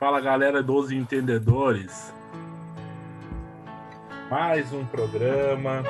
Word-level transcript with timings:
Fala 0.00 0.18
galera 0.18 0.62
dos 0.62 0.90
entendedores. 0.90 2.10
Mais 4.30 4.72
um 4.72 4.82
programa. 4.86 5.82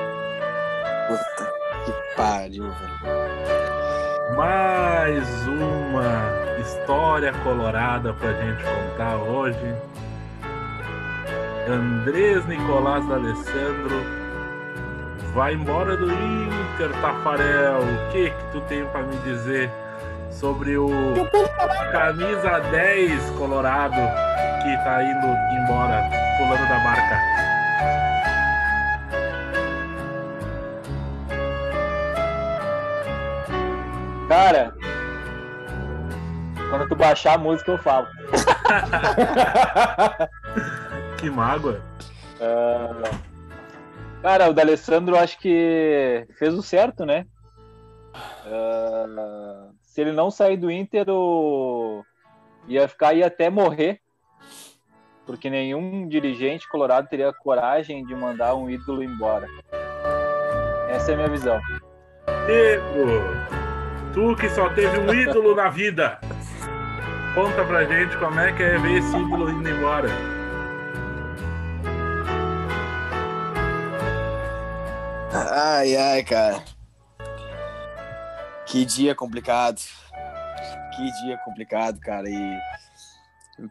Puta 1.07 1.53
que 1.85 2.15
pariu, 2.17 2.63
velho. 2.63 4.35
Mais 4.35 5.47
uma 5.47 6.59
história 6.59 7.31
colorada 7.41 8.13
pra 8.15 8.33
gente 8.33 8.61
contar 8.61 9.15
hoje. 9.15 9.75
Andrés 11.69 12.45
Nicolás 12.47 13.07
D'Alessandro 13.07 13.95
vai 15.33 15.53
embora 15.53 15.95
do 15.95 16.11
Inter, 16.11 16.91
Tafarel. 16.99 17.79
O 17.79 18.11
que 18.11 18.29
que 18.29 18.51
tu 18.51 18.59
tem 18.67 18.85
para 18.87 19.03
me 19.03 19.15
dizer 19.19 19.71
sobre 20.31 20.77
o 20.77 20.87
camisa 21.91 22.59
10 22.71 23.29
colorado 23.31 23.99
que 24.63 24.77
tá 24.83 25.03
indo 25.03 25.27
embora, 25.61 26.09
pulando 26.37 26.67
da 26.67 26.79
marca? 26.79 27.19
Cara, 34.27 34.73
quando 36.69 36.87
tu 36.87 36.95
baixar 36.95 37.33
a 37.35 37.37
música 37.37 37.71
eu 37.71 37.77
falo. 37.77 38.07
que 41.19 41.29
mágoa. 41.29 41.81
Uh, 42.39 43.03
cara, 44.21 44.49
o 44.49 44.53
D'Alessandro 44.53 45.17
acho 45.17 45.37
que 45.37 46.25
fez 46.39 46.53
o 46.53 46.63
certo, 46.63 47.05
né? 47.05 47.25
Uh, 48.45 49.73
se 49.91 49.99
ele 49.99 50.13
não 50.13 50.31
sair 50.31 50.55
do 50.55 50.71
Inter, 50.71 51.09
o... 51.09 52.01
ia 52.65 52.87
ficar 52.87 53.09
aí 53.09 53.21
até 53.21 53.49
morrer. 53.49 53.99
Porque 55.25 55.49
nenhum 55.49 56.07
dirigente 56.07 56.67
colorado 56.69 57.09
teria 57.09 57.33
coragem 57.33 58.05
de 58.05 58.15
mandar 58.15 58.55
um 58.55 58.69
ídolo 58.69 59.03
embora. 59.03 59.49
Essa 60.89 61.11
é 61.11 61.13
a 61.13 61.17
minha 61.17 61.29
visão. 61.29 61.59
Diego! 62.45 63.21
Tu 64.13 64.35
que 64.37 64.49
só 64.49 64.69
teve 64.69 64.97
um 64.97 65.13
ídolo 65.13 65.55
na 65.55 65.67
vida. 65.67 66.21
Conta 67.35 67.65
pra 67.65 67.83
gente 67.83 68.15
como 68.17 68.39
é 68.39 68.53
que 68.53 68.63
é 68.63 68.77
ver 68.77 68.97
esse 68.97 69.17
ídolo 69.17 69.49
indo 69.49 69.69
embora. 69.69 70.07
Ai, 75.33 75.97
ai, 75.97 76.23
cara. 76.23 76.63
Que 78.71 78.85
dia 78.85 79.13
complicado. 79.13 79.81
Que 80.95 81.11
dia 81.23 81.37
complicado, 81.39 81.99
cara. 81.99 82.29
E 82.29 82.57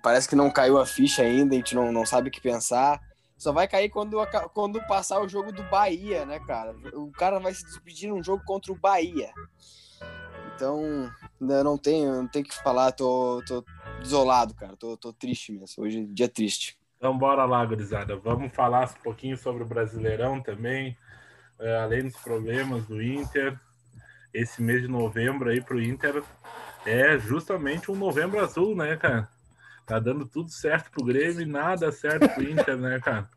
parece 0.03 0.29
que 0.29 0.37
não 0.37 0.51
caiu 0.51 0.77
a 0.77 0.85
ficha 0.85 1.23
ainda, 1.23 1.55
a 1.55 1.57
gente 1.57 1.75
não, 1.75 1.91
não 1.91 2.05
sabe 2.05 2.29
o 2.29 2.31
que 2.31 2.41
pensar. 2.41 3.01
Só 3.39 3.51
vai 3.51 3.67
cair 3.67 3.89
quando, 3.89 4.19
quando 4.53 4.79
passar 4.87 5.23
o 5.23 5.29
jogo 5.29 5.53
do 5.53 5.63
Bahia, 5.63 6.27
né, 6.27 6.39
cara? 6.41 6.77
O 6.93 7.11
cara 7.13 7.41
vai 7.41 7.55
se 7.55 7.65
despedir 7.65 8.11
num 8.11 8.23
jogo 8.23 8.45
contra 8.45 8.71
o 8.71 8.79
Bahia. 8.79 9.33
Então, 10.55 11.11
eu 11.41 11.65
não 11.65 11.79
tenho, 11.79 12.17
não 12.17 12.29
tenho 12.29 12.45
que 12.45 12.55
falar, 12.55 12.93
tô, 12.93 13.43
tô 13.47 13.65
desolado, 14.01 14.53
cara. 14.55 14.77
Tô, 14.77 14.99
tô 14.99 15.15
triste 15.15 15.51
mesmo. 15.51 15.83
Hoje 15.83 16.03
é 16.03 16.05
dia 16.05 16.29
triste. 16.29 16.79
Então, 16.99 17.17
bora 17.17 17.47
lá, 17.47 17.65
gurizada. 17.65 18.17
Vamos 18.17 18.55
falar 18.55 18.91
um 18.91 19.03
pouquinho 19.03 19.39
sobre 19.39 19.63
o 19.63 19.67
Brasileirão 19.67 20.43
também, 20.43 20.95
é, 21.59 21.79
além 21.79 22.03
dos 22.03 22.17
problemas 22.17 22.85
do 22.85 23.03
Inter. 23.03 23.59
Esse 24.33 24.63
mês 24.63 24.83
de 24.83 24.89
novembro 24.89 25.51
aí 25.51 25.61
pro 25.61 25.83
Inter 25.83 26.23
é 26.87 27.19
justamente 27.19 27.91
um 27.91 27.97
novembro 27.97 28.41
azul, 28.41 28.77
né, 28.77 28.97
cara? 28.97 29.29
Tá 29.87 29.99
dando 29.99 30.27
tudo 30.27 30.51
certo 30.51 30.91
pro 30.91 31.05
Grêmio 31.05 31.43
e 31.43 31.47
nada 31.47 31.91
certo 31.91 32.29
pro 32.29 32.43
Inter, 32.43 32.77
né, 32.77 33.01
cara? 33.01 33.29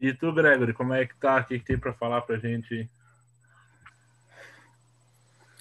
E 0.00 0.14
tu, 0.14 0.32
Gregory, 0.32 0.72
como 0.72 0.94
é 0.94 1.04
que 1.06 1.16
tá? 1.16 1.38
O 1.40 1.44
que, 1.44 1.58
que 1.58 1.64
tem 1.64 1.78
para 1.78 1.92
falar 1.92 2.22
pra 2.22 2.38
gente? 2.38 2.88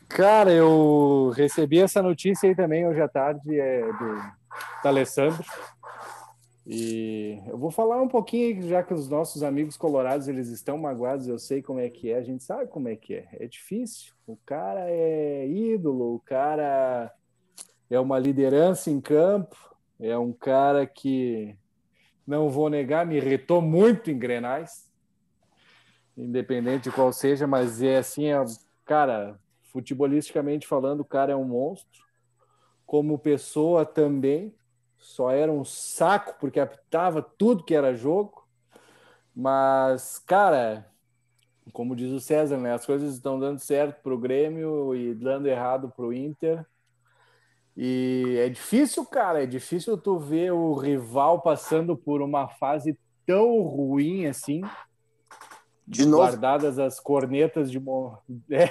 Cara, 0.08 0.52
eu 0.52 1.34
recebi 1.36 1.80
essa 1.80 2.02
notícia 2.02 2.48
aí 2.48 2.56
também 2.56 2.88
hoje 2.88 3.02
à 3.02 3.08
tarde 3.08 3.60
é, 3.60 3.82
do, 3.82 4.16
do 4.82 4.88
Alessandro. 4.88 5.44
E 6.70 7.42
eu 7.48 7.58
vou 7.58 7.72
falar 7.72 8.02
um 8.02 8.10
pouquinho, 8.10 8.62
já 8.68 8.84
que 8.84 8.94
os 8.94 9.08
nossos 9.08 9.42
amigos 9.42 9.78
colorados 9.78 10.28
eles 10.28 10.50
estão 10.50 10.78
magoados, 10.78 11.26
eu 11.26 11.40
sei 11.40 11.62
como 11.62 11.80
é 11.80 11.90
que 11.90 12.12
é, 12.12 12.18
a 12.18 12.22
gente 12.22 12.44
sabe 12.44 12.68
como 12.68 12.90
é 12.90 12.96
que 12.98 13.16
é. 13.16 13.28
É 13.32 13.48
difícil. 13.48 14.14
O 14.28 14.36
cara 14.46 14.86
é 14.90 15.48
ídolo, 15.48 16.16
o 16.16 16.20
cara 16.20 17.14
é 17.90 17.98
uma 17.98 18.20
liderança 18.20 18.92
em 18.92 19.00
campo, 19.00 19.56
é 19.98 20.18
um 20.18 20.34
cara 20.34 20.86
que, 20.86 21.56
não 22.28 22.50
vou 22.50 22.70
negar, 22.70 23.06
me 23.06 23.16
irritou 23.16 23.62
muito 23.62 24.12
em 24.12 24.20
Grenais, 24.20 24.92
independente 26.18 26.90
de 26.90 26.92
qual 26.92 27.14
seja, 27.14 27.48
mas 27.48 27.82
é 27.82 28.00
assim, 28.00 28.26
é, 28.26 28.44
cara, 28.84 29.40
Futebolisticamente 29.78 30.66
falando, 30.66 31.02
o 31.02 31.06
cara 31.06 31.34
é 31.34 31.36
um 31.36 31.44
monstro. 31.44 32.04
Como 32.86 33.20
pessoa 33.20 33.86
também, 33.86 34.52
só 35.08 35.32
era 35.32 35.50
um 35.50 35.64
saco 35.64 36.36
porque 36.38 36.60
apitava 36.60 37.22
tudo 37.22 37.64
que 37.64 37.74
era 37.74 37.96
jogo. 37.96 38.46
Mas, 39.34 40.20
cara, 40.20 40.86
como 41.72 41.96
diz 41.96 42.12
o 42.12 42.20
César, 42.20 42.58
né? 42.58 42.74
As 42.74 42.86
coisas 42.86 43.14
estão 43.16 43.40
dando 43.40 43.58
certo 43.58 44.04
para 44.04 44.14
o 44.14 44.18
Grêmio 44.18 44.94
e 44.94 45.16
dando 45.16 45.48
errado 45.48 45.92
para 45.96 46.06
o 46.06 46.14
Inter. 46.14 46.66
E 47.76 48.36
é 48.38 48.50
difícil, 48.50 49.06
cara, 49.06 49.42
é 49.42 49.46
difícil 49.46 49.98
tu 49.98 50.20
ver 50.20 50.52
o 50.52 50.74
rival 50.74 51.42
passando 51.42 51.96
por 51.96 52.22
uma 52.22 52.50
fase 52.50 53.00
tão 53.26 53.62
ruim 53.62 54.26
assim. 54.26 54.62
De 55.88 56.06
novo. 56.06 56.24
Guardadas 56.24 56.78
as 56.78 57.00
cornetas 57.00 57.72
de. 57.72 57.82
É, 58.52 58.70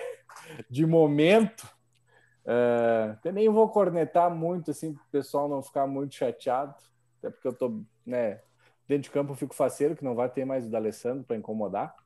de 0.70 0.86
momento. 0.86 1.66
Uh, 2.46 3.10
até 3.10 3.32
nem 3.32 3.48
vou 3.48 3.68
cornetar 3.68 4.30
muito, 4.30 4.70
assim, 4.70 4.94
para 4.94 5.02
o 5.02 5.10
pessoal 5.10 5.48
não 5.48 5.60
ficar 5.60 5.84
muito 5.84 6.14
chateado, 6.14 6.76
até 7.18 7.28
porque 7.28 7.48
eu 7.48 7.52
tô, 7.52 7.80
né, 8.06 8.40
dentro 8.86 9.02
de 9.02 9.10
campo 9.10 9.32
eu 9.32 9.36
fico 9.36 9.52
faceiro, 9.52 9.96
que 9.96 10.04
não 10.04 10.14
vai 10.14 10.28
ter 10.28 10.44
mais 10.44 10.64
o 10.64 10.70
D'Alessandro 10.70 11.24
para 11.24 11.36
incomodar. 11.36 11.96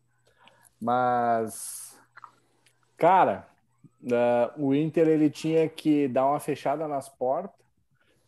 Mas, 0.80 2.00
cara, 2.96 3.46
uh, 4.02 4.64
o 4.64 4.74
Inter 4.74 5.08
ele 5.08 5.28
tinha 5.28 5.68
que 5.68 6.08
dar 6.08 6.26
uma 6.26 6.40
fechada 6.40 6.88
nas 6.88 7.06
portas, 7.06 7.60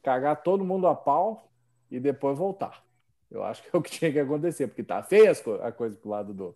cagar 0.03 0.43
todo 0.43 0.67
mundo 0.67 0.87
a 0.87 0.95
pau 0.95 1.49
e 1.91 1.99
depois 1.99 2.37
voltar. 2.37 2.85
Eu 3.31 3.43
acho 3.43 3.63
que 3.63 3.75
é 3.75 3.79
o 3.79 3.81
que 3.81 3.91
tinha 3.91 4.13
que 4.13 4.21
acontecer, 4.21 4.67
porque 4.67 4.85
tá 4.85 5.03
feia 5.03 5.33
a 5.63 5.73
coisa 5.73 5.97
pro 5.97 6.11
lado 6.11 6.35
do, 6.35 6.55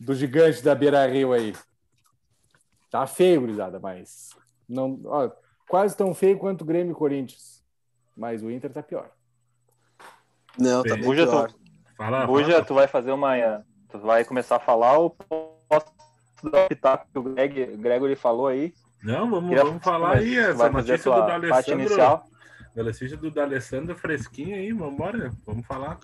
do 0.00 0.16
gigante 0.16 0.64
da 0.64 0.74
Beira 0.74 1.06
Rio 1.06 1.32
aí. 1.32 1.54
Tá 2.90 3.06
feio, 3.06 3.42
gurizada, 3.42 3.78
mas 3.78 4.36
não, 4.74 5.00
ó, 5.04 5.30
quase 5.68 5.96
tão 5.96 6.14
feio 6.14 6.38
quanto 6.38 6.62
o 6.62 6.64
Grêmio 6.64 6.92
e 6.92 6.94
Corinthians. 6.94 7.62
Mas 8.16 8.42
o 8.42 8.50
Inter 8.50 8.72
tá 8.72 8.82
pior. 8.82 9.10
Não, 10.58 10.82
tá 10.82 10.96
Buja, 10.96 11.26
pior. 11.26 11.50
Tu, 11.50 11.58
fala, 11.96 12.26
Buja, 12.26 12.52
fala. 12.52 12.64
tu 12.64 12.74
vai 12.74 12.86
fazer 12.86 13.12
uma. 13.12 13.64
Tu 13.88 13.98
vai 13.98 14.24
começar 14.24 14.56
a 14.56 14.60
falar 14.60 14.98
ou 14.98 15.10
posso 15.10 15.86
dar 16.50 16.64
o 16.64 16.68
pitaco 16.68 17.06
que 17.12 17.18
o 17.18 17.22
Greg, 17.22 17.62
o 17.74 17.78
Gregory 17.78 18.16
falou 18.16 18.46
aí? 18.46 18.72
Não, 19.02 19.30
vamos, 19.30 19.50
Queria, 19.50 19.64
vamos 19.64 19.82
falar 19.82 20.16
aí. 20.16 20.38
Essa 20.38 20.70
notícia 20.70 21.12
do 21.12 21.26
D'Alessandro. 21.26 21.80
Inicial. 21.80 22.26
Notícia 22.74 23.16
do 23.16 23.30
D'Alessandro 23.30 23.96
fresquinha 23.96 24.56
aí, 24.56 24.72
vamos 24.72 24.94
embora. 24.94 25.30
Vamos 25.44 25.66
falar. 25.66 25.98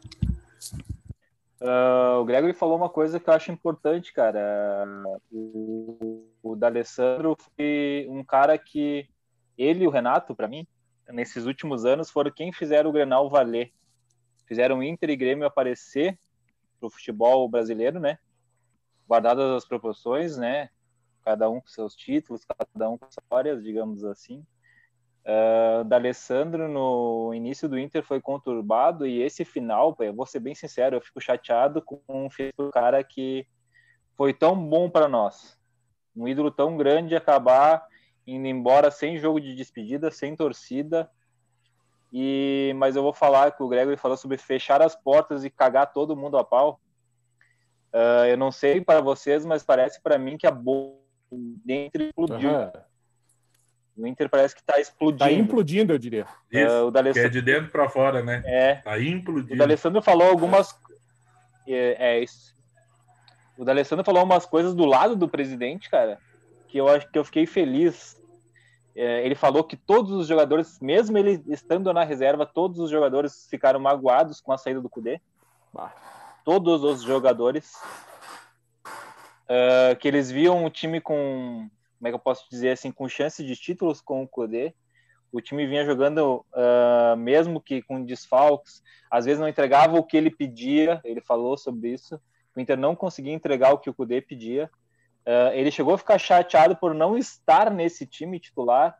Uh, 1.61 2.21
o 2.21 2.25
Gregory 2.25 2.55
falou 2.55 2.77
uma 2.77 2.89
coisa 2.89 3.21
que 3.21 3.29
eu 3.29 3.35
acho 3.35 3.53
importante, 3.53 4.13
cara. 4.13 4.87
O, 5.31 6.20
o 6.43 6.57
D'Alessandro 6.57 7.37
foi 7.37 8.07
um 8.09 8.25
cara 8.25 8.57
que 8.57 9.09
ele 9.57 9.85
e 9.85 9.87
o 9.87 9.91
Renato, 9.91 10.35
para 10.35 10.49
mim, 10.49 10.67
nesses 11.09 11.47
últimos 11.47 11.85
anos, 11.85 12.11
foram 12.11 12.31
quem 12.31 12.53
fizeram 12.53 12.91
o 12.91 12.93
Grenal 12.93 13.29
valer. 13.29 13.73
Fizeram 14.47 14.83
Inter 14.83 15.11
e 15.11 15.17
Grêmio 15.17 15.47
aparecer 15.47 16.19
pro 16.79 16.91
futebol 16.91 17.49
brasileiro, 17.49 18.01
né? 18.01 18.19
Guardadas 19.07 19.51
as 19.51 19.65
proporções, 19.67 20.37
né? 20.37 20.71
Cada 21.23 21.51
um 21.51 21.61
com 21.61 21.69
seus 21.69 21.95
títulos, 21.95 22.45
cada 22.45 22.89
um 22.89 22.97
com 22.97 23.07
histórias, 23.07 23.63
digamos 23.63 24.05
assim. 24.05 24.45
Uh, 25.21 25.85
D'Alessandro 25.85 26.67
no 26.67 27.35
início 27.35 27.69
do 27.69 27.79
Inter 27.79 28.03
foi 28.03 28.23
conturbado 28.23 29.07
e 29.07 29.21
esse 29.21 29.45
final, 29.45 29.95
eu 30.01 30.15
vou 30.15 30.25
ser 30.25 30.41
bem 30.41 30.55
sincero, 30.55 30.97
eu 30.97 31.01
fico 31.01 31.21
chateado 31.21 31.83
com 31.83 32.01
um 32.09 32.71
cara 32.73 33.05
que 33.05 33.47
foi 34.17 34.33
tão 34.33 34.57
bom 34.57 34.89
para 34.89 35.07
nós, 35.09 35.60
um 36.21 36.29
ídolo 36.29 36.51
tão 36.51 36.77
grande 36.77 37.17
acabar 37.17 37.85
indo 38.27 38.47
embora 38.47 38.91
sem 38.91 39.19
jogo 39.19 39.41
de 39.41 39.55
despedida, 39.55 40.11
sem 40.11 40.37
torcida. 40.37 41.11
E 42.13 42.73
mas 42.77 42.97
eu 42.97 43.03
vou 43.03 43.13
falar 43.13 43.53
que 43.53 43.63
o 43.63 43.69
Gregory 43.69 43.97
falou 43.97 44.17
sobre 44.17 44.37
fechar 44.37 44.83
as 44.83 44.95
portas 44.95 45.45
e 45.45 45.51
cagar 45.51 45.93
todo 45.93 46.17
mundo 46.17 46.37
a 46.37 46.45
pau. 46.45 46.81
Uh, 47.93 48.27
eu 48.29 48.37
não 48.37 48.53
sei 48.53 48.81
para 48.81 49.01
vocês, 49.01 49.45
mas 49.45 49.63
parece 49.63 50.01
para 50.03 50.19
mim 50.19 50.37
que 50.37 50.47
a 50.47 50.51
boca 50.51 51.01
dentro 51.65 52.03
explodiu. 52.03 52.51
Uhum 52.51 52.71
O 53.97 54.07
Inter 54.07 54.29
parece 54.29 54.55
que 54.55 54.61
está 54.61 54.81
explodindo. 54.81 55.19
Tá 55.25 55.33
implodindo, 55.33 55.93
eu 55.93 55.99
diria. 55.99 56.27
Isso, 56.51 56.73
Uh, 56.73 56.87
o 56.87 56.91
D'Alessandro- 56.91 57.31
que 57.31 57.39
é 57.39 57.41
de 57.41 57.43
dentro 57.43 57.71
para 57.71 57.89
fora, 57.89 58.23
né? 58.23 58.43
É, 58.45 58.75
Tá 58.77 58.93
o 58.93 59.03
implodindo. 59.03 59.57
D'Alessandro 59.57 60.03
falou 60.03 60.29
algumas. 60.29 60.75
É, 61.67 62.17
é 62.17 62.21
isso. 62.23 62.55
O 63.61 63.65
D'Alessandro 63.65 64.03
falou 64.03 64.25
umas 64.25 64.47
coisas 64.47 64.75
do 64.75 64.87
lado 64.87 65.15
do 65.15 65.29
presidente, 65.29 65.91
cara, 65.91 66.19
que 66.67 66.79
eu 66.79 66.89
acho 66.89 67.07
que 67.11 67.19
eu 67.19 67.25
fiquei 67.27 67.45
feliz. 67.45 68.19
É, 68.97 69.23
ele 69.23 69.35
falou 69.35 69.63
que 69.63 69.77
todos 69.77 70.13
os 70.13 70.27
jogadores, 70.27 70.81
mesmo 70.81 71.19
ele 71.19 71.45
estando 71.47 71.93
na 71.93 72.03
reserva, 72.03 72.47
todos 72.47 72.79
os 72.79 72.91
jogadores 72.91 73.47
ficaram 73.51 73.79
magoados 73.79 74.41
com 74.41 74.51
a 74.51 74.57
saída 74.57 74.81
do 74.81 74.89
Cudê. 74.89 75.21
Bah. 75.75 75.93
Todos 76.43 76.83
os 76.83 77.03
jogadores. 77.03 77.75
É, 79.47 79.95
que 79.95 80.09
eles 80.09 80.31
viam 80.31 80.65
o 80.65 80.71
time 80.71 80.99
com, 80.99 81.69
como 81.99 82.09
é 82.09 82.09
que 82.09 82.15
eu 82.15 82.19
posso 82.19 82.49
dizer 82.51 82.71
assim, 82.71 82.91
com 82.91 83.11
chance 83.11 83.45
de 83.45 83.55
títulos 83.57 84.01
com 84.01 84.23
o 84.23 84.29
Cudê. 84.29 84.73
O 85.31 85.39
time 85.39 85.67
vinha 85.67 85.85
jogando, 85.85 86.47
ah, 86.55 87.15
mesmo 87.15 87.61
que 87.61 87.83
com 87.83 88.03
desfalques, 88.03 88.83
às 89.11 89.27
vezes 89.27 89.39
não 89.39 89.49
entregava 89.49 89.99
o 89.99 90.03
que 90.03 90.17
ele 90.17 90.31
pedia, 90.31 90.99
ele 91.05 91.21
falou 91.21 91.59
sobre 91.59 91.91
isso. 91.91 92.19
O 92.55 92.61
Inter 92.61 92.77
não 92.77 92.97
conseguia 92.97 93.33
entregar 93.33 93.73
o 93.73 93.79
que 93.79 93.91
o 93.91 93.95
Cudê 93.95 94.21
pedia. 94.21 94.71
Uh, 95.27 95.53
ele 95.53 95.71
chegou 95.71 95.95
a 95.95 95.99
ficar 95.99 96.19
chateado 96.19 96.77
por 96.77 96.95
não 96.95 97.17
estar 97.17 97.71
nesse 97.71 98.07
time 98.07 98.41
titular, 98.41 98.99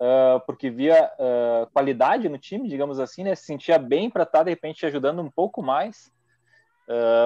uh, 0.00 0.40
porque 0.46 0.70
via 0.70 1.10
uh, 1.18 1.70
qualidade 1.72 2.28
no 2.28 2.38
time, 2.38 2.68
digamos 2.68 3.00
assim, 3.00 3.24
né? 3.24 3.34
Se 3.34 3.44
sentia 3.44 3.78
bem 3.78 4.08
para 4.08 4.22
estar 4.22 4.42
de 4.42 4.50
repente 4.50 4.86
ajudando 4.86 5.20
um 5.20 5.30
pouco 5.30 5.62
mais. 5.62 6.10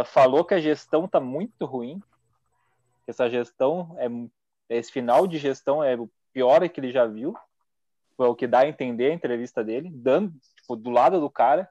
falou 0.07 0.45
que 0.45 0.55
a 0.55 0.61
gestão 0.61 1.05
está 1.05 1.21
muito 1.21 1.67
ruim, 1.67 2.01
que 3.05 3.11
essa 3.11 3.29
gestão 3.29 3.95
é 3.99 4.09
esse 4.71 4.93
final 4.93 5.27
de 5.27 5.37
gestão 5.37 5.83
é 5.83 5.97
o 5.97 6.09
pior 6.33 6.67
que 6.69 6.81
ele 6.81 6.93
já 6.93 7.05
viu. 7.05 7.35
Foi 8.17 8.29
o 8.29 8.35
que 8.37 8.47
dá 8.47 8.61
a 8.61 8.69
entender 8.69 9.11
a 9.11 9.15
entrevista 9.15 9.65
dele, 9.65 9.91
dando 9.93 10.33
tipo, 10.55 10.77
do 10.77 10.91
lado 10.91 11.21
do 11.21 11.29
cara. 11.29 11.69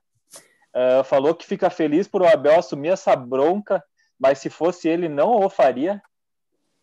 Falou 1.05 1.35
que 1.35 1.45
fica 1.45 1.69
feliz 1.69 2.07
por 2.07 2.21
o 2.21 2.27
Abel 2.27 2.59
assumir 2.59 2.89
essa 2.89 3.15
bronca, 3.15 3.83
mas 4.19 4.39
se 4.39 4.49
fosse 4.49 4.87
ele 4.87 5.09
não 5.09 5.31
o 5.31 5.49
faria 5.49 6.01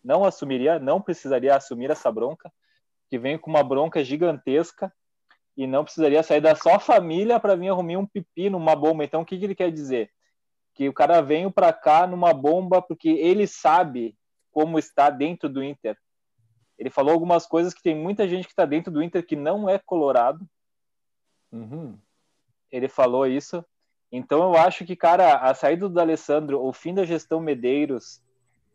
não 0.07 0.23
assumiria, 0.23 0.79
não 0.79 1.01
precisaria 1.01 1.53
assumir 1.53 1.91
essa 1.91 2.09
bronca, 2.09 2.51
que 3.09 3.19
vem 3.19 3.37
com 3.37 3.49
uma 3.49 3.61
bronca 3.61 4.01
gigantesca 4.03 4.91
e 5.55 5.67
não 5.67 5.83
precisaria 5.83 6.23
sair 6.23 6.39
da 6.39 6.55
sua 6.55 6.79
família 6.79 7.39
para 7.41 7.57
vir 7.57 7.69
arrumar 7.69 7.97
um 7.97 8.05
pipi 8.05 8.49
numa 8.49 8.73
bomba. 8.73 9.03
Então, 9.03 9.21
o 9.21 9.25
que, 9.25 9.37
que 9.37 9.43
ele 9.43 9.55
quer 9.55 9.69
dizer? 9.69 10.09
Que 10.73 10.87
o 10.87 10.93
cara 10.93 11.21
veio 11.21 11.51
para 11.51 11.73
cá 11.73 12.07
numa 12.07 12.33
bomba 12.33 12.81
porque 12.81 13.09
ele 13.09 13.45
sabe 13.45 14.15
como 14.49 14.79
está 14.79 15.09
dentro 15.09 15.49
do 15.49 15.61
Inter. 15.61 15.97
Ele 16.77 16.89
falou 16.89 17.11
algumas 17.11 17.45
coisas 17.45 17.73
que 17.73 17.83
tem 17.83 17.95
muita 17.95 18.27
gente 18.29 18.45
que 18.45 18.53
está 18.53 18.65
dentro 18.65 18.91
do 18.91 19.03
Inter 19.03 19.25
que 19.25 19.35
não 19.35 19.67
é 19.67 19.77
colorado. 19.77 20.47
Uhum. 21.51 21.99
Ele 22.71 22.87
falou 22.87 23.25
isso. 23.25 23.65
Então, 24.11 24.39
eu 24.39 24.55
acho 24.55 24.85
que, 24.85 24.95
cara, 24.95 25.35
a 25.35 25.53
saída 25.53 25.89
do 25.89 25.99
Alessandro, 25.99 26.63
o 26.63 26.71
fim 26.71 26.93
da 26.93 27.05
gestão 27.05 27.39
Medeiros, 27.39 28.21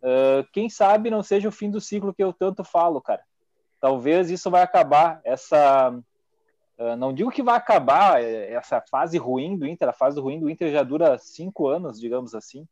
Uh, 0.02 0.42
quem 0.52 0.68
sabe 0.68 1.10
não 1.10 1.22
seja 1.22 1.48
o 1.48 1.52
fim 1.52 1.70
do 1.70 1.80
ciclo 1.80 2.12
que 2.12 2.22
eu 2.22 2.32
tanto 2.32 2.64
falo, 2.64 3.00
cara. 3.00 3.22
Talvez 3.80 4.30
isso 4.30 4.50
vai 4.50 4.62
acabar, 4.62 5.20
essa. 5.24 5.90
Uh, 6.76 6.96
não 6.96 7.12
digo 7.12 7.30
que 7.30 7.42
vai 7.42 7.54
acabar 7.54 8.20
essa 8.20 8.82
fase 8.90 9.16
ruim 9.16 9.56
do 9.56 9.66
Inter, 9.66 9.88
a 9.88 9.92
fase 9.92 10.20
ruim 10.20 10.40
do 10.40 10.50
Inter 10.50 10.72
já 10.72 10.82
dura 10.82 11.16
cinco 11.18 11.68
anos, 11.68 12.00
digamos 12.00 12.34
assim. 12.34 12.66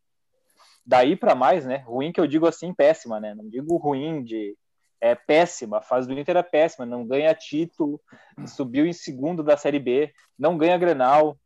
Daí 0.84 1.14
para 1.14 1.36
mais, 1.36 1.64
né? 1.64 1.84
Ruim 1.86 2.10
que 2.10 2.20
eu 2.20 2.26
digo 2.26 2.48
assim, 2.48 2.74
péssima, 2.74 3.20
né? 3.20 3.32
Não 3.32 3.48
digo 3.48 3.76
ruim 3.76 4.24
de. 4.24 4.56
É 5.00 5.14
péssima, 5.14 5.78
a 5.78 5.82
fase 5.82 6.06
do 6.06 6.18
Inter 6.18 6.36
é 6.36 6.42
péssima, 6.42 6.84
não 6.84 7.06
ganha 7.06 7.34
título, 7.34 7.98
subiu 8.46 8.84
em 8.84 8.92
segundo 8.92 9.42
da 9.42 9.56
Série 9.56 9.78
B, 9.78 10.12
não 10.38 10.58
ganha 10.58 10.76
Grenal. 10.76 11.38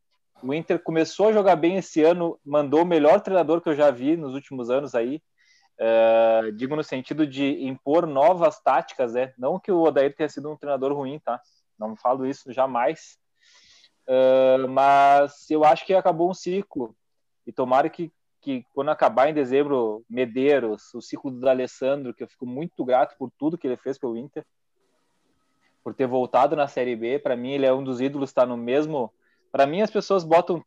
O 0.44 0.52
Inter 0.52 0.78
começou 0.78 1.28
a 1.28 1.32
jogar 1.32 1.56
bem 1.56 1.76
esse 1.76 2.02
ano, 2.02 2.38
mandou 2.44 2.82
o 2.82 2.86
melhor 2.86 3.20
treinador 3.20 3.60
que 3.60 3.68
eu 3.68 3.74
já 3.74 3.90
vi 3.90 4.16
nos 4.16 4.34
últimos 4.34 4.70
anos 4.70 4.94
aí, 4.94 5.22
Uh, 5.76 6.52
digo 6.52 6.76
no 6.76 6.84
sentido 6.84 7.26
de 7.26 7.64
impor 7.64 8.06
novas 8.06 8.60
táticas, 8.60 9.14
né? 9.14 9.34
Não 9.36 9.58
que 9.58 9.72
o 9.72 9.82
Odair 9.82 10.14
tenha 10.14 10.28
sido 10.28 10.50
um 10.50 10.56
treinador 10.56 10.92
ruim, 10.92 11.18
tá? 11.18 11.40
Não 11.78 11.96
falo 11.96 12.26
isso 12.26 12.52
jamais. 12.52 13.18
Uh, 14.06 14.68
mas 14.68 15.50
eu 15.50 15.64
acho 15.64 15.84
que 15.84 15.94
acabou 15.94 16.30
um 16.30 16.34
ciclo. 16.34 16.94
E 17.46 17.52
tomara 17.52 17.90
que, 17.90 18.12
que 18.40 18.64
quando 18.72 18.90
acabar 18.90 19.28
em 19.28 19.34
dezembro, 19.34 20.04
Medeiros, 20.08 20.94
o 20.94 21.00
ciclo 21.00 21.30
do 21.30 21.48
Alessandro, 21.48 22.14
que 22.14 22.22
eu 22.22 22.28
fico 22.28 22.46
muito 22.46 22.84
grato 22.84 23.16
por 23.18 23.30
tudo 23.36 23.58
que 23.58 23.66
ele 23.66 23.76
fez 23.76 23.98
pelo 23.98 24.16
Inter, 24.16 24.46
por 25.82 25.92
ter 25.92 26.06
voltado 26.06 26.54
na 26.54 26.68
Série 26.68 26.94
B. 26.94 27.18
Para 27.18 27.36
mim, 27.36 27.50
ele 27.50 27.66
é 27.66 27.74
um 27.74 27.82
dos 27.82 28.00
ídolos, 28.00 28.30
está 28.30 28.46
no 28.46 28.56
mesmo 28.56 29.12
para 29.54 29.68
mim, 29.68 29.82
as 29.82 29.90
pessoas 29.90 30.24
botam 30.24 30.60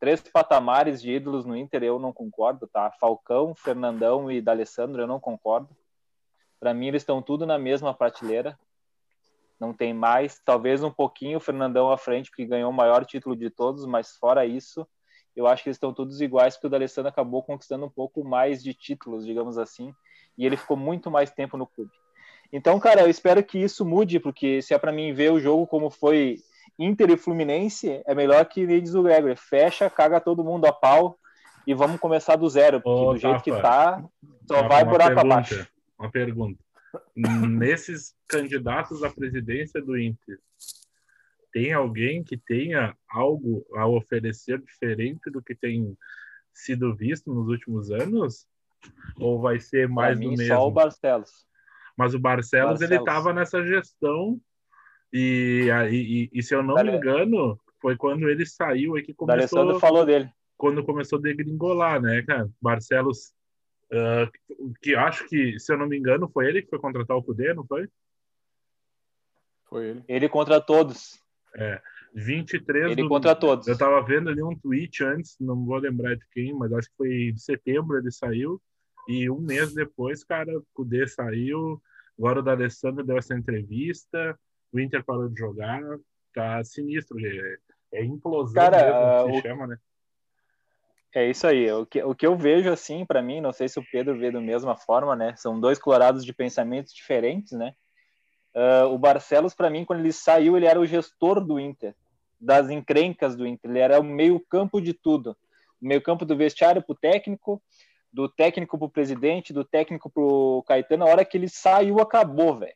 três 0.00 0.22
patamares 0.22 1.02
de 1.02 1.12
ídolos 1.12 1.44
no 1.44 1.54
Inter, 1.54 1.82
eu 1.82 1.98
não 1.98 2.10
concordo, 2.10 2.66
tá? 2.66 2.90
Falcão, 2.98 3.54
Fernandão 3.54 4.32
e 4.32 4.40
D'Alessandro, 4.40 5.02
eu 5.02 5.06
não 5.06 5.20
concordo. 5.20 5.68
Para 6.58 6.72
mim, 6.72 6.86
eles 6.86 7.02
estão 7.02 7.20
tudo 7.20 7.44
na 7.44 7.58
mesma 7.58 7.92
prateleira. 7.92 8.58
Não 9.60 9.74
tem 9.74 9.92
mais, 9.92 10.40
talvez 10.42 10.82
um 10.82 10.90
pouquinho 10.90 11.36
o 11.36 11.40
Fernandão 11.40 11.92
à 11.92 11.98
frente, 11.98 12.30
porque 12.30 12.46
ganhou 12.46 12.70
o 12.70 12.74
maior 12.74 13.04
título 13.04 13.36
de 13.36 13.50
todos, 13.50 13.84
mas 13.84 14.16
fora 14.16 14.46
isso, 14.46 14.88
eu 15.36 15.46
acho 15.46 15.62
que 15.62 15.68
eles 15.68 15.76
estão 15.76 15.92
todos 15.92 16.22
iguais, 16.22 16.54
porque 16.54 16.68
o 16.68 16.70
D'Alessandro 16.70 17.10
acabou 17.10 17.42
conquistando 17.42 17.84
um 17.84 17.90
pouco 17.90 18.24
mais 18.24 18.62
de 18.62 18.72
títulos, 18.72 19.26
digamos 19.26 19.58
assim, 19.58 19.94
e 20.38 20.46
ele 20.46 20.56
ficou 20.56 20.78
muito 20.78 21.10
mais 21.10 21.30
tempo 21.30 21.58
no 21.58 21.66
clube. 21.66 21.92
Então, 22.50 22.80
cara, 22.80 23.02
eu 23.02 23.10
espero 23.10 23.44
que 23.44 23.58
isso 23.58 23.84
mude, 23.84 24.18
porque 24.18 24.62
se 24.62 24.72
é 24.72 24.78
para 24.78 24.92
mim 24.92 25.12
ver 25.12 25.30
o 25.30 25.38
jogo 25.38 25.66
como 25.66 25.90
foi 25.90 26.38
Inter 26.78 27.10
e 27.10 27.16
Fluminense, 27.16 28.02
é 28.06 28.14
melhor 28.14 28.44
que 28.46 28.66
nem 28.66 28.82
diz 28.82 28.94
o 28.94 29.02
Gregory, 29.02 29.36
fecha, 29.36 29.88
caga 29.88 30.20
todo 30.20 30.44
mundo 30.44 30.66
a 30.66 30.72
pau 30.72 31.18
e 31.66 31.72
vamos 31.74 32.00
começar 32.00 32.36
do 32.36 32.48
zero, 32.48 32.80
porque 32.80 33.02
Ô, 33.02 33.12
do 33.12 33.18
jeito 33.18 33.42
que 33.42 33.50
tá, 33.52 34.04
só 34.46 34.60
Uma- 34.60 34.68
vai 34.68 34.84
buraco 34.84 35.14
pergunta, 35.14 35.34
abaixo. 35.34 35.68
Uma 35.98 36.10
pergunta. 36.10 36.58
Nesses 37.16 38.14
candidatos 38.28 39.02
à 39.02 39.10
presidência 39.10 39.80
do 39.80 39.98
Inter, 39.98 40.38
tem 41.52 41.72
alguém 41.72 42.22
que 42.24 42.36
tenha 42.36 42.96
algo 43.08 43.64
a 43.76 43.86
oferecer 43.86 44.58
diferente 44.60 45.30
do 45.30 45.40
que 45.42 45.54
tem 45.54 45.96
sido 46.52 46.94
visto 46.94 47.32
nos 47.32 47.48
últimos 47.48 47.90
anos? 47.90 48.46
Ou 49.18 49.40
vai 49.40 49.58
ser 49.60 49.86
Pra 49.86 49.94
mais 49.94 50.18
do 50.20 50.28
mim, 50.28 50.36
mesmo? 50.36 50.46
só 50.54 50.66
o 50.66 50.70
Barcelos. 50.70 51.30
Mas 51.96 52.12
o 52.14 52.18
Barcelos, 52.18 52.80
ele 52.80 52.98
Barcelos. 52.98 53.08
estava 53.08 53.32
nessa 53.32 53.64
gestão 53.64 54.40
e, 55.14 55.68
e, 55.90 55.96
e- 56.24 56.30
e 56.32 56.42
se 56.42 56.54
eu 56.54 56.62
não 56.62 56.74
Dale- 56.74 56.90
me 56.92 56.96
engano, 56.98 57.58
foi 57.80 57.96
quando 57.96 58.28
ele 58.28 58.44
saiu 58.44 58.96
aí 58.96 59.02
que 59.02 59.14
começou, 59.14 59.78
falou 59.78 60.04
dele. 60.04 60.28
quando 60.56 60.82
começou 60.84 61.18
a 61.18 61.22
degringolar, 61.22 62.00
né, 62.02 62.22
cara? 62.22 62.50
Barcelos, 62.60 63.32
ah, 63.92 64.28
que 64.82 64.94
acho 64.94 65.26
que, 65.28 65.58
se 65.60 65.72
eu 65.72 65.78
não 65.78 65.86
me 65.86 65.96
engano, 65.96 66.28
foi 66.28 66.48
ele 66.48 66.62
que 66.62 66.68
foi 66.68 66.78
contratar 66.78 67.16
o 67.16 67.22
Cudê, 67.22 67.54
não 67.54 67.64
foi? 67.66 67.88
Foi 69.66 69.86
ele. 69.88 70.04
Ele 70.08 70.28
contra 70.28 70.60
todos. 70.60 71.18
23 72.14 72.92
Ele 72.92 73.02
do- 73.02 73.08
contra 73.08 73.34
todos. 73.34 73.66
Eu 73.66 73.76
tava 73.76 74.00
vendo 74.02 74.28
ali 74.30 74.42
um 74.42 74.56
tweet 74.58 75.02
antes, 75.04 75.36
não 75.40 75.64
vou 75.64 75.76
lembrar 75.78 76.14
de 76.16 76.24
quem, 76.32 76.52
mas 76.54 76.72
acho 76.72 76.88
que 76.88 76.96
foi 76.96 77.08
em 77.30 77.36
setembro 77.36 77.96
ele 77.98 78.10
saiu. 78.10 78.60
E 79.08 79.28
um 79.28 79.38
mês 79.40 79.74
depois, 79.74 80.24
cara, 80.24 80.56
o 80.58 80.64
Kudê 80.72 81.06
saiu. 81.06 81.80
Agora 82.18 82.38
o 82.40 82.42
D'Alessandro 82.42 83.04
deu 83.04 83.18
essa 83.18 83.36
entrevista. 83.36 84.38
O 84.74 84.80
Inter 84.80 85.04
parou 85.04 85.28
de 85.28 85.38
jogar. 85.38 85.80
Tá 86.34 86.62
sinistro. 86.64 87.16
É, 87.24 87.56
é 87.92 88.04
implosão 88.04 88.54
Cara, 88.64 88.84
mesmo, 88.84 89.24
que 89.24 89.30
o- 89.30 89.36
se 89.36 89.42
chama, 89.48 89.66
né? 89.68 89.78
É 91.14 91.30
isso 91.30 91.46
aí. 91.46 91.70
O 91.70 91.86
que, 91.86 92.02
o 92.02 92.12
que 92.12 92.26
eu 92.26 92.36
vejo 92.36 92.68
assim, 92.68 93.06
para 93.06 93.22
mim, 93.22 93.40
não 93.40 93.52
sei 93.52 93.68
se 93.68 93.78
o 93.78 93.84
Pedro 93.92 94.18
vê 94.18 94.32
da 94.32 94.40
mesma 94.40 94.74
forma, 94.76 95.14
né? 95.14 95.32
São 95.36 95.60
dois 95.60 95.78
colorados 95.78 96.24
de 96.24 96.32
pensamentos 96.32 96.92
diferentes, 96.92 97.52
né? 97.52 97.72
Ah, 98.52 98.86
o 98.86 98.98
Barcelos, 98.98 99.54
para 99.54 99.70
mim, 99.70 99.84
quando 99.84 100.00
ele 100.00 100.12
saiu, 100.12 100.56
ele 100.56 100.66
era 100.66 100.80
o 100.80 100.86
gestor 100.86 101.40
do 101.44 101.60
Inter, 101.60 101.94
das 102.40 102.68
encrencas 102.68 103.36
do 103.36 103.46
Inter. 103.46 103.70
Ele 103.70 103.78
era 103.78 104.00
o 104.00 104.04
meio-campo 104.04 104.80
de 104.80 104.92
tudo. 104.92 105.36
O 105.80 105.86
meio-campo 105.86 106.24
do 106.24 106.36
vestiário 106.36 106.82
para 106.82 106.92
o 106.92 106.96
técnico, 106.96 107.62
do 108.12 108.28
técnico 108.28 108.76
para 108.76 108.86
o 108.86 108.90
presidente, 108.90 109.52
do 109.52 109.64
técnico 109.64 110.10
para 110.10 110.22
o 110.22 110.64
Caetano. 110.66 111.04
A 111.04 111.08
hora 111.08 111.24
que 111.24 111.36
ele 111.36 111.48
saiu, 111.48 112.00
acabou, 112.00 112.56
velho. 112.56 112.74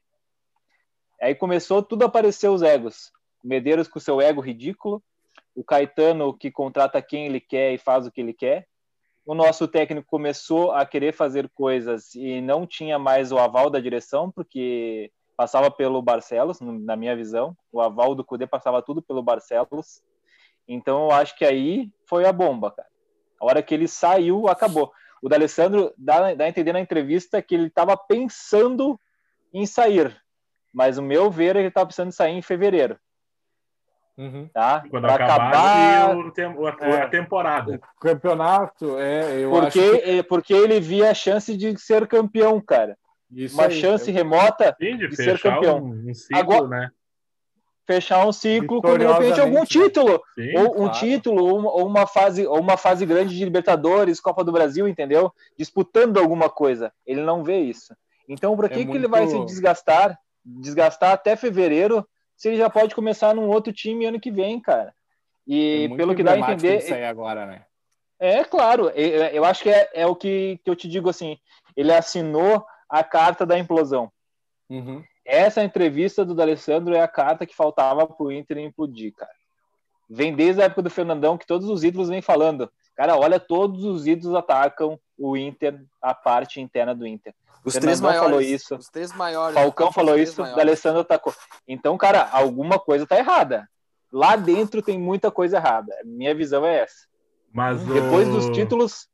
Aí 1.21 1.35
começou 1.35 1.83
tudo 1.83 2.03
a 2.03 2.07
aparecer 2.07 2.49
os 2.49 2.63
egos. 2.63 3.13
O 3.43 3.49
Medeiros 3.49 3.89
com 3.89 3.99
seu 3.99 4.21
ego 4.21 4.41
ridículo, 4.41 5.03
o 5.55 5.65
Caetano 5.65 6.37
que 6.37 6.51
contrata 6.51 7.03
quem 7.03 7.27
ele 7.27 7.41
quer 7.41 7.73
e 7.73 7.79
faz 7.79 8.07
o 8.07 8.11
que 8.11 8.21
ele 8.21 8.33
quer. 8.33 8.67
O 9.27 9.35
nosso 9.35 9.69
técnico 9.69 10.09
começou 10.09 10.73
a 10.73 10.87
querer 10.87 11.13
fazer 11.13 11.49
coisas 11.51 12.15
e 12.15 12.41
não 12.41 12.67
tinha 12.67 12.99
mais 12.99 13.31
o 13.31 13.39
aval 13.39 13.69
da 13.69 13.79
direção, 13.79 14.31
porque 14.31 15.13
passava 15.37 15.71
pelo 15.71 16.01
Barcelos, 16.01 16.61
na 16.61 16.97
minha 16.97 17.15
visão. 17.15 17.57
O 17.71 17.81
aval 17.81 18.15
do 18.15 18.25
Cudê 18.25 18.47
passava 18.47 18.81
tudo 18.81 19.03
pelo 19.03 19.23
Barcelos. 19.23 20.03
Então 20.67 21.05
eu 21.05 21.11
acho 21.13 21.37
que 21.37 21.45
aí 21.45 21.91
foi 22.07 22.25
a 22.25 22.33
bomba, 22.33 22.71
cara. 22.71 22.89
A 23.41 23.47
hora 23.47 23.63
que 23.63 23.75
ele 23.75 23.87
saiu, 23.87 24.49
acabou. 24.49 24.93
O 25.23 25.29
D'Alessandro 25.29 25.93
dá, 25.97 26.35
dá 26.35 26.45
a 26.45 26.49
entender 26.49 26.73
na 26.73 26.81
entrevista 26.81 27.43
que 27.43 27.55
ele 27.55 27.67
estava 27.67 27.97
pensando 27.97 28.99
em 29.53 29.67
sair, 29.67 30.17
Mas 30.79 30.97
o 30.97 31.03
meu 31.03 31.29
ver, 31.29 31.57
ele 31.57 31.73
tá 31.73 31.85
precisando 31.85 32.13
sair 32.13 32.35
em 32.35 32.41
fevereiro. 32.41 32.97
Uhum. 34.17 34.49
Tá? 34.55 34.85
Quando 34.89 35.03
Pra 35.07 35.15
acabar, 35.17 35.49
acabar 35.49 36.17
o 36.17 36.31
tem- 36.31 36.47
o- 36.47 36.67
a, 36.69 36.77
É. 36.83 37.03
a 37.03 37.09
temporada. 37.09 37.81
O 37.97 38.01
campeonato, 38.01 38.97
é, 38.97 39.41
eu 39.43 39.51
porque, 39.51 39.81
acho 39.81 39.91
que... 40.03 40.11
é, 40.19 40.23
porque 40.23 40.55
ele 40.55 40.79
via 40.79 41.11
a 41.11 41.15
chance 41.15 41.57
de 41.57 41.77
ser 41.81 42.07
campeão, 42.07 42.61
cara. 42.61 42.97
Isso 43.29 43.57
Uma 43.57 43.65
aí, 43.67 43.73
chance 43.73 44.09
eu- 44.09 44.15
remota 44.15 44.73
Sim, 44.81 44.97
de 44.99 45.09
de 45.09 45.17
ser 45.17 45.41
campeão. 45.41 45.79
um, 45.83 46.11
um 46.11 46.15
ciclo, 46.15 46.39
Agora- 46.39 46.69
né? 46.69 46.91
fechar 47.85 48.25
um 48.25 48.33
ciclo 48.33 48.81
com 48.81 48.97
de 48.99 49.05
repente 49.07 49.41
algum 49.41 49.61
né? 49.61 49.67
título. 49.67 50.23
Sim. 50.37 50.57
ou 50.59 50.71
um 50.75 50.75
claro. 50.85 50.93
título, 50.93 51.45
ou 51.67 51.87
uma, 51.89 52.07
fase, 52.07 52.47
ou 52.47 52.61
uma 52.61 52.77
fase 52.77 53.05
grande 53.05 53.37
de 53.37 53.45
Libertadores, 53.45 54.21
Copa 54.21 54.45
do 54.45 54.53
Brasil, 54.53 54.87
entendeu? 54.87 55.33
Disputando 55.59 56.19
alguma 56.19 56.49
coisa. 56.49 56.93
Ele 57.05 57.21
não 57.23 57.43
vê 57.43 57.59
isso. 57.59 57.97
Então, 58.29 58.55
por 58.55 58.69
que, 58.69 58.81
É 58.81 58.85
que 58.85 58.93
ele 58.93 59.09
vai 59.09 59.27
se 59.27 59.35
muito- 59.35 59.49
desgastar, 59.49 60.17
desgastar 60.45 61.13
até 61.13 61.37
fevereiro, 61.37 62.07
se 62.37 62.49
ele 62.49 62.57
já 62.57 62.71
pode 62.71 62.95
começar 62.95 63.35
num 63.35 63.49
outro 63.49 63.73
time 63.73 64.07
ano 64.07 64.21
que 64.21 64.31
vem, 64.31 64.61
cara? 64.61 64.95
E 65.47 65.89
é 65.93 65.97
pelo 65.97 66.15
que 66.15 66.23
dá 66.23 66.33
a 66.33 66.39
entender, 66.39 66.79
isso 66.79 66.95
aí 66.95 67.05
agora, 67.05 67.47
né? 67.47 67.65
é 68.21 68.45
claro, 68.45 68.91
é- 68.95 69.37
eu 69.37 69.45
acho 69.45 69.63
que 69.63 69.71
é, 69.71 69.89
é 69.95 70.07
o 70.07 70.17
que, 70.17 70.61
que 70.65 70.71
eu 70.71 70.77
te 70.77 70.89
digo 70.89 71.09
assim, 71.09 71.39
ele 71.77 71.93
assinou 71.93 72.65
a 72.89 73.05
carta 73.05 73.47
da 73.47 73.59
implosão. 73.59 74.11
Uhum. 74.69 75.03
Essa 75.25 75.63
entrevista 75.63 76.25
do 76.25 76.35
D'Alessandro 76.35 76.95
é 76.95 77.01
a 77.01 77.09
carta 77.09 77.47
que 77.47 77.55
faltava 77.55 78.07
pro 78.07 78.33
Inter 78.33 78.59
implodir, 78.59 79.13
cara. 79.15 79.31
Vem 80.09 80.35
desde 80.35 80.63
a 80.63 80.65
época 80.65 80.83
do 80.83 80.91
Fernandão 80.91 81.37
que 81.37 81.47
todos 81.47 81.69
os 81.69 81.85
ídolos 81.85 82.09
vêm 82.09 82.23
falando. 82.23 82.71
Cara, 82.97 83.17
olha, 83.17 83.39
todos 83.39 83.85
os 83.85 84.07
ídolos 84.07 84.35
atacam 84.35 84.99
o 85.17 85.37
Inter, 85.37 85.81
a 86.03 86.15
parte 86.15 86.61
interna 86.61 86.95
do 86.95 87.07
Inter. 87.07 87.35
Os 87.65 87.75
Fernandão 87.75 87.89
três 87.89 88.01
maiores. 88.01 88.23
falou 88.23 88.41
isso. 88.41 88.77
Os 88.77 88.89
três 88.89 89.13
maiores. 89.13 89.55
Falcão 89.55 89.93
falou 89.93 90.19
isso, 90.19 90.41
maiores. 90.41 90.57
D'Alessandro 90.57 91.01
atacou. 91.01 91.35
Então, 91.67 91.97
cara, 91.99 92.29
alguma 92.33 92.79
coisa 92.79 93.07
tá 93.07 93.19
errada. 93.19 93.69
Lá 94.13 94.37
dentro 94.37 94.81
tem 94.81 94.99
muita 94.99 95.31
coisa 95.31 95.57
errada. 95.59 95.93
Minha 96.05 96.35
visão 96.35 96.65
é 96.65 96.79
essa. 96.81 97.07
Mas 97.53 97.83
Depois 97.85 98.27
o- 98.29 98.33
dos 98.33 98.49
títulos, 98.51 99.09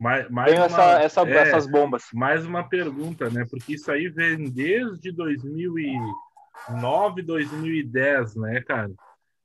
mais, 0.00 0.28
mais 0.30 0.50
vem 0.50 0.58
uma- 0.58 0.66
essa, 0.66 1.02
essa, 1.02 1.20
é, 1.28 1.36
essas 1.38 1.66
bombas. 1.66 2.04
mais 2.12 2.44
uma 2.44 2.68
pergunta, 2.68 3.30
né? 3.30 3.46
Porque 3.48 3.74
isso 3.74 3.90
aí 3.92 4.08
vem 4.08 4.50
desde 4.50 5.12
2009, 5.12 7.22
2010, 7.22 8.34
né, 8.36 8.60
cara? 8.62 8.90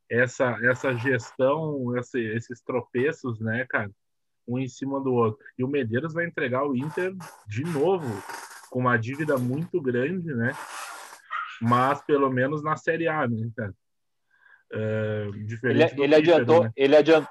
Essa, 0.09 0.57
essa 0.63 0.93
gestão, 0.95 1.97
esse- 1.97 2.23
esses 2.35 2.61
tropeços, 2.61 3.39
né, 3.39 3.65
cara? 3.69 3.91
Um 4.47 4.57
em 4.57 4.67
cima 4.67 4.99
do 5.01 5.13
outro. 5.13 5.43
E 5.57 5.63
o 5.63 5.67
Medeiros 5.67 6.13
vai 6.13 6.25
entregar 6.25 6.65
o 6.65 6.75
Inter 6.75 7.13
de 7.47 7.63
novo, 7.65 8.07
com 8.69 8.79
uma 8.79 8.97
dívida 8.97 9.37
muito 9.37 9.81
grande, 9.81 10.33
né? 10.33 10.53
Mas 11.61 12.01
pelo 12.03 12.29
menos 12.29 12.63
na 12.63 12.77
Série 12.77 13.07
A, 13.07 13.27
né, 13.27 13.49
cara? 13.55 13.73
Ele, 14.71 15.43
diferente 15.45 15.99
ele 15.99 16.15
Fischer, 16.15 16.33
adiantou, 16.35 16.63
né? 16.63 16.71
ele 16.75 16.95
adiantou. 16.95 17.29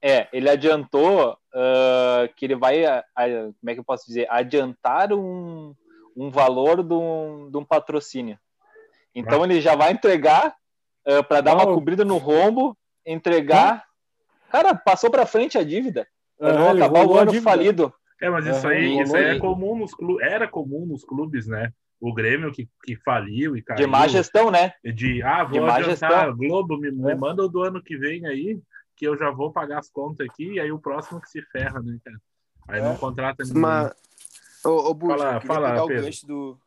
É, 0.00 0.28
ele 0.32 0.48
adiantou 0.50 1.38
ah, 1.54 2.28
que 2.36 2.44
ele 2.46 2.56
vai, 2.56 2.84
ah, 2.84 3.04
ah, 3.16 3.24
como 3.60 3.70
é 3.70 3.74
que 3.74 3.80
eu 3.80 3.84
posso 3.84 4.06
dizer, 4.06 4.26
adiantar 4.30 5.12
um, 5.12 5.74
um 6.16 6.30
valor 6.30 6.82
de 6.82 6.94
um, 6.94 7.50
de 7.50 7.56
um 7.56 7.64
patrocínio. 7.64 8.38
Então 9.14 9.44
ele 9.44 9.60
já 9.60 9.76
vai 9.76 9.92
entregar 9.92 10.56
para 11.28 11.40
dar 11.40 11.54
uma 11.54 11.64
Não. 11.66 11.74
cobrida 11.74 12.04
no 12.04 12.16
rombo, 12.18 12.76
entregar. 13.04 13.84
Cara, 14.50 14.74
passou 14.74 15.10
para 15.10 15.26
frente 15.26 15.58
a 15.58 15.64
dívida. 15.64 16.06
Para 16.38 16.52
não 16.52 16.62
Aham, 16.62 16.70
ele 16.70 16.82
acabar 16.84 17.06
o 17.06 17.16
ano 17.16 17.32
falido. 17.42 17.92
É, 18.20 18.30
mas 18.30 18.46
isso 18.46 18.66
Aham, 18.66 18.76
aí, 18.76 19.00
isso 19.02 19.16
aí 19.16 19.24
é 19.36 19.38
comum 19.38 19.76
nos 19.76 19.94
clubes, 19.94 20.26
era 20.26 20.46
comum 20.46 20.86
nos 20.86 21.04
clubes, 21.04 21.46
né? 21.46 21.72
O 22.00 22.12
Grêmio 22.12 22.52
que, 22.52 22.68
que 22.84 22.96
faliu 22.96 23.56
e 23.56 23.62
caiu. 23.62 23.78
De 23.78 23.86
má 23.86 24.06
gestão, 24.08 24.50
né? 24.50 24.72
de, 24.84 25.22
ah, 25.22 25.44
vou 25.44 25.52
de 25.52 25.60
má 25.60 25.76
adiantar, 25.76 26.26
gestão. 26.26 26.36
Globo, 26.36 26.76
me, 26.76 26.90
me 26.90 27.12
É. 27.12 27.14
manda 27.14 27.42
o 27.42 27.48
do 27.48 27.62
ano 27.62 27.82
que 27.82 27.96
vem 27.96 28.26
aí, 28.26 28.60
que 28.96 29.06
eu 29.06 29.16
já 29.16 29.30
vou 29.30 29.52
pagar 29.52 29.78
as 29.78 29.88
contas 29.88 30.26
aqui, 30.28 30.52
e 30.54 30.60
aí 30.60 30.70
o 30.70 30.78
próximo 30.80 31.20
que 31.20 31.28
se 31.28 31.40
ferra, 31.50 31.80
né, 31.80 31.98
cara? 32.04 32.16
Aí 32.68 32.80
É. 32.80 32.82
não 32.82 32.96
contrata 32.96 33.42
ninguém. 33.44 33.60
Mas, 33.62 33.92
ô, 34.64 34.90
ô 34.92 34.98
Fala- 34.98 35.40
fala, 35.40 35.68
pegar 35.70 35.86
Pedro. 35.86 36.00
o 36.00 36.04
gancho 36.04 36.26
do. 36.26 36.58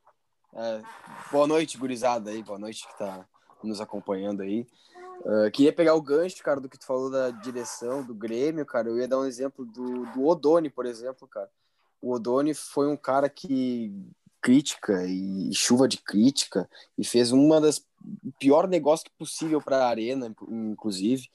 é, 0.56 0.82
boa 1.32 1.48
noite, 1.48 1.78
gurizada 1.78 2.32
aí, 2.32 2.42
boa 2.44 2.58
noite 2.60 2.88
que 2.88 2.98
tá 2.98 3.26
nos 3.66 3.82
acompanhando 3.82 4.42
aí. 4.42 4.68
Ah, 5.26 5.50
queria 5.52 5.74
pegar 5.74 5.96
o 5.96 6.02
gancho, 6.02 6.44
cara, 6.44 6.60
do 6.60 6.70
que 6.70 6.78
tu 6.78 6.86
falou 6.86 7.10
da 7.10 7.32
direção 7.32 8.04
do 8.04 8.14
Grêmio, 8.14 8.66
cara. 8.66 8.90
Eu 8.90 8.98
ia 8.98 9.08
dar 9.08 9.20
um 9.20 9.26
exemplo 9.26 9.66
do, 9.66 10.06
do 10.12 10.26
Odoni, 10.26 10.70
por 10.70 10.86
exemplo, 10.86 11.28
cara. 11.28 11.50
O 12.02 12.12
Odoni 12.14 12.54
foi 12.54 12.88
um 12.88 12.98
cara 12.98 13.30
que 13.30 13.92
crítica 14.42 15.04
e 15.08 15.52
chuva 15.54 15.88
de 15.88 15.98
crítica 15.98 16.70
e 16.96 17.04
fez 17.04 17.32
uma 17.32 17.60
das 17.60 17.84
pior 18.38 18.68
negócio 18.68 19.10
possível 19.18 19.60
para 19.60 19.78
a 19.78 19.90
arena, 19.90 20.34
inclusive. 20.50 21.28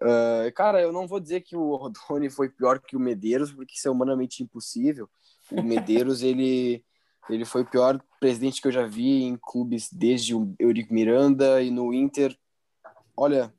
Ah, 0.00 0.50
cara, 0.54 0.80
eu 0.80 0.92
não 0.92 1.08
vou 1.08 1.18
dizer 1.18 1.40
que 1.40 1.56
o 1.56 1.72
Odoni 2.08 2.30
foi 2.30 2.48
pior 2.48 2.78
que 2.80 2.96
o 2.96 3.00
Medeiros, 3.00 3.52
porque 3.52 3.74
isso 3.74 3.88
é 3.88 3.90
humanamente 3.90 4.42
impossível. 4.42 5.08
O 5.50 5.62
Medeiros, 5.62 6.22
ele, 6.22 6.84
ele 7.28 7.44
foi 7.44 7.62
o 7.62 7.66
pior 7.66 8.00
presidente 8.20 8.60
que 8.60 8.68
eu 8.68 8.72
já 8.72 8.86
vi 8.86 9.22
em 9.24 9.36
clubes 9.36 9.88
desde 9.92 10.34
o 10.34 10.54
Eurico 10.58 10.92
Miranda 10.92 11.60
e 11.62 11.70
no 11.70 11.92
Inter. 11.92 12.36
Olha, 13.16 13.52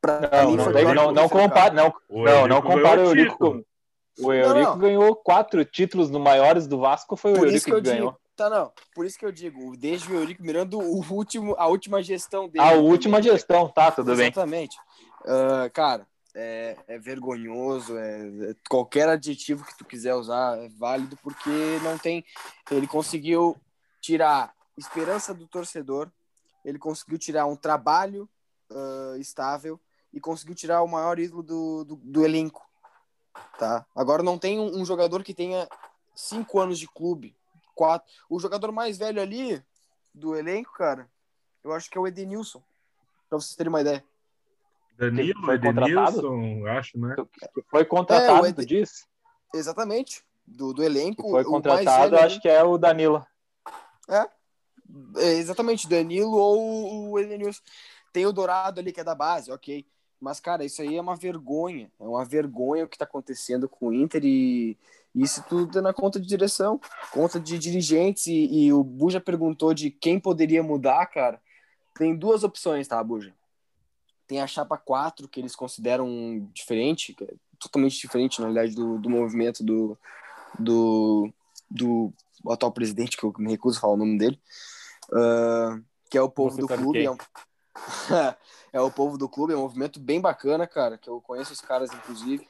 pra 0.00 0.28
Não, 0.32 0.50
mim 0.50 0.56
não, 0.56 0.64
foi 0.64 0.72
não, 0.72 0.94
não, 0.94 0.94
não 1.12 1.22
Eurico, 1.22 1.28
compara, 1.28 1.74
não, 1.74 1.92
O 2.08 2.24
não, 2.24 2.46
não 2.46 2.56
Eurico 2.56 2.62
compara 2.62 3.00
o 3.00 3.04
ganhou 3.04 3.06
Eurico 3.06 3.38
com. 3.38 3.64
O 4.20 4.32
Eurico 4.32 4.70
não. 4.70 4.78
ganhou 4.78 5.16
quatro 5.16 5.64
títulos 5.64 6.10
no 6.10 6.18
maiores 6.18 6.66
do 6.66 6.78
Vasco, 6.78 7.16
foi 7.16 7.32
o 7.32 7.36
Eurico 7.36 7.64
que 7.64 7.72
que 7.72 7.80
ganhou. 7.80 8.10
digo, 8.10 8.20
tá 8.34 8.50
não, 8.50 8.72
por 8.94 9.06
isso 9.06 9.18
que 9.18 9.24
eu 9.24 9.30
digo, 9.32 9.76
desde 9.76 10.10
o 10.12 10.16
Eurico 10.16 10.42
Miranda, 10.42 10.76
o 10.76 11.00
último, 11.12 11.54
a 11.56 11.66
última 11.68 12.02
gestão 12.02 12.48
dele. 12.48 12.64
A 12.64 12.72
última 12.72 13.18
também. 13.18 13.32
gestão, 13.32 13.68
tá, 13.68 13.90
tudo 13.92 14.14
bem. 14.16 14.26
Exatamente. 14.26 14.76
Ah, 15.24 15.70
cara, 15.72 16.06
é, 16.38 16.76
é 16.86 16.98
vergonhoso, 16.98 17.98
é, 17.98 18.50
é- 18.50 18.56
qualquer 18.68 19.08
adjetivo 19.08 19.64
que 19.64 19.76
tu 19.76 19.84
quiser 19.84 20.14
usar 20.14 20.56
é 20.58 20.68
válido, 20.68 21.16
porque 21.16 21.50
não 21.82 21.98
tem. 21.98 22.24
Ele 22.70 22.86
conseguiu 22.86 23.56
tirar 24.00 24.54
esperança 24.76 25.34
do 25.34 25.48
torcedor, 25.48 26.08
ele 26.64 26.78
conseguiu 26.78 27.18
tirar 27.18 27.46
um 27.46 27.56
trabalho 27.56 28.28
ah, 28.70 29.16
estável 29.18 29.80
e 30.12 30.20
conseguiu 30.20 30.54
tirar 30.54 30.82
o 30.82 30.88
maior 30.88 31.18
ídolo 31.18 31.42
do, 31.42 31.84
do, 31.84 31.96
do 31.96 32.24
elenco. 32.24 32.64
Tá? 33.58 33.84
Agora 33.94 34.22
não 34.22 34.38
tem 34.38 34.60
um, 34.60 34.80
um 34.80 34.84
jogador 34.84 35.24
que 35.24 35.34
tenha 35.34 35.68
cinco 36.14 36.60
anos 36.60 36.78
de 36.78 36.86
clube, 36.86 37.36
quatro. 37.74 38.08
O 38.30 38.38
jogador 38.38 38.70
mais 38.70 38.96
velho 38.96 39.20
ali 39.20 39.60
do 40.14 40.36
elenco, 40.36 40.72
cara, 40.74 41.10
eu 41.64 41.72
acho 41.72 41.90
que 41.90 41.98
é 41.98 42.00
o 42.00 42.06
Edenilson, 42.06 42.62
pra 43.28 43.40
vocês 43.40 43.56
terem 43.56 43.70
uma 43.70 43.80
ideia. 43.80 44.04
Danilo, 44.98 45.44
Foi 45.44 45.58
contratado? 45.58 46.18
Edenilson, 46.18 46.66
acho, 46.66 46.98
né? 46.98 47.14
Que 47.54 47.62
foi 47.70 47.84
contratado, 47.84 48.46
É, 48.46 48.48
Ed- 48.48 48.56
tu 48.56 48.66
diz? 48.66 49.06
Exatamente. 49.54 50.24
Do, 50.46 50.72
do 50.72 50.82
elenco. 50.82 51.22
Que 51.22 51.22
foi 51.22 51.30
o 51.30 51.34
mais 51.34 51.46
contratado, 51.46 52.16
acho 52.16 52.40
que 52.40 52.48
é 52.48 52.62
o 52.64 52.76
Danilo. 52.76 53.24
É, 55.16 55.34
exatamente, 55.34 55.88
Danilo 55.88 56.36
ou 56.36 57.10
o 57.10 57.18
Edenilson. 57.18 57.60
Tem 58.12 58.26
o 58.26 58.32
Dourado 58.32 58.80
ali 58.80 58.90
que 58.90 59.00
é 59.00 59.04
da 59.04 59.14
base, 59.14 59.52
ok. 59.52 59.86
Mas, 60.20 60.40
cara, 60.40 60.64
isso 60.64 60.82
aí 60.82 60.96
é 60.96 61.00
uma 61.00 61.14
vergonha. 61.14 61.92
É 62.00 62.04
uma 62.04 62.24
vergonha 62.24 62.84
o 62.84 62.88
que 62.88 62.98
tá 62.98 63.04
acontecendo 63.04 63.68
com 63.68 63.88
o 63.88 63.94
Inter 63.94 64.22
e 64.24 64.76
isso 65.14 65.44
tudo 65.48 65.78
é 65.78 65.82
na 65.82 65.92
conta 65.92 66.18
de 66.18 66.26
direção, 66.26 66.80
conta 67.12 67.38
de 67.38 67.58
dirigentes. 67.58 68.26
E, 68.26 68.64
e 68.64 68.72
o 68.72 68.82
Buja 68.82 69.20
perguntou 69.20 69.72
de 69.72 69.90
quem 69.90 70.18
poderia 70.18 70.62
mudar, 70.62 71.06
cara. 71.06 71.40
Tem 71.94 72.16
duas 72.16 72.42
opções, 72.42 72.88
tá, 72.88 73.02
Buja? 73.04 73.32
Tem 74.28 74.40
a 74.40 74.46
chapa 74.46 74.76
4, 74.76 75.26
que 75.26 75.40
eles 75.40 75.56
consideram 75.56 76.48
diferente, 76.52 77.16
é 77.22 77.34
totalmente 77.58 77.98
diferente, 77.98 78.40
na 78.40 78.46
realidade, 78.48 78.76
do, 78.76 78.98
do 78.98 79.08
movimento 79.10 79.64
do, 79.64 79.98
do, 80.58 81.32
do 81.70 82.12
atual 82.48 82.70
presidente, 82.70 83.16
que 83.16 83.24
eu 83.24 83.32
me 83.38 83.50
recuso 83.50 83.78
a 83.78 83.80
falar 83.80 83.94
o 83.94 83.96
nome 83.96 84.18
dele, 84.18 84.40
ah, 85.12 85.80
que 86.10 86.18
é 86.18 86.22
o 86.22 86.28
povo 86.28 86.56
Você 86.56 86.60
do 86.60 86.68
clube. 86.68 87.04
É, 87.04 87.10
um- 87.10 87.16
é 88.72 88.80
o 88.80 88.90
povo 88.90 89.16
do 89.16 89.28
clube, 89.28 89.54
é 89.54 89.56
um 89.56 89.62
movimento 89.62 89.98
bem 89.98 90.20
bacana, 90.20 90.66
cara, 90.66 90.98
que 90.98 91.08
eu 91.08 91.20
conheço 91.22 91.52
os 91.52 91.60
caras, 91.60 91.90
inclusive. 91.92 92.46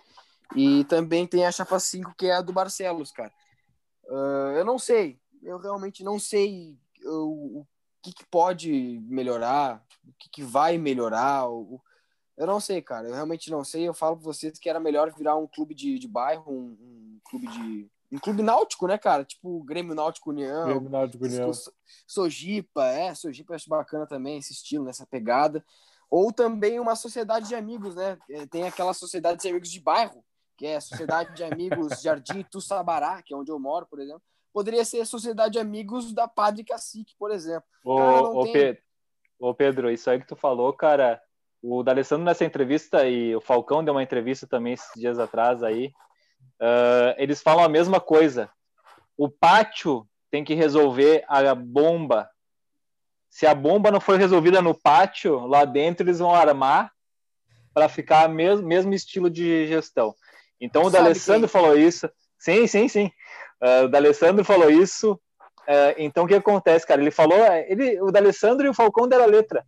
E 0.57 0.85
também 0.85 1.27
tem 1.27 1.47
a 1.47 1.53
chapa 1.53 1.79
5, 1.79 2.13
que 2.17 2.27
é 2.27 2.35
a 2.35 2.43
do 2.43 2.53
Barcelos, 2.53 3.13
cara. 3.13 3.33
Ah, 4.11 4.55
eu 4.57 4.65
não 4.65 4.79
sei, 4.79 5.21
eu 5.43 5.59
realmente 5.59 6.03
não 6.03 6.19
sei 6.19 6.77
o, 7.05 7.61
o 7.61 7.67
que, 8.03 8.13
que 8.13 8.27
pode 8.27 9.01
melhorar, 9.07 9.85
o 10.09 10.12
que, 10.19 10.29
que 10.31 10.43
vai 10.43 10.79
melhorar. 10.79 11.49
o- 11.49 11.75
o- 11.75 11.81
eu 12.37 12.47
não 12.47 12.61
sei, 12.61 12.81
cara, 12.81 13.09
eu 13.09 13.15
realmente 13.15 13.50
não 13.50 13.65
sei. 13.65 13.87
Eu 13.88 13.93
falo 13.95 14.17
pra 14.17 14.25
vocês 14.25 14.59
que 14.59 14.69
era 14.71 14.79
melhor 14.79 15.12
virar 15.12 15.37
um 15.37 15.47
clube 15.47 15.75
de, 15.75 15.99
de 15.99 16.07
bairro, 16.09 16.50
um, 16.53 16.77
um 16.81 17.21
clube 17.25 17.47
de. 17.49 17.91
Um 18.11 18.19
clube 18.19 18.43
náutico, 18.43 18.87
né, 18.87 18.97
cara? 18.97 19.23
Tipo 19.25 19.62
Grêmio 19.65 19.95
Náutico 19.95 20.31
União, 20.31 20.65
Grêmio 20.65 20.88
Náutico 20.88 21.25
União. 21.25 21.53
So- 21.53 21.73
Sojipa, 22.07 22.85
é, 22.87 23.15
Sojipa 23.15 23.53
eu 23.53 23.57
acho 23.57 23.69
bacana 23.69 24.07
também, 24.07 24.38
esse 24.38 24.53
estilo, 24.53 24.85
nessa 24.85 25.07
pegada. 25.07 25.65
Ou 26.11 26.33
também 26.33 26.81
uma 26.81 26.97
sociedade 26.97 27.49
de 27.49 27.55
amigos, 27.55 27.95
né? 27.95 28.17
É, 28.31 28.47
Tem 28.47 28.65
aquela 28.65 28.95
sociedade 28.95 29.43
de 29.43 29.49
amigos 29.49 29.71
de 29.71 29.79
bairro, 29.81 30.25
que 30.57 30.65
é 30.67 30.77
a 30.77 30.81
Sociedade 30.81 31.35
de 31.35 31.45
Amigos 31.45 32.00
Jardim 32.03 32.43
Tussabará, 32.50 33.21
que 33.23 33.35
é 33.35 33.37
onde 33.37 33.50
eu 33.53 33.59
moro, 33.59 33.85
por 33.87 34.00
exemplo. 34.00 34.23
poderia 34.50 34.85
ser 34.87 35.00
a 35.03 35.07
Sociedade 35.07 35.59
Amigos 35.59 36.12
da 36.15 36.27
Padre 36.27 36.65
Cacique, 36.65 37.15
por 37.19 37.31
exemplo. 37.31 37.69
Ô, 37.85 37.97
Cara, 37.99 38.23
ô, 38.23 38.43
tem- 38.45 38.53
Pedro, 38.55 38.83
ô, 39.38 39.54
Pedro, 39.54 39.90
isso 39.90 40.11
aí 40.11 40.18
que 40.21 40.26
tu 40.26 40.37
falou, 40.37 40.73
cara, 40.73 41.21
o 41.62 41.83
D'Alessandro 41.83 42.25
nessa 42.25 42.45
entrevista 42.45 43.09
e 43.09 43.35
o 43.35 43.40
Falcão 43.40 43.83
deu 43.85 43.95
uma 43.95 44.02
entrevista 44.02 44.47
também 44.47 44.75
esses 44.75 44.90
dias 44.95 45.18
atrás 45.18 45.62
aí, 45.62 45.92
ah, 46.61 47.14
eles 47.18 47.42
falam 47.42 47.64
a 47.64 47.68
mesma 47.68 48.00
coisa. 48.00 48.50
O 49.16 49.28
pátio 49.28 50.07
tem 50.30 50.45
que 50.45 50.54
resolver 50.54 51.25
a 51.28 51.54
bomba. 51.54 52.28
Se 53.30 53.47
a 53.47 53.54
bomba 53.54 53.90
não 53.90 54.00
for 54.00 54.18
resolvida 54.18 54.62
no 54.62 54.75
pátio, 54.75 55.47
lá 55.47 55.64
dentro 55.64 56.04
eles 56.07 56.18
vão 56.18 56.35
armar 56.35 56.92
para 57.75 57.88
ficar 57.88 58.28
mesmo 58.28 58.66
mesmo 58.66 58.92
estilo 58.95 59.30
de 59.30 59.66
gestão. 59.66 60.14
Então 60.61 60.85
o 60.85 60.90
D'Alessandro 60.90 61.49
quem- 61.49 61.49
falou 61.49 61.76
isso. 61.78 62.11
Sim, 62.38 62.66
sim, 62.66 62.88
sim. 62.88 63.11
Ah, 63.61 63.83
o 63.83 63.88
D'Alessandro 63.88 64.45
falou 64.45 64.71
isso. 64.71 65.21
Ah, 65.69 65.95
então 65.99 66.25
o 66.25 66.27
que 66.27 66.35
acontece, 66.35 66.87
cara? 66.87 67.01
Ele 67.01 67.11
falou, 67.11 67.39
ele, 67.69 68.01
o 68.01 68.11
D'Alessandro 68.11 68.67
e 68.67 68.71
o 68.71 68.75
Falcão 68.75 69.07
deram 69.07 69.25
a 69.25 69.27
letra. 69.27 69.67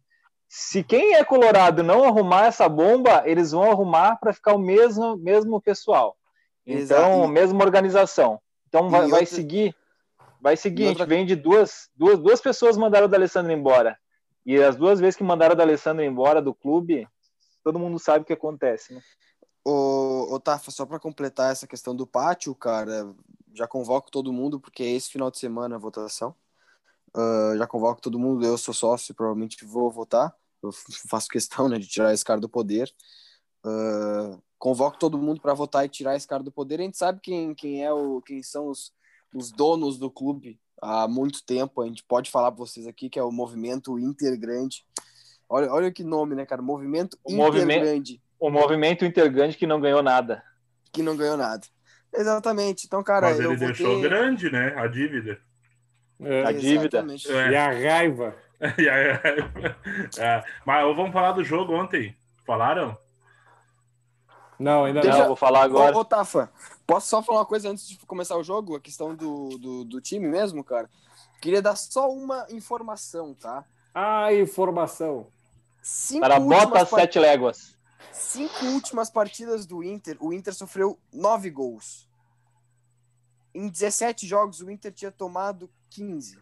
Se 0.48 0.82
quem 0.82 1.14
é 1.14 1.22
colorado 1.22 1.82
não 1.82 2.02
arrumar 2.04 2.46
essa 2.46 2.68
bomba, 2.68 3.22
eles 3.26 3.52
vão 3.52 3.70
arrumar 3.70 4.16
para 4.16 4.32
ficar 4.32 4.54
o 4.54 4.58
mesmo 4.58 5.16
mesmo 5.18 5.60
pessoal. 5.60 6.16
Então, 6.66 7.12
Exato. 7.20 7.28
mesma 7.28 7.62
organização. 7.64 8.40
Então 8.68 8.88
vai, 8.88 9.06
E 9.06 9.10
vai 9.10 9.20
outra- 9.20 9.36
seguir, 9.36 9.76
vai 10.40 10.56
seguir. 10.56 10.82
e 10.82 10.86
A 10.86 10.88
gente 10.88 11.00
outra- 11.02 11.14
vem 11.14 11.26
de 11.26 11.36
duas, 11.36 11.88
duas, 11.94 12.18
duas 12.18 12.40
pessoas 12.40 12.76
mandaram 12.76 13.06
o 13.06 13.08
D'Alessandro 13.08 13.52
embora. 13.52 13.96
E 14.46 14.56
as 14.56 14.74
duas 14.76 14.98
vezes 15.00 15.16
que 15.16 15.22
mandaram 15.22 15.52
o 15.52 15.56
D'Alessandro 15.56 16.02
embora 16.02 16.40
do 16.40 16.54
clube, 16.54 17.06
todo 17.62 17.78
mundo 17.78 17.98
sabe 17.98 18.22
o 18.22 18.24
que 18.26 18.32
acontece, 18.32 18.94
né? 18.94 19.00
Ô, 19.64 20.28
ô 20.34 20.40
Tafa, 20.40 20.70
só 20.70 20.86
para 20.86 20.98
completar 20.98 21.52
essa 21.52 21.66
questão 21.66 21.94
do 21.94 22.06
pátio, 22.06 22.54
cara, 22.54 23.06
já 23.54 23.66
convoco 23.66 24.10
todo 24.10 24.32
mundo, 24.32 24.60
porque 24.60 24.82
é 24.82 24.90
esse 24.90 25.10
final 25.10 25.30
de 25.30 25.38
semana 25.38 25.76
a 25.76 25.78
votação. 25.78 26.34
Ah, 27.14 27.54
já 27.56 27.66
convoco 27.66 28.00
todo 28.00 28.18
mundo, 28.18 28.44
eu 28.44 28.56
sou 28.58 28.72
sócio, 28.74 29.14
provavelmente 29.14 29.64
vou 29.64 29.90
votar. 29.90 30.34
Eu 30.62 30.70
faço 31.08 31.28
questão 31.28 31.68
né, 31.68 31.78
de 31.78 31.86
tirar 31.88 32.12
esse 32.12 32.24
cara 32.24 32.40
do 32.40 32.48
poder. 32.48 32.92
Ah, 33.64 34.38
convoco 34.58 34.98
todo 34.98 35.18
mundo 35.18 35.40
para 35.40 35.54
votar 35.54 35.84
e 35.84 35.88
tirar 35.88 36.16
esse 36.16 36.26
cara 36.26 36.42
do 36.42 36.52
poder. 36.52 36.80
A 36.80 36.84
gente 36.84 36.96
sabe 36.98 37.20
quem, 37.22 37.54
quem, 37.54 37.84
é 37.84 37.92
o, 37.92 38.20
quem 38.22 38.42
são 38.42 38.68
os, 38.68 38.92
os 39.34 39.50
donos 39.50 39.98
do 39.98 40.10
clube 40.10 40.60
há 40.80 41.08
muito 41.08 41.44
tempo. 41.44 41.82
A 41.82 41.86
gente 41.86 42.04
pode 42.04 42.30
falar 42.30 42.52
para 42.52 42.58
vocês 42.58 42.86
aqui 42.86 43.08
que 43.10 43.18
é 43.18 43.22
o 43.22 43.32
Movimento 43.32 43.98
Inter 43.98 44.38
Grande. 44.38 44.84
Olha, 45.48 45.72
olha 45.72 45.90
que 45.90 46.04
nome, 46.04 46.34
né, 46.36 46.46
cara? 46.46 46.62
Movimento 46.62 47.18
O 47.24 47.32
Inter 47.32 47.44
movimento- 47.44 47.82
Grande 47.82 48.22
O 48.38 48.50
movimento 48.50 49.04
Intergrande 49.04 49.56
que 49.56 49.66
não 49.66 49.80
ganhou 49.80 50.02
nada. 50.02 50.44
que 50.92 51.02
não 51.02 51.16
ganhou 51.16 51.36
nada. 51.36 51.66
Exatamente. 52.12 52.86
Então, 52.86 53.02
cara, 53.02 53.28
Mas 53.28 53.40
eu 53.40 53.52
ele 53.52 53.66
deixou 53.66 54.00
grande, 54.00 54.50
né? 54.50 54.74
A 54.76 54.86
dívida. 54.86 55.40
É. 56.20 56.44
A 56.44 56.52
dívida. 56.52 56.98
Exatamente. 56.98 57.30
É. 57.32 57.50
E 57.50 57.56
a 57.56 57.66
raiva. 57.72 58.34
E 58.76 58.86
aí- 58.90 59.08
é. 60.18 60.44
Mas 60.66 60.84
vamos 60.94 61.12
falar 61.14 61.32
do 61.32 61.42
jogo 61.42 61.72
ontem. 61.72 62.14
Falaram? 62.44 62.94
Não, 64.58 64.84
ainda 64.84 65.00
Deixa- 65.00 65.14
Não, 65.16 65.20
não. 65.22 65.26
vou 65.28 65.36
falar 65.36 65.62
agora. 65.62 65.96
Ô, 65.96 66.00
ô, 66.00 66.04
Tafa, 66.04 66.50
posso 66.86 67.08
só 67.08 67.22
falar 67.22 67.38
uma 67.38 67.46
coisa 67.46 67.70
antes 67.70 67.88
de 67.88 67.96
começar 68.00 68.36
o 68.36 68.42
jogo? 68.44 68.76
A 68.76 68.80
questão 68.80 69.14
do, 69.14 69.56
do, 69.56 69.84
do 69.84 70.00
time 70.02 70.28
mesmo, 70.28 70.62
cara? 70.62 70.90
Queria 71.40 71.62
dar 71.62 71.74
só 71.74 72.10
uma 72.12 72.46
informação, 72.50 73.32
tá? 73.32 73.64
Ah, 73.94 74.32
informação. 74.34 75.28
Cinco, 75.82 76.20
Cara, 76.20 76.38
bota 76.38 76.56
últimas, 76.64 76.82
as 76.82 76.90
par- 76.90 77.00
sete 77.00 77.18
léguas. 77.18 77.78
Cinco 78.12 78.66
últimas 78.66 79.10
partidas 79.10 79.66
do 79.66 79.82
Inter, 79.82 80.16
o 80.20 80.32
Inter 80.32 80.54
sofreu 80.54 80.98
nove 81.12 81.50
gols. 81.50 82.08
Em 83.54 83.68
17 83.68 84.26
jogos, 84.26 84.60
o 84.60 84.70
Inter 84.70 84.92
tinha 84.92 85.10
tomado 85.10 85.70
15. 85.90 86.38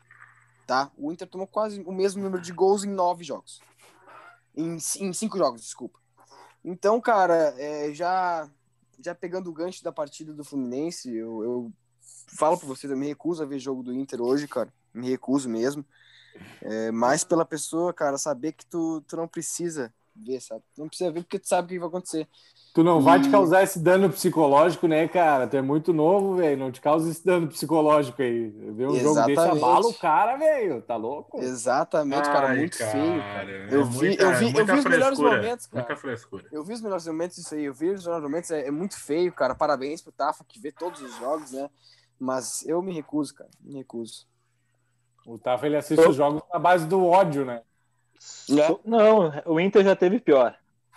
Tá? 0.67 0.91
O 0.97 1.11
Inter 1.11 1.27
tomou 1.27 1.47
quase 1.47 1.81
o 1.83 1.93
mesmo 1.93 2.23
número 2.23 2.43
de 2.43 2.53
gols 2.53 2.85
em 2.85 2.91
nove 2.91 3.25
jogos. 3.25 3.61
Em, 4.55 4.77
em 4.77 5.13
cinco 5.13 5.39
jogos, 5.39 5.63
desculpa. 5.63 5.99
Então, 6.65 7.01
cara, 7.01 7.55
é, 7.57 7.93
já, 7.95 8.49
já 9.03 9.15
pegando 9.15 9.49
o 9.49 9.53
gancho 9.53 9.83
da 9.83 9.93
partida 9.93 10.35
do 10.35 10.45
Fluminense, 10.45 11.15
eu, 11.15 11.43
eu 11.43 11.73
falo 12.37 12.59
pra 12.59 12.69
vocês, 12.69 12.91
eu 12.91 12.97
me 12.97 13.07
recuso 13.07 13.43
a 13.43 13.47
ver 13.47 13.59
jogo 13.59 13.83
do 13.83 13.95
Inter 13.95 14.21
hoje, 14.21 14.47
cara. 14.47 14.73
Me 14.93 15.09
recuso 15.09 15.49
mesmo. 15.49 15.85
É, 16.61 16.91
mais 16.91 17.25
pela 17.25 17.45
pessoa, 17.45 17.93
cara, 17.93 18.19
saber 18.19 18.53
que 18.53 18.67
tu, 18.67 19.01
tu 19.03 19.17
não 19.17 19.27
precisa 19.27 19.93
ver, 20.25 20.41
sabe? 20.41 20.63
Não 20.77 20.89
precisa 20.89 21.11
ver 21.11 21.23
porque 21.23 21.39
tu 21.39 21.49
sabe 21.49 21.67
o 21.67 21.69
que 21.69 21.79
vai 21.79 21.89
acontecer. 21.89 22.29
Tu 22.75 22.85
não 22.85 23.01
vai 23.01 23.21
te 23.21 23.29
E- 23.29 23.31
causar 23.31 23.63
esse 23.63 23.79
dano 23.81 24.09
psicológico, 24.11 24.87
né, 24.87 25.09
cara? 25.09 25.47
Tu 25.49 25.57
é 25.57 25.63
muito 25.63 25.93
novo, 25.93 26.37
velho. 26.37 26.59
Não 26.59 26.71
te 26.71 26.81
causa 26.81 27.11
esse 27.11 27.25
dano 27.25 27.49
psicológico 27.49 28.21
aí. 28.23 28.49
Ver 28.51 28.87
um 28.89 28.95
jogo 28.95 29.15
desse 29.27 29.31
Exatamente. 29.33 29.65
abala 29.65 29.87
o 29.89 29.95
cara, 29.95 30.37
velho. 30.37 30.83
Tá 30.83 30.95
louco? 30.97 31.41
Exatamente, 31.41 32.23
cara, 32.29 32.49
Ai, 32.49 32.57
muito 32.59 32.79
cara, 32.79 32.91
feio, 32.93 33.21
cara. 33.23 33.51
é 33.51 33.75
Eu 33.75 33.85
vi, 33.85 34.07
muita- 34.09 34.23
eu 34.23 34.31
vi, 34.37 34.45
eu 34.47 34.53
muita 34.53 34.73
vi 34.75 34.79
os 34.79 34.85
melhores 34.85 35.19
momentos, 35.19 35.67
cara. 35.67 35.85
Muita 35.87 35.97
frescura. 36.01 36.45
Eu 36.53 36.63
vi 36.63 36.73
os 36.75 36.81
melhores 36.81 37.07
momentos 37.07 37.37
disso 37.37 37.55
aí, 37.55 37.65
eu 37.65 37.75
vi 37.75 37.91
os 37.91 38.05
melhores 38.05 38.23
momentos, 38.25 38.51
é, 38.51 38.67
é 38.67 38.71
muito 38.71 38.99
feio, 39.01 39.33
cara. 39.33 39.55
Parabéns 39.55 40.03
pro 40.03 40.13
Tafa 40.13 40.45
que 40.47 40.61
vê 40.61 40.71
todos 40.71 41.01
os 41.01 41.17
jogos, 41.17 41.51
né? 41.53 41.69
Mas 42.21 42.65
eu 42.67 42.81
me 42.83 42.93
recuso, 42.93 43.35
cara. 43.35 43.51
Me 43.61 43.77
recuso. 43.79 44.27
O 45.27 45.39
Tafa, 45.39 45.67
ele 45.67 45.77
assiste 45.77 46.07
os 46.09 46.17
jogos 46.17 46.43
na 46.53 46.59
base 46.59 46.87
do 46.87 47.05
ódio, 47.05 47.45
né? 47.45 47.63
Né? 48.49 48.77
Não, 48.85 49.33
o 49.47 49.61
Inter 49.61 49.85
já 49.85 49.95
teve 49.97 50.19
pior. 50.21 50.55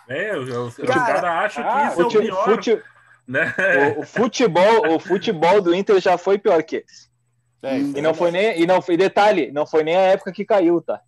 É, 0.08 0.32
eu, 0.32 0.48
eu, 0.48 0.72
Cara, 0.88 1.02
o 1.02 1.06
cara 1.06 1.40
acha 1.42 1.62
que 1.62 1.68
ah, 1.70 1.88
isso 1.92 2.02
é 2.02 2.06
o 2.06 2.10
Fute- 2.10 2.20
pior, 2.26 2.46
fute- 2.46 2.84
né? 3.28 3.54
o, 3.98 4.02
o 4.02 4.06
futebol, 4.06 4.96
o 4.96 5.00
futebol 5.00 5.62
do 5.62 5.74
Inter 5.76 6.00
já 6.00 6.18
foi 6.18 6.38
pior 6.38 6.62
que 6.64 6.78
esse. 6.88 7.10
É. 7.64 7.78
E 7.78 8.02
não 8.02 8.14
foi 8.14 8.32
nem, 8.32 8.60
e 8.60 8.66
não 8.66 8.82
foi 8.82 8.98
detalhe, 8.98 9.52
não 9.52 9.66
foi 9.68 9.84
nem 9.84 9.96
a 9.96 10.02
época 10.02 10.32
que 10.32 10.44
caiu, 10.44 10.82
tá? 10.82 11.00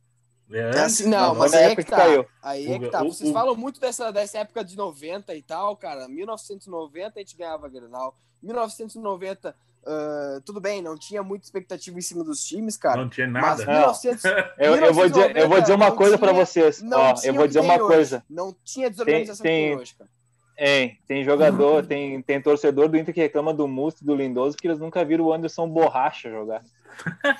É, 0.52 0.60
É 0.60 0.80
assim, 0.82 1.10
não, 1.10 1.30
Não, 1.30 1.36
mas 1.36 1.52
na 1.52 1.58
aí 1.58 1.63
é 1.63 1.67
época 1.67 1.84
que 1.84 1.89
que 1.89 1.95
tá. 1.95 2.04
caiu. 2.04 2.26
Aí 2.43 2.71
é 2.71 2.80
que 2.80 2.86
O- 2.86 2.91
tá. 2.91 3.02
o- 3.04 3.12
Vocês 3.12 3.30
o- 3.30 3.34
falam 3.34 3.56
muito 3.56 3.80
dessa, 3.80 4.12
dessa 4.12 4.38
época 4.39 4.63
de 4.63 4.78
90 4.78 5.34
e 5.34 5.41
tal, 5.41 5.76
cara. 5.76 6.08
1990 6.08 7.13
a 7.19 7.19
gente 7.23 7.36
ganhava 7.36 7.67
Grenal. 7.67 8.15
1990, 8.43 9.56
ah, 9.86 10.39
tudo 10.46 10.60
bem, 10.62 10.82
não 10.82 10.98
tinha 10.98 11.22
muita 11.24 11.46
expectativa 11.46 11.98
em 11.98 12.02
cima 12.02 12.24
dos 12.24 12.43
times, 12.43 12.78
cara. 12.78 13.02
não 13.02 13.10
tinha 13.10 13.28
Mas 13.28 13.60
nada. 13.60 13.65
Não. 13.65 13.74
1900, 13.80 14.24
Eu, 14.58 14.76
eu 14.76 14.93
vou 14.93 15.08
dizer, 15.10 15.38
eu 15.38 15.50
vou 15.50 15.62
dizer 15.62 15.74
uma 15.74 15.86
1990 15.91 15.96
coisa 15.98 16.17
pra 16.17 16.28
não 16.34 16.36
vocês. 16.36 16.82
não 16.82 17.00
Ó, 17.00 17.13
tinha 17.13 17.30
eu 17.30 17.34
vou 17.36 17.43
que 17.43 17.48
dizer 17.50 17.60
uma 17.60 17.76
hoje. 17.76 17.86
coisa. 17.88 18.24
Não 18.30 18.56
tinha 18.63 18.89
desorganização 18.89 19.43
Tem- 19.43 19.78
que 19.78 19.86
tem- 19.86 19.96
cara. 19.98 20.10
Tem, 20.56 21.00
tem 21.08 21.24
jogador, 21.24 21.84
tem, 21.84 22.22
tem 22.22 22.39
torcedor 22.39 22.88
do 22.88 22.96
Inter 22.96 23.12
que 23.13 23.19
reclama 23.22 23.52
do 23.54 23.67
Musto 23.67 24.04
e 24.04 24.06
do 24.06 24.15
Lindoso 24.15 24.56
porque 24.56 24.67
eles 24.67 24.78
nunca 24.80 25.04
viram 25.04 25.26
o 25.26 25.34
Anderson 25.34 25.67
Borracha 25.67 26.30
jogar. 26.30 26.62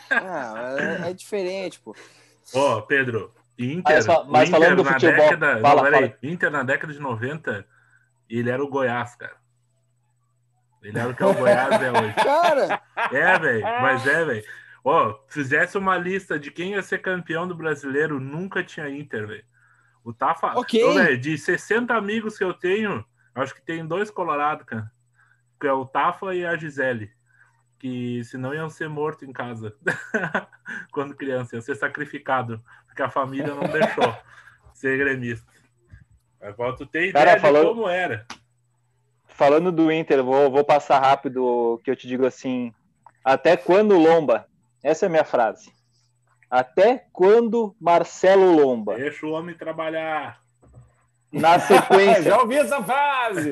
Ah, 0.10 0.76
é, 1.06 1.10
é 1.12 1.14
diferente, 1.14 1.80
pô. 1.80 1.96
Ó, 2.56 2.82
Pedro, 2.82 3.32
Inter, 3.58 3.84
Mas 4.04 4.08
mas 4.28 4.50
Inter 4.50 4.60
falando 4.60 4.78
do 4.78 4.84
na 4.84 4.94
futebol, 4.94 5.16
década, 5.30 5.60
fala, 5.62 5.84
não, 5.84 5.92
peraí. 5.92 6.16
Inter 6.24 6.50
na 6.52 6.64
década 6.64 6.92
de 6.92 7.00
90, 7.00 7.64
ele 8.28 8.50
era 8.50 8.64
o 8.64 8.68
Goiás, 8.68 9.16
cara. 9.16 9.36
O 11.10 11.14
que 11.16 11.24
é 11.24 11.26
o 11.26 11.34
Goiás 11.34 11.82
é 11.82 11.92
hoje. 11.92 12.14
Cara, 12.16 12.82
É, 13.12 13.40
velho, 13.40 13.62
mas 13.64 14.06
é, 14.06 14.26
velho. 14.26 14.44
Ó, 14.84 15.18
fizesse 15.30 15.78
uma 15.78 15.98
lista 15.98 16.38
de 16.38 16.52
quem 16.52 16.72
ia 16.74 16.82
ser 16.82 17.00
campeão 17.00 17.48
do 17.48 17.56
brasileiro, 17.56 18.20
nunca 18.20 18.62
tinha 18.64 18.90
Inter, 18.90 19.26
velho. 19.28 19.46
O 20.04 20.12
Tafa, 20.14 20.60
Ok. 20.60 20.84
Ô, 20.84 20.94
velho, 20.96 21.18
de 21.18 21.38
60 21.38 21.96
amigos 21.96 22.38
que 22.38 22.44
eu 22.44 22.54
tenho, 22.54 23.06
acho 23.34 23.56
que 23.56 23.62
tem 23.62 23.86
dois 23.88 24.12
colorados, 24.12 24.66
cara. 24.66 24.92
Que 25.60 25.68
é 25.68 25.72
o 25.72 25.86
Tafa 25.86 26.36
e 26.36 26.46
a 26.46 26.58
Gisele. 26.58 27.10
Que 27.80 28.22
senão 28.26 28.54
iam 28.54 28.70
ser 28.70 28.90
mortos 28.90 29.24
em 29.28 29.32
casa. 29.32 29.74
Quando 30.92 31.16
criança, 31.16 31.56
iam 31.56 31.62
ser 31.62 31.76
sacrificado. 31.76 32.62
Porque 32.88 33.02
a 33.02 33.10
família 33.10 33.54
não 33.56 33.64
deixou 33.68 34.16
ser 34.74 34.98
gremista. 34.98 35.50
Mas 36.42 36.56
pra 36.56 36.74
tu 36.74 36.86
ter 36.86 37.08
ideia 37.10 37.26
Cara, 37.26 37.36
de 37.38 37.42
falando- 37.42 37.68
como 37.70 37.88
era. 37.88 38.26
Falando 39.44 39.74
do 39.74 39.92
Inter, 39.92 40.24
vou, 40.24 40.50
vou 40.50 40.64
passar 40.64 41.00
rápido 41.00 41.82
que 41.84 41.92
eu 41.92 41.98
te 41.98 42.08
digo 42.08 42.26
assim. 42.26 42.74
Até 43.26 43.58
quando 43.58 43.98
Lomba? 43.98 44.48
Essa 44.82 45.06
é 45.06 45.08
a 45.08 45.10
minha 45.10 45.26
frase. 45.26 45.70
Até 46.50 47.08
quando 47.12 47.76
Marcelo 47.78 48.56
Lomba? 48.56 48.96
Deixa 48.96 49.26
o 49.26 49.32
homem 49.32 49.54
trabalhar. 49.54 50.40
Na 51.30 51.60
sequência, 51.60 52.24
Já 52.24 52.40
ouvi 52.40 52.56
essa 52.56 52.82
frase! 52.82 53.52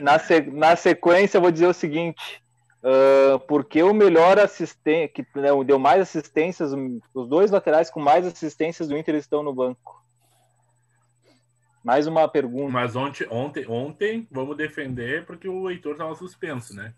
na, 0.00 0.18
se- 0.18 0.50
na 0.50 0.74
sequência, 0.74 1.36
eu 1.36 1.42
vou 1.42 1.52
dizer 1.52 1.68
o 1.68 1.72
seguinte: 1.74 2.42
ah, 2.82 3.38
porque 3.46 3.84
o 3.84 3.94
melhor 3.94 4.36
assistente, 4.40 5.12
que 5.12 5.38
né, 5.38 5.50
deu 5.64 5.78
mais 5.78 6.02
assistências, 6.02 6.72
os 7.14 7.28
dois 7.28 7.52
laterais 7.52 7.88
com 7.88 8.00
mais 8.00 8.26
assistências 8.26 8.88
do 8.88 8.98
Inter 8.98 9.14
estão 9.14 9.44
no 9.44 9.54
banco. 9.54 10.03
Mais 11.84 12.06
uma 12.06 12.26
pergunta. 12.26 12.72
Mas 12.72 12.96
ontem, 12.96 13.26
ontem, 13.30 13.66
ontem, 13.68 14.26
vamos 14.30 14.56
defender 14.56 15.26
porque 15.26 15.46
o 15.46 15.68
Heitor 15.68 15.96
tava 15.96 16.14
suspenso, 16.14 16.74
né? 16.74 16.94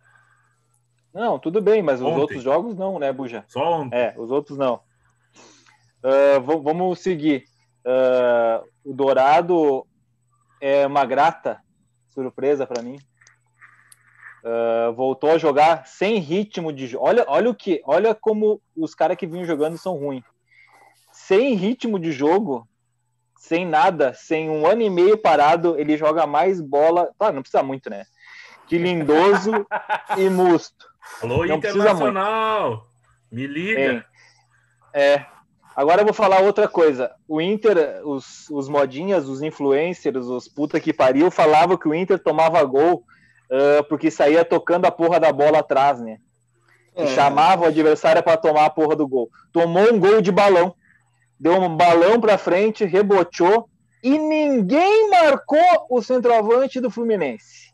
Não, 1.12 1.38
tudo 1.38 1.61
bem, 1.61 1.83
mas 1.83 2.01
os 2.01 2.07
Ontem. 2.07 2.20
outros 2.20 2.42
jogos 2.42 2.77
não, 2.77 2.99
né, 2.99 3.12
Buja? 3.12 3.44
Só 3.49 3.81
ontem. 3.81 3.96
É, 3.99 4.14
os 4.16 4.31
outros 4.31 4.57
não. 4.57 4.81
V- 6.03 6.61
vamos 6.62 7.01
seguir. 7.01 7.44
Ah, 7.85 8.62
o 8.85 8.92
Dourado 8.92 9.87
é 10.61 10.87
uma 10.87 11.05
grata 11.05 11.61
surpresa 12.11 12.66
para 12.66 12.83
mim. 12.83 12.99
Uh, 14.44 14.92
voltou 14.94 15.33
a 15.33 15.38
jogar 15.38 15.87
sem 15.88 16.18
ritmo 16.18 16.72
de 16.72 16.87
jogo. 16.87 17.05
Olha, 17.05 17.25
olha 17.27 17.51
o 17.51 17.55
que, 17.55 17.83
olha 17.85 18.14
como 18.14 18.62
os 18.77 18.94
caras 18.94 19.16
que 19.16 19.27
vinham 19.27 19.44
jogando 19.44 19.77
são 19.77 19.96
ruins. 19.96 20.22
Sem 21.11 21.55
ritmo 21.55 21.99
de 21.99 22.12
jogo, 22.12 22.68
sem 23.47 23.65
nada, 23.65 24.13
sem 24.13 24.51
um 24.51 24.67
ano 24.67 24.83
e 24.83 24.91
meio 24.91 25.17
parado, 25.17 25.79
ele 25.79 25.97
joga 25.97 26.27
mais 26.27 26.61
bola. 26.61 27.11
Claro, 27.17 27.37
não 27.37 27.43
precisa 27.43 27.63
muito, 27.63 27.89
né? 27.89 28.05
Que 28.67 28.77
Lindoso 28.77 29.53
e 30.19 30.29
Musto. 30.29 30.87
Alô, 31.23 31.47
Não 31.47 31.55
Internacional! 31.55 32.89
Me 33.31 33.47
liga! 33.47 34.05
É. 34.93 35.13
é. 35.15 35.27
Agora 35.77 36.01
eu 36.01 36.05
vou 36.05 36.15
falar 36.15 36.41
outra 36.41 36.67
coisa. 36.67 37.13
O 37.29 37.41
Inter, 37.41 38.01
os, 38.05 38.51
os 38.51 38.69
modinhas, 38.69 39.29
os 39.29 39.43
influencers, 39.43 40.27
os 40.27 40.49
puta 40.49 40.81
que 40.81 40.93
pariu, 40.93 41.31
falavam 41.31 41.77
que 41.77 41.87
o 41.87 41.95
Inter 41.95 42.19
tomava 42.19 42.65
gol 42.65 43.05
uh, 43.51 43.85
porque 43.89 44.11
saía 44.11 44.45
tocando 44.45 44.87
a 44.87 44.91
porra 44.91 45.21
da 45.21 45.31
bola 45.31 45.61
atrás, 45.61 46.01
né? 46.01 46.19
É. 46.97 47.07
Chamava 47.09 47.65
o 47.65 47.69
adversário 47.69 48.23
para 48.25 48.37
tomar 48.37 48.65
a 48.65 48.71
porra 48.71 48.97
do 48.97 49.07
gol. 49.07 49.31
Tomou 49.53 49.93
um 49.93 50.01
gol 50.01 50.21
de 50.21 50.33
balão. 50.33 50.75
Deu 51.38 51.55
um 51.55 51.77
balão 51.77 52.20
para 52.20 52.38
frente, 52.38 52.85
reboteou 52.85 53.68
e 54.03 54.18
ninguém 54.18 55.11
marcou 55.11 55.87
o 55.90 56.03
centroavante 56.03 56.81
do 56.81 56.90
Fluminense. 56.90 57.72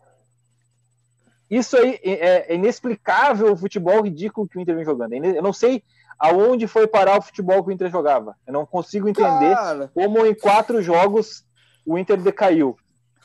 Isso 1.50 1.76
aí 1.76 2.00
é, 2.02 2.52
é 2.52 2.54
inexplicável 2.54 3.52
o 3.52 3.56
futebol 3.56 4.02
ridículo 4.02 4.48
que 4.48 4.56
o 4.56 4.60
Inter 4.60 4.74
vem 4.74 4.84
jogando. 4.84 5.12
Eu 5.12 5.42
não 5.42 5.52
sei 5.52 5.82
aonde 6.18 6.66
foi 6.66 6.86
parar 6.86 7.18
o 7.18 7.22
futebol 7.22 7.62
que 7.62 7.68
o 7.68 7.72
Inter 7.72 7.90
jogava. 7.90 8.34
Eu 8.46 8.52
não 8.52 8.64
consigo 8.64 9.08
entender 9.08 9.54
cara. 9.54 9.90
como 9.92 10.24
em 10.24 10.34
quatro 10.34 10.80
jogos 10.80 11.44
o 11.84 11.98
Inter 11.98 12.16
decaiu. 12.16 12.76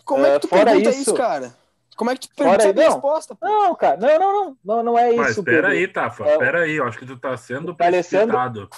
Como 0.04 0.26
é 0.26 0.34
que 0.34 0.40
tu 0.40 0.48
fora 0.48 0.66
pergunta 0.66 0.90
isso, 0.90 1.02
isso 1.02 1.14
cara? 1.14 1.54
Como 1.96 2.12
é 2.12 2.16
que 2.16 2.28
tu 2.28 2.36
pergunta 2.36 2.70
a 2.70 2.74
resposta? 2.74 3.36
Pô? 3.36 3.46
Não, 3.46 3.76
cara, 3.76 3.98
não, 3.98 4.20
não, 4.20 4.44
não, 4.44 4.58
não, 4.64 4.84
não 4.84 5.00
é 5.00 5.10
isso. 5.10 5.18
Mas 5.18 5.40
peraí, 5.40 5.88
Tafa, 5.88 6.26
é, 6.26 6.38
peraí, 6.38 6.76
eu 6.76 6.86
acho 6.86 6.98
que 6.98 7.06
tu 7.06 7.18
tá 7.18 7.36
sendo 7.38 7.74
tá 7.74 7.86
precipitado. 7.86 8.70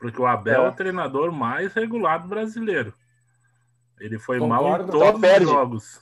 Porque 0.00 0.20
o 0.20 0.26
Abel 0.26 0.62
é. 0.62 0.66
é. 0.66 0.68
o 0.68 0.72
treinador 0.72 1.30
mais 1.30 1.74
regulado 1.74 2.26
brasileiro. 2.26 2.94
Ele 4.00 4.18
foi 4.18 4.38
Concordo, 4.38 4.64
mal 4.64 5.10
em 5.10 5.20
todos 5.20 5.40
os 5.42 5.48
jogos. 5.48 6.00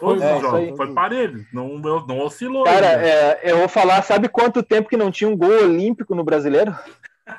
Todos 0.00 0.22
é, 0.22 0.34
os 0.34 0.42
jogos. 0.42 0.76
Foi 0.76 0.92
parelho. 0.92 1.46
Não, 1.52 1.78
não 1.78 2.18
oscilou. 2.18 2.64
Cara, 2.64 2.86
é, 2.86 3.40
eu 3.44 3.58
vou 3.58 3.68
falar, 3.68 4.02
sabe 4.02 4.28
quanto 4.28 4.62
tempo 4.62 4.88
que 4.88 4.96
não 4.96 5.10
tinha 5.10 5.30
um 5.30 5.36
gol 5.36 5.50
olímpico 5.50 6.16
no 6.16 6.24
brasileiro? 6.24 6.76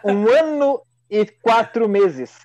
Um 0.04 0.28
ano 0.32 0.82
e 1.10 1.26
quatro 1.26 1.90
meses. 1.90 2.40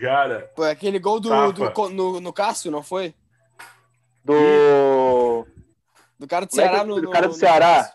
Cara. 0.00 0.50
Foi 0.56 0.70
aquele 0.70 0.98
gol 0.98 1.20
do, 1.20 1.52
do 1.52 1.88
no, 1.90 2.20
no 2.20 2.32
Cássio, 2.32 2.72
não 2.72 2.82
foi? 2.82 3.14
Do. 4.24 5.46
Do 6.18 6.26
cara 6.26 6.44
do 6.44 6.50
é 6.50 6.54
Ceará. 6.54 6.78
É 6.78 6.84
no, 6.84 7.00
do 7.00 7.10
cara 7.10 7.28
do 7.28 7.34
Ceará. 7.34 7.92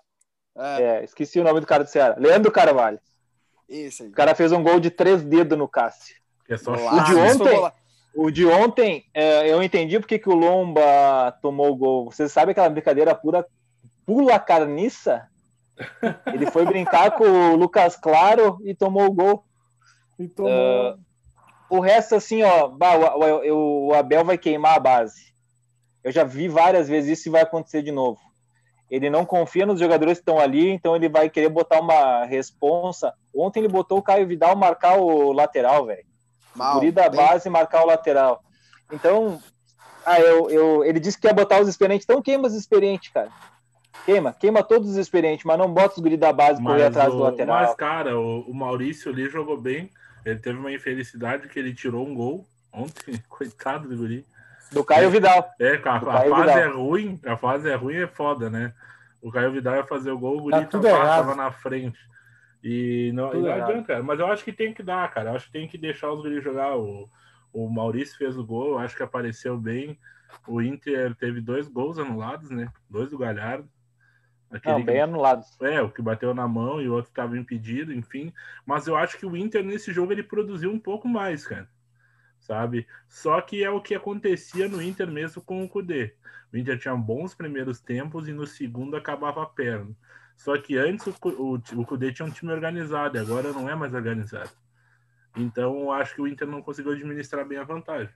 É. 0.58 0.84
é. 0.84 1.04
esqueci 1.04 1.40
o 1.40 1.44
nome 1.44 1.60
do 1.60 1.68
cara 1.68 1.84
do 1.84 1.90
Ceará. 1.90 2.16
Leandro 2.18 2.52
Carvalho. 2.52 3.00
Isso 3.72 4.04
aí. 4.04 4.10
O 4.10 4.14
cara 4.14 4.36
fez 4.36 4.52
um 4.52 4.62
gol 4.62 4.80
de 4.80 4.92
três 4.92 5.24
dedos 5.24 5.58
no 5.58 5.68
Cássio. 5.68 6.16
É 6.50 6.58
só 6.58 6.74
o 6.74 7.04
de 7.06 7.16
ontem, 7.16 7.72
o 8.14 8.30
de 8.30 8.46
ontem 8.46 9.06
é, 9.14 9.50
eu 9.50 9.64
entendi 9.64 9.98
porque 10.00 10.20
que 10.20 10.30
o 10.30 10.36
Lomba 10.36 11.32
tomou 11.42 11.72
o 11.72 11.76
gol. 11.76 12.12
Vocês 12.12 12.32
sabem 12.32 12.52
aquela 12.52 12.70
brincadeira 12.70 13.16
pura 13.16 13.46
pula 14.06 14.38
carniça? 14.38 15.28
Ele 16.34 16.52
foi 16.52 16.66
brincar 16.66 17.12
com 17.12 17.24
o 17.24 17.56
Lucas 17.56 17.96
Claro 17.96 18.60
e 18.66 18.76
tomou 18.76 19.06
o 19.06 19.14
gol. 19.14 19.46
E 20.20 20.28
tomou. 20.28 20.52
Uh, 20.52 21.00
o 21.70 21.80
resto, 21.80 22.16
assim, 22.16 22.44
ó, 22.44 22.68
bah, 22.68 22.98
o, 22.98 23.54
o, 23.54 23.88
o 23.88 23.94
Abel 23.94 24.26
vai 24.26 24.38
queimar 24.38 24.76
a 24.76 24.80
base. 24.80 25.32
Eu 26.04 26.12
já 26.12 26.26
vi 26.26 26.50
várias 26.50 26.90
vezes 26.90 27.20
isso 27.20 27.30
e 27.30 27.32
vai 27.32 27.42
acontecer 27.42 27.82
de 27.82 27.92
novo. 27.92 28.20
Ele 28.92 29.10
não 29.10 29.26
confia 29.26 29.66
nos 29.66 29.80
jogadores 29.80 30.18
que 30.18 30.22
estão 30.22 30.38
ali, 30.38 30.70
então 30.70 30.94
ele 30.94 31.08
vai 31.08 31.30
querer 31.30 31.48
botar 31.48 31.80
uma 31.80 32.26
responsa. 32.26 33.14
Ontem 33.34 33.62
ele 33.62 33.70
botou 33.70 34.00
o 34.00 34.04
Caio 34.04 34.28
Vidal 34.28 34.54
marcar 34.54 34.98
o 34.98 35.32
lateral, 35.32 35.86
velho. 35.86 36.04
Guri 36.74 36.92
da 36.92 37.10
base 37.10 37.50
marcar 37.50 37.84
o 37.84 37.88
lateral. 37.88 38.44
Então, 38.92 39.42
ah, 40.06 40.20
eu, 40.20 40.50
eu, 40.50 40.84
ele 40.84 41.00
disse 41.00 41.18
que 41.18 41.26
ia 41.26 41.34
botar 41.34 41.62
os 41.62 41.70
experientes. 41.70 42.04
Então 42.04 42.22
queima 42.22 42.46
os 42.46 42.54
experientes, 42.54 43.10
cara. 43.14 43.32
Queima, 44.06 44.34
queima 44.34 44.62
todos 44.62 44.90
os 44.90 44.98
experientes, 44.98 45.46
mas 45.46 45.58
não 45.58 45.72
bota 45.72 45.96
os 45.96 46.02
guri 46.02 46.18
da 46.18 46.34
base 46.34 46.62
por 46.62 46.78
ir 46.78 46.84
atrás 46.84 47.14
o, 47.14 47.18
do 47.18 47.24
lateral. 47.24 47.62
Mas, 47.62 47.76
cara, 47.76 48.20
o, 48.20 48.42
o 48.42 48.54
Maurício 48.54 49.10
ali 49.10 49.30
jogou 49.30 49.56
bem. 49.56 49.90
Ele 50.26 50.38
teve 50.38 50.60
uma 50.60 50.72
infelicidade 50.72 51.48
que 51.48 51.58
ele 51.58 51.74
tirou 51.74 52.06
um 52.06 52.14
gol 52.14 52.46
ontem. 52.74 53.24
Coitado 53.30 53.88
do 53.88 53.96
guri. 53.96 54.26
Do 54.72 54.86
Caio 54.86 55.10
Vidal. 55.10 55.54
É, 55.60 55.76
a, 55.84 55.96
a 55.98 56.00
fase 56.00 56.24
Vidal. 56.24 56.58
é 56.58 56.68
ruim, 56.68 57.20
a 57.26 57.38
fase 57.38 57.70
é 57.70 57.76
ruim 57.76 57.96
é 57.96 58.08
foda, 58.08 58.50
né? 58.50 58.74
O 59.22 59.30
Caio 59.30 59.52
Vidal 59.52 59.76
ia 59.76 59.84
fazer 59.84 60.12
o 60.12 60.18
gol, 60.18 60.38
o 60.38 60.42
Guri 60.44 60.66
tá 60.66 60.80
tava, 60.80 61.36
na 61.36 61.52
frente. 61.52 62.00
E 62.64 63.12
não, 63.14 63.34
não 63.34 63.52
adianta, 63.52 64.02
mas 64.02 64.20
eu 64.20 64.28
acho 64.28 64.44
que 64.44 64.54
tem 64.54 64.74
que 64.74 64.82
dar, 64.82 65.12
cara. 65.12 65.32
Eu 65.32 65.36
acho 65.36 65.48
que 65.48 65.52
tem 65.52 65.68
que 65.68 65.78
deixar 65.78 66.12
os 66.12 66.22
Guri 66.22 66.42
jogar. 66.42 66.78
O, 66.78 67.10
o 67.52 67.70
Maurício 67.70 68.18
fez 68.18 68.38
o 68.38 68.46
gol, 68.46 68.78
acho 68.78 68.96
que 68.96 69.04
apareceu 69.04 69.58
bem. 69.58 70.00
O 70.48 70.62
Inter 70.62 71.14
teve 71.16 71.42
dois 71.42 71.68
gols 71.68 72.00
anulados, 72.00 72.50
né? 72.50 72.70
Dois 72.90 73.10
do 73.10 73.18
Galhardo. 73.18 73.70
Aquele 74.50 74.78
não, 74.78 74.86
bem 74.86 74.96
que, 74.96 75.02
anulados. 75.02 75.48
É, 75.62 75.82
o 75.82 75.90
que 75.90 76.02
bateu 76.02 76.34
na 76.34 76.48
mão 76.48 76.82
e 76.82 76.88
o 76.88 76.94
outro 76.94 77.10
estava 77.12 77.38
impedido, 77.38 77.94
enfim. 77.94 78.34
Mas 78.66 78.88
eu 78.88 78.96
acho 78.96 79.18
que 79.18 79.26
o 79.26 79.36
Inter 79.36 79.64
nesse 79.64 79.92
jogo 79.92 80.14
ele 80.14 80.24
produziu 80.24 80.72
um 80.72 80.80
pouco 80.80 81.10
mais, 81.10 81.46
cara 81.46 81.68
sabe? 82.42 82.88
Só 83.08 83.40
que 83.40 83.64
é 83.64 83.70
o 83.70 83.80
que 83.80 83.96
acontecia 83.96 84.68
no 84.68 84.82
Inter 84.82 85.10
mesmo 85.10 85.42
com 85.42 85.64
o 85.64 85.70
Cudê. 85.70 86.16
O 86.52 86.58
Inter 86.58 86.78
tinha 86.78 86.96
bons 86.96 87.34
primeiros 87.34 87.80
tempos 87.80 88.28
e 88.28 88.34
no 88.34 88.46
segundo 88.46 88.98
acabava 88.98 89.44
a 89.44 89.46
perna. 89.46 89.96
Só 90.36 90.58
que 90.58 90.78
antes 90.78 91.08
o, 91.08 91.14
o, 91.24 91.54
o 91.56 91.86
Cudê 91.86 92.12
tinha 92.12 92.26
um 92.26 92.32
time 92.32 92.52
organizado 92.52 93.16
e 93.16 93.20
agora 93.20 93.54
não 93.54 93.70
é 93.70 93.76
mais 93.76 93.94
organizado. 93.94 94.50
Então 95.38 95.80
eu 95.80 95.92
acho 95.92 96.16
que 96.16 96.22
o 96.22 96.28
Inter 96.28 96.48
não 96.48 96.62
conseguiu 96.62 96.92
administrar 96.92 97.48
bem 97.48 97.58
a 97.58 97.64
vantagem. 97.64 98.14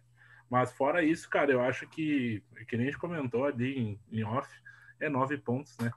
Mas 0.49 0.71
fora 0.73 1.03
isso, 1.03 1.29
cara, 1.29 1.51
eu 1.51 1.61
acho 1.61 1.87
que, 1.87 2.43
que 2.67 2.75
nem 2.75 2.87
a 2.87 2.89
gente 2.89 2.99
comentou 2.99 3.45
ali 3.45 3.77
em, 3.79 3.99
em 4.11 4.23
off, 4.23 4.49
é 4.99 5.07
nove 5.07 5.37
pontos, 5.37 5.77
né? 5.79 5.91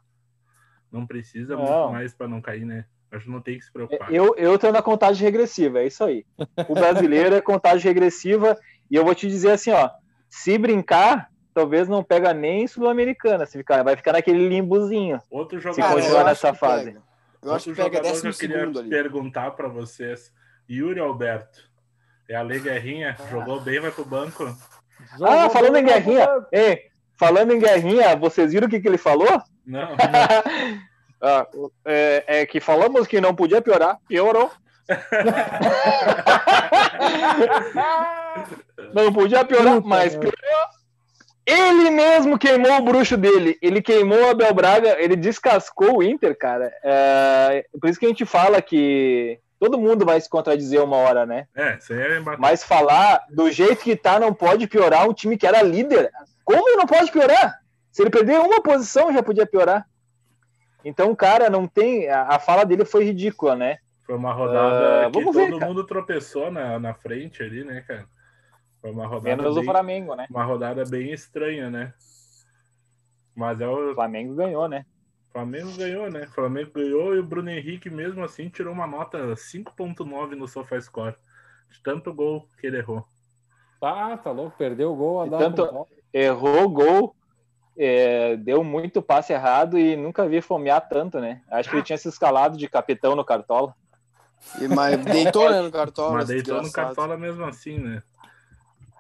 Não 0.91 1.07
precisa 1.07 1.55
não. 1.55 1.65
muito 1.65 1.93
mais 1.93 2.15
para 2.15 2.29
não 2.29 2.41
cair, 2.41 2.65
né? 2.65 2.87
Acho 3.11 3.25
que 3.25 3.31
não 3.31 3.41
tem 3.41 3.59
que 3.59 3.65
se 3.65 3.73
preocupar. 3.73 4.13
Eu, 4.13 4.35
eu 4.37 4.59
tô 4.59 4.71
na 4.71 4.83
contagem 4.83 5.25
regressiva, 5.25 5.81
é 5.81 5.87
isso 5.87 6.05
aí. 6.05 6.27
O 6.69 6.75
brasileiro 6.75 7.35
é 7.35 7.41
contagem 7.41 7.89
regressiva, 7.89 8.59
e 8.91 8.97
eu 8.97 9.05
vou 9.05 9.15
te 9.15 9.27
dizer 9.27 9.53
assim, 9.53 9.71
ó, 9.71 9.91
se 10.29 10.59
brincar, 10.59 11.31
talvez 11.55 11.89
não 11.89 12.05
pega 12.05 12.35
nem 12.35 12.67
Sul-Americana, 12.67 13.47
se 13.47 13.57
ficar, 13.57 13.83
vai 13.83 13.97
ficar 13.97 14.13
naquele 14.13 14.47
limbozinho. 14.49 15.21
Outro 15.31 15.59
jogador 15.59 15.83
se 15.83 15.95
continuar 15.95 16.25
nessa 16.25 16.53
fase. 16.53 16.87
Pega. 16.87 17.03
Eu 17.43 17.55
acho 17.55 17.71
que 17.71 17.83
pega 17.83 18.01
décimo 18.01 18.33
que 18.33 18.45
eu 18.45 18.49
queria 18.49 18.63
ali. 18.65 18.91
perguntar 18.91 19.53
para 19.53 19.69
vocês. 19.69 20.33
Yuri 20.69 21.01
Alberto. 21.01 21.67
É 22.29 22.35
a 22.35 22.43
Lei 22.43 22.61
Guerrinha, 22.61 23.17
ah. 23.19 23.27
jogou 23.31 23.61
bem, 23.61 23.81
vai 23.81 23.91
pro 23.91 24.05
banco. 24.05 24.45
ah, 25.23 25.49
falando 25.49 25.77
em 25.77 25.85
Guerrinha, 25.85 26.29
ei, 26.53 26.83
falando 27.17 27.53
em 27.53 27.59
Guerrinha, 27.59 28.15
vocês 28.17 28.53
viram 28.53 28.67
o 28.67 28.71
que, 28.71 28.81
que 28.81 28.87
ele 28.87 28.99
falou? 28.99 29.41
Não. 29.65 29.89
não. 29.89 29.97
Ah, 31.21 31.47
é, 31.85 32.25
é, 32.27 32.47
que 32.47 32.61
falamos 32.61 33.07
que 33.07 33.21
não 33.21 33.35
podia 33.35 33.61
piorar, 33.61 33.99
piorou. 34.09 34.51
não 38.95 39.13
podia 39.13 39.45
piorar, 39.45 39.83
mas 39.83 40.17
piorou. 40.17 40.33
Ele 41.45 41.91
mesmo 41.91 42.39
queimou 42.39 42.73
o 42.73 42.83
bruxo 42.83 43.17
dele. 43.17 43.59
Ele 43.63 43.81
queimou 43.81 44.21
o 44.21 44.31
Abel 44.31 44.53
Braga, 44.53 45.01
ele 45.01 45.17
descascou 45.17 45.99
o 45.99 46.03
Inter, 46.03 46.37
cara. 46.37 46.71
É, 46.85 47.65
por 47.81 47.89
isso 47.89 47.99
que 47.99 48.05
a 48.05 48.11
gente 48.11 48.27
fala 48.27 48.61
que 48.61 49.39
todo 49.59 49.79
mundo 49.79 50.05
vai 50.05 50.21
se 50.21 50.29
contradizer 50.29 50.83
uma 50.83 50.99
hora, 50.99 51.25
né? 51.25 51.47
É, 51.57 51.79
isso 51.79 51.95
é 51.95 52.21
Mas 52.39 52.63
falar 52.63 53.25
do 53.31 53.51
jeito 53.51 53.83
que 53.83 53.97
tá 53.97 54.21
não 54.21 54.35
pode 54.35 54.67
piorar 54.67 55.09
um 55.09 55.15
time 55.15 55.39
que 55.39 55.47
era 55.47 55.63
líder. 55.63 56.11
Como 56.45 56.77
não 56.77 56.85
pode 56.87 57.11
piorar? 57.11 57.59
Se 57.91 58.03
ele 58.03 58.11
perder 58.11 58.39
uma 58.41 58.63
posição, 58.63 59.11
já 59.13 59.23
podia 59.23 59.47
piorar. 59.47 59.87
Então, 60.85 61.15
cara, 61.15 61.51
não 61.51 61.67
tem. 61.67 62.09
A, 62.09 62.39
fala 62.39 62.65
dele 62.65 62.85
foi 62.85 63.05
ridícula, 63.05 63.57
né? 63.57 63.79
Foi 64.05 64.15
uma 64.15 64.33
rodada 64.33 65.09
uh, 65.09 65.13
que 65.13 65.25
todo 65.25 65.33
ver, 65.33 65.51
mundo 65.51 65.85
tropeçou 65.85 66.51
na, 66.51 66.79
na 66.79 66.95
frente 66.95 67.43
ali, 67.43 67.65
né, 67.65 67.83
cara? 67.83 68.07
Foi 68.81 68.91
uma 68.91 69.07
rodada. 69.07 69.37
Menos 69.37 69.55
bem, 69.55 69.63
o 69.63 69.67
Flamengo, 69.67 70.15
né? 70.15 70.27
Uma 70.31 70.45
rodada 70.45 70.85
bem 70.85 71.13
estranha, 71.13 71.69
né? 71.69 71.93
Mas 73.35 73.61
é 73.61 73.69
o. 73.69 73.95
Flamengo 73.95 74.35
ganhou, 74.35 74.69
né? 74.69 74.87
Flamengo 75.31 75.77
ganhou, 75.77 76.11
né? 76.11 76.27
Flamengo 76.27 76.71
ganhou 76.75 77.15
e 77.15 77.19
o 77.19 77.25
Bruno 77.25 77.51
Henrique, 77.51 77.91
mesmo 77.91 78.25
assim, 78.25 78.49
tirou 78.49 78.73
uma 78.73 78.87
nota 78.87 79.19
5,9 79.19 80.31
no 80.31 80.49
SofaScore. 80.49 81.17
De 81.71 81.83
tanto 81.83 82.15
gol 82.15 82.49
que 82.59 82.67
ele 82.67 82.79
errou. 82.79 83.05
Ah, 83.81 84.17
tá 84.17 84.31
louco, 84.31 84.57
perdeu 84.57 84.93
o 84.93 84.97
gol. 84.97 85.21
A 85.21 85.29
tanto, 85.29 85.87
errou 86.13 86.65
o 86.65 86.69
gol 86.69 87.17
é, 87.79 88.37
deu 88.37 88.65
muito 88.65 89.01
passe 89.01 89.33
errado 89.33 89.79
e 89.79 89.97
nunca 89.97 90.29
vi 90.29 90.41
fomear 90.41 90.89
tanto, 90.89 91.21
né? 91.21 91.41
Acho 91.49 91.71
que 91.71 91.77
ele 91.77 91.85
tinha 91.85 91.97
se 91.97 92.09
escalado 92.09 92.59
de 92.59 92.69
capitão 92.69 93.15
no 93.15 93.25
Cartola. 93.25 93.73
E, 94.61 94.67
mas 94.67 94.97
deitou 95.05 95.49
né, 95.49 95.61
no 95.61 95.71
Cartola. 95.71 96.15
Mas 96.15 96.27
deitou 96.27 96.61
no 96.61 96.73
Cartola 96.73 97.17
mesmo 97.17 97.45
assim, 97.45 97.79
né? 97.79 98.03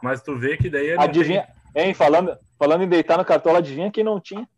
Mas 0.00 0.22
tu 0.22 0.38
vê 0.38 0.56
que 0.56 0.70
daí... 0.70 0.96
Adivinha, 0.96 1.48
tem... 1.74 1.86
hein, 1.86 1.94
falando, 1.94 2.38
falando 2.56 2.84
em 2.84 2.88
deitar 2.88 3.18
no 3.18 3.24
Cartola, 3.24 3.58
adivinha 3.58 3.90
quem 3.90 4.04
não 4.04 4.20
tinha? 4.20 4.48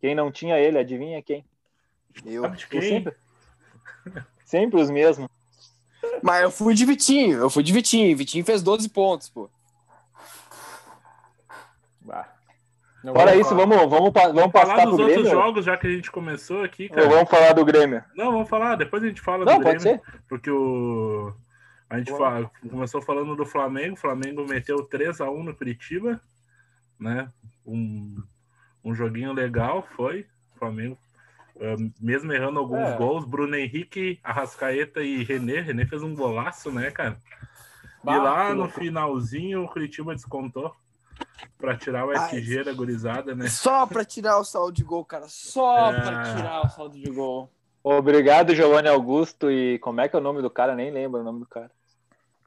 Quem 0.00 0.14
não 0.14 0.30
tinha 0.30 0.56
ele, 0.58 0.78
adivinha 0.78 1.20
quem? 1.20 1.44
Eu 2.24 2.48
quem? 2.70 2.80
sempre. 2.80 3.16
sempre 4.44 4.80
os 4.80 4.88
mesmos. 4.88 5.28
Mas 6.22 6.42
eu 6.42 6.50
fui 6.50 6.74
de 6.74 6.84
Vitinho, 6.84 7.38
eu 7.38 7.50
fui 7.50 7.62
de 7.64 7.72
Vitinho. 7.72 8.16
Vitinho 8.16 8.44
fez 8.44 8.62
12 8.62 8.88
pontos, 8.90 9.28
pô. 9.28 9.50
Bah. 12.04 12.28
Não 13.04 13.12
Fora 13.14 13.36
isso, 13.36 13.50
falar. 13.50 13.66
vamos, 13.66 13.76
vamos, 13.90 14.12
vamos 14.14 14.50
Falar 14.50 14.50
passar 14.52 14.84
dos 14.86 14.94
pro 14.96 15.04
outros 15.04 15.22
Grêmio? 15.24 15.30
jogos, 15.30 15.64
já 15.66 15.76
que 15.76 15.86
a 15.86 15.90
gente 15.90 16.10
começou 16.10 16.62
aqui, 16.62 16.84
Ou 16.90 16.96
cara. 16.96 17.08
vamos 17.08 17.28
falar 17.30 17.52
do 17.52 17.64
Grêmio? 17.64 18.02
Não, 18.16 18.32
vamos 18.32 18.48
falar, 18.48 18.76
depois 18.76 19.02
a 19.02 19.06
gente 19.06 19.20
fala 19.20 19.44
Não, 19.44 19.58
do 19.58 19.62
pode 19.62 19.78
Grêmio. 19.84 20.00
ser. 20.04 20.12
Porque 20.28 20.50
o. 20.50 21.32
A 21.90 21.98
gente 21.98 22.10
Vamos. 22.10 22.44
fa- 22.44 22.50
começou 22.70 23.02
falando 23.02 23.36
do 23.36 23.44
Flamengo. 23.44 23.92
O 23.94 23.98
Flamengo 24.00 24.46
meteu 24.48 24.78
3x1 24.88 25.44
no 25.44 25.54
Curitiba, 25.54 26.18
né? 26.98 27.28
Um, 27.66 28.16
um 28.82 28.94
joguinho 28.94 29.32
legal 29.34 29.86
foi. 29.94 30.26
O 30.56 30.58
Flamengo, 30.58 30.96
eh, 31.60 31.76
mesmo 32.00 32.32
errando 32.32 32.58
alguns 32.58 32.88
É. 32.88 32.96
gols, 32.96 33.26
Bruno 33.26 33.54
Henrique, 33.54 34.18
Arrascaeta 34.24 35.02
e 35.02 35.22
René. 35.24 35.60
René 35.60 35.84
fez 35.84 36.02
um 36.02 36.14
golaço, 36.14 36.72
né, 36.72 36.90
cara? 36.90 37.18
Bah, 38.02 38.14
e 38.16 38.18
lá 38.18 38.54
no 38.54 38.68
finalzinho 38.68 39.62
o 39.62 39.68
Curitiba 39.68 40.14
descontou 40.14 40.74
pra 41.58 41.76
tirar 41.76 42.06
o 42.06 42.12
SG 42.12 42.64
da 42.64 42.72
gurizada, 42.72 43.34
né? 43.34 43.48
Só 43.48 43.86
pra 43.86 44.04
tirar 44.04 44.38
o 44.38 44.44
saldo 44.44 44.72
de 44.72 44.84
gol, 44.84 45.04
cara. 45.04 45.26
Só 45.28 45.90
É. 45.92 46.00
pra 46.00 46.34
tirar 46.36 46.66
o 46.66 46.68
saldo 46.70 46.98
de 46.98 47.10
gol. 47.10 47.50
Obrigado, 47.82 48.54
Giovanni 48.54 48.88
Augusto. 48.88 49.50
E 49.50 49.78
como 49.80 50.00
é 50.00 50.08
que 50.08 50.16
é 50.16 50.18
o 50.18 50.22
nome 50.22 50.40
do 50.42 50.48
cara? 50.50 50.74
Nem 50.74 50.90
lembro 50.90 51.20
o 51.20 51.24
nome 51.24 51.40
do 51.40 51.46
cara. 51.46 51.70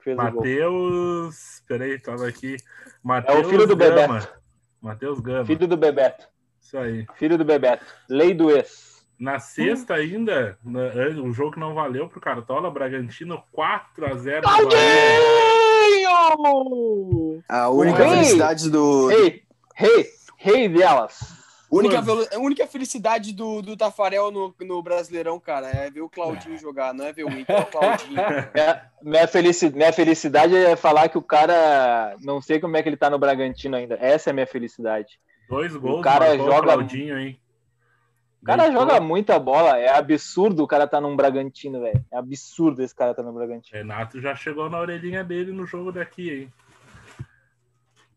o. 0.06 0.16
Matheus. 0.16 1.62
Peraí, 1.68 2.00
tava 2.00 2.28
aqui. 2.28 2.56
Matheus 3.04 3.40
É 3.40 3.44
filho 3.50 3.68
do 3.68 3.76
Gama. 3.76 4.08
Bebeto. 4.08 4.34
Matheus 4.82 5.20
Gama. 5.20 5.46
Filho 5.46 5.68
do 5.68 5.78
Bebeto. 5.78 6.28
Isso 6.62 6.78
aí. 6.78 7.06
Filho 7.16 7.38
do 7.38 7.44
Bebeto. 7.46 7.86
Lei 8.10 8.34
do 8.34 8.50
ex. 8.50 9.06
Na 9.20 9.40
sexta 9.40 9.96
ainda, 9.96 10.58
na- 10.64 10.92
o 11.24 11.34
jogo 11.34 11.54
que 11.54 11.60
não 11.60 11.74
valeu 11.74 12.08
pro 12.08 12.22
Cartola, 12.22 12.70
Bragantino 12.72 13.44
4x0 13.52 14.42
do 14.42 14.48
A 17.50 17.70
única 17.70 18.04
Ei! 18.04 18.10
felicidade 18.10 18.70
do. 18.70 19.08
Rei, 19.08 19.44
rei, 19.76 20.06
rei 20.38 20.70
delas. 20.70 21.20
Única, 21.70 22.02
a 22.34 22.40
única 22.40 22.66
felicidade 22.66 23.34
do, 23.34 23.62
do 23.62 23.76
Tafarel 23.76 24.32
no, 24.32 24.56
no 24.62 24.82
Brasileirão, 24.82 25.38
cara, 25.38 25.68
é 25.68 25.92
ver 25.92 26.00
o 26.00 26.10
Claudinho 26.10 26.58
jogar, 26.58 26.94
não 26.94 27.04
é 27.06 27.12
ver 27.12 27.26
o 27.26 27.30
Inter, 27.30 27.58
é 27.58 27.60
o 27.60 27.66
Claudinho. 27.66 28.16
Minha, 28.56 28.82
minha, 29.04 29.28
felici- 29.28 29.70
minha 29.72 29.92
felicidade 29.92 30.56
é 30.56 30.78
falar 30.78 31.10
que 31.10 31.18
o 31.18 31.22
cara. 31.22 32.16
Não 32.22 32.42
sei 32.42 32.60
como 32.62 32.78
é 32.78 32.82
que 32.84 32.88
ele 32.88 32.96
tá 32.96 33.10
no 33.10 33.20
Bragantino 33.20 33.76
ainda. 33.76 33.98
Essa 34.00 34.30
é 34.30 34.32
a 34.32 34.34
minha 34.34 34.48
felicidade. 34.48 35.20
Dois 35.50 35.76
gols, 35.76 36.00
O 36.00 36.02
cara 36.02 36.38
joga- 36.38 36.62
Claudinho, 36.74 37.20
hein? 37.20 37.38
O 38.42 38.46
cara 38.46 38.72
joga 38.72 39.00
muita 39.00 39.38
bola. 39.40 39.78
É 39.78 39.90
absurdo 39.90 40.64
o 40.64 40.68
cara 40.68 40.88
tá 40.88 41.02
num 41.02 41.16
Bragantino, 41.16 41.82
velho. 41.82 42.04
É 42.12 42.18
absurdo 42.18 42.82
esse 42.82 42.96
cara 42.96 43.14
tá 43.14 43.22
no 43.24 43.34
Bragantino. 43.34 43.78
Renato 43.78 44.22
já 44.22 44.36
chegou 44.36 44.70
na 44.70 44.80
orelhinha 44.80 45.24
dele 45.24 45.52
no 45.52 45.66
jogo 45.66 45.92
daqui, 45.92 46.30
hein? 46.32 46.54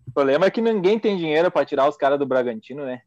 O 0.06 0.12
problema 0.12 0.46
é 0.46 0.50
que 0.50 0.60
ninguém 0.60 0.98
tem 0.98 1.16
dinheiro 1.16 1.50
pra 1.50 1.64
tirar 1.64 1.88
os 1.88 1.96
caras 1.96 2.18
do 2.18 2.26
Bragantino, 2.26 2.84
né? 2.84 3.02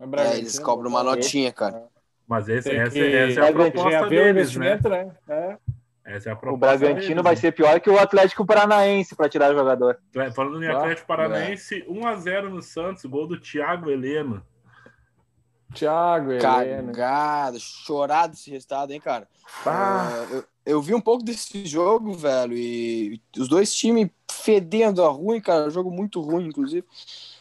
É, 0.00 0.36
eles 0.38 0.58
cobram 0.58 0.90
uma 0.90 1.02
notinha, 1.02 1.52
cara. 1.52 1.84
Mas 2.26 2.48
esse, 2.48 2.70
essa, 2.74 2.90
que- 2.90 2.98
essa 3.14 3.40
é 3.40 3.48
a 3.48 3.52
Bragantino 3.52 3.82
proposta 3.82 4.06
o 4.06 4.08
deles, 4.08 4.24
né? 4.24 4.30
investimento, 4.72 4.88
né? 4.88 5.10
É. 5.28 5.56
Essa 6.04 6.28
é 6.28 6.32
a 6.32 6.34
O 6.34 6.38
proposta 6.38 6.78
Bragantino 6.78 7.08
deles, 7.08 7.22
vai 7.22 7.34
né? 7.34 7.40
ser 7.40 7.52
pior 7.52 7.80
que 7.80 7.90
o 7.90 7.98
Atlético 7.98 8.44
Paranaense 8.44 9.14
pra 9.14 9.28
tirar 9.28 9.52
jogador. 9.54 9.98
Falando 10.34 10.62
em 10.62 10.66
Ah, 10.68 10.78
Atlético 10.78 11.06
Paranaense, 11.06 11.84
1x0 11.88 12.48
no 12.48 12.62
Santos, 12.62 13.04
gol 13.04 13.26
do 13.26 13.38
Thiago 13.40 13.90
Heleno. 13.90 14.42
Thiago, 15.74 16.32
Helena. 16.32 16.92
Cagado, 16.92 17.60
chorado 17.60 18.34
esse 18.34 18.50
resultado, 18.50 18.92
hein, 18.92 19.00
cara. 19.00 19.28
Ah, 19.64 20.26
eu, 20.30 20.44
eu 20.64 20.82
vi 20.82 20.94
um 20.94 21.00
pouco 21.00 21.24
desse 21.24 21.66
jogo, 21.66 22.12
velho, 22.14 22.54
e 22.56 23.20
os 23.36 23.48
dois 23.48 23.74
times 23.74 24.10
fedendo 24.30 25.04
a 25.04 25.08
ruim, 25.08 25.40
cara. 25.40 25.70
Jogo 25.70 25.90
muito 25.90 26.20
ruim, 26.20 26.46
inclusive. 26.46 26.86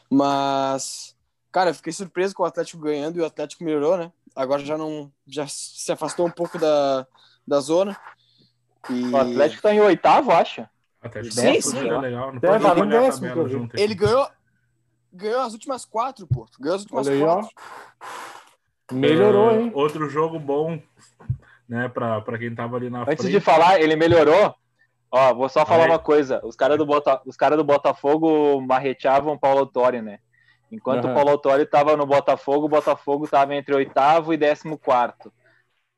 Mas, 0.09 1.15
cara, 1.51 1.69
eu 1.69 1.75
fiquei 1.75 1.93
surpreso 1.93 2.35
com 2.35 2.43
o 2.43 2.45
Atlético 2.45 2.81
ganhando 2.81 3.17
e 3.17 3.21
o 3.21 3.25
Atlético 3.25 3.63
melhorou, 3.63 3.97
né? 3.97 4.11
Agora 4.35 4.63
já 4.63 4.77
não. 4.77 5.11
Já 5.25 5.47
se 5.47 5.91
afastou 5.91 6.27
um 6.27 6.31
pouco 6.31 6.59
da, 6.59 7.07
da 7.47 7.59
zona. 7.59 7.97
E 8.89 9.07
O 9.09 9.17
Atlético 9.17 9.61
tá 9.61 9.73
em 9.73 9.79
oitavo, 9.79 10.31
acha? 10.31 10.69
Atlético 11.01 11.33
Sim, 11.35 11.41
Paranaense 11.41 11.69
sim. 11.69 11.77
é 11.77 11.97
legal. 11.97 12.33
Não 12.33 12.41
pode 12.41 13.81
ele 13.81 13.95
ganhou. 13.95 14.27
Ganhou 15.15 15.41
as 15.41 15.54
últimas 15.54 15.86
quatro, 15.86 16.28
pô. 16.28 16.45
Ganhou 16.60 16.75
as 16.75 16.82
últimas 16.82 17.08
Olha 17.08 17.15
aí, 17.15 17.23
ó. 17.23 17.36
quatro. 17.36 17.49
Melhorou, 18.91 19.51
É, 19.51 19.62
hein? 19.62 19.71
Outro 19.73 20.10
jogo 20.10 20.38
bom, 20.38 20.80
né, 21.67 21.88
pra, 21.89 22.21
pra 22.21 22.38
quem 22.38 22.54
tava 22.54 22.75
ali 22.78 22.89
na 22.89 23.01
Antes 23.01 23.17
frente. 23.23 23.32
de 23.32 23.39
falar, 23.39 23.80
ele 23.82 23.95
melhorou. 23.95 24.54
Ó, 25.12 25.34
vou 25.34 25.47
só 25.49 25.65
falar 25.65 25.86
Aí. 25.86 25.89
uma 25.89 25.99
coisa. 25.99 26.41
Os 26.43 26.56
caras 26.56 26.78
do, 26.78 26.86
Bota... 26.86 27.21
Os 27.25 27.38
cara 27.38 27.56
do 27.56 27.63
Botafogo 27.63 28.60
marreteavam 28.62 29.34
o 29.34 29.39
Paulo 29.39 29.60
Autori, 29.60 30.01
né? 30.01 30.19
Enquanto 30.71 31.06
Aham. 31.06 31.13
o 31.13 31.15
Paulo 31.15 31.30
Autori 31.32 31.65
tava 31.65 31.95
no 31.95 32.06
Botafogo, 32.06 32.65
o 32.65 32.69
Botafogo 32.69 33.28
tava 33.28 33.56
entre 33.56 33.73
oitavo 33.73 34.34
e 34.34 34.38
décimo 34.38 34.78
quarto. 34.78 35.32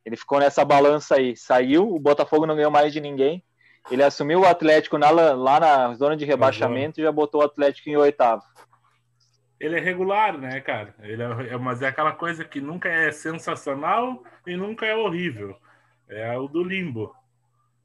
Ele 0.06 0.16
ficou 0.16 0.40
nessa 0.40 0.64
balança 0.64 1.16
aí. 1.16 1.36
Saiu, 1.36 1.94
o 1.94 2.00
Botafogo 2.00 2.46
não 2.46 2.56
ganhou 2.56 2.72
mais 2.72 2.94
de 2.94 3.02
ninguém. 3.02 3.44
Ele 3.90 4.04
assumiu 4.04 4.42
o 4.42 4.46
Atlético 4.46 4.98
na- 4.98 5.10
lá 5.10 5.60
na 5.60 5.94
zona 5.96 6.16
de 6.16 6.26
rebaixamento 6.26 7.00
e 7.00 7.04
já 7.04 7.12
botou 7.12 7.42
o 7.42 7.46
Atlético 7.46 7.90
em 7.90 7.96
oitavo. 7.98 8.44
Ele 9.60 9.76
é 9.78 9.80
regular, 9.80 10.38
né, 10.38 10.60
cara? 10.62 10.94
Ele 11.02 11.22
é, 11.24 11.54
é- 11.54 11.58
mas 11.58 11.82
é 11.82 11.88
aquela 11.88 12.12
coisa 12.12 12.46
que 12.46 12.62
nunca 12.62 12.88
é 12.90 13.12
sensacional 13.12 14.24
e 14.46 14.56
nunca 14.56 14.86
é 14.86 14.96
horrível. 14.96 15.56
É 16.08 16.38
o 16.38 16.48
do 16.48 16.64
limbo, 16.64 17.14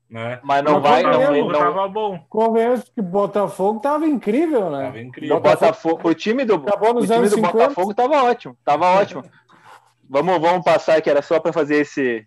né? 0.09 0.39
Mas 0.43 0.63
não 0.63 0.81
Mas 0.81 0.83
vai. 0.83 1.03
Não, 1.03 1.23
é 1.23 1.31
o- 1.31 1.49
não, 1.49 1.59
tava 1.59 1.89
bom, 1.89 2.25
Convenço 2.29 2.93
que 2.95 3.01
Botafogo 3.01 3.81
tava 3.81 4.07
incrível, 4.07 4.71
né? 4.71 4.85
tava 4.85 5.01
incrível. 5.01 5.37
o 5.37 5.41
Botafogo, 5.41 6.09
o 6.09 6.15
time 6.15 6.45
do, 6.45 6.55
Acabou 6.57 6.97
o 6.97 7.07
time 7.07 7.29
do 7.29 7.35
50. 7.37 7.53
Botafogo 7.53 7.95
tava 7.95 8.23
ótimo. 8.23 8.57
Tava 8.65 8.87
ótimo. 8.87 9.25
Vamos, 10.09 10.39
vamos 10.41 10.63
passar 10.65 11.01
que 11.01 11.09
era 11.09 11.23
só 11.23 11.41
para 11.41 11.55
fazer 11.55 11.77
esse. 11.77 12.23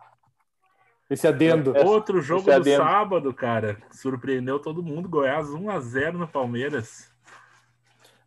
Esse 1.08 1.28
adendo. 1.28 1.72
Outro 1.86 2.20
jogo 2.20 2.42
esse 2.42 2.50
é 2.50 2.56
do 2.56 2.62
adendo. 2.62 2.84
sábado, 2.84 3.32
cara, 3.32 3.78
surpreendeu 3.92 4.58
todo 4.58 4.82
mundo. 4.82 5.08
Goiás 5.08 5.48
1x0 5.50 6.14
no 6.14 6.28
Palmeiras. 6.28 7.14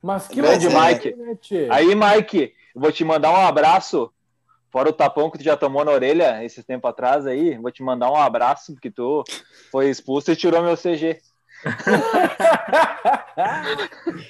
Mas 0.03 0.29
que 0.29 0.37
Grande 0.37 0.69
loucura, 0.69 0.93
Mike. 0.95 1.17
né? 1.17 1.37
Aí, 1.71 1.95
Mike, 1.95 2.53
vou 2.75 2.93
te 2.93 3.05
mandar 3.05 3.31
um 3.33 3.37
abraço. 3.47 4.13
Fora 4.71 4.91
o 4.91 4.93
tapão 4.93 5.31
que 5.31 5.39
tu 5.39 5.45
já 5.45 5.57
tomou 5.57 5.83
na 5.85 5.91
orelha 5.93 6.45
esses 6.45 6.63
tempos 6.65 6.91
atrás 6.91 7.27
aí, 7.27 7.57
vou 7.57 7.71
te 7.73 7.83
mandar 7.83 8.11
um 8.11 8.17
abraço, 8.17 8.73
porque 8.75 8.91
tu 8.91 9.25
foi 9.73 9.89
expulso 9.89 10.31
e 10.31 10.37
tirou 10.37 10.63
meu 10.63 10.77
CG. 10.77 11.19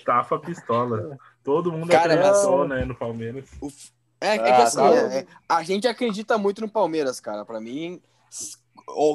Tafa 0.04 0.38
pistola. 0.38 1.18
Todo 1.42 1.72
mundo 1.72 1.90
Cara, 1.90 2.14
acreditou, 2.14 2.58
mas- 2.66 2.78
né, 2.78 2.84
no 2.84 2.94
Palmeiras. 2.94 3.48
É, 4.20 4.34
é 4.34 4.38
que 4.38 4.48
Ah, 4.48 4.62
assim, 4.64 4.76
tá. 4.76 4.94
é- 4.94 5.18
é- 5.20 5.26
a 5.48 5.62
gente 5.62 5.86
acredita 5.88 6.36
muito 6.38 6.60
no 6.60 6.68
Palmeiras, 6.68 7.20
cara. 7.20 7.44
Pra 7.44 7.60
mim, 7.60 8.00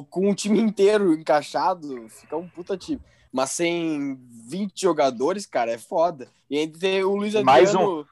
com 0.10 0.30
o 0.30 0.36
time 0.36 0.60
inteiro 0.60 1.14
encaixado, 1.14 2.08
fica 2.10 2.36
um 2.38 2.48
puta 2.48 2.78
time. 2.78 3.02
Mas 3.34 3.50
sem 3.52 4.16
20 4.48 4.80
jogadores, 4.80 5.48
cara, 5.48 5.72
é 5.72 5.78
foda. 5.80 6.30
E 6.50 6.56
ainda 6.60 6.78
tem 6.78 7.04
o 7.04 7.16
Luiz 7.16 7.36
Adriano. 7.36 7.46
Mais 7.46 7.74
um. 7.76 8.06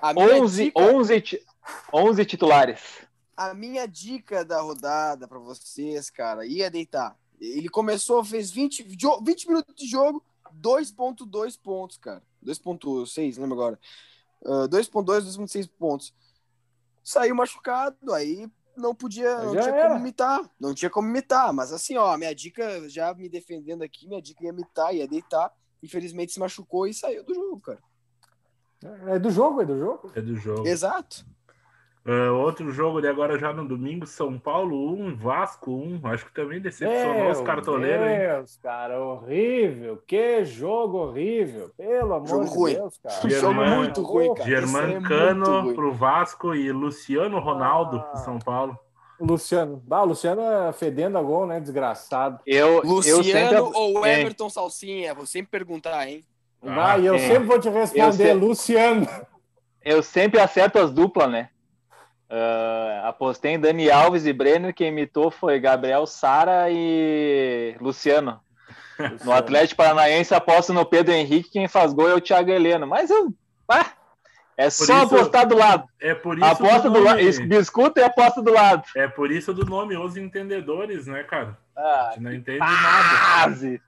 A 0.00 0.14
minha, 0.14 0.40
11, 0.40 0.64
dica, 0.66 0.80
11, 0.80 1.20
ti- 1.20 1.46
11 1.92 2.24
titulares. 2.24 2.80
a 3.36 3.52
minha 3.52 3.86
dica 3.86 4.44
da 4.44 4.60
rodada 4.60 5.26
pra 5.26 5.38
vocês, 5.40 6.08
cara, 6.10 6.46
ia 6.46 6.70
deitar. 6.70 7.16
Ele 7.40 7.68
começou, 7.68 8.24
fez 8.24 8.52
20, 8.52 8.84
jo- 8.96 9.20
20 9.20 9.48
minutos 9.48 9.74
de 9.74 9.86
jogo, 9.88 10.22
2.2 10.52 11.56
pontos, 11.56 11.96
cara. 11.96 12.22
2.6, 12.40 13.36
lembra 13.36 13.54
agora? 13.56 13.80
Ah, 14.44 14.68
2.2, 14.68 15.24
2.6 15.24 15.66
pontos. 15.66 16.14
Saiu 17.02 17.34
machucado, 17.34 18.12
aí 18.14 18.48
não 18.78 18.94
podia, 18.94 19.38
não 19.38 19.54
Já 19.54 19.62
tinha 19.62 19.74
era. 19.74 19.88
como 19.88 20.00
imitar. 20.00 20.50
Não 20.58 20.74
tinha 20.74 20.90
como 20.90 21.08
imitar, 21.08 21.52
mas 21.52 21.72
assim, 21.72 21.96
ó, 21.96 22.16
minha 22.16 22.34
dica, 22.34 22.88
já 22.88 23.12
me 23.14 23.28
defendendo 23.28 23.82
aqui, 23.82 24.06
minha 24.08 24.22
dica 24.22 24.44
ia 24.44 24.50
imitar, 24.50 24.94
ia 24.94 25.06
deitar. 25.06 25.52
Infelizmente 25.82 26.32
se 26.32 26.40
machucou 26.40 26.86
e 26.86 26.94
saiu 26.94 27.24
do 27.24 27.34
jogo, 27.34 27.60
cara. 27.60 27.78
É 29.08 29.18
do 29.18 29.30
jogo, 29.30 29.60
é 29.60 29.64
do 29.64 29.78
jogo. 29.78 30.12
É 30.14 30.20
do 30.20 30.36
jogo. 30.36 30.66
Exato. 30.66 31.26
Ah, 32.10 32.32
outro 32.32 32.70
jogo 32.72 33.02
de 33.02 33.06
agora 33.08 33.38
já 33.38 33.52
no 33.52 33.68
domingo, 33.68 34.06
São 34.06 34.38
Paulo 34.38 34.94
1, 34.94 35.16
Vasco 35.16 35.70
1. 35.72 36.00
Acho 36.04 36.24
que 36.24 36.32
também 36.32 36.58
decepcionou 36.58 37.30
os 37.30 37.36
Meu 37.36 37.44
cartoleiros, 37.44 38.06
hein? 38.08 38.18
Deus, 38.18 38.56
cara, 38.62 38.98
horrível. 38.98 40.02
Que 40.06 40.42
jogo 40.44 40.96
horrível. 40.98 41.70
Pelo 41.76 42.14
amor 42.14 42.26
Jogo 42.26 42.44
de 42.44 42.50
ruim. 42.50 42.74
Deus, 42.74 42.98
cara. 43.02 43.14
Um 43.26 43.28
Germán- 43.30 43.66
jogo 43.68 43.76
muito 43.76 44.02
ruim, 44.02 44.34
cara. 44.34 44.50
Esse 44.50 45.70
é 45.70 45.74
pro 45.74 45.92
Vasco 45.92 46.54
e 46.54 46.72
Luciano 46.72 47.38
Ronaldo 47.40 47.98
Ah. 47.98 48.00
pro 48.04 48.20
São 48.24 48.38
Paulo. 48.38 48.78
Luciano. 49.20 49.82
Ah, 49.90 50.02
o 50.02 50.06
Luciano 50.06 50.40
é 50.40 50.72
fedendo 50.72 51.18
a 51.18 51.22
gol, 51.22 51.44
né? 51.46 51.58
Desgraçado. 51.60 52.38
Eu, 52.46 52.76
eu 52.76 52.82
Luciano 52.84 53.24
sempre. 53.24 53.58
ou 53.58 54.06
É. 54.06 54.20
Everton 54.22 54.48
Salsinha? 54.48 55.12
Vou 55.12 55.26
sempre 55.26 55.50
perguntar, 55.50 56.06
hein? 56.08 56.24
Ah, 56.62 56.96
e 56.98 57.04
eu 57.06 57.16
é. 57.16 57.18
sempre 57.18 57.44
vou 57.44 57.58
te 57.58 57.68
responder, 57.68 58.30
Eu 58.30 58.38
Luciano. 58.38 59.06
Eu 59.84 60.02
sempre 60.02 60.40
acerto 60.40 60.78
as 60.78 60.90
duplas, 60.92 61.30
né? 61.30 61.50
Uh, 62.30 63.06
apostei 63.06 63.52
em 63.52 63.60
Dani 63.60 63.90
Alves 63.90 64.26
e 64.26 64.32
Brenner, 64.34 64.74
quem 64.74 64.88
imitou 64.88 65.30
foi 65.30 65.58
Gabriel 65.58 66.06
Sara 66.06 66.66
e 66.70 67.74
Luciano. 67.80 68.40
No 69.24 69.32
Atlético 69.32 69.76
Paranaense 69.76 70.34
aposto 70.34 70.72
no 70.72 70.84
Pedro 70.84 71.14
Henrique, 71.14 71.50
quem 71.50 71.68
faz 71.68 71.92
gol 71.92 72.10
é 72.10 72.14
o 72.14 72.20
Thiago 72.20 72.50
Heleno. 72.50 72.86
Mas 72.86 73.08
eu. 73.10 73.32
Ah, 73.68 73.92
é 74.56 74.64
por 74.64 74.72
só 74.72 75.04
isso, 75.04 75.14
apostar 75.14 75.46
do 75.46 75.56
lado. 75.56 75.88
É 76.00 76.14
por 76.14 76.36
isso 76.36 76.44
aposta 76.44 76.90
do, 76.90 76.98
do 76.98 77.04
lado. 77.04 77.18
Discuta 77.48 78.00
e 78.00 78.04
aposta 78.04 78.42
do 78.42 78.52
lado. 78.52 78.82
É 78.96 79.06
por 79.06 79.30
isso 79.30 79.54
do 79.54 79.64
nome 79.64 79.96
Os 79.96 80.16
Entendedores, 80.16 81.06
né, 81.06 81.22
cara? 81.22 81.56
Ah, 81.76 82.08
a 82.08 82.10
gente 82.14 82.22
não 82.24 82.32
entende 82.34 82.58
fase. 82.58 83.70
nada. 83.70 83.82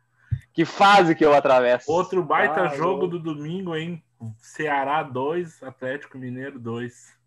Que 0.52 0.64
fase 0.64 1.14
que 1.16 1.24
eu 1.24 1.34
atravesso. 1.34 1.90
Outro 1.90 2.22
baita 2.22 2.62
ah, 2.62 2.68
jogo 2.68 3.04
eu... 3.04 3.08
do 3.08 3.18
domingo, 3.18 3.74
hein? 3.74 4.00
Ceará 4.38 5.02
2, 5.02 5.62
Atlético 5.62 6.18
Mineiro 6.18 6.58
2. 6.58 7.19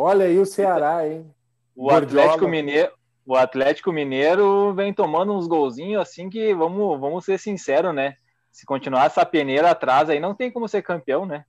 Olha 0.00 0.26
aí 0.26 0.38
o 0.38 0.46
Ceará, 0.46 1.02
hein? 1.08 1.28
O 1.74 1.90
Atlético 1.90 2.46
Mineiro, 2.46 2.92
o 3.26 3.34
Atlético 3.34 3.92
Mineiro 3.92 4.72
vem 4.72 4.94
tomando 4.94 5.32
uns 5.32 5.48
golzinhos 5.48 6.00
assim 6.00 6.30
que 6.30 6.54
vamos, 6.54 7.00
vamos 7.00 7.24
ser 7.24 7.36
sinceros, 7.36 7.92
né? 7.92 8.14
Se 8.52 8.64
continuar 8.64 9.06
essa 9.06 9.26
peneira 9.26 9.72
atrás 9.72 10.08
aí, 10.08 10.20
não 10.20 10.36
tem 10.36 10.52
como 10.52 10.68
ser 10.68 10.82
campeão, 10.82 11.26
né? 11.26 11.44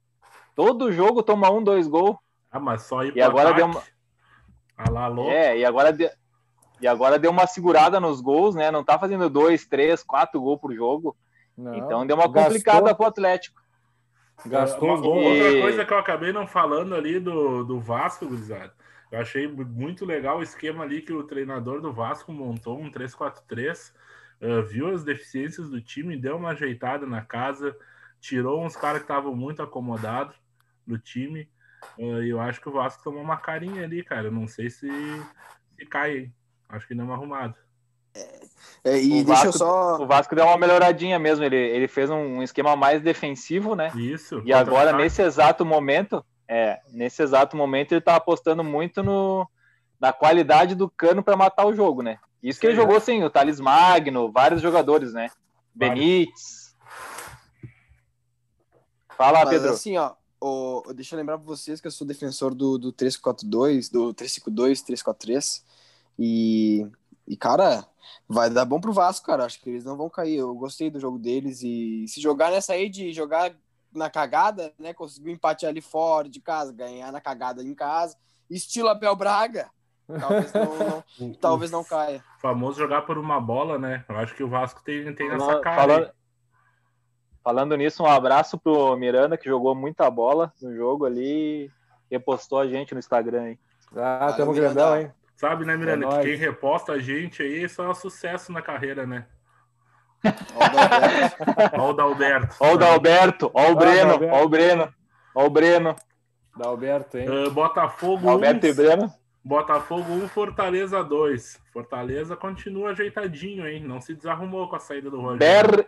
Todo 0.55 0.91
jogo 0.91 1.21
toma 1.21 1.51
um, 1.51 1.63
dois 1.63 1.87
gols. 1.87 2.17
Ah, 2.51 2.59
mas 2.59 2.81
só 2.81 3.03
ir 3.03 3.15
e 3.15 3.21
agora 3.21 3.53
deu 3.53 3.67
uma... 3.67 3.83
Alá, 4.75 5.07
louco. 5.07 5.29
É, 5.29 5.57
e 5.57 5.63
agora, 5.63 5.93
de... 5.93 6.09
e 6.81 6.87
agora 6.87 7.19
deu 7.19 7.29
uma 7.29 7.45
segurada 7.45 7.99
nos 7.99 8.19
gols, 8.19 8.55
né? 8.55 8.71
Não 8.71 8.83
tá 8.83 8.97
fazendo 8.97 9.29
dois, 9.29 9.67
três, 9.67 10.01
quatro 10.01 10.41
gols 10.41 10.59
por 10.59 10.73
jogo. 10.73 11.15
Não. 11.55 11.75
Então 11.75 12.05
deu 12.05 12.15
uma 12.15 12.27
Gastou... 12.27 12.43
complicada 12.43 12.95
pro 12.95 13.05
Atlético. 13.05 13.61
Gastou 14.45 14.95
uma, 14.95 15.05
Outra 15.05 15.61
coisa 15.61 15.85
que 15.85 15.93
eu 15.93 15.97
acabei 15.97 16.31
não 16.31 16.47
falando 16.47 16.95
ali 16.95 17.19
do, 17.19 17.63
do 17.63 17.79
Vasco, 17.79 18.27
Gurizada. 18.27 18.73
Eu 19.11 19.19
achei 19.19 19.47
muito 19.47 20.05
legal 20.05 20.37
o 20.37 20.43
esquema 20.43 20.83
ali 20.83 21.01
que 21.01 21.11
o 21.11 21.23
treinador 21.23 21.81
do 21.81 21.91
Vasco 21.91 22.31
montou, 22.31 22.79
um 22.79 22.91
3-4-3. 22.91 23.91
Uh, 24.41 24.63
viu 24.63 24.87
as 24.87 25.03
deficiências 25.03 25.69
do 25.69 25.81
time, 25.81 26.15
deu 26.15 26.37
uma 26.37 26.51
ajeitada 26.51 27.05
na 27.05 27.21
casa, 27.21 27.75
tirou 28.21 28.63
uns 28.63 28.75
caras 28.75 28.99
que 28.99 29.03
estavam 29.03 29.35
muito 29.35 29.61
acomodados 29.61 30.35
do 30.85 30.97
time. 30.97 31.49
Uh, 31.97 32.23
eu 32.23 32.39
acho 32.39 32.61
que 32.61 32.69
o 32.69 32.71
Vasco 32.71 33.03
tomou 33.03 33.21
uma 33.21 33.37
carinha 33.37 33.83
ali, 33.83 34.03
cara. 34.03 34.27
Eu 34.27 34.31
não 34.31 34.47
sei 34.47 34.69
se, 34.69 34.89
se 35.75 35.85
cai. 35.85 36.31
Acho 36.69 36.87
que 36.87 36.93
não 36.93 37.09
é 37.09 37.13
arrumado. 37.13 37.55
É, 38.83 39.01
e 39.01 39.21
o 39.21 39.25
deixa 39.25 39.25
Vasco, 39.25 39.47
eu 39.47 39.53
só. 39.53 40.01
O 40.01 40.07
Vasco 40.07 40.35
deu 40.35 40.45
uma 40.45 40.57
melhoradinha 40.57 41.19
mesmo. 41.19 41.43
Ele, 41.43 41.57
ele 41.57 41.87
fez 41.87 42.09
um 42.09 42.41
esquema 42.41 42.75
mais 42.75 43.01
defensivo, 43.01 43.75
né? 43.75 43.91
Isso. 43.95 44.41
E 44.45 44.53
agora, 44.53 44.93
nesse 44.93 45.21
exato 45.21 45.65
momento, 45.65 46.23
é, 46.47 46.79
nesse 46.91 47.21
exato 47.21 47.57
momento, 47.57 47.91
ele 47.91 48.01
tá 48.01 48.15
apostando 48.15 48.63
muito 48.63 49.03
no, 49.03 49.47
na 49.99 50.13
qualidade 50.13 50.75
do 50.75 50.89
cano 50.89 51.21
para 51.21 51.35
matar 51.35 51.65
o 51.65 51.73
jogo, 51.73 52.01
né? 52.01 52.17
Isso 52.41 52.59
que 52.59 52.67
ele 52.67 52.75
jogou 52.75 52.99
sem 53.01 53.23
o 53.23 53.29
Thales 53.29 53.59
Magno, 53.59 54.31
vários 54.31 54.61
jogadores, 54.61 55.13
né? 55.13 55.29
Vários. 55.75 55.99
Benítez. 55.99 56.75
Fala, 59.17 59.39
Mas, 59.39 59.49
Pedro. 59.49 59.71
Assim, 59.71 59.97
ó, 59.97 60.13
o, 60.41 60.93
deixa 60.93 61.13
eu 61.13 61.19
lembrar 61.19 61.37
para 61.37 61.45
vocês 61.45 61.81
que 61.81 61.87
eu 61.87 61.91
sou 61.91 62.07
defensor 62.07 62.55
do, 62.55 62.77
do 62.77 62.93
342, 62.93 63.89
do 63.89 64.13
352, 64.13 64.81
343. 64.81 65.65
E, 66.17 66.87
e, 67.27 67.35
cara, 67.35 67.85
vai 68.27 68.49
dar 68.49 68.65
bom 68.65 68.79
pro 68.79 68.93
Vasco, 68.93 69.25
cara. 69.25 69.45
Acho 69.45 69.59
que 69.59 69.69
eles 69.69 69.85
não 69.85 69.97
vão 69.97 70.09
cair. 70.09 70.37
Eu 70.37 70.53
gostei 70.55 70.89
do 70.89 70.99
jogo 70.99 71.17
deles. 71.17 71.61
E 71.63 72.05
se 72.07 72.21
jogar 72.21 72.51
nessa 72.51 72.73
aí 72.73 72.89
de 72.89 73.11
jogar 73.11 73.53
na 73.93 74.09
cagada, 74.09 74.73
né? 74.77 74.93
Conseguir 74.93 75.29
um 75.29 75.33
empate 75.33 75.65
ali 75.65 75.81
fora 75.81 76.29
de 76.29 76.39
casa, 76.39 76.71
ganhar 76.71 77.11
na 77.11 77.21
cagada 77.21 77.63
em 77.63 77.73
casa. 77.73 78.15
Estilo 78.49 78.89
Abel 78.89 79.15
Braga. 79.15 79.69
Talvez 80.19 80.53
não, 80.53 80.77
não 81.19 81.33
talvez 81.39 81.71
não 81.71 81.83
caia. 81.83 82.23
Famoso 82.41 82.79
jogar 82.79 83.03
por 83.03 83.17
uma 83.17 83.39
bola, 83.39 83.77
né? 83.77 84.03
Eu 84.09 84.17
acho 84.17 84.35
que 84.35 84.43
o 84.43 84.49
Vasco 84.49 84.81
tem, 84.83 85.13
tem 85.13 85.29
essa 85.29 85.59
cara. 85.59 86.13
Falando 87.43 87.75
nisso, 87.77 88.03
um 88.03 88.07
abraço 88.07 88.57
pro 88.57 88.95
Miranda, 88.97 89.37
que 89.37 89.47
jogou 89.47 89.73
muita 89.73 90.09
bola 90.09 90.51
no 90.61 90.75
jogo 90.75 91.05
ali 91.05 91.65
e 91.65 91.71
repostou 92.11 92.59
a 92.59 92.67
gente 92.67 92.93
no 92.93 92.99
Instagram, 92.99 93.49
hein? 93.49 93.59
Ah, 93.95 94.33
tamo 94.35 94.53
grandão, 94.53 94.99
hein? 94.99 95.11
Sabe, 95.39 95.63
né, 95.63 95.77
Miranda? 95.77 96.05
É 96.05 96.09
que 96.09 96.23
quem 96.25 96.35
reposta 96.35 96.91
a 96.91 96.99
gente 96.99 97.41
aí 97.41 97.69
só 97.69 97.89
é 97.89 97.93
sucesso 97.93 98.51
na 98.51 98.61
carreira, 98.61 99.07
né? 99.07 99.25
Ó 101.79 101.91
o 101.91 101.93
Dalberto. 101.93 102.57
Ó 102.59 102.73
o 102.73 102.77
Dalberto. 102.77 103.49
Ó 103.53 103.71
o 103.71 103.75
Breno. 103.75 104.19
Ó 104.33 104.43
o 104.43 104.49
Breno. 104.49 104.93
Ó 105.33 105.45
o 105.45 105.49
Breno. 105.49 105.95
Dalberto, 106.57 107.17
hein? 107.17 107.29
Uh, 107.29 107.49
Botafogo 107.51 108.25
Dalberto 108.25 108.67
e 108.67 108.73
Breno. 108.73 109.13
Botafogo 109.41 110.11
1, 110.11 110.27
Fortaleza 110.27 111.01
2. 111.01 111.61
Fortaleza 111.71 112.35
continua 112.35 112.89
ajeitadinho, 112.89 113.65
hein? 113.65 113.81
Não 113.81 114.01
se 114.01 114.13
desarrumou 114.13 114.67
com 114.67 114.75
a 114.75 114.79
saída 114.79 115.09
do 115.09 115.21
Rogério. 115.21 115.77
Ber... 115.77 115.87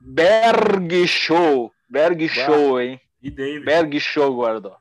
Berg 0.00 1.04
Show. 1.08 1.72
Berg 1.90 2.28
Show, 2.28 2.80
hein? 2.80 3.00
E 3.20 3.28
David. 3.28 3.64
Berg 3.64 3.98
Show, 3.98 4.36
guardou. 4.36 4.76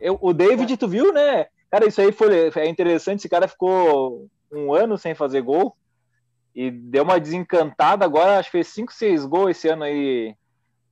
Eu, 0.00 0.18
o 0.20 0.32
David, 0.32 0.76
tu 0.76 0.88
viu, 0.88 1.12
né? 1.12 1.46
Cara, 1.74 1.88
isso 1.88 2.00
aí 2.00 2.12
foi 2.12 2.52
é 2.54 2.68
interessante. 2.68 3.18
Esse 3.18 3.28
cara 3.28 3.48
ficou 3.48 4.28
um 4.52 4.72
ano 4.72 4.96
sem 4.96 5.12
fazer 5.12 5.42
gol 5.42 5.76
e 6.54 6.70
deu 6.70 7.02
uma 7.02 7.18
desencantada. 7.18 8.04
Agora 8.04 8.38
acho 8.38 8.48
que 8.48 8.58
fez 8.58 8.68
5, 8.68 8.92
6 8.92 9.26
gols 9.26 9.50
esse 9.50 9.68
ano 9.68 9.82
aí, 9.82 10.36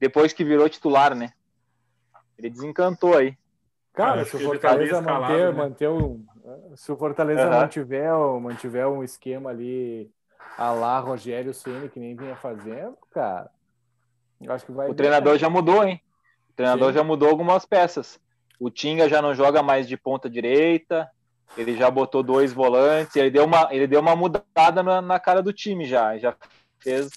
depois 0.01 0.33
que 0.33 0.43
virou 0.43 0.69
titular, 0.69 1.15
né? 1.15 1.31
Ele 2.37 2.51
desencantou 2.51 3.17
aí. 3.17 3.39
Cara, 3.93 4.25
se 4.25 4.35
o 4.35 4.41
Fortaleza 4.41 5.01
tá 5.01 5.21
manter, 5.21 5.39
né? 5.39 5.51
manter 5.53 5.89
um, 5.89 6.25
se 6.75 6.91
o 6.91 6.97
Fortaleza 6.97 7.45
uhum. 7.45 7.61
mantiver, 7.61 8.41
mantiver 8.41 8.89
um 8.89 9.05
esquema 9.05 9.51
ali 9.51 10.11
a 10.59 10.73
lá 10.73 10.99
Rogério 10.99 11.55
Ceni 11.55 11.89
que 11.91 12.01
nem 12.01 12.17
vinha 12.17 12.35
fazendo, 12.35 12.99
cara. 13.13 13.49
Eu 14.41 14.53
acho 14.53 14.67
que 14.67 14.73
vai. 14.73 14.91
O 14.91 14.95
treinador 14.95 15.39
já 15.39 15.49
mudou, 15.49 15.85
hein? 15.85 16.03
O 16.51 16.55
treinador 16.55 16.89
Sim. 16.89 16.99
já 16.99 17.05
mudou 17.05 17.29
algumas 17.29 17.65
peças. 17.65 18.21
O 18.63 18.71
Tinga 18.71 19.09
já 19.09 19.21
não 19.21 19.35
joga 19.35 19.61
mais 19.61 19.89
de 19.89 19.97
ponta 19.97 20.31
direita. 20.31 21.11
Ele 21.59 21.77
já 21.77 21.91
botou 21.91 22.23
dois 22.23 22.53
volantes. 22.53 23.17
Ele 23.17 23.29
deu 23.29 23.45
uma, 23.45 23.67
ele 23.73 23.89
deu 23.89 23.99
uma 23.99 24.15
mudada 24.15 24.85
na, 24.85 25.03
na 25.03 25.19
cara 25.19 25.43
do 25.43 25.53
time 25.53 25.85
já. 25.85 26.17
Já 26.17 26.37
fez. 26.79 27.11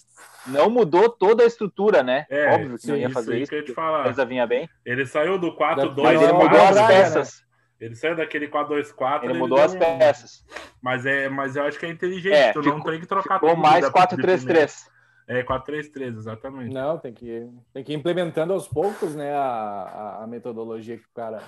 Não 0.48 0.72
mudou 0.72 1.08
toda 1.08 1.44
a 1.44 1.46
estrutura, 1.46 2.02
né? 2.02 2.26
É, 2.32 2.56
Óbvio 2.56 2.72
que 2.78 2.82
sim, 2.82 2.88
não 2.88 2.98
ia 2.98 3.12
fazer 3.12 3.38
isso. 3.38 3.54
isso 3.54 3.80
a 3.80 4.04
coisa 4.06 4.26
vinha 4.26 4.48
bem. 4.48 4.68
Ele 4.84 5.06
saiu 5.06 5.38
do 5.38 5.56
4-2. 5.56 6.02
Mas 6.02 6.20
ele 6.20 6.34
mudou 6.34 6.62
as 6.62 6.76
né? 6.78 6.88
peças. 6.88 7.34
Né? 7.80 7.86
Ele 7.86 7.96
saiu 7.96 8.16
daquele 8.16 8.48
4-2-4. 8.48 9.24
Ele, 9.24 9.34
ele 9.34 9.40
mudou 9.40 9.60
as 9.60 9.76
um... 9.76 9.78
peças. 9.78 10.44
Mas, 10.82 11.06
é, 11.06 11.30
mas 11.30 11.56
eu 11.56 11.64
acho 11.66 11.78
que 11.78 11.86
é 11.86 11.90
inteligente. 11.90 12.34
É, 12.34 12.54
tu 12.54 12.64
ficou, 12.64 12.80
não 12.80 12.84
tem 12.84 13.00
que 13.00 13.06
trocar 13.06 13.36
ficou 13.36 13.52
tudo. 13.52 13.62
mais 13.62 13.86
4-3-3. 13.86 14.88
É, 15.28 15.44
4-3-3, 15.44 16.18
exatamente. 16.18 16.74
Não, 16.74 17.00
tem 17.00 17.14
que, 17.14 17.50
tem 17.74 17.84
que 17.84 17.92
ir 17.92 17.96
implementando 17.96 18.54
aos 18.54 18.68
poucos, 18.68 19.16
né, 19.16 19.34
a, 19.34 19.42
a, 19.42 20.24
a 20.24 20.28
metodologia 20.28 20.98
que 20.98 21.06
o 21.06 21.14
cara 21.16 21.42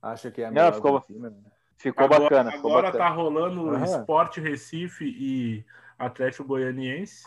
acha 0.00 0.30
que 0.30 0.40
é 0.40 0.46
a 0.46 0.50
melhor. 0.50 0.70
Não, 0.70 0.74
ficou, 0.74 1.00
time, 1.00 1.18
né? 1.18 1.32
ficou 1.76 2.04
agora, 2.04 2.22
bacana. 2.22 2.52
Ficou 2.52 2.70
agora 2.70 2.92
bacana. 2.92 3.04
tá 3.04 3.10
rolando 3.10 3.62
uhum. 3.62 3.84
Esporte 3.84 4.40
Recife 4.40 5.04
e 5.04 5.64
Atlético 5.98 6.44
Goianiense, 6.44 7.26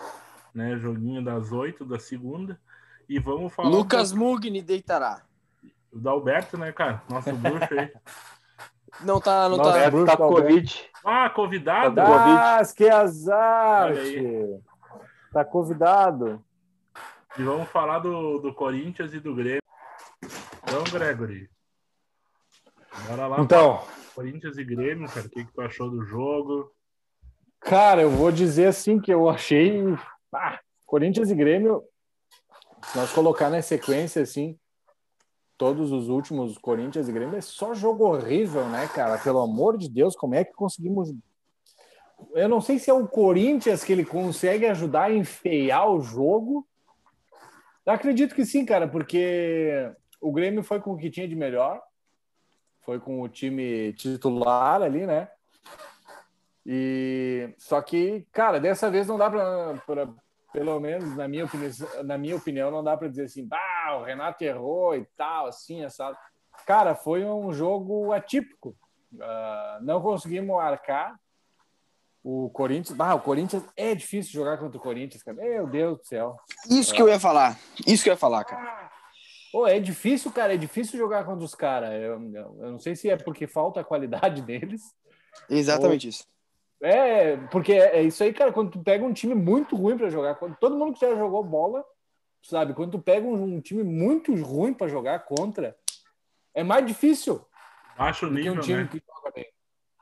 né, 0.53 0.77
joguinho 0.77 1.23
das 1.23 1.51
8 1.51 1.83
da 1.83 1.99
segunda. 1.99 2.59
E 3.07 3.19
vamos 3.19 3.53
falar. 3.53 3.69
Lucas 3.69 4.13
um 4.13 4.17
Mugni 4.17 4.61
deitará. 4.61 5.23
O 5.91 5.99
da 5.99 6.11
Alberto, 6.11 6.57
né, 6.57 6.71
cara? 6.71 7.03
Nosso 7.09 7.33
bruxo 7.33 7.73
aí. 7.73 7.91
Não 9.01 9.19
tá, 9.19 9.49
não 9.49 9.57
Nossa, 9.57 9.91
tá. 9.91 10.05
tá 10.05 10.15
com 10.15 10.29
Covid. 10.29 10.89
Ah, 11.03 11.29
convidado? 11.29 11.99
Ah, 11.99 12.61
que 12.73 12.87
azar! 12.87 13.91
Tá 15.35 15.43
convidado. 15.43 16.41
E 17.37 17.43
vamos 17.43 17.67
falar 17.67 17.99
do, 17.99 18.39
do 18.39 18.53
Corinthians 18.53 19.13
e 19.13 19.19
do 19.19 19.35
Grêmio. 19.35 19.59
Então, 20.63 20.81
Gregory. 20.85 21.49
Bora 23.05 23.27
lá. 23.27 23.41
Então. 23.41 23.85
Corinthians 24.15 24.57
e 24.57 24.63
Grêmio, 24.63 25.09
cara. 25.09 25.27
O 25.27 25.29
que, 25.29 25.43
que 25.43 25.51
tu 25.51 25.59
achou 25.59 25.89
do 25.89 26.05
jogo? 26.05 26.71
Cara, 27.59 28.01
eu 28.01 28.09
vou 28.11 28.31
dizer 28.31 28.67
assim 28.67 28.97
que 28.97 29.13
eu 29.13 29.29
achei. 29.29 29.83
Ah, 30.33 30.57
Corinthians 30.85 31.29
e 31.29 31.35
Grêmio, 31.35 31.83
se 32.85 32.97
nós 32.97 33.11
colocar 33.11 33.49
na 33.49 33.61
sequência 33.61 34.21
assim, 34.21 34.57
todos 35.57 35.91
os 35.91 36.07
últimos 36.07 36.57
Corinthians 36.57 37.09
e 37.09 37.11
Grêmio 37.11 37.35
é 37.35 37.41
só 37.41 37.73
jogo 37.73 38.05
horrível, 38.05 38.69
né, 38.69 38.87
cara? 38.87 39.17
Pelo 39.17 39.41
amor 39.41 39.77
de 39.77 39.89
Deus, 39.89 40.15
como 40.15 40.33
é 40.33 40.45
que 40.45 40.53
conseguimos. 40.53 41.13
Eu 42.33 42.49
não 42.49 42.61
sei 42.61 42.79
se 42.79 42.89
é 42.89 42.93
o 42.93 43.07
Corinthians 43.07 43.83
que 43.83 43.91
ele 43.91 44.05
consegue 44.05 44.65
ajudar 44.65 45.05
a 45.05 45.13
enfeiar 45.13 45.89
o 45.89 46.01
jogo. 46.01 46.67
Eu 47.85 47.93
acredito 47.93 48.35
que 48.35 48.45
sim, 48.45 48.65
cara, 48.65 48.87
porque 48.87 49.91
o 50.19 50.31
Grêmio 50.31 50.63
foi 50.63 50.79
com 50.79 50.93
o 50.93 50.97
que 50.97 51.09
tinha 51.09 51.27
de 51.27 51.35
melhor, 51.35 51.81
foi 52.81 52.99
com 52.99 53.21
o 53.21 53.29
time 53.29 53.93
titular 53.93 54.81
ali, 54.81 55.05
né? 55.05 55.29
E 56.65 57.53
só 57.57 57.81
que, 57.81 58.25
cara, 58.31 58.59
dessa 58.59 58.89
vez 58.89 59.07
não 59.07 59.17
dá 59.17 59.29
para 59.29 60.09
pelo 60.51 60.79
menos 60.79 61.15
na 61.17 61.27
minha 61.27 61.43
opinião, 61.43 61.71
na 62.05 62.17
minha 62.17 62.35
opinião 62.37 62.71
não 62.71 62.81
dá 62.81 62.95
para 62.95 63.09
dizer 63.09 63.25
assim, 63.25 63.45
bah, 63.45 63.97
o 63.99 64.03
Renato 64.03 64.41
errou 64.41 64.95
e 64.95 65.05
tal, 65.17 65.47
assim, 65.47 65.87
sabe? 65.89 66.17
cara, 66.65 66.95
foi 66.95 67.25
um 67.25 67.51
jogo 67.53 68.11
atípico. 68.11 68.75
Uh, 69.13 69.83
não 69.83 70.01
conseguimos 70.01 70.55
marcar. 70.55 71.19
O 72.27 72.49
Corinthians, 72.49 72.99
ah, 72.99 73.13
o 73.13 73.21
Corinthians 73.21 73.63
é 73.77 73.93
difícil 73.93 74.33
jogar 74.33 74.57
contra 74.57 74.79
o 74.79 74.81
Corinthians, 74.81 75.21
cara. 75.21 75.37
Meu 75.37 75.67
Deus 75.67 75.99
do 75.99 76.05
céu. 76.07 76.35
Isso 76.67 76.91
que 76.91 76.99
eu 76.99 77.07
ia 77.07 77.19
falar. 77.19 77.55
Isso 77.85 78.03
que 78.03 78.09
eu 78.09 78.13
ia 78.13 78.17
falar, 78.17 78.43
cara. 78.43 78.89
Pô, 79.51 79.67
é 79.67 79.79
difícil, 79.79 80.31
cara. 80.31 80.55
É 80.55 80.57
difícil 80.57 80.97
jogar 80.97 81.23
contra 81.23 81.45
os 81.45 81.53
caras. 81.53 81.91
Eu, 81.91 82.13
eu, 82.33 82.71
não 82.71 82.79
sei 82.79 82.95
se 82.95 83.11
é 83.11 83.15
porque 83.15 83.45
falta 83.45 83.81
a 83.81 83.83
qualidade 83.83 84.41
deles. 84.43 84.81
Exatamente 85.47 86.07
ou... 86.07 86.09
isso. 86.09 86.25
É, 86.81 87.37
porque 87.51 87.73
é, 87.73 87.97
é 87.97 88.01
isso 88.01 88.23
aí, 88.23 88.33
cara. 88.33 88.51
Quando 88.51 88.71
tu 88.71 88.79
pega 88.79 89.05
um 89.05 89.13
time 89.13 89.35
muito 89.35 89.75
ruim 89.75 89.95
para 89.95 90.09
jogar, 90.09 90.33
quando 90.33 90.55
todo 90.55 90.75
mundo 90.75 90.95
que 90.95 91.01
já 91.01 91.15
jogou 91.15 91.43
bola, 91.43 91.85
sabe? 92.41 92.73
Quando 92.73 92.93
tu 92.93 92.99
pega 92.99 93.27
um, 93.27 93.55
um 93.55 93.61
time 93.61 93.83
muito 93.83 94.33
ruim 94.33 94.73
para 94.73 94.87
jogar 94.87 95.19
contra, 95.25 95.77
é 96.55 96.63
mais 96.63 96.83
difícil. 96.87 97.45
Baixo 97.95 98.25
nível, 98.31 98.53
um 98.53 98.59
time 98.61 98.81
né? 98.81 98.89
que. 98.91 98.99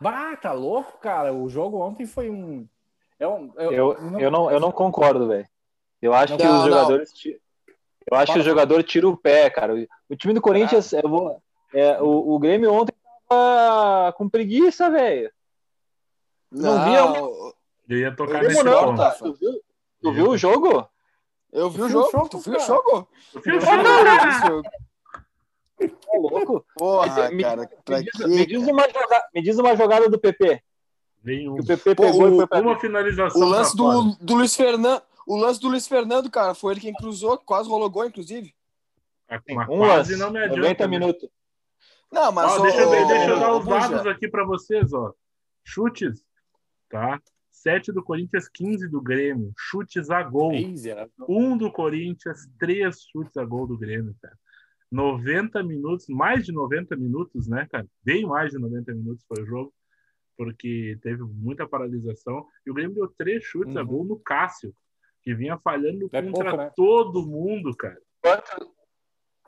Bah, 0.04 0.36
tá 0.36 0.52
louco, 0.52 1.00
cara. 1.00 1.34
O 1.34 1.48
jogo 1.48 1.80
ontem 1.80 2.06
foi 2.06 2.30
um. 2.30 2.68
É 3.18 3.26
um 3.26 3.54
eu, 3.56 3.72
eu, 3.72 4.02
não... 4.02 4.20
eu, 4.20 4.32
não, 4.32 4.52
eu 4.52 4.60
não 4.60 4.72
concordo, 4.72 5.28
velho. 5.28 5.48
Eu 6.02 6.14
acho 6.14 6.34
não, 6.34 6.38
que 6.38 6.46
os 6.46 6.64
jogadores. 6.66 7.14
Eu 8.12 8.18
acho 8.18 8.34
que 8.34 8.40
o 8.40 8.44
jogador 8.44 8.84
tira 8.84 9.08
o 9.08 9.16
pé, 9.16 9.50
cara. 9.50 9.74
O 10.10 10.16
time 10.16 10.34
do 10.34 10.42
Corinthians, 10.42 10.94
ah. 10.94 11.00
eu 11.02 11.10
vou, 11.10 11.42
é, 11.74 12.02
o, 12.02 12.36
o 12.36 12.40
Grêmio 12.40 12.74
ontem 12.74 12.94
tava 13.30 14.12
com 14.14 14.28
preguiça, 14.28 14.90
velho. 14.90 15.32
Não, 16.52 16.78
não 16.78 16.86
via. 16.86 17.54
Eu 17.88 17.98
ia 17.98 18.16
tocar 18.16 18.44
nesse 18.44 18.62
não, 18.62 18.86
ponto. 18.86 18.98
Tá? 18.98 19.12
Tu 19.12 19.34
viu, 19.34 19.62
tu 20.02 20.12
viu 20.12 20.30
o 20.32 20.38
jogo? 20.38 20.90
Eu 21.52 21.70
vi 21.70 21.82
o 21.82 21.90
jogo. 21.90 22.30
Tu 22.30 22.40
viu 22.40 22.58
o 22.58 22.60
jogo? 22.60 23.08
Tu 23.32 23.40
viu 23.40 23.58
o 23.58 23.62
jogo? 23.62 24.70
Tá 25.90 26.18
louco? 26.18 26.66
Porra, 26.76 27.32
me, 27.32 27.44
cara. 27.44 27.70
Me 27.90 28.04
diz, 28.04 28.28
me, 28.28 28.46
diz 28.46 28.68
uma 28.68 28.88
jogada, 28.88 29.30
me 29.34 29.42
diz 29.42 29.58
uma 29.58 29.76
jogada 29.76 30.10
do 30.10 30.20
PP. 30.20 30.62
Nenhum. 31.24 31.56
Que 31.56 31.62
o 31.62 31.66
PP 31.66 31.96
Pô, 31.96 32.04
pegou 32.04 32.24
o, 32.24 32.34
e 32.34 32.36
foi 32.38 32.48
pra 32.48 32.62
Uma 32.62 32.80
finalização. 32.80 33.42
O 33.42 33.46
lance 33.46 33.76
do, 33.76 34.16
do 34.20 34.36
Luiz 34.36 34.56
Fernando. 34.56 35.02
O 35.26 35.38
lance 35.38 35.60
do 35.60 35.70
Luiz 35.70 35.88
Fernando, 35.88 36.30
cara, 36.30 36.54
foi 36.54 36.74
ele 36.74 36.82
quem 36.82 36.94
cruzou, 36.94 37.38
quase 37.38 37.70
rolou 37.70 37.90
gol, 37.90 38.06
inclusive. 38.06 38.54
É, 39.30 39.38
um 39.38 39.78
quase 39.78 40.12
lance, 40.12 40.16
não 40.18 40.32
me 40.32 40.40
adianta. 40.40 40.60
90 40.60 40.84
né? 40.84 40.88
minutos. 40.90 41.30
Não, 42.12 42.32
mas. 42.32 42.52
Ó, 42.52 42.62
deixa, 42.62 42.82
eu, 42.82 43.08
deixa 43.08 43.30
eu 43.30 43.40
dar 43.40 43.56
os 43.56 43.66
dados 43.66 44.06
aqui 44.06 44.28
para 44.28 44.46
vocês, 44.46 44.92
ó. 44.94 45.14
Chutes, 45.64 46.22
tá? 46.90 47.22
7 47.50 47.94
do 47.94 48.04
Corinthians, 48.04 48.50
15 48.50 48.90
do 48.90 49.02
Grêmio. 49.02 49.54
Chutes 49.58 50.10
a 50.10 50.22
gol. 50.22 50.52
Um 51.30 51.58
do 51.58 51.72
Corinthians, 51.72 52.48
três 52.60 53.04
chutes 53.10 53.38
a 53.38 53.46
gol 53.46 53.66
do 53.66 53.78
Grêmio, 53.78 54.14
cara. 54.22 54.38
90 54.94 55.64
minutos, 55.64 56.08
mais 56.08 56.46
de 56.46 56.52
90 56.52 56.96
minutos, 56.96 57.48
né, 57.48 57.68
cara? 57.70 57.88
Bem 58.04 58.26
mais 58.26 58.52
de 58.52 58.60
90 58.60 58.94
minutos 58.94 59.26
foi 59.28 59.42
o 59.42 59.46
jogo, 59.46 59.74
porque 60.38 61.00
teve 61.02 61.24
muita 61.24 61.68
paralisação. 61.68 62.46
E 62.64 62.70
o 62.70 62.74
Grêmio 62.76 62.94
deu 62.94 63.08
três 63.18 63.44
chutes 63.44 63.74
uhum. 63.74 63.82
a 63.82 63.84
gol 63.84 64.06
no 64.06 64.20
Cássio, 64.20 64.72
que 65.24 65.34
vinha 65.34 65.58
falhando 65.58 66.08
é 66.14 66.22
contra 66.22 66.44
pouco, 66.44 66.58
né? 66.58 66.72
todo 66.76 67.26
mundo, 67.26 67.76
cara. 67.76 68.00
Quantos, 68.22 68.68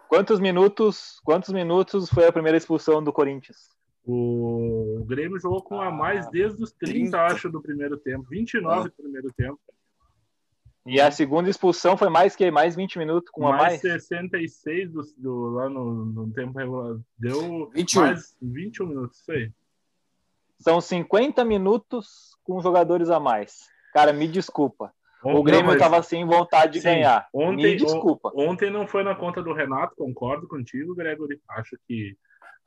quantos 0.10 0.40
minutos? 0.40 1.20
Quantos 1.24 1.54
minutos 1.54 2.10
foi 2.10 2.26
a 2.26 2.32
primeira 2.32 2.58
expulsão 2.58 3.04
do 3.04 3.14
Corinthians? 3.14 3.76
O, 4.04 5.02
o 5.02 5.06
Grêmio 5.06 5.40
jogou 5.40 5.62
com 5.62 5.80
a 5.80 5.92
mais 5.92 6.26
ah, 6.26 6.30
desde 6.32 6.64
os 6.64 6.72
30, 6.72 7.12
30. 7.12 7.22
acho, 7.22 7.50
do 7.52 7.62
primeiro 7.62 7.98
tempo. 7.98 8.26
29 8.28 8.80
ah. 8.80 8.84
do 8.84 8.92
primeiro 8.92 9.32
tempo. 9.34 9.60
E 10.86 11.02
a 11.02 11.10
segunda 11.10 11.50
expulsão 11.50 11.98
foi 11.98 12.10
mais 12.10 12.36
que 12.36 12.52
mais 12.52 12.76
20 12.76 13.00
minutos 13.00 13.32
com 13.32 13.42
mais 13.42 13.56
a 13.56 13.58
mais? 13.58 13.82
66 13.82 14.92
do, 14.92 15.02
do, 15.18 15.50
lá 15.50 15.68
no, 15.68 16.06
no 16.06 16.32
tempo 16.32 16.58
regular. 16.58 16.98
Deu 17.18 17.70
21. 17.74 18.02
mais 18.02 18.38
21 18.40 18.86
minutos, 18.88 19.20
isso 19.20 19.32
aí. 19.32 19.52
São 20.60 20.80
50 20.80 21.44
minutos 21.44 22.38
com 22.44 22.62
jogadores 22.62 23.10
a 23.10 23.20
mais. 23.20 23.68
Cara, 23.94 24.14
me 24.14 24.28
desculpa. 24.28 24.94
Ontem, 25.24 25.40
o 25.40 25.44
Grêmio 25.44 25.74
estava 25.74 26.04
sem 26.04 26.24
vontade 26.24 26.74
de 26.74 26.82
sim, 26.82 26.86
ganhar. 26.86 27.28
Ontem, 27.34 27.72
me 27.72 27.76
desculpa. 27.76 28.32
Ontem 28.36 28.70
não 28.70 28.88
foi 28.88 29.04
na 29.04 29.16
conta 29.16 29.42
do 29.42 29.54
Renato, 29.54 29.96
concordo 29.96 30.48
contigo, 30.48 30.94
Gregory. 30.94 31.42
Acho 31.50 31.76
que 31.88 32.16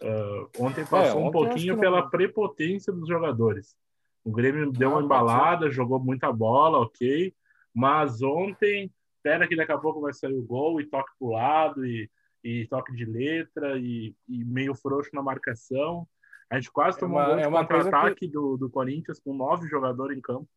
uh, 0.02 0.64
ontem 0.64 0.84
passou 0.84 1.20
é, 1.20 1.24
ontem 1.24 1.28
um 1.28 1.30
pouquinho 1.30 1.78
pela 1.78 2.02
não... 2.02 2.10
prepotência 2.10 2.92
dos 2.92 3.08
jogadores. 3.08 3.76
O 4.24 4.32
Grêmio 4.32 4.72
deu 4.72 4.90
uma 4.90 5.02
embalada, 5.02 5.70
jogou 5.70 6.00
muita 6.00 6.32
bola, 6.32 6.80
ok. 6.80 7.32
Mas 7.74 8.22
ontem, 8.22 8.90
espera 9.16 9.46
que 9.46 9.56
daqui 9.56 9.72
a 9.72 9.78
pouco 9.78 10.00
vai 10.00 10.12
sair 10.12 10.34
o 10.34 10.42
gol 10.42 10.80
e 10.80 10.86
toque 10.86 11.10
pro 11.18 11.30
lado 11.30 11.84
e, 11.86 12.10
e 12.42 12.66
toque 12.68 12.92
de 12.94 13.04
letra 13.04 13.78
e, 13.78 14.14
e 14.28 14.44
meio 14.44 14.74
frouxo 14.74 15.10
na 15.14 15.22
marcação. 15.22 16.06
A 16.50 16.56
gente 16.56 16.70
quase 16.70 16.96
é 16.96 17.00
tomou 17.00 17.18
uma, 17.18 17.34
um 17.34 17.38
é 17.38 17.50
contra-ataque 17.50 18.26
que... 18.26 18.28
do, 18.28 18.56
do 18.56 18.70
Corinthians 18.70 19.20
com 19.20 19.34
nove 19.34 19.68
jogadores 19.68 20.16
em 20.16 20.20
campo. 20.20 20.48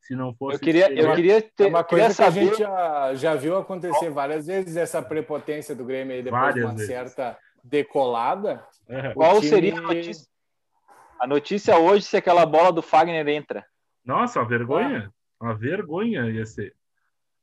Se 0.00 0.14
não 0.14 0.34
fosse. 0.34 0.56
Eu 0.56 0.60
queria, 0.60 0.92
eu 0.92 1.14
queria 1.14 1.42
ter. 1.42 1.64
É 1.64 1.68
uma 1.68 1.84
coisa 1.84 2.08
que 2.08 2.14
saber... 2.14 2.40
a 2.40 2.44
gente 2.44 2.58
já, 2.58 3.14
já 3.14 3.34
viu 3.34 3.56
acontecer 3.56 4.10
várias 4.10 4.46
vezes, 4.46 4.76
essa 4.76 5.02
prepotência 5.02 5.74
do 5.74 5.84
Grêmio 5.84 6.14
aí 6.14 6.22
depois 6.22 6.40
várias 6.40 6.54
de 6.56 6.64
uma 6.64 6.72
vezes. 6.72 6.86
certa 6.86 7.38
decolada. 7.62 8.64
Qual 9.14 9.36
time... 9.36 9.48
seria 9.48 9.78
a 9.78 9.80
notícia? 9.82 10.26
A 11.20 11.26
notícia 11.26 11.78
hoje 11.78 12.06
se 12.06 12.16
aquela 12.16 12.46
bola 12.46 12.72
do 12.72 12.80
Fagner 12.80 13.28
entra. 13.28 13.64
Nossa, 14.02 14.40
uma 14.40 14.48
vergonha. 14.48 15.12
Uma 15.40 15.54
vergonha 15.54 16.30
ia 16.30 16.44
ser. 16.44 16.76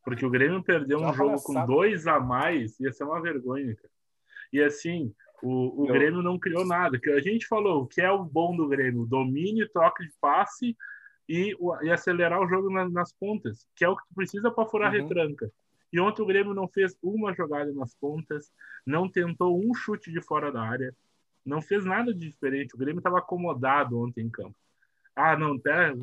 Porque 0.03 0.25
o 0.25 0.29
Grêmio 0.29 0.63
perdeu 0.63 0.99
um 0.99 1.13
jogo 1.13 1.41
com 1.41 1.65
dois 1.65 2.07
a 2.07 2.19
mais, 2.19 2.79
ia 2.79 2.93
ser 2.93 3.03
uma 3.03 3.21
vergonha, 3.21 3.75
cara. 3.75 3.89
E 4.53 4.61
assim, 4.61 5.13
o, 5.41 5.83
o 5.83 5.87
Grêmio 5.87 6.21
não 6.21 6.39
criou 6.39 6.65
nada. 6.65 6.99
Que 6.99 7.09
a 7.09 7.19
gente 7.19 7.45
falou, 7.45 7.83
o 7.83 7.87
que 7.87 8.01
é 8.01 8.09
o 8.09 8.23
bom 8.23 8.55
do 8.55 8.67
Grêmio? 8.67 9.05
Domínio, 9.05 9.69
troca 9.69 10.03
de 10.03 10.13
passe 10.21 10.77
e, 11.27 11.55
e 11.81 11.91
acelerar 11.91 12.41
o 12.41 12.47
jogo 12.47 12.69
nas, 12.69 12.91
nas, 12.91 13.13
pontas, 13.13 13.67
que 13.75 13.83
é 13.83 13.89
o 13.89 13.95
que 13.95 14.07
tu 14.07 14.15
precisa 14.15 14.49
para 14.49 14.67
furar 14.67 14.93
uhum. 14.93 14.99
a 14.99 15.01
retranca. 15.01 15.51
E 15.91 15.99
ontem 15.99 16.21
o 16.21 16.25
Grêmio 16.25 16.53
não 16.53 16.67
fez 16.67 16.97
uma 17.01 17.33
jogada 17.33 17.71
nas 17.73 17.93
pontas, 17.95 18.51
não 18.85 19.09
tentou 19.09 19.59
um 19.59 19.73
chute 19.73 20.11
de 20.11 20.21
fora 20.21 20.51
da 20.51 20.61
área, 20.61 20.95
não 21.45 21.61
fez 21.61 21.85
nada 21.85 22.13
de 22.13 22.29
diferente. 22.29 22.75
O 22.75 22.77
Grêmio 22.77 22.99
estava 22.99 23.19
acomodado 23.19 23.99
ontem 23.99 24.25
em 24.25 24.29
campo. 24.29 24.55
Ah, 25.15 25.35
não, 25.37 25.59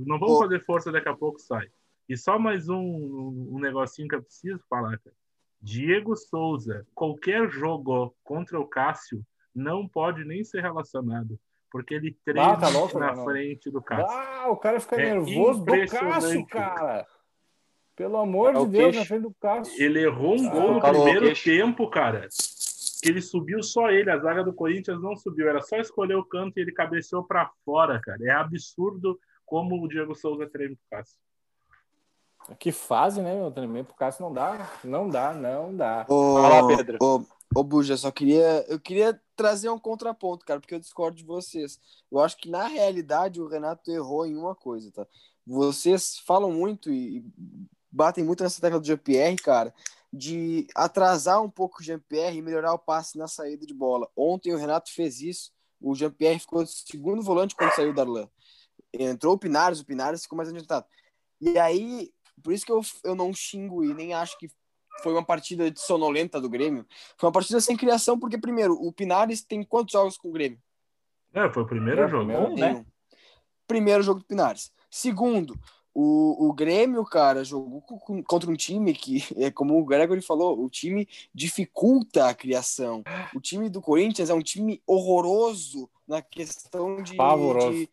não 0.07 0.19
vamos 0.19 0.39
fazer 0.39 0.61
força, 0.61 0.91
daqui 0.91 1.09
a 1.09 1.15
pouco 1.15 1.39
sai. 1.39 1.71
E 2.09 2.17
só 2.17 2.39
mais 2.39 2.69
um, 2.69 3.49
um 3.53 3.59
negocinho 3.59 4.09
que 4.09 4.15
eu 4.15 4.23
preciso 4.23 4.61
falar, 4.69 4.99
cara. 4.99 5.17
Diego 5.61 6.15
Souza, 6.15 6.87
qualquer 6.95 7.49
jogo 7.49 8.15
contra 8.23 8.61
o 8.61 8.67
Cássio 8.67 9.25
não 9.55 9.89
pode 9.89 10.23
nem 10.23 10.45
ser 10.45 10.61
relacionado, 10.61 11.41
porque 11.71 11.95
ele 11.95 12.15
treina 12.23 12.53
ah, 12.53 12.57
tá 12.57 12.69
louco, 12.69 12.99
na 12.99 13.13
mano. 13.13 13.25
frente 13.25 13.71
do 13.71 13.81
Cássio. 13.81 14.15
Ah, 14.15 14.51
o 14.51 14.57
cara 14.59 14.79
fica 14.79 15.01
é 15.01 15.15
nervoso 15.15 15.65
do 15.65 15.87
Cássio, 15.87 16.47
cara. 16.47 17.07
Pelo 17.97 18.19
amor 18.19 18.55
é 18.55 18.59
de 18.59 18.67
Deus, 18.67 18.97
na 18.97 19.05
frente 19.07 19.23
do 19.23 19.35
Cássio. 19.41 19.83
Ele 19.83 20.03
errou 20.03 20.39
um 20.39 20.49
ah, 20.49 20.51
gol 20.51 20.75
no 20.75 20.81
primeiro 20.81 21.43
tempo, 21.43 21.89
cara. 21.89 22.29
Que 23.03 23.09
ele 23.09 23.23
subiu 23.23 23.63
só 23.63 23.91
ele, 23.91 24.11
a 24.11 24.19
zaga 24.19 24.45
do 24.45 24.53
Corinthians 24.53 25.01
não 25.01 25.17
subiu, 25.17 25.49
era 25.49 25.63
só 25.63 25.77
escolher 25.79 26.17
o 26.17 26.25
canto 26.25 26.59
e 26.59 26.63
ele 26.63 26.73
cabeceou 26.73 27.25
para 27.25 27.51
fora, 27.65 27.99
cara. 28.01 28.19
É 28.23 28.33
absurdo 28.33 29.19
como 29.47 29.83
o 29.83 29.89
Diego 29.89 30.15
Souza 30.15 30.47
treina 30.47 30.75
o 30.75 30.79
Cássio. 30.91 31.24
Que 32.59 32.71
fase, 32.71 33.23
né, 33.23 33.35
meu? 33.35 33.51
Treinamento 33.51 33.89
pro 33.89 33.97
Cássio 33.97 34.25
não 34.25 34.33
dá. 34.33 34.71
Não 34.83 35.09
dá, 35.09 35.33
não 35.33 35.75
dá. 35.75 36.05
Ô, 36.09 36.35
Fala, 36.35 36.77
Pedro. 36.77 36.99
Ô, 37.01 37.25
ô 37.55 37.65
Buja, 37.65 37.97
só 37.97 38.11
queria. 38.11 38.65
Eu 38.69 38.79
queria 38.79 39.19
trazer 39.35 39.71
um 39.71 39.79
contraponto, 39.79 40.45
cara, 40.45 40.61
porque 40.61 40.75
eu 40.75 40.81
discordo 40.81 41.17
de 41.17 41.25
vocês. 41.25 41.81
Eu 42.11 42.21
acho 42.21 42.37
que, 42.37 42.51
na 42.51 42.67
realidade, 42.67 43.41
o 43.41 43.49
Renato 43.49 43.91
errou 43.91 44.27
em 44.27 44.37
uma 44.37 44.55
coisa, 44.55 44.93
tá? 44.93 45.07
Vocês 45.47 46.19
falam 46.19 46.53
muito 46.53 46.91
e 46.91 47.25
batem 47.91 48.25
muito 48.25 48.43
nessa 48.43 48.61
tecla 48.61 48.81
do 48.81 48.87
GPR, 48.87 49.37
cara, 49.37 49.75
de 50.13 50.67
atrasar 50.75 51.43
um 51.43 51.51
pouco 51.51 51.81
o 51.81 51.85
Jean-Pierre 51.85 52.39
e 52.39 52.43
melhorar 52.43 52.73
o 52.75 52.79
passe 52.79 53.17
na 53.17 53.29
saída 53.29 53.67
de 53.67 53.75
bola. 53.75 54.09
Ontem 54.17 54.53
o 54.53 54.59
Renato 54.59 54.93
fez 54.93 55.21
isso. 55.21 55.53
O 55.81 55.95
Jean-Pierre 55.95 56.39
ficou 56.39 56.65
segundo 56.67 57.23
volante 57.23 57.55
quando 57.55 57.75
saiu 57.75 57.91
o 57.91 57.95
Darlan. 57.95 58.29
Entrou 58.93 59.35
o 59.35 59.39
Pinares, 59.39 59.81
o 59.81 59.85
Pinares 59.85 60.23
ficou 60.23 60.37
mais 60.37 60.49
adiantado. 60.49 60.87
E 61.41 61.59
aí, 61.59 62.11
por 62.43 62.53
isso 62.53 62.67
que 62.67 62.73
eu, 62.73 62.81
eu 63.03 63.15
não 63.15 63.33
xingo 63.33 63.85
e 63.85 63.95
nem 63.95 64.15
acho 64.15 64.39
que 64.39 64.49
foi 65.03 65.13
uma 65.13 65.25
partida 65.25 65.73
sonolenta 65.77 66.41
do 66.41 66.49
Grêmio. 66.49 66.87
Foi 67.17 67.27
uma 67.27 67.33
partida 67.33 67.61
sem 67.61 67.77
criação, 67.77 68.19
porque, 68.19 68.39
primeiro, 68.39 68.75
o 68.75 68.93
Pinares 68.93 69.43
tem 69.43 69.63
quantos 69.63 69.93
jogos 69.93 70.17
com 70.17 70.29
o 70.29 70.33
Grêmio? 70.33 70.59
É, 71.33 71.51
foi 71.53 71.63
o 71.63 71.67
primeiro 71.67 72.03
é, 72.03 72.09
jogo. 72.09 72.27
Primeiro, 72.27 72.57
né? 72.57 72.87
primeiro 73.67 74.03
jogo 74.03 74.21
do 74.21 74.27
Pinares. 74.27 74.73
Segundo, 74.89 75.59
o, 75.93 76.49
o 76.49 76.53
Grêmio, 76.53 77.05
cara, 77.05 77.45
jogou 77.45 77.81
com, 77.81 78.23
contra 78.23 78.51
um 78.51 78.55
time 78.55 78.93
que, 78.95 79.25
é 79.37 79.51
como 79.51 79.79
o 79.79 79.85
Gregory 79.85 80.23
falou, 80.23 80.63
o 80.63 80.69
time 80.69 81.09
dificulta 81.33 82.29
a 82.29 82.35
criação. 82.35 83.03
O 83.35 83.41
time 83.41 83.69
do 83.69 83.81
Corinthians 83.81 84.31
é 84.31 84.35
um 84.35 84.43
time 84.43 84.83
horroroso 84.87 85.89
na 86.07 86.23
questão 86.23 87.03
de, 87.03 87.13
de 87.13 87.91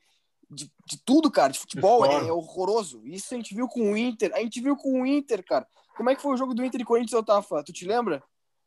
de, 0.52 0.72
de 0.86 1.02
tudo, 1.06 1.32
cara, 1.32 1.52
de 1.54 1.60
futebol, 1.60 2.06
é, 2.06 2.28
é, 2.28 2.32
horroroso. 2.32 3.02
Isso 3.06 3.34
a 3.34 3.38
gente 3.38 3.56
viu 3.56 3.68
com 3.68 3.92
o 3.94 3.98
Inter, 3.98 4.32
a 4.36 4.40
gente 4.40 4.60
viu 4.62 4.76
com 4.76 5.02
o 5.02 5.06
Inter, 5.06 5.44
cara. 5.46 5.66
Como 5.96 6.10
é 6.10 6.16
que 6.16 6.22
foi 6.22 6.34
o 6.34 6.38
jogo 6.38 6.54
do 6.54 6.64
Inter 6.64 6.82
e 6.82 6.86
Corinthians, 6.86 7.20
Otafa? 7.20 7.64
Tu 7.64 7.72
te 7.74 7.86
lembra? 7.86 8.22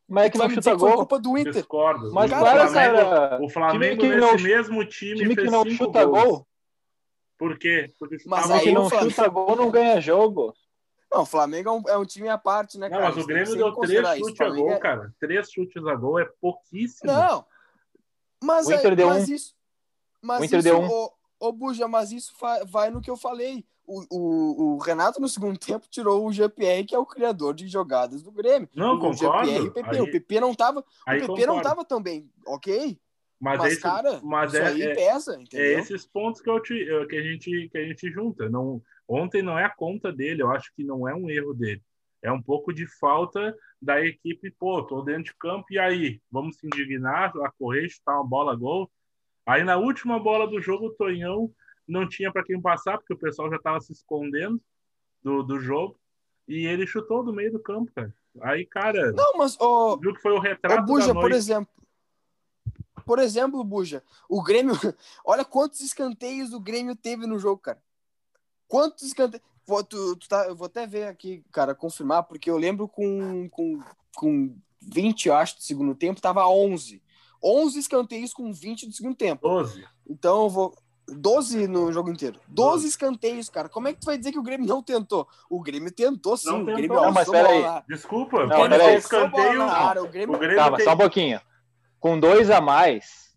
Mas 0.09 0.27
é 0.27 0.31
que 0.31 0.39
vai 0.39 0.49
não 0.49 0.55
chuta 0.55 0.75
gol. 0.75 0.95
culpa 0.97 1.19
do 1.19 1.37
Inter. 1.39 1.53
Discordo. 1.53 2.13
Mas 2.13 2.31
o 2.31 2.35
claro, 2.37 2.69
Flamengo, 2.71 3.11
cara. 3.11 3.43
o 3.43 3.49
Flamengo 3.49 4.01
time 4.03 4.15
que 4.15 4.21
nesse 4.21 4.37
não- 4.37 4.43
mesmo 4.43 4.85
time, 4.87 5.15
Time 5.17 5.29
que 5.35 5.41
fez 5.43 5.53
não 5.53 5.63
cinco 5.65 5.77
chuta 5.85 6.05
gols. 6.05 6.25
gol, 6.29 6.47
Por 7.39 7.59
quê? 7.59 7.93
Porque 7.99 8.17
Mas 8.27 8.51
aí 8.51 8.61
que 8.63 8.71
o 8.71 8.75
não 8.75 8.89
Flamengo- 8.89 9.11
chuta 9.11 9.29
gol 9.29 9.57
não 9.57 9.71
ganha 9.71 10.01
jogo. 10.01 10.55
Não, 11.11 11.23
o 11.23 11.27
Flamengo 11.27 11.69
é 11.69 11.73
um, 11.73 11.83
é 11.89 11.99
um 11.99 12.05
time 12.05 12.29
à 12.29 12.37
parte, 12.39 12.77
né, 12.79 12.89
Não, 12.89 12.97
cara? 12.99 13.09
mas 13.15 13.23
o 13.25 13.27
Grêmio 13.27 13.57
deu 13.57 13.73
três 13.75 14.09
isso. 14.09 14.19
chutes 14.29 14.41
a 14.41 14.49
gol, 14.51 14.71
é- 14.73 14.79
cara. 14.79 15.15
Três 15.21 15.51
chutes 15.51 15.87
a 15.87 15.95
gol 15.95 16.19
é 16.19 16.25
pouquíssimo. 16.41 17.11
Não. 17.13 17.45
Mas, 18.43 18.67
O 18.67 18.73
Inter 18.73 18.91
aí- 18.91 18.97
deu 18.97 19.09
mas 19.09 19.29
um. 19.29 19.33
isso. 19.35 19.55
Mas 20.21 20.41
O 20.41 20.45
Inter 20.45 20.59
isso, 20.59 20.69
deu 20.69 20.81
um. 20.81 20.87
Ô, 20.89 21.13
ô, 21.49 21.53
Buja, 21.53 21.87
mas 21.89 22.13
isso 22.13 22.33
vai 22.67 22.91
no 22.91 23.01
que 23.01 23.11
eu 23.11 23.17
falei. 23.17 23.65
O, 23.87 24.03
o, 24.11 24.75
o 24.75 24.79
Renato, 24.79 25.21
no 25.21 25.29
segundo 25.29 25.59
tempo, 25.59 25.87
tirou 25.91 26.27
o 26.27 26.33
GPR, 26.33 26.85
que 26.85 26.95
é 26.95 26.99
o 26.99 27.05
criador 27.05 27.55
de 27.55 27.69
jogadas 27.69 28.23
do 28.23 28.33
Grêmio. 28.33 28.69
Não, 28.75 28.95
o 28.95 28.99
concordo. 29.01 29.47
GPR 29.47 29.69
o 29.69 29.73
PP. 29.73 29.91
Aí- 29.91 30.01
o 30.01 30.11
PP 30.11 30.41
não 30.41 30.55
tava, 30.55 30.81
o 30.81 30.85
PP 31.05 31.27
não 31.27 31.37
concordo. 31.37 31.63
tava 31.63 31.85
tão 31.85 32.03
bem, 32.03 32.31
ok? 32.47 32.99
Mas, 33.39 33.59
Mas, 33.59 33.73
esse- 33.75 33.83
cara, 33.83 34.21
mas 34.23 34.55
isso 34.55 34.63
é, 34.63 34.67
aí 34.67 34.83
é- 34.83 34.95
pesa, 34.95 35.37
é 35.37 35.43
entendeu? 35.43 35.79
esses 35.81 36.07
pontos 36.07 36.41
que, 36.41 36.49
eu 36.49 36.61
te- 36.63 36.87
que, 37.11 37.17
a 37.17 37.23
gente, 37.23 37.69
que 37.69 37.77
a 37.77 37.85
gente 37.87 38.11
junta. 38.11 38.49
Não, 38.49 38.81
ontem 39.07 39.43
não 39.43 39.59
é 39.59 39.65
a 39.65 39.71
conta 39.75 40.11
dele, 40.11 40.43
eu 40.43 40.51
acho 40.51 40.73
que 40.75 40.83
não 40.83 41.07
é 41.07 41.15
um 41.15 41.29
erro 41.29 41.53
dele. 41.53 41.83
É 42.23 42.33
um 42.33 42.41
pouco 42.41 42.73
de 42.73 42.87
falta 42.87 43.55
da 43.83 44.01
equipe, 44.01 44.51
pô, 44.53 44.83
tô 44.83 45.03
dentro 45.03 45.25
de 45.25 45.35
campo, 45.37 45.67
e 45.71 45.79
aí? 45.79 46.23
Vamos 46.31 46.57
se 46.57 46.67
indignar, 46.67 47.31
a 47.43 47.51
correr, 47.51 47.87
chutar 47.91 48.15
uma 48.15 48.25
bola 48.27 48.57
gol. 48.57 48.91
Aí 49.47 49.63
na 49.63 49.77
última 49.77 50.19
bola 50.19 50.47
do 50.47 50.61
jogo, 50.61 50.87
o 50.87 50.95
Tonhão 50.95 51.53
não 51.87 52.09
tinha 52.09 52.33
para 52.33 52.45
quem 52.45 52.61
passar, 52.61 52.99
porque 52.99 53.13
o 53.13 53.19
pessoal 53.19 53.51
já 53.51 53.57
estava 53.57 53.81
se 53.81 53.93
escondendo 53.93 54.61
do, 55.23 55.43
do 55.43 55.61
jogo, 55.61 55.99
e 56.47 56.67
ele 56.67 56.87
chutou 56.87 57.23
do 57.23 57.33
meio 57.33 57.53
do 57.53 57.59
campo, 57.59 57.91
cara. 57.95 58.15
Aí, 58.41 58.67
cara, 58.67 59.13
Não, 59.13 59.39
mas, 59.39 59.59
ô, 59.61 59.97
viu 59.97 60.15
que 60.15 60.21
foi 60.21 60.33
o 60.33 60.41
retrato 60.41 60.85
Buja, 60.85 61.15
da 61.15 61.21
por 61.21 61.33
exemplo. 61.33 61.73
Por 63.05 63.19
exemplo, 63.19 63.63
Buja, 63.63 64.03
o 64.29 64.43
Grêmio. 64.43 64.75
Olha 65.25 65.45
quantos 65.45 65.81
escanteios 65.81 66.53
o 66.53 66.61
Grêmio 66.61 66.97
teve 66.97 67.27
no 67.27 67.39
jogo, 67.39 67.61
cara. 67.61 67.83
Quantos 68.67 69.05
escanteios. 69.05 69.45
Vou, 69.67 69.83
tu, 69.83 70.17
tu 70.17 70.29
tá, 70.29 70.47
eu 70.47 70.55
vou 70.55 70.67
até 70.67 70.87
ver 70.87 71.05
aqui, 71.05 71.43
cara, 71.51 71.75
confirmar, 71.75 72.25
porque 72.25 72.51
eu 72.51 72.59
lembro 72.59 72.87
com, 72.87 73.49
com, 73.49 73.81
com 74.15 74.57
20, 74.81 75.27
eu 75.27 75.35
acho, 75.35 75.57
do 75.57 75.63
segundo 75.63 75.95
tempo, 75.95 76.21
tava 76.21 76.47
11. 76.47 77.03
11 77.45 77.79
escanteios 77.79 78.33
com 78.33 78.53
20 78.53 78.87
do 78.87 78.93
segundo 78.95 79.15
tempo. 79.15 79.47
12. 79.47 79.85
Então 80.09 80.45
eu 80.45 80.49
vou. 80.49 80.75
12 81.07 81.69
no 81.69 81.93
jogo 81.93 82.11
inteiro. 82.11 82.41
12 82.49 82.89
escanteios, 82.89 83.51
cara. 83.51 83.69
Como 83.69 83.87
é 83.89 83.93
que 83.93 84.01
tu 84.01 84.07
vai 84.07 84.17
dizer 84.17 84.33
que 84.33 84.39
o 84.39 84.43
Grêmio 84.43 84.67
não 84.67 84.83
tentou? 84.83 85.29
O 85.51 85.61
Grêmio 85.61 85.93
tentou 85.93 86.35
sim. 86.35 86.49
Não 86.49 86.57
o 86.57 86.59
tentou. 86.61 86.77
Grêmio 86.77 86.97
Não, 86.97 87.13
mas 87.13 87.29
alçou 87.29 87.35
pera 87.35 87.49
bola 87.49 87.57
aí. 87.59 87.63
na- 87.63 87.85
Desculpa, 87.87 88.39
Não, 88.41 88.49
Grêmio 88.49 88.71
peraí. 88.71 88.97
escanteio. 88.97 89.63
O 90.03 90.09
Grêmio 90.09 90.35
O 90.35 90.39
Grêmio 90.39 90.57
Calma, 90.57 90.77
tem- 90.79 90.87
só 90.87 90.95
um 90.95 90.97
pouquinho. 90.97 91.41
Com 92.01 92.19
dois 92.19 92.51
a 92.51 92.61
mais, 92.63 93.37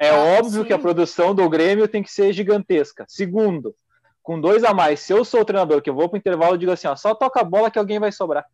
é 0.00 0.10
Ah, 0.10 0.38
óbvio 0.40 0.62
sim. 0.62 0.64
que 0.66 0.72
a 0.72 0.78
produção 0.78 1.32
do 1.32 1.48
Grêmio 1.48 1.86
tem 1.86 2.02
que 2.02 2.10
ser 2.10 2.32
gigantesca. 2.32 3.04
Segundo, 3.08 3.74
com 4.20 4.40
dois 4.40 4.64
a 4.64 4.74
mais, 4.74 4.98
se 4.98 5.12
eu 5.12 5.24
sou 5.24 5.42
o 5.42 5.44
treinador 5.44 5.80
que 5.80 5.88
eu 5.90 5.94
vou 5.94 6.08
pro 6.08 6.18
intervalo, 6.18 6.54
eu 6.54 6.58
digo 6.58 6.72
assim, 6.72 6.88
ó, 6.88 6.96
só 6.96 7.14
toca 7.14 7.40
a 7.40 7.44
bola 7.44 7.70
que 7.70 7.78
alguém 7.78 8.00
vai 8.00 8.10
sobrar. 8.10 8.44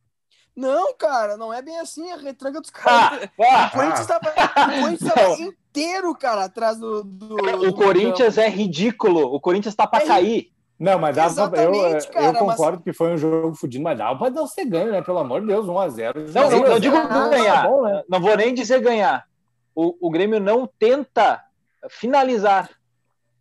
Não, 0.56 0.94
cara, 0.94 1.36
não 1.36 1.52
é 1.52 1.62
bem 1.62 1.78
assim 1.78 2.10
a 2.10 2.16
retranca 2.16 2.60
dos 2.60 2.70
Ah, 2.70 3.10
caras. 3.10 3.28
ah, 3.40 3.66
o 3.66 3.70
Corinthians 3.70 4.06
tava, 4.06 4.28
o 4.30 4.80
Corinthians 4.82 5.14
tava 5.14 5.32
inteiro, 5.40 6.14
cara, 6.14 6.44
atrás 6.44 6.78
do. 6.78 7.02
do 7.04 7.36
o 7.68 7.72
Corinthians 7.72 8.36
é 8.36 8.48
ridículo. 8.48 9.32
O 9.34 9.40
Corinthians 9.40 9.74
tá 9.74 9.86
pra 9.86 10.02
É 10.02 10.06
cair. 10.06 10.52
Não, 10.78 10.98
mas 10.98 11.14
dava 11.14 11.50
pra, 11.50 11.62
eu, 11.62 11.74
Exatamente, 11.74 12.06
eu 12.06 12.12
cara, 12.12 12.38
concordo 12.38 12.82
que 12.82 12.92
foi 12.92 13.12
um 13.12 13.16
jogo 13.18 13.54
fudido, 13.54 13.84
mas 13.84 13.98
dava 13.98 14.18
pra 14.18 14.30
não 14.30 14.46
ser 14.46 14.64
ganho, 14.64 14.90
né? 14.90 15.02
Pelo 15.02 15.18
amor 15.18 15.42
de 15.42 15.46
Deus, 15.48 15.66
1x0. 15.66 16.32
Não, 16.34 16.50
não, 16.50 16.68
não 16.70 16.80
digo 16.80 16.96
Ah, 16.96 17.28
ganhar. 17.28 17.62
Tá 17.62 17.68
bom, 17.68 17.82
né? 17.82 18.02
Não 18.08 18.18
vou 18.20 18.34
nem 18.36 18.54
dizer 18.54 18.80
ganhar. 18.80 19.24
O, 19.74 19.94
o 20.08 20.10
Grêmio 20.10 20.40
não 20.40 20.66
tenta 20.78 21.42
finalizar. 21.90 22.70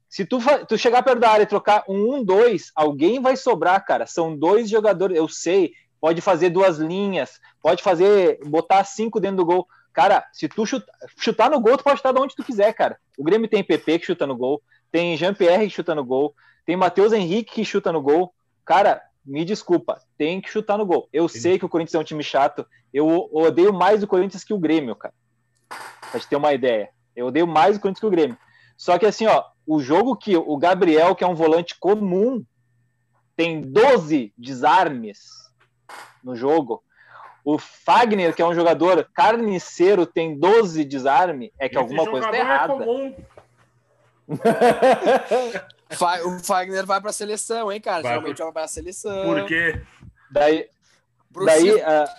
Se 0.09 0.25
tu, 0.25 0.39
tu 0.67 0.77
chegar 0.77 1.01
perto 1.03 1.19
da 1.19 1.29
área 1.29 1.43
e 1.43 1.47
trocar 1.47 1.83
um 1.87 2.23
1-2, 2.25 2.71
alguém 2.75 3.21
vai 3.21 3.37
sobrar, 3.37 3.85
cara. 3.85 4.05
São 4.05 4.35
dois 4.35 4.69
jogadores, 4.69 5.15
eu 5.15 5.27
sei. 5.29 5.71
Pode 5.99 6.21
fazer 6.21 6.49
duas 6.49 6.77
linhas, 6.77 7.39
pode 7.61 7.83
fazer, 7.83 8.39
botar 8.45 8.83
cinco 8.83 9.19
dentro 9.19 9.37
do 9.37 9.45
gol. 9.45 9.67
Cara, 9.91 10.25
se 10.31 10.47
tu 10.47 10.65
chutar, 10.65 10.95
chutar 11.17 11.49
no 11.49 11.59
gol, 11.59 11.77
tu 11.77 11.83
pode 11.83 11.97
chutar 11.97 12.13
de 12.13 12.19
onde 12.19 12.35
tu 12.35 12.43
quiser, 12.43 12.73
cara. 12.73 12.97
O 13.17 13.23
Grêmio 13.23 13.49
tem 13.49 13.63
PP 13.63 13.99
que 13.99 14.05
chuta 14.05 14.25
no 14.25 14.37
gol, 14.37 14.61
tem 14.91 15.17
Jean-Pierre 15.17 15.65
que 15.65 15.73
chuta 15.73 15.93
no 15.93 16.05
gol, 16.05 16.33
tem 16.65 16.77
Matheus 16.77 17.11
Henrique 17.11 17.55
que 17.55 17.65
chuta 17.65 17.91
no 17.91 18.01
gol. 18.01 18.33
Cara, 18.63 19.01
me 19.25 19.43
desculpa, 19.43 20.01
tem 20.17 20.39
que 20.39 20.49
chutar 20.49 20.77
no 20.77 20.85
gol. 20.85 21.09
Eu 21.11 21.27
Sim. 21.27 21.39
sei 21.39 21.59
que 21.59 21.65
o 21.65 21.69
Corinthians 21.69 21.95
é 21.95 21.99
um 21.99 22.03
time 22.03 22.23
chato, 22.23 22.65
eu 22.93 23.29
odeio 23.33 23.73
mais 23.73 24.01
o 24.01 24.07
Corinthians 24.07 24.43
que 24.43 24.53
o 24.53 24.59
Grêmio, 24.59 24.95
cara. 24.95 25.13
Pra 26.11 26.19
te 26.19 26.27
ter 26.27 26.35
uma 26.35 26.53
ideia. 26.53 26.89
Eu 27.15 27.27
odeio 27.27 27.45
mais 27.45 27.75
o 27.75 27.79
Corinthians 27.79 27.99
que 27.99 28.05
o 28.05 28.11
Grêmio. 28.11 28.37
Só 28.77 28.97
que 28.97 29.05
assim, 29.05 29.27
ó, 29.27 29.43
o 29.67 29.79
jogo 29.79 30.15
que 30.15 30.37
o 30.37 30.57
Gabriel, 30.57 31.13
que 31.13 31.23
é 31.23 31.27
um 31.27 31.35
volante 31.35 31.77
comum, 31.77 32.43
tem 33.35 33.61
12 33.61 34.33
desarmes 34.37 35.48
no 36.23 36.35
jogo. 36.35 36.83
O 37.43 37.57
Fagner, 37.57 38.35
que 38.35 38.41
é 38.41 38.45
um 38.45 38.53
jogador 38.53 39.09
carniceiro, 39.13 40.05
tem 40.05 40.37
12 40.37 40.83
desarme, 40.83 41.51
é 41.57 41.67
que 41.69 41.75
Esse 41.75 41.83
alguma 41.83 42.05
coisa 42.09 42.27
tá 42.27 42.33
jogador 42.33 42.35
é 42.35 42.53
errada. 42.53 42.73
comum. 42.73 43.15
O 46.25 46.43
Fagner 46.43 46.85
vai 46.85 47.01
pra 47.01 47.11
seleção, 47.11 47.71
hein, 47.71 47.81
cara? 47.81 48.03
Vai 48.03 48.11
Geralmente 48.11 48.35
pro- 48.35 48.45
vai 48.45 48.53
pra 48.53 48.67
seleção. 48.67 49.23
Por 49.25 49.45
quê? 49.47 49.81
Daí, 50.31 50.69
Bruxismo. 51.31 51.67
daí 51.77 51.81
ah, 51.81 52.15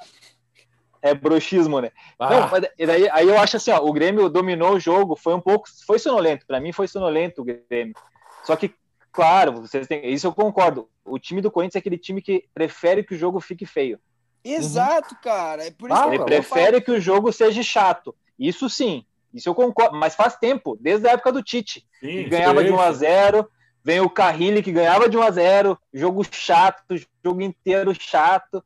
é 1.02 1.14
bruxismo, 1.14 1.80
né? 1.80 1.92
Não, 2.18 2.26
Ah, 2.44 2.48
mas 2.50 2.62
daí, 2.76 3.08
aí 3.10 3.28
eu 3.28 3.38
acho 3.38 3.56
assim, 3.58 3.70
ó, 3.70 3.78
o 3.78 3.92
Grêmio 3.92 4.28
dominou 4.28 4.72
o 4.74 4.80
jogo, 4.80 5.14
foi 5.14 5.34
um 5.34 5.40
pouco, 5.40 5.68
foi 5.86 6.00
sonolento, 6.00 6.44
Pra 6.46 6.58
mim 6.58 6.72
foi 6.72 6.88
sonolento 6.88 7.42
o 7.42 7.44
Grêmio. 7.44 7.94
Só 8.42 8.56
que, 8.56 8.74
claro, 9.12 9.52
vocês 9.62 9.86
têm, 9.86 10.12
isso 10.12 10.26
eu 10.26 10.32
concordo. 10.32 10.88
O 11.04 11.18
time 11.18 11.40
do 11.40 11.50
Corinthians 11.50 11.76
é 11.76 11.78
aquele 11.78 11.98
time 11.98 12.22
que 12.22 12.44
prefere 12.54 13.02
que 13.02 13.14
o 13.14 13.18
jogo 13.18 13.40
fique 13.40 13.66
feio. 13.66 13.98
Exato, 14.44 15.16
cara. 15.22 15.66
É 15.66 15.70
por 15.70 15.90
isso 15.90 15.98
Ah, 15.98 16.04
que 16.04 16.14
Ele 16.14 16.22
eu 16.22 16.24
prefere 16.24 16.80
que 16.80 16.90
o 16.90 17.00
jogo 17.00 17.32
seja 17.32 17.62
chato. 17.62 18.14
Isso 18.38 18.70
sim, 18.70 19.04
isso 19.34 19.48
eu 19.48 19.54
concordo, 19.54 19.96
mas 19.96 20.14
faz 20.14 20.36
tempo, 20.36 20.76
desde 20.80 21.06
a 21.06 21.12
época 21.12 21.32
do 21.32 21.42
Tite. 21.42 21.86
Sim, 22.00 22.28
ganhava 22.28 22.64
de 22.64 22.70
1 22.70 22.80
a 22.80 22.92
sim. 22.92 22.98
0 23.00 23.50
vem 23.82 24.00
o 24.00 24.10
Carrilli 24.10 24.62
que 24.62 24.72
ganhava 24.72 25.08
de 25.08 25.16
1 25.16 25.22
a 25.22 25.30
0 25.30 25.78
jogo 25.92 26.22
chato, 26.30 26.96
jogo 27.24 27.40
inteiro 27.40 27.94
chato, 27.98 28.62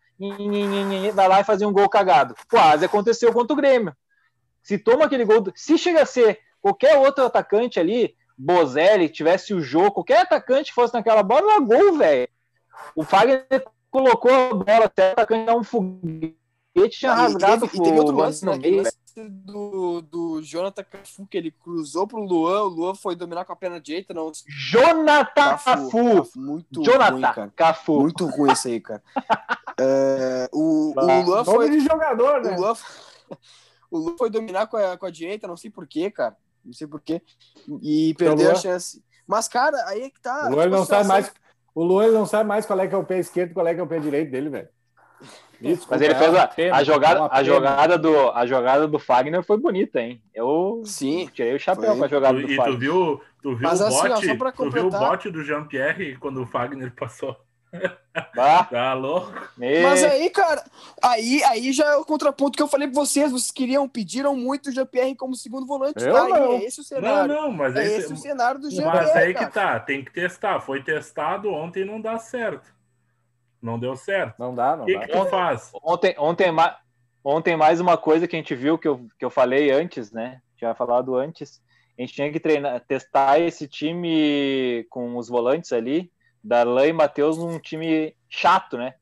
vai 1.14 1.28
lá 1.28 1.40
e 1.40 1.45
fazia 1.45 1.68
um 1.68 1.72
gol 1.72 1.88
cagado. 1.88 2.34
Quase 2.49 2.84
aconteceu 2.84 3.32
contra 3.32 3.53
o 3.53 3.57
Grêmio. 3.57 3.95
Se 4.62 4.78
toma 4.78 5.05
aquele 5.05 5.24
gol, 5.24 5.45
se 5.55 5.76
chega 5.76 6.03
a 6.03 6.07
ser 6.07 6.40
qualquer 6.61 6.97
outro 6.99 7.24
atacante 7.24 7.78
ali, 7.78 8.16
Bozelli, 8.37 9.09
tivesse 9.09 9.55
o 9.55 9.61
jogo, 9.61 9.93
qualquer 9.93 10.20
atacante 10.22 10.72
fosse 10.72 10.95
naquela 10.95 11.22
bola, 11.22 11.53
era 11.53 11.61
gol, 11.61 11.97
velho. 11.99 12.28
O 12.97 13.05
Fagner 13.05 13.47
colocou 13.91 14.30
a 14.32 14.55
bola 14.55 14.85
até 14.87 15.11
o 15.11 15.12
atacante 15.12 15.47
dar 15.47 15.57
um 15.57 15.62
foguete, 15.64 16.99
tinha 16.99 17.12
E 17.12 17.14
rasgado 17.14 17.68
teve, 17.68 17.78
e 17.78 17.82
teve 17.82 17.99
outro 17.99 18.14
o 18.14 18.18
lance, 18.18 18.45
no 18.45 18.53
né? 18.53 18.59
Meio. 18.59 18.76
lance 18.78 18.97
do, 19.16 20.01
do 20.03 20.43
Jonathan 20.43 20.82
Cafu, 20.82 21.24
que 21.28 21.39
ele 21.39 21.53
cruzou 21.53 22.05
pro 22.05 22.18
Luan, 22.20 22.62
o 22.62 22.68
Luan 22.68 22.95
foi 22.97 23.14
dominar 23.14 23.45
com 23.45 23.53
a 23.53 23.57
perna 23.57 23.80
direita, 23.80 24.12
não. 24.12 24.32
Jonathan 24.49 25.57
Cafu. 25.57 26.28
Muito 26.35 26.80
ruim, 26.80 26.85
Jonathan 26.85 27.20
cara. 27.20 27.53
Cafu. 27.55 28.01
Muito 28.01 28.26
ruim 28.26 28.53
isso 28.53 28.68
aí, 28.68 28.80
cara. 28.80 29.03
É, 29.76 30.49
o, 30.53 30.93
o 30.95 31.01
Ah, 31.01 31.20
Luan 31.20 31.45
foi. 31.45 31.68
de 31.68 31.80
jogador, 31.80 32.41
né? 32.45 32.57
O 32.57 32.61
Luan, 32.61 32.74
o 33.91 33.99
Luan 33.99 34.16
foi 34.16 34.30
dominar 34.30 34.68
com 34.68 34.76
a, 34.76 34.97
com 34.97 35.05
a 35.05 35.11
direita, 35.11 35.49
não 35.49 35.57
sei 35.57 35.68
porquê, 35.68 36.12
cara. 36.12 36.37
Não 36.64 36.72
sei 36.72 36.86
porquê. 36.86 37.20
E 37.82 38.14
perdeu 38.18 38.50
a 38.50 38.54
chance. 38.54 39.02
Mas, 39.26 39.48
cara, 39.48 39.76
aí 39.88 40.02
é 40.02 40.10
que 40.10 40.20
tá. 40.20 40.48
O 40.48 40.50
Luan 40.50 40.66
não 40.68 40.84
sabe 40.84 41.08
mais. 41.08 41.32
O 41.74 41.82
Luan 41.82 42.10
não 42.12 42.26
sabe 42.26 42.48
mais 42.48 42.64
qual 42.64 42.78
é 42.80 42.86
que 42.86 42.94
é 42.94 42.98
o 42.98 43.04
pé 43.04 43.18
esquerdo 43.18 43.50
e 43.50 43.54
qual 43.54 43.66
é 43.66 43.74
que 43.74 43.80
é 43.80 43.82
o 43.82 43.86
pé 43.86 43.98
direito 43.98 44.30
dele, 44.30 44.48
velho. 44.48 44.68
Isso, 45.60 45.86
Mas 45.88 46.00
ele 46.02 46.12
é 46.12 46.16
fez 46.16 46.34
a, 46.34 46.46
pena, 46.46 46.76
a 46.76 46.82
é 46.82 46.84
jogada, 46.84 47.28
a 47.30 47.42
jogada 47.42 47.96
do 47.96 48.30
a 48.30 48.44
jogada 48.44 48.86
do 48.88 48.98
Fagner 48.98 49.42
foi 49.42 49.56
bonita, 49.56 50.00
hein? 50.00 50.20
Eu 50.34 50.82
Sim. 50.84 51.30
tirei 51.32 51.54
o 51.54 51.58
chapéu 51.60 51.90
Foi. 51.90 51.98
com 51.98 52.04
a 52.04 52.08
jogada 52.08 52.38
Tu- 52.38 52.46
do 52.46 52.52
e 52.52 52.56
tu 52.56 52.62
Fagner. 52.62 52.78
viu, 52.78 53.20
tu 53.42 53.56
viu 53.56 53.68
Mas 53.68 53.80
o 53.80 53.84
assim, 53.86 53.96
ó, 53.96 54.08
bote? 54.14 54.26
só 54.26 54.36
pra 54.36 54.52
tu 54.52 54.70
viu 54.70 54.86
o 54.88 54.90
bote 54.90 55.30
do 55.30 55.42
Jean-Pierre 55.42 56.16
quando 56.18 56.42
o 56.42 56.46
Fagner 56.46 56.92
passou? 56.94 57.34
Ah, 58.36 58.64
Tá 58.64 58.94
louco? 58.94 59.32
Mas 59.56 60.04
aí, 60.04 60.30
cara, 60.30 60.64
aí, 61.02 61.42
aí 61.44 61.72
já 61.72 61.84
é 61.92 61.96
o 61.96 62.04
contraponto 62.04 62.56
que 62.56 62.62
eu 62.62 62.68
falei 62.68 62.86
pra 62.88 62.94
vocês. 62.94 63.32
Vocês 63.32 63.50
queriam, 63.50 63.88
pediram 63.88 64.36
muito 64.36 64.68
o 64.68 64.72
GPR 64.72 65.14
como 65.16 65.34
segundo 65.34 65.66
volante. 65.66 66.04
Eu 66.04 66.12
tá? 66.12 66.28
não. 66.28 66.52
É 66.54 66.64
esse 66.64 66.80
o 66.80 66.82
Não, 66.82 66.86
cenário. 66.88 67.34
não, 67.34 67.52
mas, 67.52 67.74
é 67.76 67.84
esse- 67.84 67.96
esse 68.04 68.12
o 68.12 68.16
cenário 68.16 68.60
do 68.60 68.70
GPR. 68.70 68.86
mas 68.96 69.10
aí 69.16 69.34
cara. 69.34 69.46
que 69.46 69.52
tá, 69.52 69.80
tem 69.80 70.04
que 70.04 70.12
testar. 70.12 70.60
Foi 70.60 70.82
testado 70.82 71.50
ontem 71.50 71.82
e 71.82 71.84
não 71.84 72.00
dá 72.00 72.18
certo. 72.18 72.72
Não 73.60 73.78
deu 73.78 73.96
certo. 73.96 74.34
Não 74.38 74.54
dá, 74.54 74.74
O 74.74 74.76
não 74.78 74.84
que, 74.86 74.94
dá. 74.94 75.00
que 75.00 75.08
tu 75.12 75.24
faz? 75.26 75.70
Ontem, 75.82 76.14
ontem, 76.18 76.52
ontem 77.24 77.56
mais 77.56 77.80
uma 77.80 77.96
coisa 77.96 78.28
que 78.28 78.36
a 78.36 78.38
gente 78.38 78.54
viu 78.54 78.78
que 78.78 78.86
eu, 78.86 79.06
que 79.18 79.24
eu 79.24 79.30
falei 79.30 79.70
antes, 79.70 80.12
né? 80.12 80.40
Tinha 80.56 80.74
falado 80.74 81.16
antes. 81.16 81.60
A 81.98 82.02
gente 82.02 82.12
tinha 82.12 82.30
que 82.30 82.38
treinar, 82.40 82.80
testar 82.80 83.38
esse 83.40 83.66
time 83.68 84.84
com 84.90 85.16
os 85.16 85.28
volantes 85.28 85.72
ali, 85.72 86.10
Darlan 86.45 86.86
e 86.86 86.92
Matheus, 86.92 87.38
num 87.38 87.59
time 87.59 88.14
chato, 88.28 88.76
né? 88.76 88.95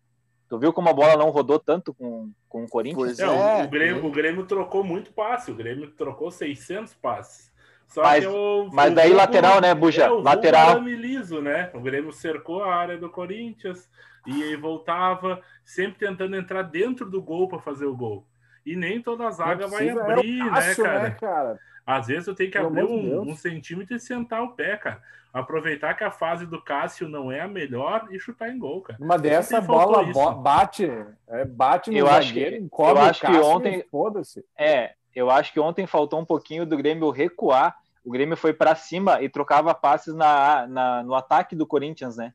Tu 0.49 0.59
viu 0.59 0.73
como 0.73 0.89
a 0.89 0.93
bola 0.93 1.17
não 1.17 1.31
rodou 1.31 1.59
tanto 1.59 1.93
com, 1.93 2.31
com 2.49 2.65
o 2.65 2.69
Corinthians? 2.69 3.17
Pois 3.17 3.19
É, 3.19 3.29
o- 3.29 3.33
é. 3.33 3.65
o, 3.65 3.69
Grêmio, 3.69 4.07
o 4.07 4.11
Grêmio 4.11 4.45
trocou 4.47 4.85
muito 4.85 5.13
passe, 5.13 5.51
o 5.51 5.55
Grêmio 5.55 5.91
trocou 5.91 6.31
600 6.31 6.95
passes. 6.95 7.51
Só 7.89 8.03
Mas- 8.03 8.25
que 8.25 8.31
o, 8.31 8.69
Mas 8.73 8.93
o 8.93 8.95
daí 8.95 9.13
lateral, 9.13 9.61
né, 9.61 9.75
Buja? 9.75 10.05
É, 10.05 10.11
o 10.11 10.21
lateral. 10.21 10.71
arame 10.71 10.95
liso, 10.95 11.43
né? 11.43 11.71
O 11.75 11.81
Grêmio 11.81 12.13
cercou 12.13 12.63
a 12.63 12.75
área 12.75 12.97
do 12.97 13.11
Corinthians 13.11 13.91
e 14.27 14.43
aí 14.43 14.57
voltava, 14.57 15.41
sempre 15.65 15.99
tentando 16.07 16.37
entrar 16.37 16.63
dentro 16.63 17.11
do 17.11 17.21
gol 17.21 17.49
para 17.49 17.59
fazer 17.59 17.87
o 17.87 17.97
gol. 17.97 18.25
E 18.65 18.77
nem 18.77 19.03
toda 19.03 19.27
a 19.27 19.31
zaga 19.31 19.67
vai 19.67 19.89
é 19.89 19.95
o 19.95 20.01
abrir, 20.01 20.45
né, 20.45 20.51
Cássio, 20.51 20.85
cara? 20.85 21.11
cara? 21.13 21.61
Às 21.87 22.07
vezes 22.07 22.29
eu 22.29 22.35
tenho 22.35 22.51
que 22.51 22.59
Pelo 22.59 22.69
abrir 22.69 22.85
um, 22.85 23.31
um 23.31 23.37
centímetro 23.37 23.97
e 23.97 24.01
sentar 24.01 24.43
o 24.43 24.53
pé, 24.53 24.77
cara. 24.77 25.03
Aproveitar 25.33 25.95
que 25.95 26.05
a 26.05 26.11
fase 26.11 26.45
do 26.47 26.61
Cássio 26.61 27.09
não 27.09 27.33
é 27.33 27.41
a 27.41 27.49
melhor 27.49 28.07
e 28.11 28.21
chutar 28.21 28.51
em 28.51 28.59
gol, 28.59 28.83
cara. 28.83 28.99
Numa 29.01 29.19
dessa, 29.19 29.61
bola 29.61 30.03
isso. 30.05 30.33
bate, 30.35 30.85
é, 31.29 31.45
bate 31.45 31.91
no 31.91 31.97
Eu 31.97 32.07
acho 32.07 32.29
zagueiro, 32.29 32.57
que- 32.57 32.63
encobre 32.63 33.01
eu 33.01 33.07
o 33.07 33.09
acho 33.09 33.21
que 33.21 33.27
ontem- 33.39 33.85
Foda-se. 33.91 34.45
É, 34.59 34.93
eu 35.15 35.31
acho 35.31 35.53
que 35.53 35.59
ontem 35.59 35.87
faltou 35.87 36.21
um 36.21 36.25
pouquinho 36.25 36.67
do 36.67 36.77
Grêmio 36.77 37.09
recuar. 37.11 37.75
O 38.05 38.11
Grêmio 38.11 38.37
foi 38.37 38.53
para 38.53 38.75
cima 38.75 39.23
e 39.23 39.29
trocava 39.29 39.75
passes 39.75 40.15
na, 40.15 40.67
na- 40.67 41.03
no 41.03 41.15
ataque 41.15 41.57
do 41.57 41.67
Corinthians, 41.67 42.17
né? 42.17 42.35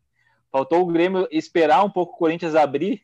Faltou 0.52 0.82
o 0.82 0.88
Grêmio 0.88 1.28
esperar 1.30 1.84
um 1.86 1.90
pouco 1.90 2.14
o 2.14 2.18
Corinthians 2.18 2.56
abrir, 2.56 3.04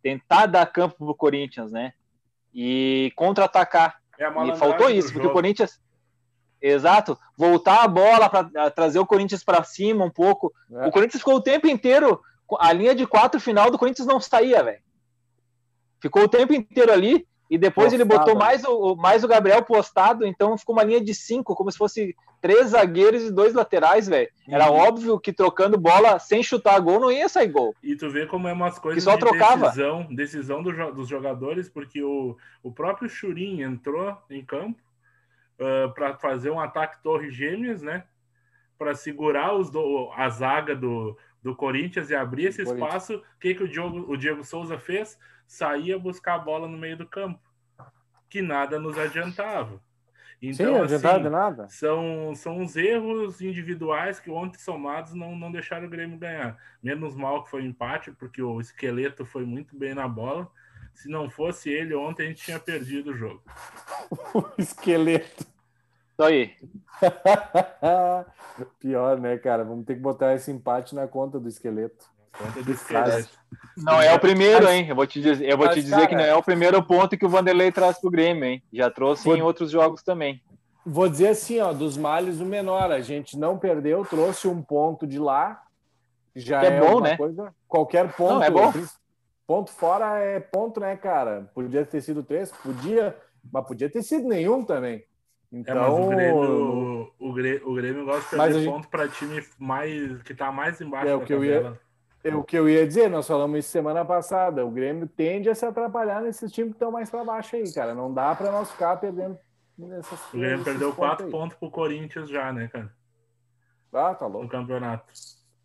tentar 0.00 0.46
dar 0.46 0.64
campo 0.66 0.94
pro 0.96 1.14
Corinthians, 1.14 1.72
né? 1.72 1.92
E 2.54 3.12
contra-atacar. 3.16 4.00
É 4.18 4.26
a 4.26 4.46
E 4.46 4.56
faltou 4.56 4.90
isso, 4.90 5.12
porque 5.12 5.26
o. 5.26 5.32
Corinthians. 5.32 5.80
Exato, 6.60 7.16
voltar 7.36 7.84
a 7.84 7.88
bola 7.88 8.28
para 8.28 8.70
trazer 8.70 8.98
o 8.98 9.06
Corinthians 9.06 9.44
para 9.44 9.62
cima 9.62 10.04
um 10.04 10.10
pouco. 10.10 10.52
É. 10.72 10.88
O 10.88 10.90
Corinthians 10.90 11.20
ficou 11.20 11.36
o 11.36 11.42
tempo 11.42 11.68
inteiro. 11.68 12.20
A 12.58 12.72
linha 12.72 12.94
de 12.94 13.06
quatro 13.06 13.40
final 13.40 13.70
do 13.70 13.78
Corinthians 13.78 14.08
não 14.08 14.18
saía, 14.18 14.64
velho. 14.64 14.82
Ficou 16.00 16.22
o 16.24 16.28
tempo 16.28 16.52
inteiro 16.52 16.92
ali 16.92 17.26
e 17.50 17.56
depois 17.56 17.92
ele 17.92 18.04
Postado, 18.04 18.24
botou 18.26 18.34
né? 18.38 18.44
mais 18.46 18.64
o, 18.64 18.94
mais 18.96 19.24
o 19.24 19.28
Gabriel 19.28 19.62
postado, 19.62 20.26
então 20.26 20.56
ficou 20.58 20.74
uma 20.76 20.84
linha 20.84 21.00
de 21.00 21.14
cinco, 21.14 21.54
como 21.54 21.70
se 21.72 21.78
fosse 21.78 22.14
três 22.40 22.68
zagueiros 22.68 23.22
e 23.22 23.32
dois 23.32 23.54
laterais, 23.54 24.06
velho. 24.06 24.28
Era 24.48 24.70
Uhum. 24.70 24.76
óbvio 24.78 25.18
que 25.20 25.32
trocando 25.32 25.78
bola 25.78 26.18
sem 26.18 26.42
chutar 26.42 26.78
gol 26.80 27.00
não 27.00 27.10
ia 27.10 27.28
sair 27.28 27.48
gol. 27.48 27.74
E 27.82 27.96
tu 27.96 28.08
vê 28.10 28.26
como 28.26 28.46
é 28.48 28.52
umas 28.52 28.78
coisas 28.78 29.02
só 29.02 29.14
de 29.14 29.20
trocava. 29.20 29.64
decisão, 29.66 30.06
decisão 30.10 30.62
do 30.62 30.92
dos 30.92 31.08
jogadores, 31.08 31.68
porque 31.68 32.02
o, 32.02 32.36
o 32.62 32.70
próprio 32.70 33.08
Churin 33.08 33.62
entrou 33.62 34.16
em 34.30 34.44
campo 34.44 34.80
para 35.94 36.16
fazer 36.18 36.50
um 36.50 36.60
ataque 36.60 37.02
torre 37.02 37.30
gêmeas, 37.30 37.82
né? 37.82 38.04
Para 38.78 38.94
segurar 38.94 39.54
os 39.54 39.70
do- 39.70 40.08
a 40.14 40.28
zaga 40.28 40.76
do, 40.76 41.16
do 41.42 41.54
Corinthians 41.54 42.10
e 42.10 42.14
abrir 42.14 42.46
esse 42.46 42.62
espaço. 42.62 43.16
O 43.16 43.38
que, 43.40 43.54
que 43.54 43.64
o, 43.64 43.68
Diogo, 43.68 44.10
o 44.10 44.16
Diego 44.16 44.44
Souza 44.44 44.78
fez? 44.78 45.18
Saía 45.46 45.98
buscar 45.98 46.34
a 46.34 46.38
bola 46.38 46.68
no 46.68 46.76
meio 46.76 46.96
do 46.96 47.06
campo, 47.06 47.40
que 48.28 48.42
nada 48.42 48.78
nos 48.78 48.98
adiantava. 48.98 49.80
Sim, 50.40 50.50
Então, 50.50 50.82
adiantado 50.82 51.14
assim, 51.16 51.24
de 51.24 51.30
nada. 51.30 51.68
são, 51.68 52.32
são 52.34 52.62
os 52.62 52.76
erros 52.76 53.40
individuais 53.40 54.20
que 54.20 54.30
ontem 54.30 54.58
somados 54.58 55.14
não, 55.14 55.34
não 55.34 55.50
deixaram 55.50 55.86
o 55.86 55.90
Grêmio 55.90 56.18
ganhar. 56.18 56.56
Menos 56.82 57.16
mal 57.16 57.42
que 57.42 57.50
foi 57.50 57.64
empate, 57.64 58.12
porque 58.12 58.40
o 58.40 58.60
esqueleto 58.60 59.26
foi 59.26 59.44
muito 59.44 59.76
bem 59.76 59.94
na 59.94 60.06
bola. 60.06 60.48
Se 60.94 61.08
não 61.08 61.28
fosse 61.30 61.70
ele, 61.70 61.94
ontem 61.94 62.24
a 62.24 62.26
gente 62.28 62.44
tinha 62.44 62.58
perdido 62.58 63.10
o 63.10 63.16
jogo. 63.16 63.42
O 64.34 64.44
esqueleto. 64.58 65.46
Isso 66.18 66.24
aí. 66.24 66.50
Pior, 68.80 69.20
né, 69.20 69.38
cara? 69.38 69.62
Vamos 69.62 69.86
ter 69.86 69.94
que 69.94 70.00
botar 70.00 70.34
esse 70.34 70.50
empate 70.50 70.92
na 70.92 71.06
conta 71.06 71.38
do 71.38 71.48
esqueleto. 71.48 72.06
Conta 72.36 72.60
do 72.60 72.76
Cara, 72.76 73.08
esqueleto. 73.20 73.38
Não 73.76 74.02
é 74.02 74.12
o 74.12 74.18
primeiro, 74.18 74.68
hein? 74.68 74.86
Eu 74.88 74.96
vou 74.96 75.06
te 75.06 75.20
dizer, 75.20 75.48
eu 75.48 75.56
vou 75.56 75.66
mas, 75.66 75.76
te 75.76 75.82
dizer 75.82 75.94
cara- 75.94 76.06
que 76.08 76.16
não 76.16 76.24
é 76.24 76.34
o 76.34 76.42
primeiro 76.42 76.82
ponto 76.82 77.16
que 77.16 77.24
o 77.24 77.28
Vanderlei 77.28 77.70
traz 77.70 78.00
pro 78.00 78.10
Grêmio, 78.10 78.44
hein? 78.44 78.62
Já 78.72 78.90
trouxe 78.90 79.22
Foi- 79.22 79.38
em 79.38 79.42
outros 79.42 79.70
jogos 79.70 80.02
também. 80.02 80.42
Vou 80.84 81.08
dizer 81.08 81.28
assim, 81.28 81.60
ó, 81.60 81.72
dos 81.72 81.96
males 81.96 82.40
o 82.40 82.44
menor. 82.44 82.90
A 82.90 83.00
gente 83.00 83.38
não 83.38 83.56
perdeu, 83.56 84.04
trouxe 84.04 84.48
um 84.48 84.60
ponto 84.60 85.06
de 85.06 85.20
lá. 85.20 85.62
Já 86.34 86.64
é 86.64 86.66
é, 86.66 86.80
bom, 86.80 86.98
uma 86.98 87.00
né? 87.00 87.16
coisa. 87.16 87.54
Qualquer 87.68 88.12
ponto. 88.12 88.34
Não, 88.34 88.42
é 88.42 88.50
bom. 88.50 88.72
Ponto 89.46 89.70
fora 89.70 90.18
é 90.18 90.40
ponto, 90.40 90.80
né, 90.80 90.96
cara? 90.96 91.48
Podia 91.54 91.84
ter 91.86 92.00
sido 92.00 92.24
três, 92.24 92.50
podia, 92.50 93.16
mas 93.52 93.66
podia 93.66 93.88
ter 93.88 94.02
sido 94.02 94.26
nenhum 94.28 94.64
também. 94.64 95.04
É, 95.50 95.56
mas 95.56 95.68
Então, 95.68 96.02
o 96.02 96.08
Grêmio, 96.10 97.12
o, 97.18 97.32
Grêmio, 97.32 97.68
o 97.70 97.74
Grêmio 97.74 98.04
gosta 98.04 98.22
de 98.22 98.42
perder 98.42 98.60
gente- 98.60 98.70
ponto 98.70 98.88
para 98.88 99.08
time 99.08 99.42
mais, 99.58 100.22
que 100.22 100.34
tá 100.34 100.52
mais 100.52 100.80
embaixo 100.80 101.08
É 101.08 101.14
o 101.14 101.20
que 101.24 101.32
eu 101.32 101.42
ia- 101.44 101.56
tabela. 101.62 101.80
é 102.24 102.34
o 102.34 102.44
que 102.44 102.58
eu 102.58 102.68
ia 102.68 102.86
dizer, 102.86 103.08
nós 103.08 103.26
falamos 103.26 103.58
isso 103.60 103.70
semana 103.70 104.04
passada. 104.04 104.64
O 104.66 104.70
Grêmio 104.70 105.06
tende 105.08 105.48
a 105.48 105.54
se 105.54 105.64
atrapalhar 105.64 106.20
nesses 106.20 106.52
times 106.52 106.72
que 106.72 106.76
estão 106.76 106.90
mais 106.92 107.08
para 107.08 107.24
baixo 107.24 107.56
aí, 107.56 107.72
cara. 107.72 107.94
Não 107.94 108.12
dá 108.12 108.34
para 108.34 108.52
nós 108.52 108.70
ficar 108.70 108.96
perdendo 108.96 109.38
nessas 109.78 110.20
O 110.34 110.38
Grêmio 110.38 110.64
perdeu 110.64 110.88
pontos 110.88 110.98
quatro 110.98 111.24
aí. 111.26 111.32
pontos 111.32 111.56
pro 111.56 111.70
Corinthians 111.70 112.28
já, 112.28 112.52
né, 112.52 112.68
cara? 112.68 112.92
Ah, 113.92 114.14
tá 114.14 114.26
No 114.28 114.34
louco. 114.34 114.48
campeonato. 114.50 115.10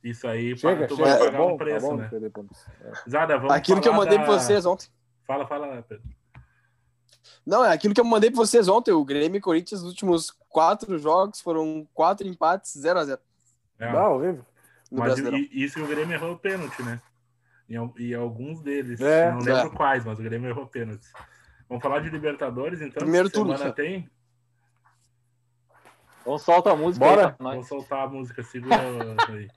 Isso 0.01 0.25
aí, 0.27 0.55
Chega, 0.57 0.88
tu 0.88 0.95
chega. 0.95 1.09
vai 1.09 1.17
Tá 1.19 1.25
pagar 1.25 1.38
bom, 1.38 1.53
um 1.53 1.57
preço, 1.57 1.86
tá 1.88 1.91
bom 1.93 1.97
né? 1.97 2.09
É. 2.86 3.09
Zada, 3.09 3.38
vamos 3.38 3.53
Aquilo 3.53 3.81
que 3.81 3.88
eu 3.89 3.93
mandei 3.93 4.17
da- 4.17 4.23
pra 4.23 4.34
vocês 4.34 4.65
ontem. 4.65 4.88
Fala, 5.27 5.45
fala, 5.45 5.81
Pedro. 5.88 6.03
Não, 7.45 7.63
é 7.65 7.73
aquilo 7.73 7.93
que 7.93 7.99
eu 7.99 8.05
mandei 8.05 8.29
pra 8.31 8.37
vocês 8.37 8.67
ontem. 8.67 8.91
O 8.91 9.03
Grêmio 9.03 9.37
e 9.37 9.41
Corinthians, 9.41 9.81
nos 9.81 9.91
últimos 9.91 10.31
quatro 10.49 10.97
jogos, 10.97 11.41
foram 11.41 11.85
quatro 11.93 12.25
empates, 12.27 12.73
0x0 12.77 13.19
É. 13.79 13.93
Horrível. 13.93 14.45
no 14.91 14.99
Mas 14.99 15.17
e- 15.19 15.49
isso 15.51 15.75
que 15.75 15.81
o 15.81 15.87
Grêmio 15.87 16.13
errou 16.13 16.33
o 16.33 16.37
pênalti, 16.39 16.81
né? 16.83 17.01
E, 17.67 17.75
e 18.03 18.13
alguns 18.15 18.61
deles. 18.61 18.99
É. 19.01 19.31
não 19.31 19.39
lembro 19.39 19.73
É. 19.73 19.75
quais, 19.75 20.05
mas 20.05 20.19
o 20.19 20.23
Grêmio 20.23 20.49
errou 20.49 20.67
pênaltis. 20.67 21.11
Vamos 21.67 21.81
falar 21.81 21.99
de 21.99 22.09
Libertadores, 22.09 22.81
então? 22.81 23.01
Primeiro 23.01 23.29
turno, 23.29 23.57
semana 23.57 23.73
tem? 23.73 24.09
Então 26.21 26.37
solta 26.37 26.71
a 26.71 26.75
música 26.75 27.05
Bora. 27.05 27.27
aí. 27.29 27.35
Vamos 27.39 27.67
soltar 27.67 28.05
a 28.05 28.07
música, 28.07 28.43
segura 28.43 28.75
aí. 29.29 29.49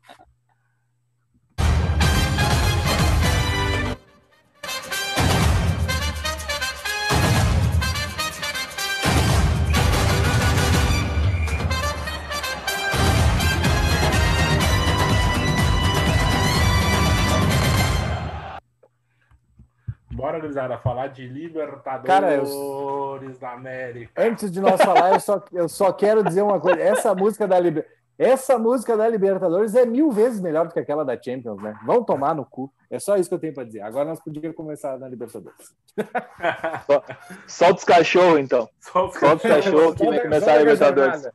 Bora, 20.37 20.41
gurizada, 20.41 20.79
falar 20.79 21.09
de 21.09 21.27
Libertadores 21.27 22.07
Cara, 22.07 22.35
eu- 22.35 23.39
da 23.41 23.53
América. 23.53 24.13
Antes 24.23 24.51
de 24.51 24.61
nós 24.61 24.81
falar, 24.81 25.15
eu 25.15 25.21
só, 25.21 25.43
eu 25.53 25.69
só 25.69 25.93
quero 25.93 26.23
dizer 26.23 26.43
uma 26.43 26.61
coisa. 26.61 26.81
Essa 26.81 27.15
música 27.15 27.49
da 27.49 27.59
Liber... 27.59 27.87
Essa 28.19 28.59
música 28.59 28.97
da 28.97 29.07
Libertadores 29.09 29.75
é 29.75 29.85
mil 29.85 30.11
vezes 30.11 30.41
melhor 30.41 30.67
do 30.67 30.73
que 30.73 30.81
aquela 30.81 31.05
da 31.05 31.21
Champions, 31.21 31.61
né? 31.63 31.79
Vão 31.85 32.03
tomar 32.03 32.35
no 32.35 32.47
cu. 32.47 32.73
É 32.91 32.99
só 32.99 33.17
isso 33.17 33.29
que 33.29 33.35
eu 33.35 33.39
tenho 33.39 33.53
para 33.53 33.65
dizer. 33.65 33.83
Agora 33.83 34.07
nós 34.09 34.21
podíamos 34.21 34.57
começar 34.57 34.99
na 34.99 35.07
Libertadores. 35.07 35.75
Solta 37.47 37.75
os 37.79 37.85
cachorros, 37.85 38.39
então. 38.39 38.69
Solta 38.81 39.35
os 39.35 39.43
cachorros 39.43 39.95
que 39.97 40.07
vai 40.07 40.21
começar 40.21 40.53
a 40.53 40.59
Libertadores. 40.59 41.27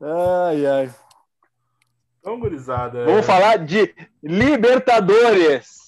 Ai, 0.00 0.66
ai. 0.66 0.90
Então, 2.20 2.38
gurizada. 2.38 3.04
Vamos 3.04 3.26
falar 3.26 3.56
de 3.58 3.92
Libertadores. 4.22 5.79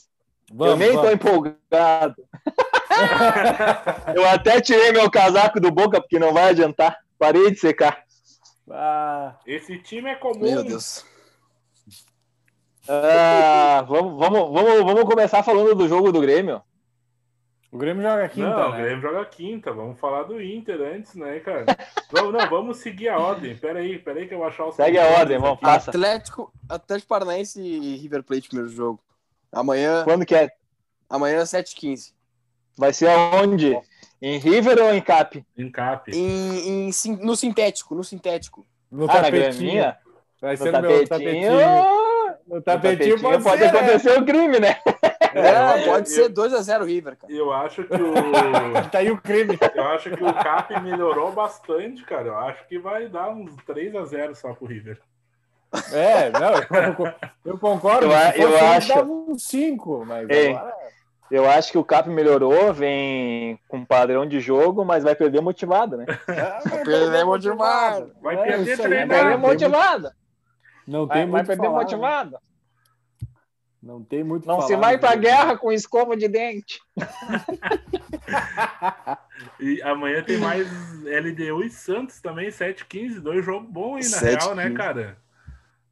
Vamos, 0.52 0.72
eu 0.72 0.76
nem 0.76 0.90
tô 0.90 0.96
vamos. 1.02 1.12
empolgado. 1.14 2.16
eu 4.14 4.28
até 4.28 4.60
tirei 4.60 4.92
meu 4.92 5.10
casaco 5.10 5.58
do 5.58 5.70
boca, 5.70 6.00
porque 6.00 6.18
não 6.18 6.32
vai 6.32 6.50
adiantar. 6.50 6.98
Parei 7.18 7.50
de 7.50 7.58
secar. 7.58 8.04
Ah, 8.70 9.36
Esse 9.46 9.78
time 9.78 10.10
é 10.10 10.14
comum. 10.14 10.40
Meu 10.40 10.62
Deus. 10.64 11.04
Ah, 12.88 13.84
vamos, 13.88 14.18
vamos, 14.18 14.52
vamos, 14.52 14.84
vamos 14.84 15.04
começar 15.04 15.42
falando 15.42 15.74
do 15.74 15.88
jogo 15.88 16.10
do 16.10 16.20
Grêmio. 16.20 16.60
o 17.70 17.78
Grêmio 17.78 18.02
joga 18.02 18.28
quinta, 18.28 18.50
não, 18.56 18.68
o 18.68 18.72
né? 18.72 18.82
Grêmio 18.82 19.02
joga 19.02 19.24
quinta. 19.24 19.72
Vamos 19.72 20.00
falar 20.00 20.24
do 20.24 20.42
Inter 20.42 20.80
antes, 20.80 21.14
né, 21.14 21.38
cara? 21.40 21.64
vamos, 22.10 22.32
não, 22.32 22.50
vamos 22.50 22.78
seguir 22.78 23.08
a 23.08 23.18
ordem. 23.18 23.56
Pera 23.56 23.78
aí, 23.78 23.98
pera 23.98 24.18
aí 24.18 24.26
que 24.26 24.34
eu 24.34 24.38
vou 24.38 24.46
achar 24.48 24.66
os 24.66 24.74
Segue 24.74 24.98
a 24.98 25.06
ordem, 25.06 25.38
vamos, 25.38 25.60
passa. 25.60 25.90
Atlético, 25.90 26.52
Atlético 26.68 27.08
Paranaense 27.08 27.60
e 27.60 27.96
River 27.96 28.22
Plate, 28.24 28.48
primeiro 28.48 28.72
jogo. 28.72 29.00
Amanhã, 29.52 30.02
Quando 30.04 30.24
que 30.24 30.34
é? 30.34 30.50
amanhã 31.08 31.42
7h15. 31.42 32.12
Vai 32.76 32.92
ser 32.92 33.08
aonde? 33.08 33.78
Em 34.20 34.38
River 34.38 34.78
ou 34.82 34.94
em 34.94 35.00
Cap? 35.02 35.44
Em, 35.56 36.86
em, 36.86 36.92
sim- 36.92 37.16
no 37.22 37.36
sintético, 37.36 37.94
no 37.94 38.02
sintético. 38.04 38.66
No 38.90 39.04
Ah, 39.04 39.22
tapetinho. 39.22 39.94
Vai 40.40 40.52
No 40.56 40.62
ser 40.62 40.72
no 40.72 40.80
meu 40.80 41.06
tapetinho. 41.08 41.50
No 42.46 42.60
tapetinho, 42.62 43.16
No 43.16 43.20
tapetinho 43.20 43.20
pode 43.42 43.42
ser, 43.58 43.72
né? 43.72 43.78
acontecer 43.78 44.18
o 44.20 44.24
crime, 44.24 44.58
né? 44.58 44.80
É, 45.34 45.84
pode 45.86 46.10
eu- 46.10 46.14
ser 46.14 46.28
2x0 46.28 46.84
River, 46.84 47.16
cara. 47.16 47.32
Eu 47.32 47.52
acho 47.52 47.84
que 47.84 47.94
o. 47.94 48.12
Tá 48.92 48.98
aí 48.98 49.10
o 49.10 49.20
crime. 49.20 49.58
Eu 49.74 49.84
acho 49.88 50.10
que 50.10 50.22
o 50.22 50.34
Cap 50.34 50.78
melhorou 50.80 51.32
bastante, 51.32 52.04
cara. 52.04 52.28
Eu 52.28 52.38
acho 52.38 52.66
que 52.68 52.78
vai 52.78 53.08
dar 53.08 53.30
uns 53.30 53.54
3 53.64 53.94
a 53.94 54.04
0 54.04 54.34
só 54.34 54.52
pro 54.54 54.66
River. 54.66 55.00
É, 55.92 56.30
não, 56.30 56.52
eu, 57.44 57.58
concordo. 57.58 58.06
Eu 58.06 58.50
eu 58.50 58.66
acho- 58.66 58.88
dava 58.94 59.10
um 59.10 59.38
5, 59.38 60.04
mas 60.06 60.28
Ei. 60.28 60.54
agora... 60.54 60.82
Eu 61.30 61.48
acho 61.48 61.72
que 61.72 61.78
o 61.78 61.84
Cap 61.84 62.10
melhorou, 62.10 62.74
vem 62.74 63.58
com 63.66 63.82
padrão 63.86 64.26
de 64.26 64.38
jogo, 64.38 64.84
mas 64.84 65.02
vai 65.02 65.14
perder 65.14 65.40
motivado, 65.40 65.96
né? 65.96 66.04
Vai 66.68 66.84
perder 66.84 67.24
motivado. 67.24 68.12
Vai 68.20 68.34
É, 68.34 68.42
perder 68.42 68.72
aí, 68.72 68.76
Vai 68.76 68.86
treinado. 68.86 69.08
perder 69.08 69.24
Não, 69.24 69.30
tem 69.30 69.38
motivado. 69.50 70.10
Não 70.86 71.08
tem 71.08 71.08
Vai, 71.08 71.16
vai 71.16 71.26
muito 71.26 71.46
perder 71.46 71.62
falar, 71.62 71.72
né? 71.72 71.82
motivado. 71.84 72.38
Não 73.82 74.04
tem 74.04 74.22
muito 74.22 74.46
Não 74.46 74.56
falar, 74.56 74.66
se 74.68 74.76
vai 74.76 74.92
né? 74.92 74.98
pra 74.98 75.14
guerra 75.16 75.56
com 75.56 75.72
escova 75.72 76.14
de 76.16 76.28
dente. 76.28 76.78
E 79.58 79.80
amanhã 79.82 80.22
tem 80.22 80.38
mais 80.38 80.68
LDU 81.04 81.62
e 81.64 81.70
Santos 81.70 82.20
também, 82.20 82.48
7h15. 82.50 83.20
Dois 83.20 83.44
jogos 83.44 83.68
bons 83.70 84.04
aí, 84.06 84.10
na 84.10 84.18
7h15. 84.18 84.40
real, 84.42 84.54
né, 84.54 84.70
cara? 84.70 85.16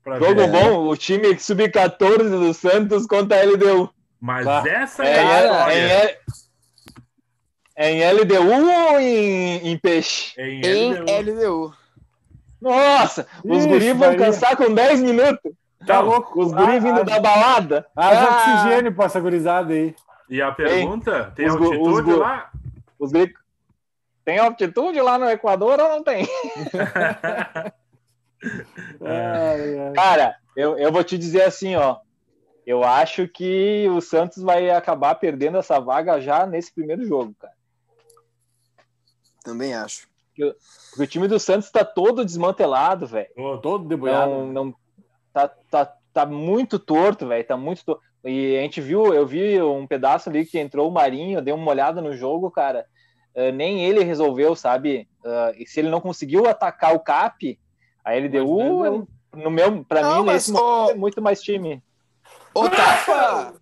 Pra 0.02 0.18
Jogo 0.18 0.34
ver. 0.34 0.50
bom, 0.50 0.88
o 0.88 0.96
time 0.96 1.38
sub-14 1.38 2.28
do 2.30 2.54
Santos 2.54 3.06
contra 3.06 3.38
a 3.40 3.44
LDU. 3.44 3.90
Mas 4.20 4.44
Bah. 4.46 4.62
essa 4.66 5.04
É, 5.04 5.16
é, 5.16 5.18
a 5.20 5.22
é, 5.22 5.44
história. 5.44 5.74
é, 5.74 6.18
é 7.76 7.90
em 7.92 8.12
LDU 8.12 8.50
ou 8.92 9.00
em, 9.00 9.68
em 9.70 9.78
peixe? 9.78 10.32
É 10.40 10.48
em 10.48 10.60
Em 10.64 10.92
LDU. 10.94 11.12
LDU. 11.12 11.74
Nossa, 12.60 13.26
os 13.44 13.64
guris 13.66 13.88
vão 13.96 14.10
Maria. 14.10 14.18
cansar 14.18 14.56
com 14.56 14.72
10 14.74 15.00
minutos. 15.00 15.52
Tá 15.86 15.94
Não, 16.02 16.06
louco? 16.10 16.42
Os 16.42 16.52
guris 16.52 16.76
Ah, 16.76 16.78
vindo 16.78 17.00
ah, 17.00 17.04
da 17.04 17.18
balada. 17.20 17.86
Haja 17.96 18.20
Ah, 18.22 18.58
oxigênio 18.58 18.94
pra 18.94 19.06
essa 19.06 19.18
gurizada 19.20 19.72
aí. 19.72 19.94
E 20.28 20.42
a 20.42 20.52
pergunta, 20.52 21.32
tem 21.34 21.46
os 21.46 21.56
gu- 21.56 21.64
altitude 21.64 22.10
os 22.12 22.18
lá? 22.18 22.50
Os 22.98 23.10
guris... 23.12 23.32
Tem 24.24 24.38
altitude 24.38 25.00
lá 25.00 25.18
no 25.18 25.28
Equador 25.30 25.80
ou 25.80 25.88
não 25.88 26.04
tem? 26.04 26.28
Ai, 29.02 29.78
ai. 29.78 29.92
Cara, 29.94 30.36
eu, 30.56 30.78
eu 30.78 30.92
vou 30.92 31.04
te 31.04 31.16
dizer 31.18 31.42
assim, 31.42 31.76
ó. 31.76 31.98
Eu 32.66 32.84
acho 32.84 33.26
que 33.26 33.88
o 33.90 34.00
Santos 34.00 34.42
vai 34.42 34.70
acabar 34.70 35.14
perdendo 35.16 35.58
essa 35.58 35.80
vaga 35.80 36.20
já 36.20 36.46
nesse 36.46 36.72
primeiro 36.72 37.04
jogo, 37.06 37.34
cara. 37.38 37.54
Também 39.42 39.74
acho. 39.74 40.08
Porque 40.36 40.54
o 41.02 41.06
time 41.06 41.26
do 41.26 41.38
Santos 41.40 41.70
tá 41.70 41.84
todo 41.84 42.24
desmantelado, 42.24 43.06
velho. 43.06 43.28
Todo 43.62 43.88
deboiado. 43.88 44.30
Não, 44.30 44.46
não, 44.46 44.74
tá, 45.32 45.48
tá, 45.70 45.92
tá 46.12 46.26
muito 46.26 46.78
torto, 46.78 47.26
velho. 47.26 47.44
Tá 47.46 47.56
muito 47.56 47.84
torto. 47.84 48.02
E 48.24 48.56
a 48.56 48.60
gente 48.60 48.80
viu, 48.80 49.14
eu 49.14 49.26
vi 49.26 49.60
um 49.62 49.86
pedaço 49.86 50.28
ali 50.28 50.44
que 50.44 50.58
entrou 50.58 50.88
o 50.88 50.92
Marinho, 50.92 51.38
eu 51.38 51.42
dei 51.42 51.54
uma 51.54 51.70
olhada 51.70 52.00
no 52.02 52.14
jogo, 52.14 52.50
cara. 52.50 52.84
eh, 53.34 53.50
nem 53.50 53.84
ele 53.84 54.04
resolveu, 54.04 54.54
sabe? 54.54 55.08
Ah, 55.24 55.52
e 55.56 55.66
se 55.66 55.80
ele 55.80 55.88
não 55.88 56.00
conseguiu 56.00 56.46
atacar 56.46 56.94
o 56.94 57.00
Cap, 57.00 57.58
a 58.04 58.12
LDU, 58.14 58.78
Mas 58.80 58.90
não. 58.92 59.08
no 59.34 59.50
meu, 59.50 59.84
pra 59.84 60.02
Não, 60.02 60.20
mim, 60.20 60.26
mas, 60.26 60.34
nesse 60.48 60.52
momento, 60.52 60.90
é 60.90 60.94
muito 60.94 61.22
mais 61.22 61.40
time. 61.42 61.82
Ô, 62.54 62.68
Tafa! 62.68 63.54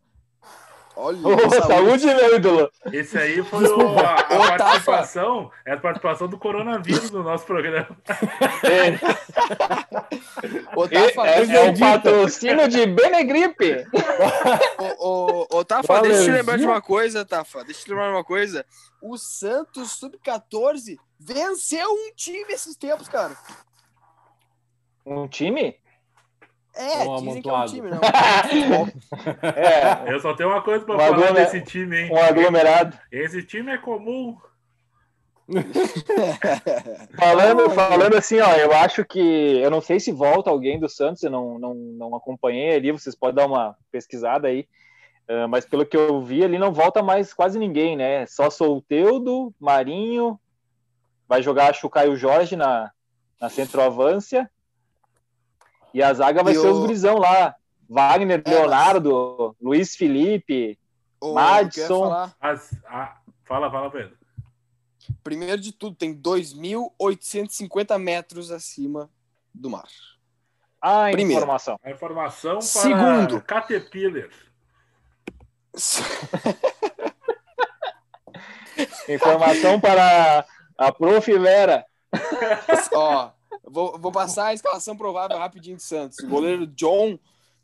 Olha, 1.01 1.19
Ô, 1.29 1.51
saúde, 1.65 2.07
meu 2.07 2.35
ídolo! 2.37 2.69
Esse 2.93 3.17
aí 3.17 3.41
foi 3.45 3.65
o- 3.69 3.99
a, 4.01 4.15
a 4.15 4.23
Tafa. 4.25 4.57
participação, 4.59 5.49
é 5.65 5.75
a 5.75 5.77
participação 5.77 6.27
do 6.27 6.37
coronavírus 6.37 7.13
no 7.13 7.23
nosso 7.23 7.45
programa. 7.47 7.87
É, 8.65 8.99
Ô, 10.77 10.85
é, 10.85 10.89
Tafa, 10.89 11.27
é, 11.29 11.57
é 11.57 11.71
um 11.71 11.79
patrocínio 11.79 12.67
de 12.69 12.85
Benegripe. 12.87 13.87
Ô, 14.99 15.47
ô, 15.59 15.65
Tafa, 15.65 16.01
deixa 16.03 16.19
eu 16.21 16.25
te 16.25 16.31
lembrar 16.33 16.59
de 16.59 16.65
uma 16.65 16.81
coisa, 16.83 17.25
Tafa. 17.25 17.63
Deixa 17.65 17.81
eu 17.81 17.85
te 17.85 17.91
lembrar 17.91 18.07
de 18.09 18.15
uma 18.15 18.25
coisa. 18.25 18.67
O 19.01 19.17
Santos 19.17 19.93
Sub-14 19.93 20.97
venceu 21.21 21.89
um 21.91 22.11
time 22.17 22.53
esses 22.53 22.77
tempos, 22.77 23.09
cara. 23.09 23.37
Um 25.09 25.27
time? 25.29 25.75
É, 26.77 26.99
Um 27.09 27.17
dizem 27.17 27.43
que 27.43 27.49
é 27.49 27.53
um 27.53 27.57
amontoado. 27.57 27.73
time, 27.73 27.91
não. 27.91 28.01
É, 30.07 30.13
Eu 30.13 30.21
só 30.21 30.35
tenho 30.35 30.51
uma 30.51 30.63
coisa 30.63 30.85
pra 30.85 30.95
Um 30.95 30.99
falar 30.99 31.11
aglomer- 31.17 31.35
desse 31.35 31.61
time, 31.63 31.97
hein? 32.03 32.11
um 32.13 32.17
aglomerado. 32.19 32.97
Esse 33.11 33.43
time 33.43 33.73
é 33.73 33.79
comum. 33.79 34.37
Falando, 37.19 37.71
falando 37.71 38.17
assim, 38.17 38.39
ó, 38.41 38.53
eu 38.57 38.73
acho 38.73 39.05
que. 39.05 39.19
Eu 39.61 39.71
não 39.71 39.81
sei 39.81 39.99
se 39.99 40.13
volta 40.13 40.51
alguém 40.51 40.79
do 40.79 40.89
Santos, 40.89 41.23
eu 41.23 41.31
não, 41.31 41.59
não, 41.59 41.75
não 41.75 42.15
acompanhei 42.15 42.75
ali, 42.77 42.93
vocês 42.93 43.15
podem 43.17 43.37
dar 43.37 43.47
uma 43.47 43.77
pesquisada 43.91 44.49
aí. 44.49 44.67
Ah, 45.29 45.49
mas 45.49 45.65
pelo 45.67 45.87
que 45.87 45.97
eu 45.97 46.21
vi 46.23 46.45
ali, 46.45 46.59
não 46.59 46.73
volta 46.73 47.03
mais 47.03 47.33
quase 47.33 47.59
ninguém, 47.59 47.97
né? 47.97 48.27
Só 48.27 48.51
Solteudo, 48.51 49.55
Marinho, 49.61 50.39
vai 51.27 51.43
jogar 51.43 51.71
acho 51.71 51.87
o 51.87 51.91
Caio 51.91 52.17
Jorge 52.17 52.55
na, 52.57 52.91
na 53.41 53.49
centroavância. 53.49 54.51
E 55.95 56.03
a 56.03 56.13
zaga 56.15 56.43
vai 56.43 56.53
E 56.53 56.57
ser 56.57 56.67
o- 56.67 56.73
os 56.73 56.79
gurizão 56.81 57.17
lá. 57.19 57.55
Wagner, 57.89 58.43
É, 58.45 58.51
Leonardo, 58.51 59.57
Luiz 59.61 59.95
Felipe. 59.97 60.79
Ô, 61.21 61.35
Madison. 61.35 62.31
As- 62.41 62.73
a- 62.87 63.17
fala, 63.45 63.71
fala, 63.71 63.91
Pedro. 63.91 64.17
primeiro 65.25 65.61
de 65.61 65.73
tudo, 65.73 65.97
tem 65.97 66.13
2.850 66.15 67.99
metros 67.99 68.51
acima 68.51 69.09
do 69.55 69.71
mar. 69.71 69.87
Ah, 70.81 71.09
Primeiro. 71.11 71.41
informação. 71.41 71.77
A 71.83 71.91
informação 71.91 72.53
para 72.59 72.63
Segundo. 72.63 73.41
Caterpillar. 73.43 74.29
Informação 79.09 79.81
para 79.81 80.45
a 80.77 80.93
Prof. 80.93 81.39
Vera. 81.39 81.85
Ó, 82.93 83.31
vou, 83.71 83.99
vou 83.99 84.13
passar 84.13 84.47
a 84.47 84.55
escalação 84.55 84.97
provável 84.97 85.39
rapidinho 85.39 85.77
de 85.77 85.83
Santos. 85.83 86.19
Goleiro 86.27 86.67
John, 86.67 87.19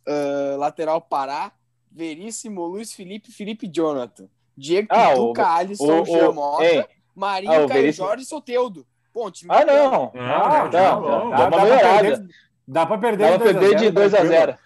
ah, 0.07 0.57
lateral 0.59 1.00
Pará, 1.00 1.52
Veríssimo, 1.90 2.64
Luiz 2.66 2.92
Felipe, 2.92 3.30
Felipe 3.32 3.68
Jonathan. 3.68 4.26
Diego 4.57 4.88
Ah, 4.90 5.11
Pituca, 5.11 5.42
o- 5.42 5.46
Alisson, 5.46 6.00
o- 6.02 6.05
Jean 6.07 6.28
o- 6.30 6.34
Mota, 6.34 6.64
ei, 6.64 6.84
Marinho, 7.14 7.52
ah, 7.52 7.57
Caio 7.57 7.68
Veríssimo- 7.68 8.07
Jorge 8.07 8.22
e 8.22 8.26
Soteudo. 8.26 8.86
Bom, 9.12 9.30
time 9.30 9.50
Ah, 9.55 9.64
não. 9.64 9.90
Não, 9.90 10.11
Ah, 10.20 10.62
não, 10.64 10.70
tá, 10.70 10.96
bom. 10.96 11.02
tá. 11.07 11.18
Dá, 11.18 11.22
uma 11.24 11.36
dá 11.36 11.48
pra 11.50 11.62
melhorada. 11.64 12.02
perder, 12.02 12.28
dá 12.66 12.86
pra 12.86 12.98
perder 12.98 13.24
Dava 13.24 13.38
pra 13.38 13.52
perder 13.52 13.76
de 13.76 13.90
2 13.90 14.14
a 14.14 14.24
0 14.24 14.59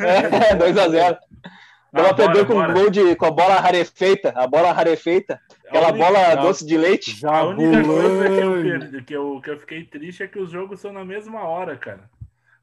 É, 0.00 0.54
2 0.56 0.76
a 1.92 1.96
0 2.00 2.02
Dava 2.02 2.08
Ah, 2.10 2.14
perder 2.14 2.32
bora, 2.32 2.46
com 2.46 2.54
bora. 2.54 2.72
gol 2.72 2.90
de, 2.90 3.16
com 3.16 3.26
a 3.26 3.30
bola 3.30 3.54
rarefeita. 3.60 4.32
A 4.34 4.46
bola 4.46 4.72
rarefeita. 4.72 5.40
Aquela 5.68 5.88
única- 5.90 6.04
bola 6.06 6.34
não. 6.36 6.42
doce 6.42 6.66
de 6.66 6.76
leite. 6.76 7.10
Já 7.16 7.30
A 7.38 7.44
única 7.44 7.84
coisa 7.84 8.28
que 8.28 8.40
eu, 8.40 8.52
perdi- 8.62 9.02
que, 9.04 9.12
eu, 9.14 9.40
que 9.42 9.50
eu 9.50 9.58
fiquei 9.60 9.84
triste 9.84 10.22
é 10.22 10.28
que 10.28 10.38
os 10.38 10.50
jogos 10.50 10.80
são 10.80 10.92
na 10.92 11.04
mesma 11.04 11.44
hora, 11.44 11.76
cara. 11.76 12.10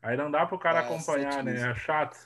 Aí 0.01 0.15
não 0.17 0.31
dá 0.31 0.45
pro 0.45 0.57
cara 0.57 0.79
É, 0.79 0.81
acompanhar, 0.83 1.33
sete 1.33 1.43
né? 1.45 1.71
É 1.71 1.75
chato. 1.75 2.17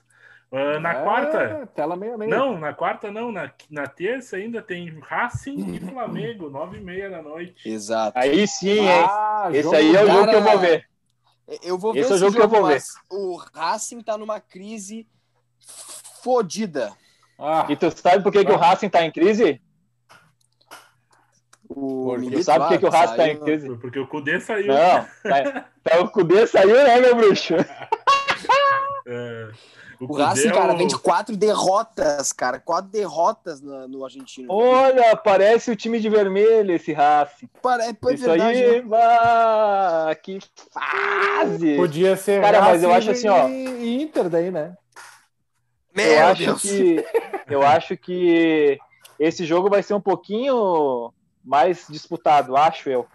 Ah, 0.56 0.80
na 0.80 0.92
É, 0.92 1.04
quarta, 1.04 1.70
Tela 1.76 1.96
meia 1.98 2.16
meia. 2.16 2.30
não, 2.30 2.60
na 2.60 2.72
quarta 2.74 3.10
não. 3.10 3.32
Na, 3.32 3.52
na 3.72 3.88
terça 3.88 4.38
ainda 4.38 4.62
tem 4.62 5.00
Racing 5.02 5.76
e 5.76 5.80
Flamengo, 5.90 6.50
nove 6.52 6.78
e 6.78 6.82
meia 6.82 7.10
da 7.10 7.24
noite. 7.24 7.68
Exato. 7.68 8.18
Aí 8.18 8.48
sim, 8.48 8.70
hein? 8.82 8.88
Ah, 9.10 9.48
Esse 9.52 9.64
jogo 9.64 9.76
aí 9.76 9.88
é 9.88 9.90
o 9.90 9.94
cara- 10.06 10.14
jogo 10.14 10.30
que 10.30 10.36
eu 10.36 10.42
vou 10.44 10.60
ver. 10.60 10.86
Eu 11.64 11.78
vou 11.80 11.94
ver 11.94 12.00
Esse 12.02 12.10
é 12.10 12.14
o 12.14 12.16
esse 12.16 12.26
jogo 12.26 12.36
que 12.38 12.42
eu 12.44 12.48
vou 12.48 12.66
ver. 12.68 12.82
O 13.10 13.36
Racing 13.56 14.02
tá 14.02 14.16
numa 14.18 14.40
crise 14.40 15.08
fodida. 16.24 16.92
Ah, 17.38 17.66
E 17.70 17.76
tu 17.76 17.92
sabe 17.92 18.24
por 18.24 18.32
que, 18.32 18.46
que 18.46 18.52
o 18.52 18.56
Racing 18.58 18.90
tá 18.90 19.04
em 19.06 19.12
crise? 19.12 19.60
O? 21.70 22.16
Milito 22.18 22.38
Tu 22.42 22.44
sabe 22.44 22.60
por 22.66 22.70
que, 22.74 22.78
que 22.80 22.86
o 22.86 22.90
Racing 22.90 23.16
tá 23.18 23.28
em 23.28 23.40
crise? 23.40 23.76
Porque 23.78 24.00
o 24.00 24.08
Cudê 24.08 24.40
saiu. 24.40 24.68
Não, 24.68 25.06
tá, 25.24 25.66
tá, 25.84 26.00
o 26.02 26.10
Cudê 26.10 26.46
saiu, 26.48 26.76
né, 26.76 27.00
meu 27.00 27.16
bruxo? 27.16 27.54
É, 29.06 29.50
O 30.00 30.08
Cudê 30.08 30.24
Racing, 30.24 30.48
é 30.48 30.52
cara, 30.54 30.74
o- 30.74 30.78
vem 30.78 30.88
de 30.88 30.98
quatro 30.98 31.36
derrotas, 31.36 32.32
cara. 32.32 32.58
Quatro 32.58 32.90
derrotas 32.90 33.60
no, 33.62 33.86
no 33.88 34.06
argentino. 34.06 34.48
Olha, 34.50 35.14
parece 35.18 35.70
o 35.72 35.76
time 35.76 36.00
de 36.00 36.08
vermelho 36.10 36.74
esse 36.74 36.94
Racing. 36.94 37.50
Para- 37.62 37.84
é, 37.86 37.90
é 37.90 38.14
Isso 38.14 38.26
verdade, 38.26 38.64
aí, 38.64 38.76
né? 38.78 38.82
bah, 38.82 40.16
que 40.24 40.40
fase! 40.74 41.76
podia 41.76 42.16
ser 42.16 42.42
Cara, 42.42 42.62
mas 42.62 42.82
eu 42.82 42.90
Racing 42.92 43.10
acho 43.10 43.12
assim, 43.12 43.28
ó. 43.28 43.50
e 43.50 44.02
Inter 44.02 44.30
daí, 44.30 44.52
né? 44.52 44.74
Meu 45.94 46.06
eu 46.06 46.26
acho 46.28 46.46
Deus. 46.46 46.62
que 46.62 47.06
eu 47.48 47.62
acho 47.64 47.98
que 47.98 48.80
esse 49.20 49.46
jogo 49.46 49.70
vai 49.70 49.84
ser 49.84 49.94
um 49.94 50.02
pouquinho 50.02 51.14
mais 51.44 51.86
disputado, 51.90 52.56
acho 52.58 52.90
eu. 52.90 53.08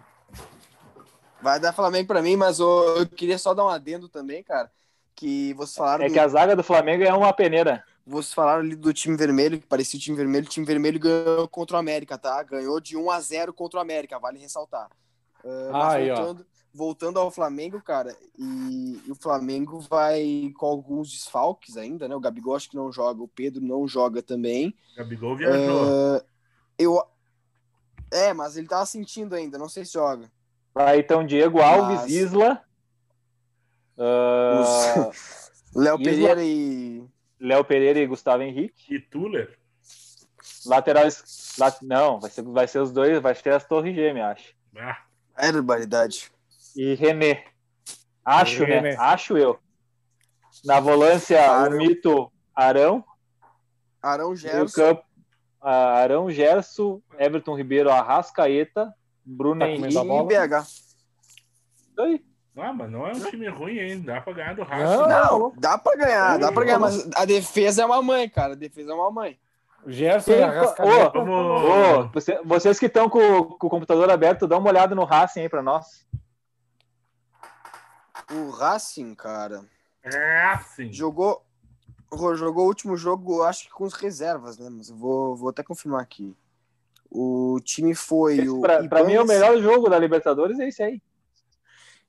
Vai 1.41 1.59
dar 1.59 1.73
Flamengo 1.73 2.07
pra 2.07 2.21
mim, 2.21 2.35
mas 2.35 2.59
eu 2.59 3.07
queria 3.15 3.37
só 3.37 3.53
dar 3.53 3.65
um 3.65 3.69
adendo 3.69 4.09
também, 4.09 4.43
cara. 4.43 4.69
Que 5.15 5.53
vocês 5.53 5.75
falaram, 5.75 6.05
É 6.05 6.07
do, 6.07 6.13
que 6.13 6.19
a 6.19 6.27
zaga 6.27 6.55
do 6.55 6.63
Flamengo 6.63 7.03
é 7.03 7.13
uma 7.13 7.33
peneira. 7.33 7.83
vocês 8.05 8.33
falaram 8.33 8.61
ali 8.61 8.75
do 8.75 8.93
time 8.93 9.15
vermelho, 9.15 9.59
que 9.59 9.65
parecia 9.65 9.97
o 9.97 10.01
time 10.01 10.15
vermelho. 10.17 10.45
O 10.45 10.49
time 10.49 10.65
vermelho 10.65 10.99
ganhou 10.99 11.47
contra 11.47 11.77
o 11.77 11.79
América, 11.79 12.17
tá? 12.17 12.41
Ganhou 12.43 12.79
de 12.79 12.97
1 12.97 13.09
a 13.11 13.19
0 13.19 13.53
contra 13.53 13.79
o 13.79 13.81
América, 13.81 14.19
vale 14.19 14.39
ressaltar. 14.39 14.89
Ah, 15.43 15.69
mas 15.71 15.93
Aí, 15.95 16.11
ó. 16.11 16.35
Voltando, 16.73 17.19
ao 17.19 17.31
Flamengo, 17.31 17.81
cara, 17.81 18.15
e, 18.37 19.01
e 19.05 19.11
o 19.11 19.15
Flamengo 19.15 19.79
vai 19.81 20.51
com 20.57 20.65
alguns 20.65 21.11
desfalques 21.11 21.75
ainda, 21.77 22.07
né? 22.07 22.15
O 22.15 22.19
Gabigol 22.19 22.55
acho 22.55 22.69
que 22.69 22.75
não 22.75 22.91
joga, 22.91 23.21
o 23.23 23.27
Pedro 23.27 23.61
não 23.61 23.87
joga 23.87 24.21
também. 24.21 24.73
Gabigol 24.95 25.35
viajou. 25.35 25.83
Ah, 26.17 26.23
eu. 26.77 27.03
É, 28.11 28.33
mas 28.33 28.57
ele 28.57 28.67
tava 28.67 28.85
sentindo 28.85 29.35
ainda, 29.35 29.57
não 29.57 29.69
sei 29.69 29.85
se 29.85 29.93
joga. 29.93 30.31
Vai 30.73 30.99
então 30.99 31.25
Diego 31.25 31.59
Alves, 31.61 32.01
Mas- 32.01 32.11
Isla, 32.11 32.63
Ah, 33.97 35.11
Léo 35.75 35.95
Isla- 35.99 36.03
Pereira 36.03 36.43
e. 36.43 37.03
Léo 37.39 37.63
Pereira 37.65 37.99
e 37.99 38.07
Gustavo 38.07 38.43
Henrique. 38.43 38.95
E 38.95 38.99
Tuller? 38.99 39.57
Lateral. 40.65 41.07
es- 41.07 41.55
la- 41.57 41.75
Não, 41.81 42.19
vai 42.19 42.29
ser, 42.29 42.41
vai 42.43 42.67
ser 42.67 42.79
os 42.79 42.91
dois, 42.91 43.21
vai 43.21 43.33
ser 43.35 43.53
as 43.53 43.65
Torres 43.65 43.95
Gêmeas, 43.95 44.31
acho. 44.31 44.53
Ah, 44.77 44.97
Barbaridade. 45.51 46.31
E 46.75 46.93
René. 46.95 47.43
Acho, 48.23 48.61
né? 48.61 48.67
René. 48.75 48.95
Acho 48.97 49.37
eu. 49.37 49.59
Na 50.65 50.79
volância, 50.79 51.41
Arão. 51.49 51.73
o 51.75 51.77
mito 51.77 52.31
Arão. 52.55 53.03
Arão 54.01 54.35
Gerson. 54.35 54.73
campo, 54.75 55.03
Arão 55.61 56.29
Gerson, 56.31 57.01
Everton 57.17 57.55
Ribeiro, 57.55 57.89
Arrascaeta, 57.89 58.93
Bruno 59.25 59.59
Tá 59.59 59.69
Henrique. 59.69 59.97
E 59.97 60.23
BH. 60.23 60.61
Isso 60.63 62.01
aí. 62.01 62.23
ah, 62.57 62.73
mas 62.73 62.89
não 62.91 63.05
é 63.07 63.11
um 63.11 63.19
time 63.19 63.47
ruim, 63.49 63.77
hein? 63.77 64.01
Dá 64.01 64.21
pra 64.21 64.33
ganhar 64.33 64.53
do 64.55 64.61
Não. 64.61 64.67
Racing. 64.67 65.09
Não, 65.09 65.53
dá 65.57 65.77
pra 65.77 65.95
ganhar, 65.95 66.37
dá 66.39 66.51
pra 66.51 66.63
ganhar, 66.63 66.79
mas 66.79 67.09
a 67.15 67.25
defesa 67.25 67.81
é 67.83 67.85
uma 67.85 68.01
mãe, 68.01 68.29
cara. 68.29 68.53
A 68.53 68.55
defesa 68.55 68.91
é 68.91 68.95
uma 68.95 69.11
mãe. 69.11 69.37
O 69.85 69.91
Gerson 69.91 70.31
e 70.31 70.43
Arrascaeta. 70.43 71.19
Ô, 71.19 72.07
você- 72.13 72.39
vocês 72.43 72.79
que 72.79 72.85
estão 72.87 73.09
com, 73.09 73.43
com 73.43 73.67
o 73.67 73.69
computador 73.69 74.09
aberto, 74.09 74.47
dá 74.47 74.57
uma 74.57 74.69
olhada 74.69 74.93
no 74.95 75.03
Racing 75.05 75.41
aí 75.41 75.49
pra 75.49 75.61
nós. 75.61 76.05
O 78.31 78.49
Racing, 78.49 79.15
cara, 79.15 79.65
Racing. 80.03 80.91
jogou. 80.91 81.45
Jogou 82.11 82.65
o 82.65 82.67
último 82.67 82.97
jogo, 82.97 83.43
acho 83.43 83.65
que 83.65 83.71
com 83.71 83.83
os 83.83 83.93
reservas, 83.93 84.57
né? 84.57 84.67
Mas 84.67 84.89
eu 84.89 84.95
vou, 84.95 85.35
vou 85.35 85.49
até 85.49 85.61
confirmar 85.61 86.01
aqui. 86.01 86.35
O 87.09 87.59
time 87.63 87.93
foi 87.93 88.49
o. 88.49 88.61
Pra, 88.61 88.87
pra 88.87 89.03
mim, 89.03 89.13
é 89.13 89.21
o 89.21 89.27
melhor 89.27 89.59
jogo 89.61 89.89
da 89.89 89.99
Libertadores 89.99 90.59
é 90.59 90.67
esse 90.67 90.81
aí. 90.81 91.01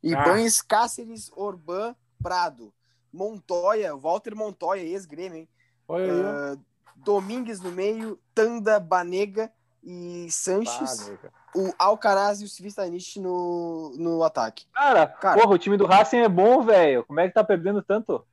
Ibanes, 0.03 0.63
Cáceres, 0.63 1.31
Orban, 1.37 1.95
Prado. 2.23 2.73
Montoya, 3.13 3.95
Walter 3.95 4.35
Montoya, 4.35 4.83
ex-grêmio, 4.83 5.41
hein? 5.41 5.49
Olha 5.87 6.13
aí. 6.13 6.23
Ah, 6.23 6.57
Domingues 6.97 7.61
no 7.61 7.73
meio, 7.73 8.19
Tanda, 8.35 8.79
Banega 8.79 9.53
e 9.83 10.27
Sanches. 10.31 11.11
Ah, 11.11 11.31
o 11.55 11.73
Alcaraz 11.79 12.41
e 12.41 12.45
o 12.45 12.49
Sivistanich 12.49 13.19
no, 13.19 13.93
no 13.97 14.23
ataque. 14.23 14.67
Cara, 14.73 15.07
Cara. 15.07 15.41
porra, 15.41 15.55
o 15.55 15.59
time 15.59 15.77
do 15.77 15.87
Racing 15.87 16.19
é 16.19 16.29
bom, 16.29 16.63
velho. 16.63 17.05
Como 17.05 17.19
é 17.21 17.29
que 17.29 17.35
tá 17.35 17.43
perdendo 17.43 17.83
tanto? 17.83 18.25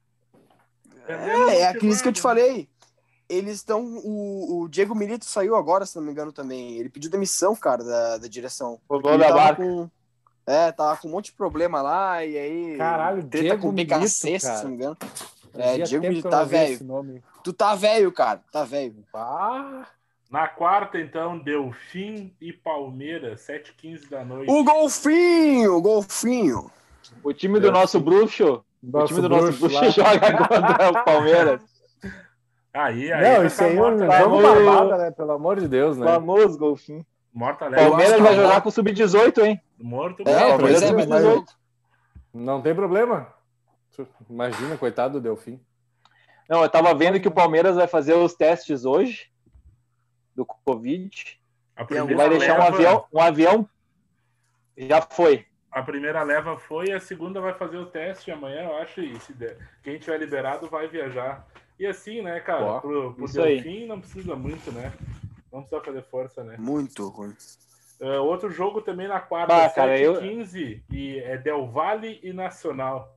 É, 1.08 1.60
é 1.62 1.68
aquilo 1.68 1.98
que 1.98 2.08
eu 2.08 2.14
te 2.14 2.22
falei. 2.22 2.70
Eles 3.30 3.56
estão. 3.58 3.82
O, 3.84 4.62
o 4.62 4.70
Diego 4.70 4.96
Milito 4.96 5.26
saiu 5.26 5.56
agora, 5.56 5.86
se 5.86 5.96
não 5.96 6.04
me 6.04 6.12
engano, 6.12 6.32
também. 6.32 6.78
Ele 6.78 6.90
pediu 6.90 7.12
demissão, 7.12 7.56
cara, 7.56 7.84
da, 7.84 8.18
da 8.18 8.28
direção. 8.28 8.80
O 8.88 9.00
gol 9.00 9.18
da 9.18 9.34
barca. 9.34 9.64
com. 9.64 9.90
É, 10.46 10.72
tava 10.72 10.96
com 10.96 11.10
um 11.10 11.12
monte 11.12 11.26
de 11.26 11.34
problema 11.34 11.82
lá, 11.82 12.24
e 12.24 12.38
aí. 12.38 12.78
Caralho, 12.78 13.24
treta 13.24 13.44
Diego 13.44 13.62
com 13.62 13.70
o 13.70 13.76
PKC, 13.76 14.40
se 14.40 14.64
não 14.64 14.70
me 14.70 14.76
engano. 14.76 14.98
É, 15.54 15.78
Diego 15.80 16.08
Milito 16.08 16.30
tá 16.30 16.44
velho. 16.44 16.80
Tu 17.44 17.52
tá 17.52 17.76
velho, 17.76 18.12
cara. 18.12 18.42
Tá 18.50 18.64
velho. 18.64 19.04
Ah, 19.14 19.86
Na 20.30 20.48
quarta, 20.48 21.00
então, 21.00 21.40
Delfim 21.40 22.36
e 22.42 22.52
Palmeiras, 22.52 23.48
7h15 23.48 24.10
da 24.10 24.26
noite. 24.26 24.52
O 24.52 24.64
Golfinho! 24.64 25.76
O 25.76 25.82
Golfinho! 25.82 26.70
O 27.24 27.32
time 27.32 27.60
do 27.60 27.72
nosso 27.72 28.00
bruxo. 28.00 28.64
o 28.84 29.06
time 29.06 29.22
do 29.22 29.30
nosso 29.30 29.54
bruxo 29.58 29.76
lá. 29.76 29.88
joga 30.20 30.38
contra 30.48 30.90
o 30.92 31.04
Palmeiras. 31.06 31.62
Aí, 32.74 33.12
aí. 33.12 33.24
Não, 33.38 33.46
isso 33.46 33.56
ficar 33.56 33.70
aí 33.70 33.78
é 33.78 33.82
um 33.82 33.98
vai- 34.06 34.22
jogo 34.22 34.42
barbada, 34.42 34.98
né? 34.98 35.12
Pelo 35.12 35.32
amor 35.32 35.60
de 35.60 35.68
Deus, 35.68 35.98
né? 35.98 36.06
Famoso 36.06 36.60
golfinho. 36.60 37.06
Morta 37.34 37.66
alegre. 37.66 37.88
Palmeiras 37.88 38.20
vai 38.20 38.30
que- 38.36 38.42
jogar 38.42 38.62
com 38.62 38.70
o 38.70 38.72
Sub-18, 38.72 39.38
hein? 39.46 39.62
Morto. 39.80 40.24
É, 40.28 40.50
Palmeiras 40.50 40.84
é, 40.84 40.88
é 40.88 40.92
mas 40.92 41.08
mais 41.08 41.24
não- 41.24 41.32
oito. 41.36 41.54
Não 42.34 42.62
tem 42.62 42.76
problema. 42.76 43.34
Imagina, 44.30 44.78
coitado 44.78 45.14
do 45.14 45.22
Delfim. 45.22 45.60
Não, 46.50 46.62
eu 46.62 46.70
tava 46.70 46.94
vendo 46.94 47.20
que 47.20 47.28
o 47.28 47.32
Palmeiras 47.32 47.76
vai 47.78 47.88
fazer 47.88 48.14
os 48.14 48.34
testes 48.36 48.86
hoje 48.86 49.28
do 50.38 50.46
Covid. 50.46 51.40
A 51.76 51.82
E 51.82 51.86
primeira, 51.86 52.16
vai 52.16 52.30
deixar 52.30 52.54
um 52.60 52.64
leva, 52.64 52.76
avião. 52.76 53.06
Um 53.12 53.20
avião. 53.20 53.70
Já 54.78 55.02
foi. 55.02 55.46
a 55.72 55.82
primeira 55.82 56.22
leva 56.24 56.58
foi, 56.58 56.92
a 56.92 57.00
segunda 57.00 57.42
vai 57.42 57.54
fazer 57.56 57.78
o 57.78 57.86
teste 57.88 58.32
amanhã, 58.32 58.64
eu 58.66 58.78
acho. 58.78 59.02
E 59.02 59.20
se 59.20 59.34
der, 59.34 59.58
quem 59.84 59.98
tiver 60.00 60.18
liberado 60.20 60.70
vai 60.70 60.88
viajar. 60.88 61.46
E 61.80 61.86
assim, 61.86 62.22
né, 62.22 62.40
cara? 62.40 62.64
Ó, 62.66 62.80
pro 62.80 63.14
pro. 63.16 63.32
Delfim 63.32 63.86
não 63.88 64.00
precisa 64.00 64.36
muito, 64.36 64.72
né? 64.72 64.94
Não 65.52 65.62
precisa 65.62 65.82
fazer 65.84 66.04
força, 66.04 66.44
né? 66.44 66.56
Muito 66.60 67.08
ruim. 67.10 67.36
Ah, 68.02 68.22
outro 68.22 68.50
jogo 68.52 68.82
também 68.82 69.08
na 69.08 69.20
quarta, 69.20 69.54
Ah, 69.56 69.62
7 69.70 69.76
cara, 69.76 70.00
eu- 70.00 70.20
15 70.20 70.84
e 70.92 71.18
é 71.20 71.36
Del 71.38 71.68
Valle 71.68 72.20
e 72.24 72.32
Nacional. 72.32 73.16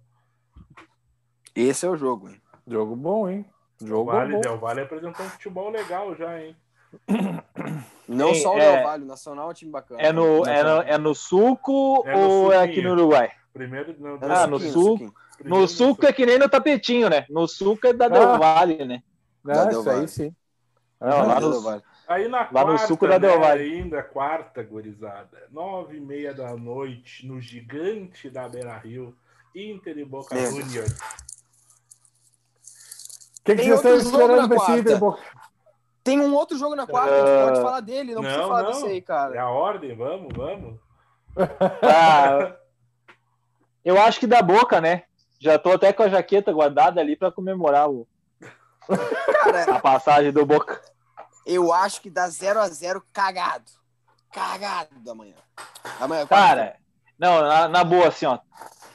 Esse 1.55 1.85
é 1.85 1.89
o 1.91 1.97
jogo, 1.97 2.29
hein? 2.31 2.41
Jogo 2.67 2.95
bom, 2.97 3.29
hein? 3.29 3.45
Jogo 3.83 4.13
Vale, 4.13 4.35
bom. 4.35 4.41
Del 4.41 4.59
Valle 4.59 4.81
apresentou 4.83 5.25
um 5.27 5.29
futebol 5.31 5.71
legal 5.71 6.15
já, 6.15 6.41
hein? 6.41 6.55
Não 8.09 8.35
Sim, 8.35 8.43
só 8.43 8.55
o 8.55 8.59
é- 8.59 8.75
Del 8.77 8.85
Valle, 8.85 9.05
o 9.05 9.07
Nacional 9.07 9.49
é 9.49 9.51
um 9.51 9.55
time 9.55 9.71
bacana. 9.71 10.01
É 10.03 10.13
no, 10.13 10.45
é 10.47 10.63
no, 10.65 10.83
é 10.83 10.99
no 10.99 11.15
suco 11.15 12.03
É 12.07 12.13
no 12.17 12.21
ou 12.29 12.53
é 12.53 12.63
aqui 12.63 12.83
no 12.83 12.93
Uruguai? 12.93 13.31
Primeiro 13.53 13.95
no, 13.99 14.17
É 14.17 14.19
Ah, 14.33 14.47
no 14.47 14.59
suquinho, 14.59 14.73
sul. 14.73 14.91
suquinho. 14.93 15.15
primeiro 15.39 15.61
No 15.63 15.69
suco 15.69 16.07
é 16.07 16.13
que 16.13 16.27
nem 16.27 16.39
no 16.39 16.49
tapetinho, 16.49 17.09
né? 17.09 17.27
No 17.31 17.47
suco 17.47 17.87
é 17.87 17.93
da 17.93 18.09
Del 18.09 18.23
Ah. 18.31 18.37
Valle, 18.39 18.85
né? 18.85 19.03
Da 19.45 19.63
Ah, 19.63 19.65
Del 19.67 19.89
aí 19.91 20.09
sim. 20.09 20.35
Não, 21.01 21.09
Aham. 21.09 21.27
lá 21.27 21.37
É 21.37 21.41
no- 21.41 21.61
Valle. 21.61 21.83
Aí 22.09 22.27
na 22.29 22.49
Lá 22.51 22.65
no 22.65 22.77
suco 22.79 23.07
da 23.07 23.21
né, 23.21 23.29
Del 23.29 23.39
Valle. 23.41 23.63
ainda 23.63 24.03
quarta, 24.03 24.63
gurizada, 24.65 25.47
nove 25.53 25.97
e 25.97 26.01
meia 26.01 26.35
da 26.35 26.57
noite, 26.57 27.25
no 27.27 27.41
gigante 27.41 28.29
da 28.29 28.49
Beira-Rio, 28.49 29.15
Inter 29.55 29.97
e 29.97 30.05
Boca 30.05 30.37
É. 30.37 30.47
Juniors. 30.47 30.93
O 33.39 33.43
que, 33.45 33.55
que 33.55 33.63
Tem 33.63 33.71
vocês 33.71 34.03
estão 34.05 34.21
esperando 34.21 34.43
na 34.43 34.49
pra 34.49 34.57
esse 34.57 34.67
quarta. 34.67 34.81
Inter? 34.81 34.99
Boca? 34.99 35.23
Tem 36.03 36.19
um 36.19 36.35
outro 36.35 36.57
jogo 36.59 36.75
na 36.75 36.87
quarta, 36.87 37.13
a 37.15 37.19
gente 37.19 37.29
Ah. 37.43 37.47
pode 37.49 37.61
falar 37.63 37.81
dele, 37.81 38.15
não, 38.15 38.23
precisa 38.23 38.43
Não, 38.43 38.49
falar 38.49 38.63
não. 38.63 38.71
desse 38.71 38.87
aí, 38.87 38.97
É 38.99 39.01
cara. 39.03 39.43
a 39.43 39.51
ordem, 39.51 39.95
vamos, 39.97 40.29
vamos. 40.35 40.81
Ah, 41.83 42.57
eu 43.85 44.01
acho 44.01 44.19
que 44.21 44.27
da 44.27 44.43
boca, 44.43 44.81
né? 44.81 45.05
Já 45.39 45.59
tô 45.59 45.73
até 45.73 45.93
com 45.93 46.03
a 46.03 46.09
jaqueta 46.09 46.53
guardada 46.53 47.01
ali 47.01 47.17
pra 47.17 47.31
comemorar 47.33 47.89
o- 47.91 48.07
Cara, 49.43 49.77
a 49.77 49.81
passagem 49.81 50.33
do 50.33 50.45
Boca. 50.45 50.81
eu 51.47 51.73
acho 51.73 52.01
que 52.01 52.11
dá 52.11 52.29
0x0 52.29 53.03
cagado. 53.13 53.71
Cagado 54.33 54.91
da 55.05 55.15
manhã. 55.15 55.37
Amanhã, 56.01 56.27
quarta. 56.27 56.47
Cara, 56.47 56.77
não, 57.19 57.41
na, 57.43 57.69
na 57.69 57.85
boa, 57.85 58.09
assim, 58.09 58.27
ó. 58.27 58.39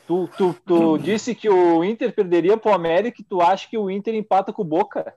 Tu, 0.08 0.28
tu, 0.38 0.54
tu 0.66 0.98
disse 1.00 1.34
que 1.34 1.50
o 1.50 1.84
Inter 1.84 2.14
perderia 2.14 2.58
pro 2.58 2.74
América 2.74 3.22
e 3.22 3.26
tu 3.26 3.42
acha 3.42 3.68
que 3.68 3.78
o 3.78 3.90
Inter 3.90 4.14
empata 4.14 4.54
com 4.54 4.62
o 4.62 4.66
Boca? 4.66 5.16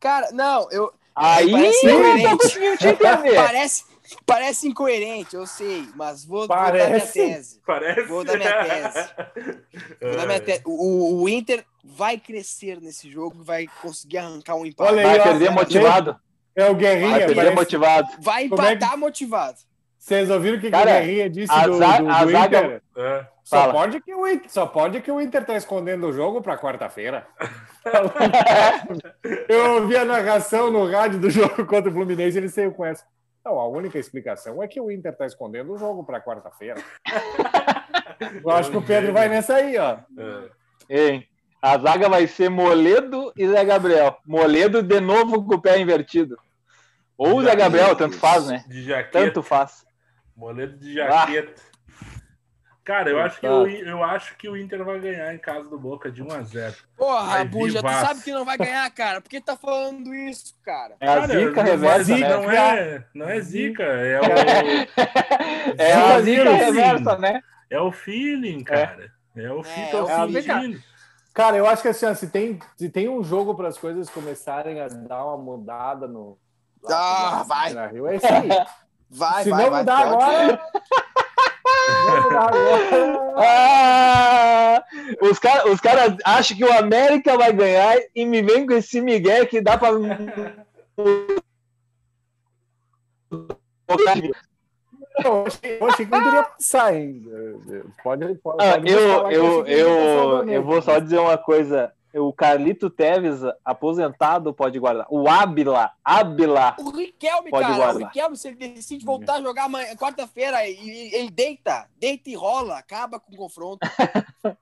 Cara, 0.00 0.30
não, 0.32 0.70
eu. 0.70 0.92
Aí 1.18 1.50
parece 1.50 1.86
eu 1.86 2.02
não 2.02 2.22
tô 2.30 2.38
conseguindo 2.38 2.76
te 2.78 2.86
entender. 2.88 3.34
Parece, 3.36 3.84
parece 4.24 4.68
incoerente, 4.68 5.34
eu 5.36 5.46
sei, 5.46 5.86
mas 5.94 6.24
vou, 6.24 6.46
vou 6.46 6.48
dar 6.48 6.72
minha 6.72 6.84
Parece. 6.86 7.12
tese. 7.12 7.60
Parece. 7.66 8.02
Vou 8.08 8.24
dar 8.24 8.36
minha 8.38 8.64
tese. 8.64 9.08
Vou 10.00 10.16
dar 10.16 10.26
minha 10.26 10.40
tese. 10.40 10.62
O, 10.64 11.22
o 11.22 11.28
Inter 11.28 11.64
vai 11.84 12.16
crescer 12.18 12.80
nesse 12.80 13.10
jogo, 13.10 13.42
vai 13.44 13.66
conseguir 13.82 14.18
arrancar 14.18 14.54
um 14.54 14.64
empate. 14.64 14.92
Olha 14.92 15.02
Vai 15.02 15.14
aí, 15.14 15.20
ó, 15.20 15.22
perder 15.24 15.48
ó, 15.48 15.52
motivado. 15.52 16.16
É 16.56 16.64
o 16.64 16.66
Vai 16.72 16.74
Guerrinha. 16.74 17.18
perder 17.18 17.34
parece- 17.34 17.54
motivado. 17.54 18.08
Vai 18.20 18.48
Como 18.48 18.62
é 18.62 18.66
que- 18.68 18.72
empatar 18.76 18.98
motivado. 18.98 19.58
Vocês 19.98 20.30
ouviram 20.30 20.56
o 20.56 20.60
que, 20.60 20.66
que 20.66 20.70
Cara, 20.72 20.90
o 20.90 20.94
Guerrinha 20.94 21.28
disse 21.28 21.52
a 21.52 21.66
do, 21.66 21.78
do- 21.78 21.84
a 21.84 22.24
do 22.24 22.30
zaga- 22.30 22.58
Inter? 22.58 22.82
É. 22.96 23.26
Só 23.42 23.56
Fala. 23.60 23.72
pode, 23.72 24.00
que 24.00 24.14
o 24.14 24.26
Inter, 24.26 24.50
só 24.50 24.66
pode 24.66 25.00
que 25.00 25.10
o 25.10 25.20
Inter 25.20 25.44
tá 25.44 25.56
escondendo 25.56 26.06
o 26.06 26.12
jogo 26.12 26.40
para 26.42 26.56
quarta-feira. 26.58 27.26
Eu 29.48 29.74
ouvi 29.76 29.96
a 29.96 30.04
narração 30.04 30.70
no 30.70 30.90
rádio 30.90 31.18
do 31.18 31.30
jogo 31.30 31.64
contra 31.66 31.90
o 31.90 31.92
Fluminense 31.92 32.36
e 32.36 32.40
ele 32.40 32.48
saiu 32.48 32.72
com 32.72 32.84
essa. 32.84 33.04
Não, 33.44 33.58
a 33.58 33.66
única 33.68 33.98
explicação 33.98 34.62
é 34.62 34.68
que 34.68 34.80
o 34.80 34.90
Inter 34.90 35.16
tá 35.16 35.24
escondendo 35.26 35.72
o 35.72 35.78
jogo 35.78 36.04
para 36.04 36.20
quarta-feira. 36.20 36.76
Eu 38.44 38.50
acho 38.50 38.70
que 38.70 38.76
o 38.76 38.82
Pedro 38.82 39.12
vai 39.12 39.28
nessa 39.28 39.54
aí, 39.54 39.78
ó. 39.78 39.98
É. 40.18 40.48
Hein? 41.12 41.26
A 41.62 41.78
zaga 41.78 42.08
vai 42.08 42.26
ser 42.26 42.48
Moledo 42.50 43.32
e 43.36 43.48
Zé 43.48 43.64
Gabriel. 43.64 44.16
Moledo 44.26 44.82
de 44.82 45.00
novo 45.00 45.44
com 45.44 45.54
o 45.54 45.60
pé 45.60 45.78
invertido. 45.78 46.36
Ou 47.16 47.38
o 47.38 47.42
Zé 47.42 47.54
Gabriel, 47.56 47.96
tanto 47.96 48.16
faz, 48.16 48.46
né? 48.46 48.64
De 48.68 48.82
jaqueta. 48.84 49.18
Tanto 49.24 49.42
faz. 49.42 49.84
Moledo 50.38 50.78
de 50.78 50.94
jaqueta. 50.94 51.60
Cara, 52.84 53.10
eu 53.10 53.20
acho, 53.20 53.38
que 53.38 53.46
o, 53.46 53.66
eu 53.66 54.02
acho 54.02 54.34
que 54.38 54.48
o 54.48 54.56
Inter 54.56 54.82
vai 54.82 54.98
ganhar 54.98 55.34
em 55.34 55.38
casa 55.38 55.68
do 55.68 55.78
Boca 55.78 56.10
de 56.10 56.22
1 56.22 56.32
a 56.32 56.40
0 56.40 56.74
Porra, 56.96 57.26
Vai 57.26 57.44
Buja, 57.44 57.82
tu 57.82 57.88
sabe 57.90 58.22
que 58.22 58.32
não 58.32 58.46
vai 58.46 58.56
ganhar, 58.56 58.90
cara. 58.92 59.20
Por 59.20 59.28
que 59.28 59.42
tá 59.42 59.58
falando 59.58 60.14
isso, 60.14 60.54
cara? 60.64 60.96
É 60.98 61.06
a 61.06 61.14
Cara, 61.16 61.26
zica 61.38 61.50
não 61.50 61.60
é 61.60 61.70
reversa, 61.70 62.04
zica, 62.04 62.28
né? 62.28 62.36
Não 62.36 62.50
é, 62.50 63.04
não 63.12 63.28
é 63.28 63.40
zica, 63.40 63.82
é 63.82 64.20
o, 64.20 64.24
É 65.76 65.92
a 65.92 66.20
zica 66.22 66.50
reversa, 66.50 67.18
né? 67.18 67.42
é 67.68 67.80
o 67.80 67.92
feeling, 67.92 68.64
cara. 68.64 69.12
É, 69.36 69.52
o, 69.52 69.62
É, 69.62 69.80
é 69.80 69.90
é 69.90 70.00
o 70.00 70.04
o 70.04 70.28
feeling. 70.28 70.42
feeling. 70.42 70.82
Cara, 71.34 71.56
eu 71.58 71.66
acho 71.66 71.82
que 71.82 71.88
assim, 71.88 72.14
se 72.14 72.30
tem, 72.30 72.58
se 72.76 72.88
tem 72.88 73.06
um 73.06 73.22
jogo 73.22 73.54
para 73.54 73.68
as 73.68 73.76
coisas 73.76 74.08
começarem 74.08 74.80
a 74.80 74.88
dar 74.88 75.26
uma 75.26 75.36
mudada 75.36 76.08
no. 76.08 76.38
Ah, 76.88 77.44
vai. 77.46 77.74
Na 77.74 77.86
Rio, 77.86 78.06
é 78.06 78.16
esse 78.16 78.26
aí. 78.26 78.48
Vai, 79.10 79.42
se 79.44 79.50
vai, 79.50 79.62
não 79.64 79.70
vai. 79.70 79.80
mudar 79.80 80.10
pode. 80.10 80.22
agora. 80.24 80.60
Ah, 83.40 84.82
os 85.22 85.38
caras 85.38 85.64
os 85.66 85.80
cara 85.80 86.16
acham 86.24 86.56
que 86.56 86.64
o 86.64 86.72
América 86.78 87.36
vai 87.36 87.52
ganhar 87.52 87.96
e 88.14 88.24
me 88.24 88.42
vem 88.42 88.66
com 88.66 88.72
esse 88.74 89.00
Miguel 89.00 89.46
que 89.46 89.60
dá 89.60 89.78
pra. 89.78 89.88
Eu 95.24 95.44
achei, 95.46 95.78
eu 95.80 95.88
achei 95.88 96.06
que 96.06 96.12
não 96.12 96.22
teria 96.22 96.42
passar 96.44 96.86
ainda. 96.86 97.30
Pode, 98.02 98.34
pode, 98.36 98.64
Ah, 98.64 98.74
pode 98.74 98.92
eu, 98.92 99.30
eu, 99.30 99.66
eu, 99.66 100.36
América. 100.36 100.52
eu 100.52 100.62
vou 100.64 100.80
só 100.82 100.98
dizer 100.98 101.18
uma 101.18 101.36
coisa. 101.38 101.92
O 102.14 102.32
Carlito 102.32 102.88
Teves, 102.88 103.40
aposentado, 103.64 104.52
pode 104.54 104.78
guardar. 104.78 105.06
O 105.10 105.28
Ábila, 105.28 105.92
Ábila. 106.02 106.74
O 106.78 106.90
Riquelme, 106.90 107.50
Pode 107.50 107.64
cara, 107.66 107.76
guardar. 107.76 107.96
o 107.96 108.06
Riquelme, 108.06 108.36
se 108.36 108.48
ele 108.48 108.56
decide 108.68 109.04
voltar 109.04 109.34
a 109.34 109.42
jogar 109.42 109.64
amanhã- 109.64 109.94
quarta-feira, 109.94 110.66
e- 110.66 111.14
ele 111.14 111.30
deita, 111.30 111.86
deita 111.98 112.30
e 112.30 112.34
rola, 112.34 112.78
acaba 112.78 113.20
com 113.20 113.32
o 113.34 113.36
confronto. 113.36 113.80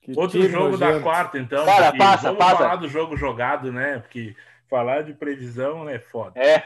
Que 0.00 0.12
Outro 0.18 0.46
jogo 0.50 0.76
da 0.76 1.00
quarta, 1.00 1.38
então. 1.38 1.64
Cara, 1.64 1.96
passa, 1.96 2.24
vamos 2.24 2.38
passa. 2.38 2.56
falar 2.58 2.76
do 2.76 2.86
jogo 2.88 3.16
jogado, 3.16 3.72
né? 3.72 4.00
Porque 4.00 4.36
falar 4.68 5.02
de 5.02 5.14
previsão 5.14 5.88
é 5.88 5.98
foda. 5.98 6.38
É, 6.38 6.62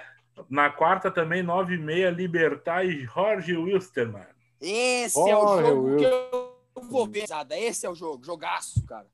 Na 0.51 0.70
quarta 0.70 1.09
também, 1.09 1.41
9h30, 1.45 2.11
Libertar 2.11 2.84
e 2.84 3.05
Jorge 3.05 3.57
Wilstermann. 3.57 4.26
Esse 4.61 5.18
é 5.30 5.36
o 5.36 5.61
jogo 5.62 5.97
que 5.99 6.05
eu 6.05 6.53
vou 6.91 7.07
ver, 7.07 7.28
Zada. 7.28 7.57
Esse 7.57 7.86
é 7.86 7.89
o 7.91 7.95
jogo, 7.95 8.24
jogaço, 8.24 8.84
cara. 8.86 9.07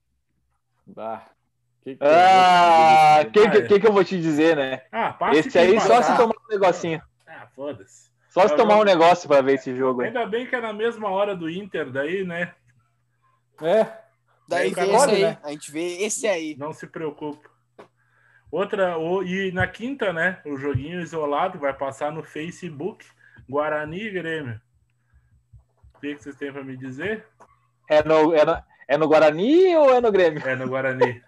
Ah, 0.96 1.24
que 1.82 1.96
que 1.96 2.02
eu 2.04 2.08
Ah, 2.08 3.22
vou 3.22 3.24
te 3.24 3.32
que, 3.32 3.40
dizer? 3.40 3.50
que, 3.62 3.62
que 3.68 3.80
que 3.80 3.86
eu 3.86 3.92
vou 3.92 4.04
te 4.04 4.20
dizer, 4.20 4.56
né? 4.56 4.82
Ah, 4.92 5.16
Esse 5.32 5.50
que 5.50 5.58
aí 5.58 5.80
só 5.80 6.02
se 6.02 6.16
tomar 6.16 6.34
um 6.34 6.52
negocinho. 6.52 7.02
Ah, 7.26 7.46
foda-se. 7.54 8.10
Só 8.28 8.46
se 8.48 8.54
o 8.54 8.56
tomar 8.56 8.78
um 8.78 8.84
negócio 8.84 9.28
pra 9.28 9.40
ver 9.40 9.54
esse 9.54 9.74
jogo 9.76 10.00
aí. 10.02 10.08
Ainda 10.08 10.26
bem 10.26 10.46
que 10.46 10.54
é 10.56 10.60
na 10.60 10.72
mesma 10.72 11.08
hora 11.08 11.36
do 11.36 11.48
Inter, 11.48 11.90
daí, 11.90 12.24
né? 12.24 12.54
É, 13.62 13.86
Daí 14.48 14.74
vê 14.74 14.90
esse 14.92 15.10
aí, 15.10 15.22
né? 15.22 15.38
a 15.42 15.50
gente 15.52 15.70
vê 15.70 16.02
esse 16.02 16.26
aí. 16.26 16.56
Não 16.58 16.72
se 16.72 16.86
preocupe. 16.86 17.48
Outra, 18.50 18.98
o- 18.98 19.22
e 19.22 19.50
na 19.52 19.66
quinta, 19.66 20.12
né? 20.12 20.40
O 20.44 20.56
joguinho 20.56 21.00
isolado 21.00 21.58
vai 21.58 21.72
passar 21.72 22.12
no 22.12 22.22
Facebook, 22.22 23.06
Guarani 23.48 24.02
e 24.02 24.10
Grêmio. 24.10 24.60
O 25.94 26.00
que 26.00 26.14
que 26.14 26.22
vocês 26.22 26.36
têm 26.36 26.52
para 26.52 26.62
me 26.62 26.76
dizer? 26.76 27.26
É 27.88 28.02
no, 28.02 28.34
é, 28.34 28.44
no, 28.44 28.62
é 28.88 28.96
no 28.96 29.08
Guarani 29.08 29.76
ou 29.76 29.94
é 29.94 30.00
no 30.00 30.10
Grêmio? 30.12 30.46
É 30.46 30.54
no 30.56 30.68
Guarani. 30.68 31.22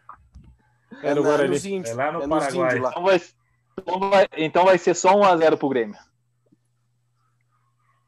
É 1.03 1.15
no 1.15 1.23
na- 1.23 1.29
Guarani. 1.29 1.57
índios, 1.57 1.91
É 1.91 1.95
lá 1.95 2.13
no 2.13 2.27
nos 2.27 2.29
Paraguai. 2.47 2.79
Então 2.79 3.03
vai, 3.05 3.21
então 3.79 4.11
vai, 4.11 4.27
então 4.37 4.65
vai 4.65 4.79
ser 4.79 4.95
só 4.95 5.15
1x0 5.15 5.57
pro 5.57 5.69
Grêmio. 5.69 5.97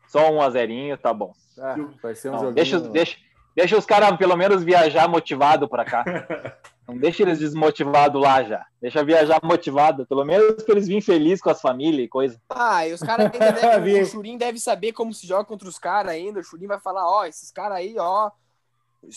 Só 0.06 0.30
1x0, 0.30 0.96
tá 0.98 1.12
bom. 1.12 1.32
ah, 1.58 1.76
vai 2.02 2.14
ser 2.14 2.28
um 2.28 2.32
Não, 2.32 2.38
joguinho. 2.38 2.54
deixa, 2.54 2.80
deixa, 2.80 3.16
deixa 3.54 3.76
os 3.76 3.84
caras 3.84 4.16
pelo 4.16 4.36
menos 4.36 4.62
viajar 4.64 5.08
motivado 5.08 5.68
pra 5.68 5.84
cá. 5.84 6.04
Não 6.88 6.96
deixa 6.96 7.22
eles 7.22 7.38
desmotivados 7.38 8.18
lá 8.22 8.42
já. 8.42 8.64
Deixa 8.80 9.04
viajar 9.04 9.38
motivado. 9.42 10.06
Pelo 10.06 10.24
menos 10.24 10.62
pra 10.62 10.72
eles 10.74 10.86
virem 10.86 11.02
felizes 11.02 11.42
com 11.42 11.50
as 11.50 11.60
famílias 11.60 12.06
e 12.06 12.08
coisa. 12.08 12.40
Ah, 12.48 12.88
e 12.88 12.94
os 12.94 13.00
caras 13.02 13.30
ainda 13.30 13.52
devem, 13.52 14.00
o 14.00 14.06
Churin 14.06 14.38
deve 14.38 14.58
saber 14.58 14.92
como 14.92 15.12
se 15.12 15.26
joga 15.26 15.44
contra 15.44 15.68
os 15.68 15.78
caras 15.78 16.12
ainda. 16.12 16.40
O 16.40 16.42
Churin 16.42 16.66
vai 16.66 16.80
falar, 16.80 17.06
ó, 17.06 17.26
esses 17.26 17.50
caras 17.52 17.76
aí, 17.76 17.94
ó, 17.98 18.30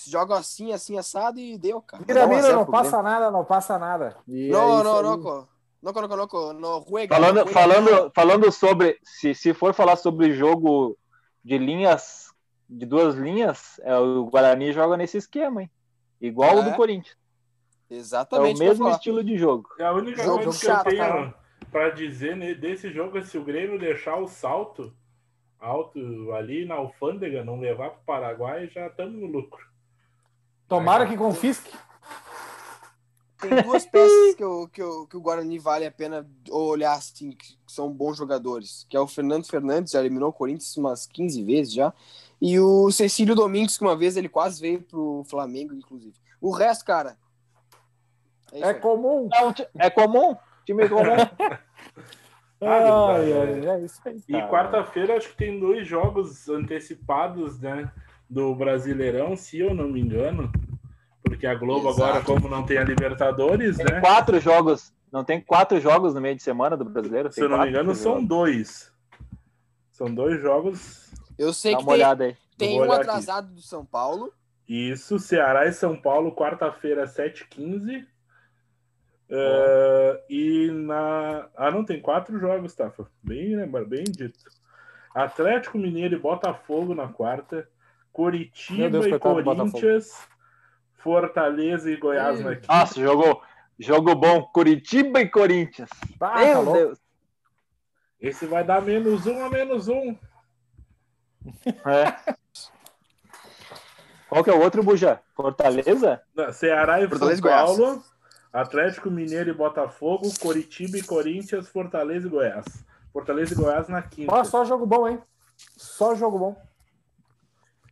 jogam 0.07 0.37
assim, 0.37 0.71
assim, 0.71 0.97
assado 0.97 1.39
e 1.39 1.57
deu, 1.57 1.81
cara. 1.81 2.03
Mira, 2.07 2.27
mira, 2.27 2.53
não 2.53 2.65
passa 2.65 3.01
nada, 3.01 3.31
não 3.31 3.43
passa 3.43 3.79
nada. 3.79 4.15
E 4.27 4.47
é 4.47 4.51
Não, 4.51 4.75
isso 4.75 4.83
não, 4.83 5.01
não, 5.01 5.17
não, 5.17 5.47
não, 5.81 5.93
não, 5.93 6.27
não, 6.27 6.53
não, 6.53 6.85
juega, 6.87 7.15
Falando, 7.15 7.45
não 7.45 7.47
falando, 7.47 8.11
falando 8.13 8.51
sobre. 8.51 8.99
Se, 9.03 9.33
se 9.33 9.53
for 9.53 9.73
falar 9.73 9.95
sobre 9.95 10.33
jogo 10.33 10.97
de 11.43 11.57
linhas, 11.57 12.31
de 12.69 12.85
duas 12.85 13.15
linhas, 13.15 13.79
é, 13.83 13.97
o 13.97 14.25
Guarani 14.25 14.71
joga 14.71 14.95
nesse 14.97 15.17
esquema, 15.17 15.63
hein? 15.63 15.71
Igual 16.19 16.57
o 16.57 16.59
É, 16.59 16.63
do 16.69 16.75
Corinthians. 16.75 17.17
É 17.89 17.95
Exatamente. 17.95 18.59
o 18.59 18.63
eu 18.63 18.65
ia 18.65 18.69
mesmo 18.69 18.89
estilo 18.89 19.23
de 19.23 19.37
jogo. 19.37 19.69
É 19.79 19.85
a 19.85 19.91
única 19.91 20.23
Jogo 20.23 20.43
coisa 20.43 20.59
que 20.59 20.65
chato, 20.65 20.87
eu 20.87 20.91
tenho 20.91 21.33
para 21.71 21.89
dizer 21.89 22.59
desse 22.59 22.91
jogo 22.91 23.17
é 23.17 23.21
se 23.21 23.37
o 23.37 23.43
Grêmio 23.43 23.79
deixar 23.79 24.17
o 24.17 24.27
salto 24.27 24.93
alto 25.57 25.99
ali 26.33 26.65
na 26.65 26.75
alfândega, 26.75 27.45
não 27.45 27.59
levar 27.59 27.91
para 27.91 27.99
o 27.99 28.03
Paraguai, 28.03 28.67
já 28.67 28.87
estamos 28.87 29.19
no 29.19 29.27
lucro. 29.27 29.63
Tomara 30.71 31.05
que 31.05 31.17
confisque. 31.17 31.69
Tem 33.41 33.61
duas 33.63 33.85
peças 33.85 34.35
que, 34.35 34.43
eu, 34.43 34.69
que, 34.71 34.81
eu, 34.81 35.05
que 35.07 35.17
o 35.17 35.21
Guarani 35.21 35.59
vale 35.59 35.85
a 35.85 35.91
pena 35.91 36.25
olhar, 36.49 36.93
assim, 36.93 37.31
que 37.31 37.57
são 37.67 37.91
bons 37.91 38.15
jogadores. 38.17 38.85
Que 38.89 38.95
é 38.95 38.99
o 38.99 39.07
Fernando 39.07 39.45
Fernandes, 39.49 39.91
já 39.91 39.99
eliminou 39.99 40.29
o 40.29 40.33
Corinthians 40.33 40.77
umas 40.77 41.05
15 41.07 41.43
vezes 41.43 41.73
já. 41.73 41.91
E 42.39 42.57
o 42.59 42.89
Cecílio 42.91 43.35
Domingues, 43.35 43.77
que 43.77 43.83
uma 43.83 43.97
vez 43.97 44.15
ele 44.15 44.29
quase 44.29 44.61
veio 44.61 44.81
pro 44.83 45.25
Flamengo, 45.29 45.73
inclusive. 45.73 46.15
O 46.39 46.51
resto, 46.51 46.85
cara. 46.85 47.17
É 48.53 48.69
É 48.69 48.73
comum. 48.73 49.27
É, 49.33 49.43
um 49.45 49.51
ti- 49.53 49.67
é 49.77 49.89
comum? 49.89 50.37
Time 50.65 50.87
comum. 50.87 51.01
Ah, 52.63 53.15
Ai, 53.15 53.31
é. 53.31 53.41
ai, 53.41 53.69
é 53.81 53.85
isso 53.85 53.99
aí. 54.05 54.21
E 54.29 54.33
quarta-feira 54.47 55.17
acho 55.17 55.29
que 55.29 55.35
tem 55.35 55.59
dois 55.59 55.87
jogos 55.87 56.47
antecipados, 56.47 57.59
né? 57.59 57.91
Do 58.31 58.55
Brasileirão, 58.55 59.35
se 59.35 59.59
eu 59.59 59.73
não 59.73 59.89
me 59.89 59.99
engano. 59.99 60.49
Porque 61.21 61.45
a 61.45 61.53
Globo 61.53 61.89
Exato. 61.89 62.03
agora, 62.03 62.23
como 62.23 62.47
não 62.47 62.63
tem 62.65 62.77
a 62.77 62.83
Libertadores, 62.83 63.75
Tem 63.77 63.85
né? 63.85 63.99
quatro 63.99 64.39
jogos. 64.39 64.93
Não 65.11 65.23
tem 65.25 65.41
quatro 65.41 65.79
jogos 65.81 66.13
no 66.13 66.21
meio 66.21 66.35
de 66.37 66.41
semana 66.41 66.77
do 66.77 66.85
brasileiro? 66.85 67.29
Se 67.31 67.41
eu 67.41 67.49
não 67.49 67.59
me 67.59 67.67
engano, 67.69 67.93
são 67.93 68.13
jogos. 68.13 68.27
dois. 68.29 68.93
São 69.91 70.13
dois 70.13 70.41
jogos. 70.41 71.11
Eu 71.37 71.51
sei 71.53 71.73
Dá 71.73 71.77
que 71.79 71.83
uma 71.83 71.89
tem, 71.91 71.95
olhada 72.01 72.23
aí. 72.23 72.37
tem 72.57 72.79
um 72.79 72.83
olhar 72.83 72.93
aqui. 73.01 73.09
atrasado 73.09 73.53
do 73.53 73.61
São 73.61 73.85
Paulo. 73.85 74.31
Isso, 74.67 75.19
Ceará 75.19 75.65
e 75.67 75.73
São 75.73 75.95
Paulo, 75.99 76.33
quarta-feira, 76.33 77.05
7h15. 77.05 78.05
É, 79.29 80.23
e 80.29 80.71
na. 80.71 81.47
Ah, 81.55 81.71
não, 81.71 81.83
tem 81.85 82.01
quatro 82.01 82.37
jogos, 82.39 82.73
Tafa. 82.75 83.07
Bem, 83.23 83.55
lembra- 83.55 83.85
bem 83.85 84.03
dito. 84.03 84.39
Atlético 85.13 85.77
Mineiro 85.77 86.15
e 86.15 86.19
Botafogo 86.19 86.93
na 86.95 87.07
quarta. 87.07 87.67
Curitiba 88.11 88.89
Deus, 88.89 89.05
e. 89.05 89.19
Corinthians. 89.19 90.27
Fortaleza 90.97 91.89
e 91.89 91.97
Goiás 91.97 92.39
Ih. 92.39 92.43
na 92.43 92.55
quinta. 92.55 92.73
Nossa, 92.73 92.99
jogou. 93.01 93.41
Jogo 93.79 94.13
bom. 94.15 94.43
Curitiba 94.53 95.21
e 95.21 95.29
Corinthians. 95.29 95.89
Ah, 96.19 96.39
Meu. 96.39 96.73
Deus. 96.73 96.99
Esse 98.19 98.45
vai 98.45 98.63
dar 98.63 98.81
menos 98.81 99.25
um 99.25 99.43
a 99.43 99.49
menos 99.49 99.87
um. 99.87 100.15
É. 101.65 102.35
Qual 104.29 104.43
que 104.43 104.49
é 104.49 104.53
o 104.53 104.61
outro, 104.61 104.83
Buja? 104.83 105.19
Fortaleza? 105.35 106.21
Não, 106.35 106.53
Ceará 106.53 107.01
e 107.01 107.07
Fortaleza 107.07 107.41
São 107.41 107.49
Goiás. 107.49 107.77
Paulo. 107.77 108.03
Atlético 108.53 109.09
Mineiro 109.09 109.49
e 109.49 109.53
Botafogo. 109.53 110.29
Curitiba 110.39 110.97
e 110.97 111.03
Corinthians. 111.03 111.67
Fortaleza 111.67 112.27
e 112.27 112.29
Goiás. 112.29 112.65
Fortaleza 113.11 113.53
e 113.53 113.57
Goiás 113.57 113.87
na 113.87 114.03
quinta. 114.03 114.31
Ó, 114.31 114.43
só 114.43 114.63
jogo 114.63 114.85
bom, 114.85 115.07
hein? 115.07 115.19
Só 115.75 116.13
jogo 116.13 116.37
bom. 116.37 116.70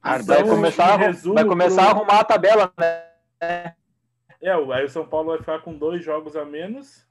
Vai 0.01 0.43
começar, 0.47 0.91
a, 0.93 0.95
em 0.95 0.97
resumo, 0.99 1.35
vai 1.35 1.45
começar 1.45 1.81
a 1.83 1.89
pro- 1.89 1.97
arrumar 2.03 2.19
a 2.19 2.23
tabela, 2.23 2.73
né? 2.79 3.75
É, 4.41 4.55
o- 4.57 4.71
aí 4.71 4.85
o 4.85 4.89
São 4.89 5.05
Paulo 5.05 5.29
vai 5.29 5.39
ficar 5.39 5.59
com 5.61 5.77
dois 5.77 6.03
jogos 6.03 6.35
a 6.35 6.45
menos. 6.45 7.05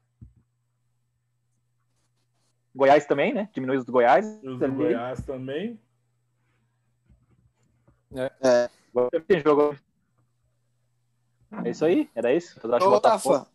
Goiás 2.75 3.05
também, 3.07 3.35
né? 3.35 3.49
Diminui 3.53 3.77
os 3.77 3.85
do 3.85 3.93
Goiás. 3.93 4.25
Os 4.43 4.59
do. 4.59 4.73
Goiás 4.73 5.21
também. 5.23 5.79
Agora 8.95 9.21
Tem 9.27 9.41
jogo. 9.41 9.77
É 11.65 11.71
isso 11.71 11.85
aí? 11.85 12.09
Era 12.15 12.33
isso? 12.33 12.59
Ô, 12.65 13.01
Tafa. 13.01 13.47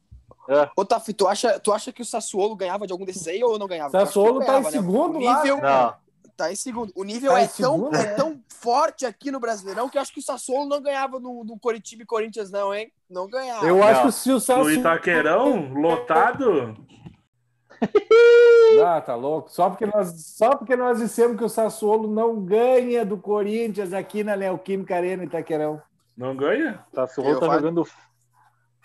É. 0.49 0.69
Ô, 0.75 0.83
Tafa, 0.85 1.13
tu 1.13 1.27
acha, 1.27 1.59
tu 1.59 1.71
acha 1.71 1.91
que 1.93 2.01
o 2.01 2.05
Sassuolo 2.05 2.55
ganhava 2.55 2.85
de 2.85 2.91
algum 2.91 3.05
desses 3.05 3.27
aí 3.27 3.43
ou 3.43 3.57
não 3.57 3.67
ganhava? 3.67 3.91
Sassuolo 3.91 4.39
tá 4.39 4.43
em 4.43 4.47
ganhava, 4.47 4.65
né? 4.65 4.71
segundo 4.71 5.19
lá. 5.19 5.37
nível, 5.37 5.61
Não. 5.61 6.02
Tá 6.35 6.51
em 6.51 6.55
segundo. 6.55 6.91
O 6.95 7.03
nível 7.03 7.31
Tá 7.31 7.41
é, 7.41 7.43
em 7.43 7.47
tão, 7.47 7.55
segundo, 7.77 7.95
é 7.95 8.03
né? 8.05 8.13
tão 8.15 8.41
forte 8.49 9.05
aqui 9.05 9.29
no 9.29 9.39
Brasileirão 9.39 9.87
que 9.87 9.97
eu 9.97 10.01
acho 10.01 10.11
que 10.13 10.19
o 10.19 10.23
Sassuolo 10.23 10.67
não 10.67 10.81
ganhava 10.81 11.19
no, 11.19 11.43
no 11.43 11.59
Coritiba 11.59 12.01
e 12.03 12.05
Corinthians, 12.07 12.49
não, 12.49 12.73
hein? 12.73 12.91
Não 13.09 13.27
ganhava. 13.29 13.65
Eu 13.65 13.77
Não. 13.77 13.83
acho 13.83 14.01
que 14.07 14.11
se 14.13 14.29
o 14.31 14.33
No 14.35 14.39
Sassuolo... 14.39 14.71
Itaquerão, 14.71 15.73
lotado. 15.73 16.75
Ah, 18.85 19.01
tá 19.01 19.13
louco. 19.15 19.51
Só 19.51 19.69
porque, 19.69 19.85
nós, 19.85 20.09
só 20.37 20.55
porque 20.55 20.75
nós 20.75 20.97
dissemos 20.99 21.37
que 21.37 21.43
o 21.43 21.49
Sassuolo 21.49 22.07
não 22.07 22.39
ganha 22.41 23.05
do 23.05 23.17
Corinthians 23.17 23.93
aqui 23.93 24.23
na 24.23 24.35
Neoquímica 24.35 24.95
Arena 24.95 25.23
Itaquerão. 25.25 25.81
Não 26.17 26.35
ganha? 26.35 26.83
Sassuolo 26.93 27.29
Eu 27.31 27.39
tá 27.39 27.45
falo- 27.47 27.59
jogando. 27.59 27.87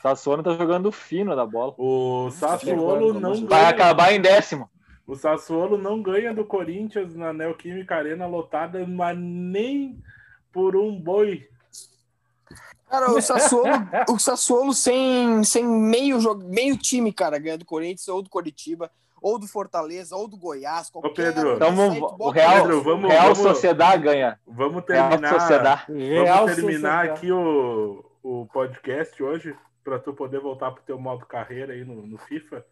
Sassuolo 0.02 0.42
tá 0.42 0.54
jogando 0.54 0.92
fino 0.92 1.34
da 1.34 1.46
bola. 1.46 1.74
O 1.78 2.30
Sassuolo 2.32 3.14
não 3.14 3.34
Vai 3.46 3.60
ganha. 3.62 3.68
acabar 3.68 4.12
em 4.12 4.20
décimo. 4.20 4.68
O 5.08 5.16
Sassuolo 5.16 5.78
não 5.78 6.02
ganha 6.02 6.34
do 6.34 6.44
Corinthians 6.44 7.14
na 7.16 7.32
Neoquímica 7.32 7.96
Arena 7.96 8.26
lotada, 8.26 8.86
mas 8.86 9.18
nem 9.18 9.98
por 10.52 10.76
um 10.76 11.00
boi. 11.00 11.48
Cara, 12.90 13.10
o 13.10 13.20
Sassuolo, 13.20 13.68
o 14.10 14.18
Sassuolo 14.18 14.72
sem, 14.74 15.42
sem 15.44 15.64
meio, 15.66 16.20
jogo, 16.20 16.44
meio 16.44 16.76
time, 16.76 17.10
cara, 17.12 17.38
ganha 17.38 17.56
do 17.58 17.64
Corinthians 17.64 18.06
ou 18.08 18.22
do 18.22 18.28
Coritiba, 18.30 18.90
ou 19.20 19.38
do 19.38 19.46
Fortaleza, 19.48 20.14
ou 20.14 20.28
do 20.28 20.36
Goiás. 20.36 20.90
Ô, 20.94 21.10
Pedro, 21.10 21.54
Então 21.56 21.74
o 22.18 22.30
Real, 22.30 22.62
Pedro, 22.62 22.82
vamos- 22.82 23.10
Real 23.10 23.34
vamos- 23.34 23.38
Sociedade 23.38 24.02
ganha. 24.02 24.38
Vamos 24.46 24.84
Real 24.86 25.08
terminar, 25.10 25.40
Sociedade. 25.40 25.92
Real 25.92 26.36
vamos 26.46 26.54
terminar 26.54 27.06
Sociedade. 27.06 27.10
aqui 27.10 27.32
o, 27.32 28.04
o 28.22 28.46
podcast 28.52 29.22
hoje 29.22 29.54
para 29.82 29.98
tu 29.98 30.12
poder 30.12 30.40
voltar 30.40 30.70
pro 30.70 30.82
teu 30.82 30.98
modo 30.98 31.24
carreira 31.26 31.72
aí 31.72 31.82
no, 31.84 32.06
no 32.06 32.18
FIFA. 32.18 32.62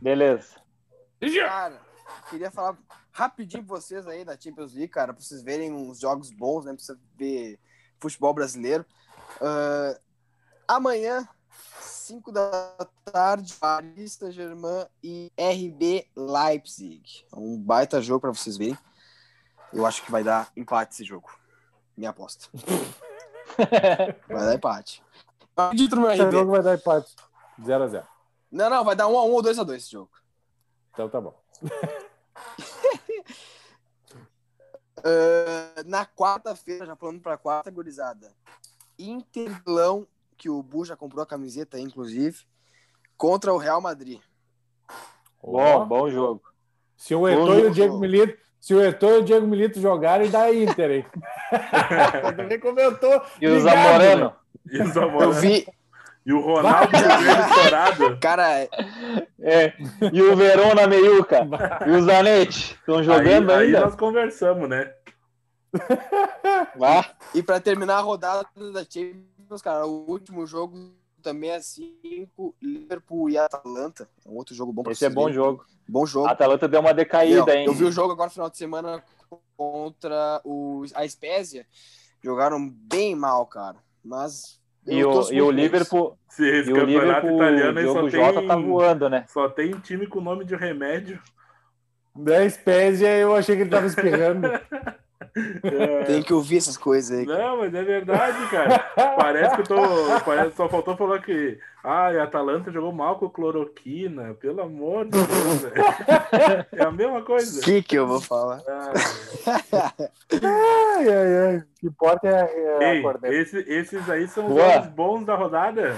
Beleza. 0.00 0.63
Cara, 1.46 1.80
queria 2.28 2.50
falar 2.50 2.76
rapidinho 3.12 3.64
pra 3.64 3.76
vocês 3.76 4.06
aí 4.06 4.24
da 4.24 4.38
Champions 4.38 4.72
League, 4.74 4.88
cara, 4.88 5.12
pra 5.14 5.22
vocês 5.22 5.42
verem 5.42 5.72
uns 5.72 6.00
jogos 6.00 6.30
bons, 6.30 6.64
né? 6.64 6.74
Pra 6.74 6.82
você 6.82 6.96
ver 7.16 7.58
futebol 7.98 8.34
brasileiro. 8.34 8.84
Ah, 9.40 9.98
amanhã, 10.68 11.26
5 11.80 12.32
da 12.32 12.74
tarde, 13.04 13.54
Paris 13.54 14.12
Saint-Germain 14.14 14.86
e 15.02 15.32
RB 15.38 16.06
Leipzig. 16.16 17.24
É 17.32 17.36
um 17.36 17.58
baita 17.58 18.02
jogo 18.02 18.20
pra 18.20 18.30
vocês 18.30 18.56
verem. 18.56 18.76
Eu 19.72 19.86
acho 19.86 20.02
que 20.04 20.10
vai 20.10 20.22
dar 20.22 20.50
empate 20.56 20.94
esse 20.94 21.04
jogo. 21.04 21.30
Minha 21.96 22.10
aposta. 22.10 22.48
Vai 24.28 24.46
dar 24.46 24.54
empate. 24.54 25.02
Acredito 25.56 25.94
no 25.94 26.02
meu 26.02 26.10
Esse 26.10 26.22
RB. 26.22 26.32
jogo 26.32 26.50
vai 26.50 26.62
dar 26.62 26.74
empate. 26.74 27.14
0x0. 27.60 28.04
Não, 28.50 28.68
não, 28.70 28.84
vai 28.84 28.96
dar 28.96 29.06
1 29.06 29.16
a 29.16 29.24
1 29.24 29.30
ou 29.30 29.42
2 29.42 29.58
a 29.60 29.62
2 29.62 29.82
esse 29.82 29.92
jogo. 29.92 30.10
Então 30.94 31.08
tá 31.08 31.20
bom. 31.20 31.34
Ah, 35.06 35.82
na 35.84 36.06
quarta-feira, 36.06 36.86
já 36.86 36.96
falando 36.96 37.20
pra 37.20 37.36
quarta, 37.36 37.70
gurizada. 37.70 38.32
Interlão, 38.98 40.06
que 40.36 40.48
o 40.48 40.62
Bu 40.62 40.84
já 40.84 40.96
comprou 40.96 41.22
a 41.22 41.26
camiseta, 41.26 41.78
inclusive, 41.78 42.38
contra 43.16 43.52
o 43.52 43.58
Real 43.58 43.82
Madrid. 43.82 44.20
Bom, 45.42 45.84
bom 45.86 46.08
jogo. 46.08 46.42
Se 46.96 47.14
o 47.14 47.28
Eto'o 47.28 47.58
e 47.58 47.66
o. 47.66 47.70
Diego 47.70 47.98
Milito, 47.98 48.38
se 48.58 48.74
o 48.74 48.80
Eto'o 48.82 49.16
e 49.16 49.18
o 49.18 49.24
Diego 49.24 49.46
Milito 49.46 49.78
jogarem, 49.80 50.30
dá 50.30 50.50
Inter, 50.54 50.90
hein? 50.90 51.06
Também 52.36 52.58
comentou. 52.58 53.20
E 53.40 53.46
o 53.46 53.60
Zamorano? 53.60 54.34
E, 54.70 54.80
os 54.82 54.96
Eu 54.96 55.02
amores- 55.02 55.40
vi, 55.40 55.68
e 56.26 56.32
o 56.32 56.40
Ronaldo 56.40 56.90
estourado. 56.96 58.18
cara, 58.18 58.68
É. 59.40 59.74
E 60.12 60.22
o 60.22 60.34
Verona 60.34 60.86
Meiuca? 60.86 61.46
E 61.86 61.90
o 61.90 62.02
Zanetti? 62.02 62.74
Estão 62.74 63.02
jogando 63.02 63.50
aí, 63.50 63.58
aí 63.58 63.66
ainda? 63.66 63.80
nós 63.80 63.94
conversamos, 63.94 64.68
né? 64.68 64.92
E 67.34 67.42
pra 67.42 67.60
terminar 67.60 67.98
a 67.98 68.00
rodada 68.00 68.46
da 68.72 68.84
Champions, 68.84 69.62
cara, 69.62 69.86
o 69.86 70.08
último 70.08 70.46
jogo 70.46 70.92
também 71.22 71.50
é 71.50 71.60
5, 71.60 72.54
Liverpool 72.62 73.30
e 73.30 73.38
Atalanta. 73.38 74.08
É 74.24 74.28
um 74.28 74.36
outro 74.36 74.54
jogo 74.54 74.72
bom 74.72 74.82
pra 74.82 74.92
Esse 74.92 75.06
é 75.06 75.10
bom 75.10 75.32
jogo. 75.32 75.64
Bom 75.88 76.06
jogo. 76.06 76.26
A 76.28 76.30
Atalanta 76.30 76.68
deu 76.68 76.80
uma 76.80 76.94
decaída, 76.94 77.44
Não, 77.46 77.52
hein? 77.52 77.66
Eu 77.66 77.74
vi 77.74 77.84
o 77.84 77.92
jogo 77.92 78.12
agora 78.12 78.28
no 78.28 78.32
final 78.32 78.50
de 78.50 78.56
semana 78.56 79.02
contra 79.56 80.40
o, 80.44 80.84
a 80.94 81.06
Spezia. 81.08 81.66
Jogaram 82.22 82.68
bem 82.68 83.14
mal, 83.14 83.46
cara. 83.46 83.76
Mas. 84.02 84.60
E 84.86 85.04
o, 85.04 85.32
e 85.32 85.40
o. 85.40 85.50
Liverpool, 85.50 86.18
Se 86.28 86.46
esse 86.46 86.70
e 86.70 86.72
o 86.72 86.76
campeonato 86.76 87.26
Liverpool, 87.26 87.36
italiano 87.36 87.78
aí 87.78 87.86
só 87.86 88.08
Jota 88.08 88.38
tem, 88.38 88.48
tá 88.48 88.56
voando, 88.56 89.08
né? 89.08 89.24
só 89.28 89.48
tem 89.48 89.72
time 89.80 90.06
com 90.06 90.20
nome 90.20 90.44
de 90.44 90.54
remédio. 90.54 91.18
10 92.16 92.56
pés 92.58 93.00
e 93.00 93.06
eu 93.06 93.34
achei 93.34 93.56
que 93.56 93.62
ele 93.62 93.70
tava 93.70 93.86
espirrando. 93.86 94.48
É, 95.36 96.04
Tem 96.04 96.22
que 96.22 96.32
ouvir 96.32 96.58
essas 96.58 96.76
coisas 96.76 97.18
aí. 97.18 97.26
Não, 97.26 97.56
mas 97.58 97.74
é 97.74 97.82
verdade, 97.82 98.38
cara. 98.50 98.78
Parece 99.16 99.56
que 99.56 99.60
eu 99.62 99.66
tô. 99.66 100.20
Parece, 100.24 100.54
só 100.56 100.68
faltou 100.68 100.96
falar 100.96 101.20
que. 101.20 101.58
Ah, 101.82 102.12
e 102.12 102.18
a 102.18 102.22
Atalanta 102.24 102.70
jogou 102.70 102.92
mal 102.92 103.18
com 103.18 103.28
cloroquina. 103.28 104.34
Pelo 104.34 104.62
amor 104.62 105.04
de 105.06 105.10
Deus. 105.10 105.64
É 106.72 106.82
a 106.84 106.90
mesma 106.92 107.18
O 107.18 107.24
coisa. 107.24 107.60
que 107.62 107.82
que 107.82 107.96
eu 107.98 108.06
vou 108.06 108.20
falar? 108.20 108.62
Ah, 108.68 108.92
Ai, 110.96 111.08
ai, 111.08 111.36
ai. 111.48 111.56
O 111.58 111.64
que 111.80 111.86
importa 111.88 112.28
é, 112.28 112.80
é 112.80 112.94
ei, 112.94 113.40
esse- 113.40 113.64
esses 113.68 114.08
aí 114.08 114.28
são 114.28 114.46
os 114.46 114.52
Boa. 114.54 114.72
jogos 114.72 114.88
bons 114.90 115.24
da 115.26 115.34
rodada. 115.34 115.96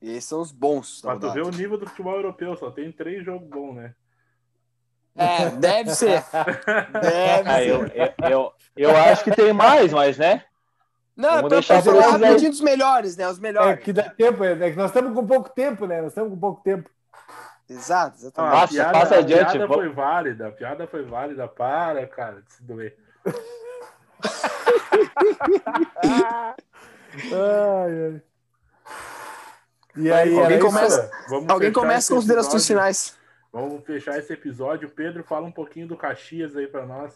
Esses 0.00 0.24
são 0.24 0.40
os 0.40 0.52
bons. 0.52 1.00
Pra 1.00 1.16
tu 1.16 1.32
ver 1.32 1.42
o 1.42 1.50
nível 1.50 1.78
do 1.78 1.86
futebol 1.88 2.14
europeu, 2.14 2.54
só 2.56 2.70
tem 2.70 2.92
três 2.92 3.24
jogos 3.24 3.48
bons, 3.48 3.74
né? 3.74 3.94
É, 5.16 5.48
deve 5.50 5.90
ser. 5.94 6.24
Deve 6.32 7.48
Ah, 7.48 7.54
ser. 7.56 7.68
eu, 7.68 7.86
eu, 7.86 8.12
eu, 8.30 8.52
eu 8.76 8.96
acho 8.96 9.22
que 9.24 9.30
tem 9.30 9.52
mais, 9.52 9.92
mas, 9.92 10.18
né? 10.18 10.44
Não, 11.16 11.34
Vamos 11.36 11.50
deixar 11.50 11.76
aí. 11.80 12.00
rapidinho 12.00 12.50
dos 12.50 12.60
melhores, 12.60 13.16
né? 13.16 13.28
Os 13.28 13.38
É 13.38 13.40
melhores. 13.40 13.84
que 13.84 13.92
dá 13.92 14.02
tempo, 14.10 14.42
é 14.42 14.70
que 14.70 14.76
nós 14.76 14.90
estamos 14.90 15.14
com 15.14 15.24
pouco 15.24 15.48
tempo, 15.50 15.86
né? 15.86 15.98
Nós 16.02 16.10
estamos 16.10 16.30
com 16.30 16.38
pouco 16.40 16.60
tempo. 16.64 16.90
Exato, 17.70 18.16
Ah, 18.16 18.20
exatamente. 18.20 18.54
a 18.54 18.60
Passa- 18.60 18.72
piada, 18.74 18.92
passa 18.98 19.14
a 19.14 19.18
adiante, 19.18 19.50
piada 19.52 19.58
vamos. 19.66 19.76
foi 19.76 19.88
válida, 19.88 20.48
a 20.48 20.50
piada 20.50 20.86
foi 20.88 21.02
válida. 21.04 21.46
Para, 21.48 22.06
cara, 22.08 22.42
de 22.42 22.52
se 22.52 22.62
doer. 22.64 22.96
Ai, 27.32 27.92
ai. 28.12 28.22
E 29.96 30.12
aí, 30.12 30.38
Alguém 30.38 30.58
começa- 30.58 31.10
Alguém 31.48 31.72
começa 31.72 32.12
considerações 32.14 32.66
finais. 32.66 33.16
Vamos 33.54 33.84
fechar 33.84 34.18
esse 34.18 34.32
episódio. 34.32 34.90
Pedro, 34.90 35.22
fala 35.22 35.46
um 35.46 35.52
pouquinho 35.52 35.86
do 35.86 35.96
Caxias 35.96 36.56
aí 36.56 36.66
pra 36.66 36.84
nós. 36.84 37.14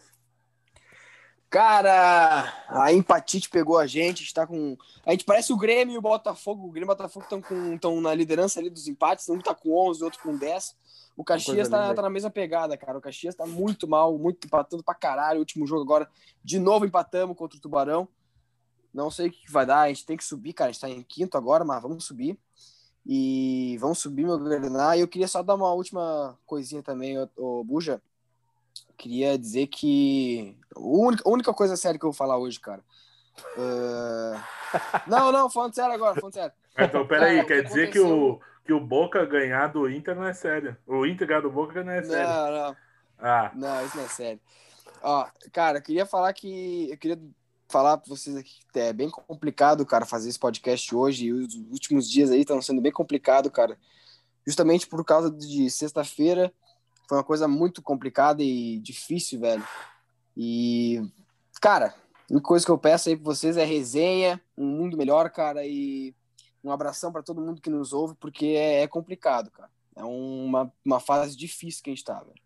Cara, 1.49 2.63
a 2.69 2.93
empatite 2.93 3.49
pegou 3.49 3.77
a 3.77 3.85
gente, 3.85 4.19
a 4.19 4.21
gente 4.21 4.33
tá 4.33 4.47
com. 4.47 4.77
A 5.05 5.11
gente 5.11 5.25
parece 5.25 5.51
o 5.51 5.57
Grêmio 5.57 5.95
e 5.95 5.97
o 5.97 6.01
Botafogo. 6.01 6.65
O 6.65 6.71
Grêmio 6.71 6.85
e 6.85 6.89
o 6.89 6.95
Botafogo 6.95 7.25
estão 7.25 7.41
com... 7.41 7.77
tão 7.77 7.99
na 7.99 8.15
liderança 8.15 8.57
ali 8.57 8.69
dos 8.69 8.87
empates, 8.87 9.27
um 9.27 9.37
tá 9.39 9.53
com 9.53 9.69
11, 9.89 10.01
o 10.01 10.05
outro 10.05 10.21
com 10.21 10.37
10. 10.37 10.77
O 11.17 11.25
Caxias 11.25 11.67
tá, 11.67 11.93
tá 11.93 12.01
na 12.01 12.09
mesma 12.09 12.29
pegada, 12.29 12.77
cara. 12.77 12.97
O 12.97 13.01
Caxias 13.01 13.35
tá 13.35 13.45
muito 13.45 13.85
mal, 13.85 14.17
muito 14.17 14.45
empatando 14.47 14.81
pra 14.81 14.95
caralho. 14.95 15.39
O 15.39 15.41
último 15.41 15.67
jogo 15.67 15.81
agora, 15.81 16.09
de 16.41 16.57
novo 16.57 16.85
empatamos 16.85 17.35
contra 17.35 17.57
o 17.57 17.61
Tubarão. 17.61 18.07
Não 18.93 19.11
sei 19.11 19.27
o 19.27 19.31
que 19.31 19.51
vai 19.51 19.65
dar, 19.65 19.81
a 19.81 19.87
gente 19.89 20.05
tem 20.05 20.15
que 20.15 20.23
subir, 20.23 20.53
cara. 20.53 20.69
A 20.69 20.71
gente 20.71 20.81
tá 20.81 20.89
em 20.89 21.03
quinto 21.03 21.37
agora, 21.37 21.65
mas 21.65 21.81
vamos 21.81 22.05
subir. 22.05 22.39
E 23.05 23.77
vamos 23.79 23.99
subir, 23.99 24.25
meu 24.25 24.37
Grená. 24.37 24.95
E 24.95 25.01
eu 25.01 25.07
queria 25.07 25.27
só 25.27 25.41
dar 25.41 25.55
uma 25.55 25.71
última 25.73 26.37
coisinha 26.45 26.83
também, 26.83 27.17
ô, 27.17 27.29
ô 27.35 27.63
Buja. 27.63 28.01
Queria 28.97 29.37
dizer 29.37 29.67
que. 29.67 30.57
A 30.75 30.79
única, 30.79 31.23
a 31.25 31.31
única 31.31 31.53
coisa 31.53 31.75
séria 31.77 31.97
que 31.97 32.05
eu 32.05 32.11
vou 32.11 32.17
falar 32.17 32.37
hoje, 32.37 32.59
cara. 32.59 32.83
Ah, 33.57 34.43
Não, 35.07 35.31
não, 35.31 35.49
falando 35.49 35.73
sério 35.73 35.93
agora, 35.93 36.15
falando 36.15 36.33
sério. 36.33 36.53
Então, 36.77 37.07
peraí, 37.07 37.37
Cara, 37.37 37.43
o 37.43 37.47
quer 37.47 37.61
que 37.61 37.67
dizer 37.67 37.91
que 37.91 37.99
o, 37.99 38.39
que 38.65 38.73
o 38.73 38.79
Boca 38.79 39.25
ganhar 39.25 39.67
do 39.67 39.89
Inter 39.89 40.15
não 40.15 40.25
é 40.25 40.33
sério. 40.33 40.77
O 40.85 41.05
Inter 41.05 41.27
ganhar 41.27 41.41
do 41.41 41.49
Boca 41.49 41.83
não 41.83 41.91
é 41.91 42.03
sério. 42.03 42.29
Não, 42.29 42.51
não. 42.51 42.75
Ah, 43.17 43.51
Não, 43.53 43.85
isso 43.85 43.97
não 43.97 44.03
é 44.03 44.07
sério. 44.07 44.39
Ó, 45.01 45.27
cara, 45.51 45.79
eu 45.79 45.81
queria 45.81 46.05
falar 46.05 46.31
que. 46.33 46.89
Eu 46.91 46.97
queria 46.97 47.19
falar 47.69 47.97
pra 47.97 48.09
vocês 48.09 48.35
aqui 48.35 48.59
que 48.73 48.79
é 48.79 48.91
bem 48.91 49.09
complicado, 49.09 49.85
cara, 49.85 50.05
fazer 50.05 50.29
esse 50.29 50.39
podcast 50.39 50.93
hoje. 50.93 51.27
E 51.27 51.31
os 51.31 51.55
últimos 51.71 52.09
dias 52.09 52.31
aí 52.31 52.41
estão 52.41 52.61
sendo 52.61 52.81
bem 52.81 52.91
complicado, 52.91 53.49
cara. 53.49 53.77
Justamente 54.45 54.87
por 54.87 55.05
causa 55.05 55.31
de 55.31 55.69
sexta-feira. 55.69 56.51
Foi 57.07 57.17
uma 57.17 57.23
coisa 57.23 57.47
muito 57.47 57.81
complicada 57.81 58.43
e 58.43 58.79
difícil, 58.79 59.39
velho. 59.39 59.65
E, 60.35 61.01
cara, 61.61 61.93
a 62.29 62.33
única 62.33 62.47
coisa 62.47 62.65
que 62.65 62.71
eu 62.71 62.77
peço 62.77 63.09
aí 63.09 63.15
pra 63.15 63.25
vocês 63.25 63.57
é 63.57 63.63
resenha, 63.63 64.41
um 64.57 64.65
mundo 64.65 64.97
melhor, 64.97 65.29
cara, 65.29 65.65
e 65.65 66.13
um 66.63 66.71
abração 66.71 67.11
pra 67.11 67.23
todo 67.23 67.41
mundo 67.41 67.61
que 67.61 67.69
nos 67.69 67.93
ouve, 67.93 68.15
porque 68.15 68.45
é, 68.45 68.81
é 68.81 68.87
complicado, 68.87 69.49
cara. 69.51 69.69
É 69.95 70.03
uma, 70.03 70.71
uma 70.85 70.99
fase 70.99 71.35
difícil 71.35 71.83
que 71.83 71.89
a 71.89 71.93
gente 71.93 72.05
tá, 72.05 72.19
velho. 72.19 72.41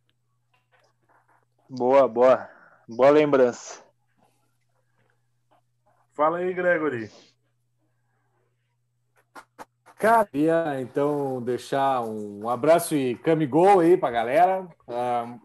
Boa, 1.70 2.08
boa. 2.08 2.50
Boa 2.88 3.10
lembrança. 3.10 3.84
Fala 6.14 6.38
aí, 6.38 6.54
Gregory. 6.54 7.10
Cara, 9.98 10.26
queria 10.26 10.82
então 10.82 11.42
deixar 11.42 12.02
um 12.02 12.50
abraço 12.50 12.94
e 12.94 13.16
camigol 13.16 13.80
aí 13.80 13.96
pra 13.96 14.12
galera. 14.12 14.68
Ah, 14.86 15.38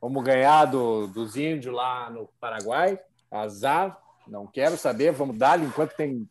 vamos 0.00 0.24
ganhar 0.24 0.64
do, 0.64 1.06
dos 1.06 1.36
índios 1.36 1.74
lá 1.74 2.08
no 2.08 2.28
Paraguai. 2.40 2.98
Azar, 3.30 3.98
não 4.26 4.46
quero 4.46 4.78
saber, 4.78 5.12
vamos 5.12 5.36
dar 5.36 5.60
enquanto 5.60 5.94
tem. 5.94 6.26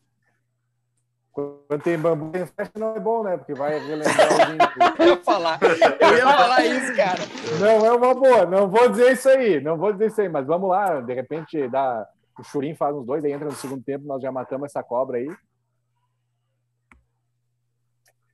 Quando 1.30 1.82
tem 1.84 1.96
bambu 1.96 2.36
em 2.36 2.44
festa 2.44 2.76
não 2.76 2.96
é 2.96 2.98
bom, 2.98 3.22
né? 3.22 3.36
Porque 3.36 3.54
vai 3.54 3.78
relembrar 3.78 4.32
os 4.32 4.54
índios. 4.54 4.74
Eu 4.98 5.06
ia 5.06 5.16
falar, 5.18 5.60
eu 5.62 6.16
ia 6.16 6.26
falar 6.26 6.66
isso, 6.66 6.96
cara. 6.96 7.20
Não 7.60 7.86
é 7.86 7.92
uma 7.92 8.14
boa, 8.14 8.46
não 8.46 8.68
vou 8.68 8.88
dizer 8.88 9.12
isso 9.12 9.28
aí, 9.28 9.60
não 9.60 9.76
vou 9.76 9.92
dizer 9.92 10.08
isso 10.08 10.20
aí, 10.20 10.28
mas 10.28 10.44
vamos 10.44 10.68
lá, 10.68 11.00
de 11.00 11.14
repente 11.14 11.68
dá. 11.68 12.04
O 12.38 12.44
Churim 12.44 12.74
faz 12.74 12.94
uns 12.94 13.04
dois, 13.04 13.24
aí 13.24 13.32
entra 13.32 13.46
no 13.46 13.52
segundo 13.52 13.82
tempo, 13.82 14.06
nós 14.06 14.22
já 14.22 14.30
matamos 14.30 14.66
essa 14.66 14.82
cobra 14.82 15.18
aí. 15.18 15.28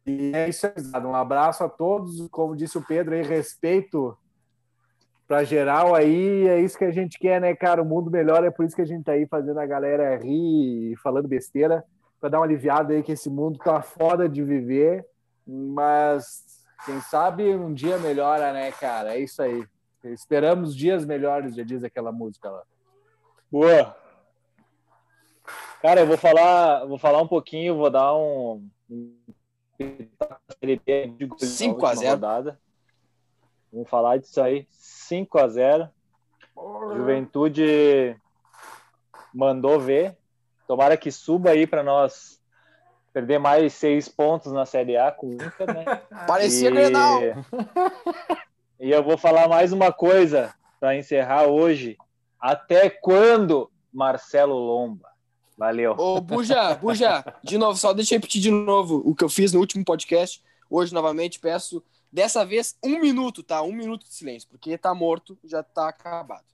E 0.06 0.32
é 0.34 0.48
isso 0.48 0.66
um 1.02 1.14
abraço 1.14 1.64
a 1.64 1.68
todos, 1.68 2.28
como 2.28 2.54
disse 2.54 2.76
o 2.76 2.84
Pedro 2.84 3.14
aí, 3.14 3.22
respeito 3.22 4.16
para 5.26 5.42
geral 5.42 5.94
aí, 5.94 6.46
é 6.46 6.60
isso 6.60 6.76
que 6.76 6.84
a 6.84 6.90
gente 6.90 7.18
quer, 7.18 7.40
né, 7.40 7.54
cara? 7.54 7.82
O 7.82 7.84
mundo 7.84 8.10
melhor, 8.10 8.44
é 8.44 8.50
por 8.50 8.66
isso 8.66 8.76
que 8.76 8.82
a 8.82 8.86
gente 8.86 9.04
tá 9.04 9.12
aí 9.12 9.26
fazendo 9.26 9.58
a 9.58 9.64
galera 9.64 10.16
rir 10.18 10.94
falando 11.02 11.26
besteira, 11.26 11.82
para 12.20 12.28
dar 12.28 12.38
uma 12.40 12.44
aliviada 12.44 12.92
aí 12.92 13.02
que 13.02 13.12
esse 13.12 13.30
mundo 13.30 13.58
tá 13.58 13.80
foda 13.80 14.28
de 14.28 14.44
viver, 14.44 15.06
mas 15.46 16.62
quem 16.84 17.00
sabe 17.00 17.54
um 17.54 17.72
dia 17.72 17.98
melhora, 17.98 18.52
né, 18.52 18.70
cara? 18.72 19.14
É 19.14 19.20
isso 19.20 19.42
aí. 19.42 19.64
Esperamos 20.04 20.76
dias 20.76 21.06
melhores, 21.06 21.54
já 21.54 21.64
diz 21.64 21.82
aquela 21.82 22.12
música 22.12 22.50
lá. 22.50 22.62
Boa. 23.54 23.96
Cara, 25.80 26.00
eu 26.00 26.08
vou 26.08 26.18
falar, 26.18 26.84
vou 26.86 26.98
falar 26.98 27.22
um 27.22 27.28
pouquinho, 27.28 27.76
vou 27.76 27.88
dar 27.88 28.12
um, 28.12 28.68
um 28.90 29.16
5 31.38 31.86
a 31.86 31.94
0. 31.94 32.10
Rodada. 32.10 32.60
Vamos 33.72 33.88
falar 33.88 34.18
disso 34.18 34.42
aí. 34.42 34.66
5 34.72 35.38
a 35.38 35.46
0. 35.46 35.88
Juventude 36.96 38.16
mandou 39.32 39.78
ver. 39.78 40.16
Tomara 40.66 40.96
que 40.96 41.12
suba 41.12 41.50
aí 41.50 41.64
para 41.64 41.84
nós 41.84 42.42
perder 43.12 43.38
mais 43.38 43.72
seis 43.72 44.08
pontos 44.08 44.50
na 44.50 44.66
Série 44.66 44.96
A 44.96 45.12
com 45.12 45.28
o 45.28 45.32
Inter, 45.32 45.72
né? 45.72 45.84
Parecia 46.26 46.70
e... 46.70 46.72
Grenal. 46.72 47.20
E 48.80 48.90
eu 48.90 49.04
vou 49.04 49.16
falar 49.16 49.46
mais 49.46 49.72
uma 49.72 49.92
coisa 49.92 50.52
para 50.80 50.96
encerrar 50.96 51.46
hoje. 51.46 51.96
Até 52.44 52.90
quando, 52.90 53.72
Marcelo 53.90 54.52
Lomba? 54.52 55.08
Valeu. 55.56 55.92
Ô, 55.92 56.20
Buja, 56.20 56.74
Buja, 56.74 57.24
de 57.42 57.56
novo, 57.56 57.78
só 57.78 57.94
deixa 57.94 58.14
eu 58.14 58.18
repetir 58.18 58.42
de 58.42 58.50
novo 58.50 59.00
o 59.02 59.14
que 59.14 59.24
eu 59.24 59.30
fiz 59.30 59.54
no 59.54 59.60
último 59.60 59.82
podcast. 59.82 60.44
Hoje, 60.68 60.92
novamente, 60.92 61.40
peço, 61.40 61.82
dessa 62.12 62.44
vez, 62.44 62.76
um 62.84 63.00
minuto, 63.00 63.42
tá? 63.42 63.62
Um 63.62 63.72
minuto 63.72 64.04
de 64.04 64.12
silêncio, 64.12 64.46
porque 64.50 64.76
tá 64.76 64.94
morto, 64.94 65.38
já 65.42 65.62
tá 65.62 65.88
acabado. 65.88 66.44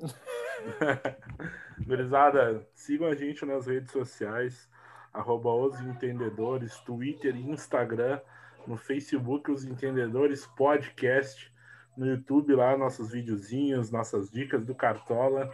Gurizada, 1.80 2.68
sigam 2.74 3.08
a 3.08 3.14
gente 3.14 3.46
nas 3.46 3.66
redes 3.66 3.90
sociais, 3.90 4.68
arroba 5.14 5.48
os 5.48 5.80
entendedores, 5.80 6.78
Twitter 6.80 7.34
e 7.34 7.48
Instagram, 7.48 8.20
no 8.66 8.76
Facebook, 8.76 9.50
os 9.50 9.64
entendedores 9.64 10.46
podcast, 10.48 11.50
no 11.96 12.06
YouTube 12.06 12.54
lá, 12.54 12.76
nossos 12.76 13.10
videozinhos, 13.10 13.90
nossas 13.90 14.30
dicas 14.30 14.64
do 14.64 14.74
Cartola, 14.74 15.50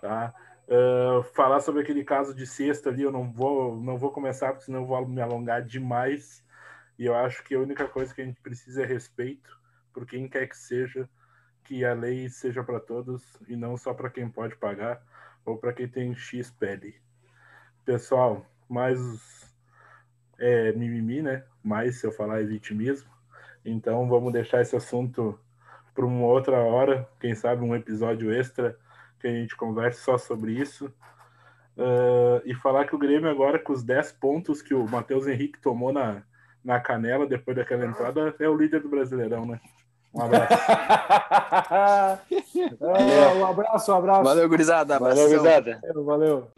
tá? 0.00 0.34
Uh, 0.68 1.22
falar 1.34 1.60
sobre 1.60 1.82
aquele 1.82 2.04
caso 2.04 2.32
de 2.32 2.46
sexta 2.46 2.90
ali, 2.90 3.02
eu 3.02 3.10
não 3.10 3.30
vou, 3.30 3.76
não 3.80 3.98
vou 3.98 4.12
começar, 4.12 4.52
porque 4.52 4.66
senão 4.66 4.80
eu 4.80 4.86
vou 4.86 5.06
me 5.06 5.20
alongar 5.20 5.64
demais. 5.64 6.44
E 6.98 7.06
eu 7.06 7.14
acho 7.14 7.42
que 7.42 7.54
a 7.54 7.58
única 7.58 7.88
coisa 7.88 8.14
que 8.14 8.20
a 8.20 8.24
gente 8.24 8.40
precisa 8.40 8.82
é 8.82 8.86
respeito 8.86 9.58
por 9.92 10.06
quem 10.06 10.28
quer 10.28 10.46
que 10.46 10.56
seja, 10.56 11.08
que 11.64 11.84
a 11.84 11.92
lei 11.92 12.28
seja 12.28 12.62
para 12.62 12.78
todos 12.78 13.22
e 13.48 13.56
não 13.56 13.76
só 13.76 13.92
para 13.92 14.10
quem 14.10 14.28
pode 14.28 14.56
pagar 14.56 15.02
ou 15.44 15.56
para 15.56 15.72
quem 15.72 15.88
tem 15.88 16.14
X 16.14 16.50
pele. 16.50 16.94
Pessoal, 17.84 18.46
mais 18.68 19.52
é, 20.38 20.72
mimimi, 20.72 21.22
né? 21.22 21.44
Mais 21.62 21.98
se 21.98 22.06
eu 22.06 22.12
falar 22.12 22.40
é 22.40 22.44
vitimismo. 22.44 23.10
Então 23.64 24.08
vamos 24.08 24.32
deixar 24.32 24.60
esse 24.60 24.76
assunto 24.76 25.38
para 25.94 26.04
uma 26.04 26.26
outra 26.26 26.58
hora, 26.58 27.08
quem 27.20 27.34
sabe 27.34 27.64
um 27.64 27.74
episódio 27.74 28.32
extra 28.32 28.76
que 29.20 29.26
a 29.26 29.30
gente 29.30 29.56
converse 29.56 30.00
só 30.02 30.16
sobre 30.16 30.52
isso. 30.52 30.86
Uh, 31.76 32.42
e 32.44 32.54
falar 32.54 32.86
que 32.86 32.94
o 32.94 32.98
Grêmio 32.98 33.30
agora, 33.30 33.58
com 33.58 33.72
os 33.72 33.82
10 33.82 34.12
pontos 34.12 34.60
que 34.60 34.74
o 34.74 34.86
Matheus 34.88 35.26
Henrique 35.26 35.60
tomou 35.60 35.92
na, 35.92 36.22
na 36.64 36.80
canela 36.80 37.26
depois 37.26 37.56
daquela 37.56 37.86
entrada, 37.86 38.34
é 38.38 38.48
o 38.48 38.56
líder 38.56 38.80
do 38.80 38.88
Brasileirão, 38.88 39.46
né? 39.46 39.60
Um 40.12 40.22
abraço. 40.22 40.52
é, 42.80 43.34
um 43.34 43.46
abraço, 43.46 43.92
um 43.92 43.94
abraço. 43.94 44.24
Valeu, 44.24 44.48
gurizada. 44.48 44.98
Valeu, 44.98 45.28
gurizada. 45.28 45.80
Valeu. 45.94 46.50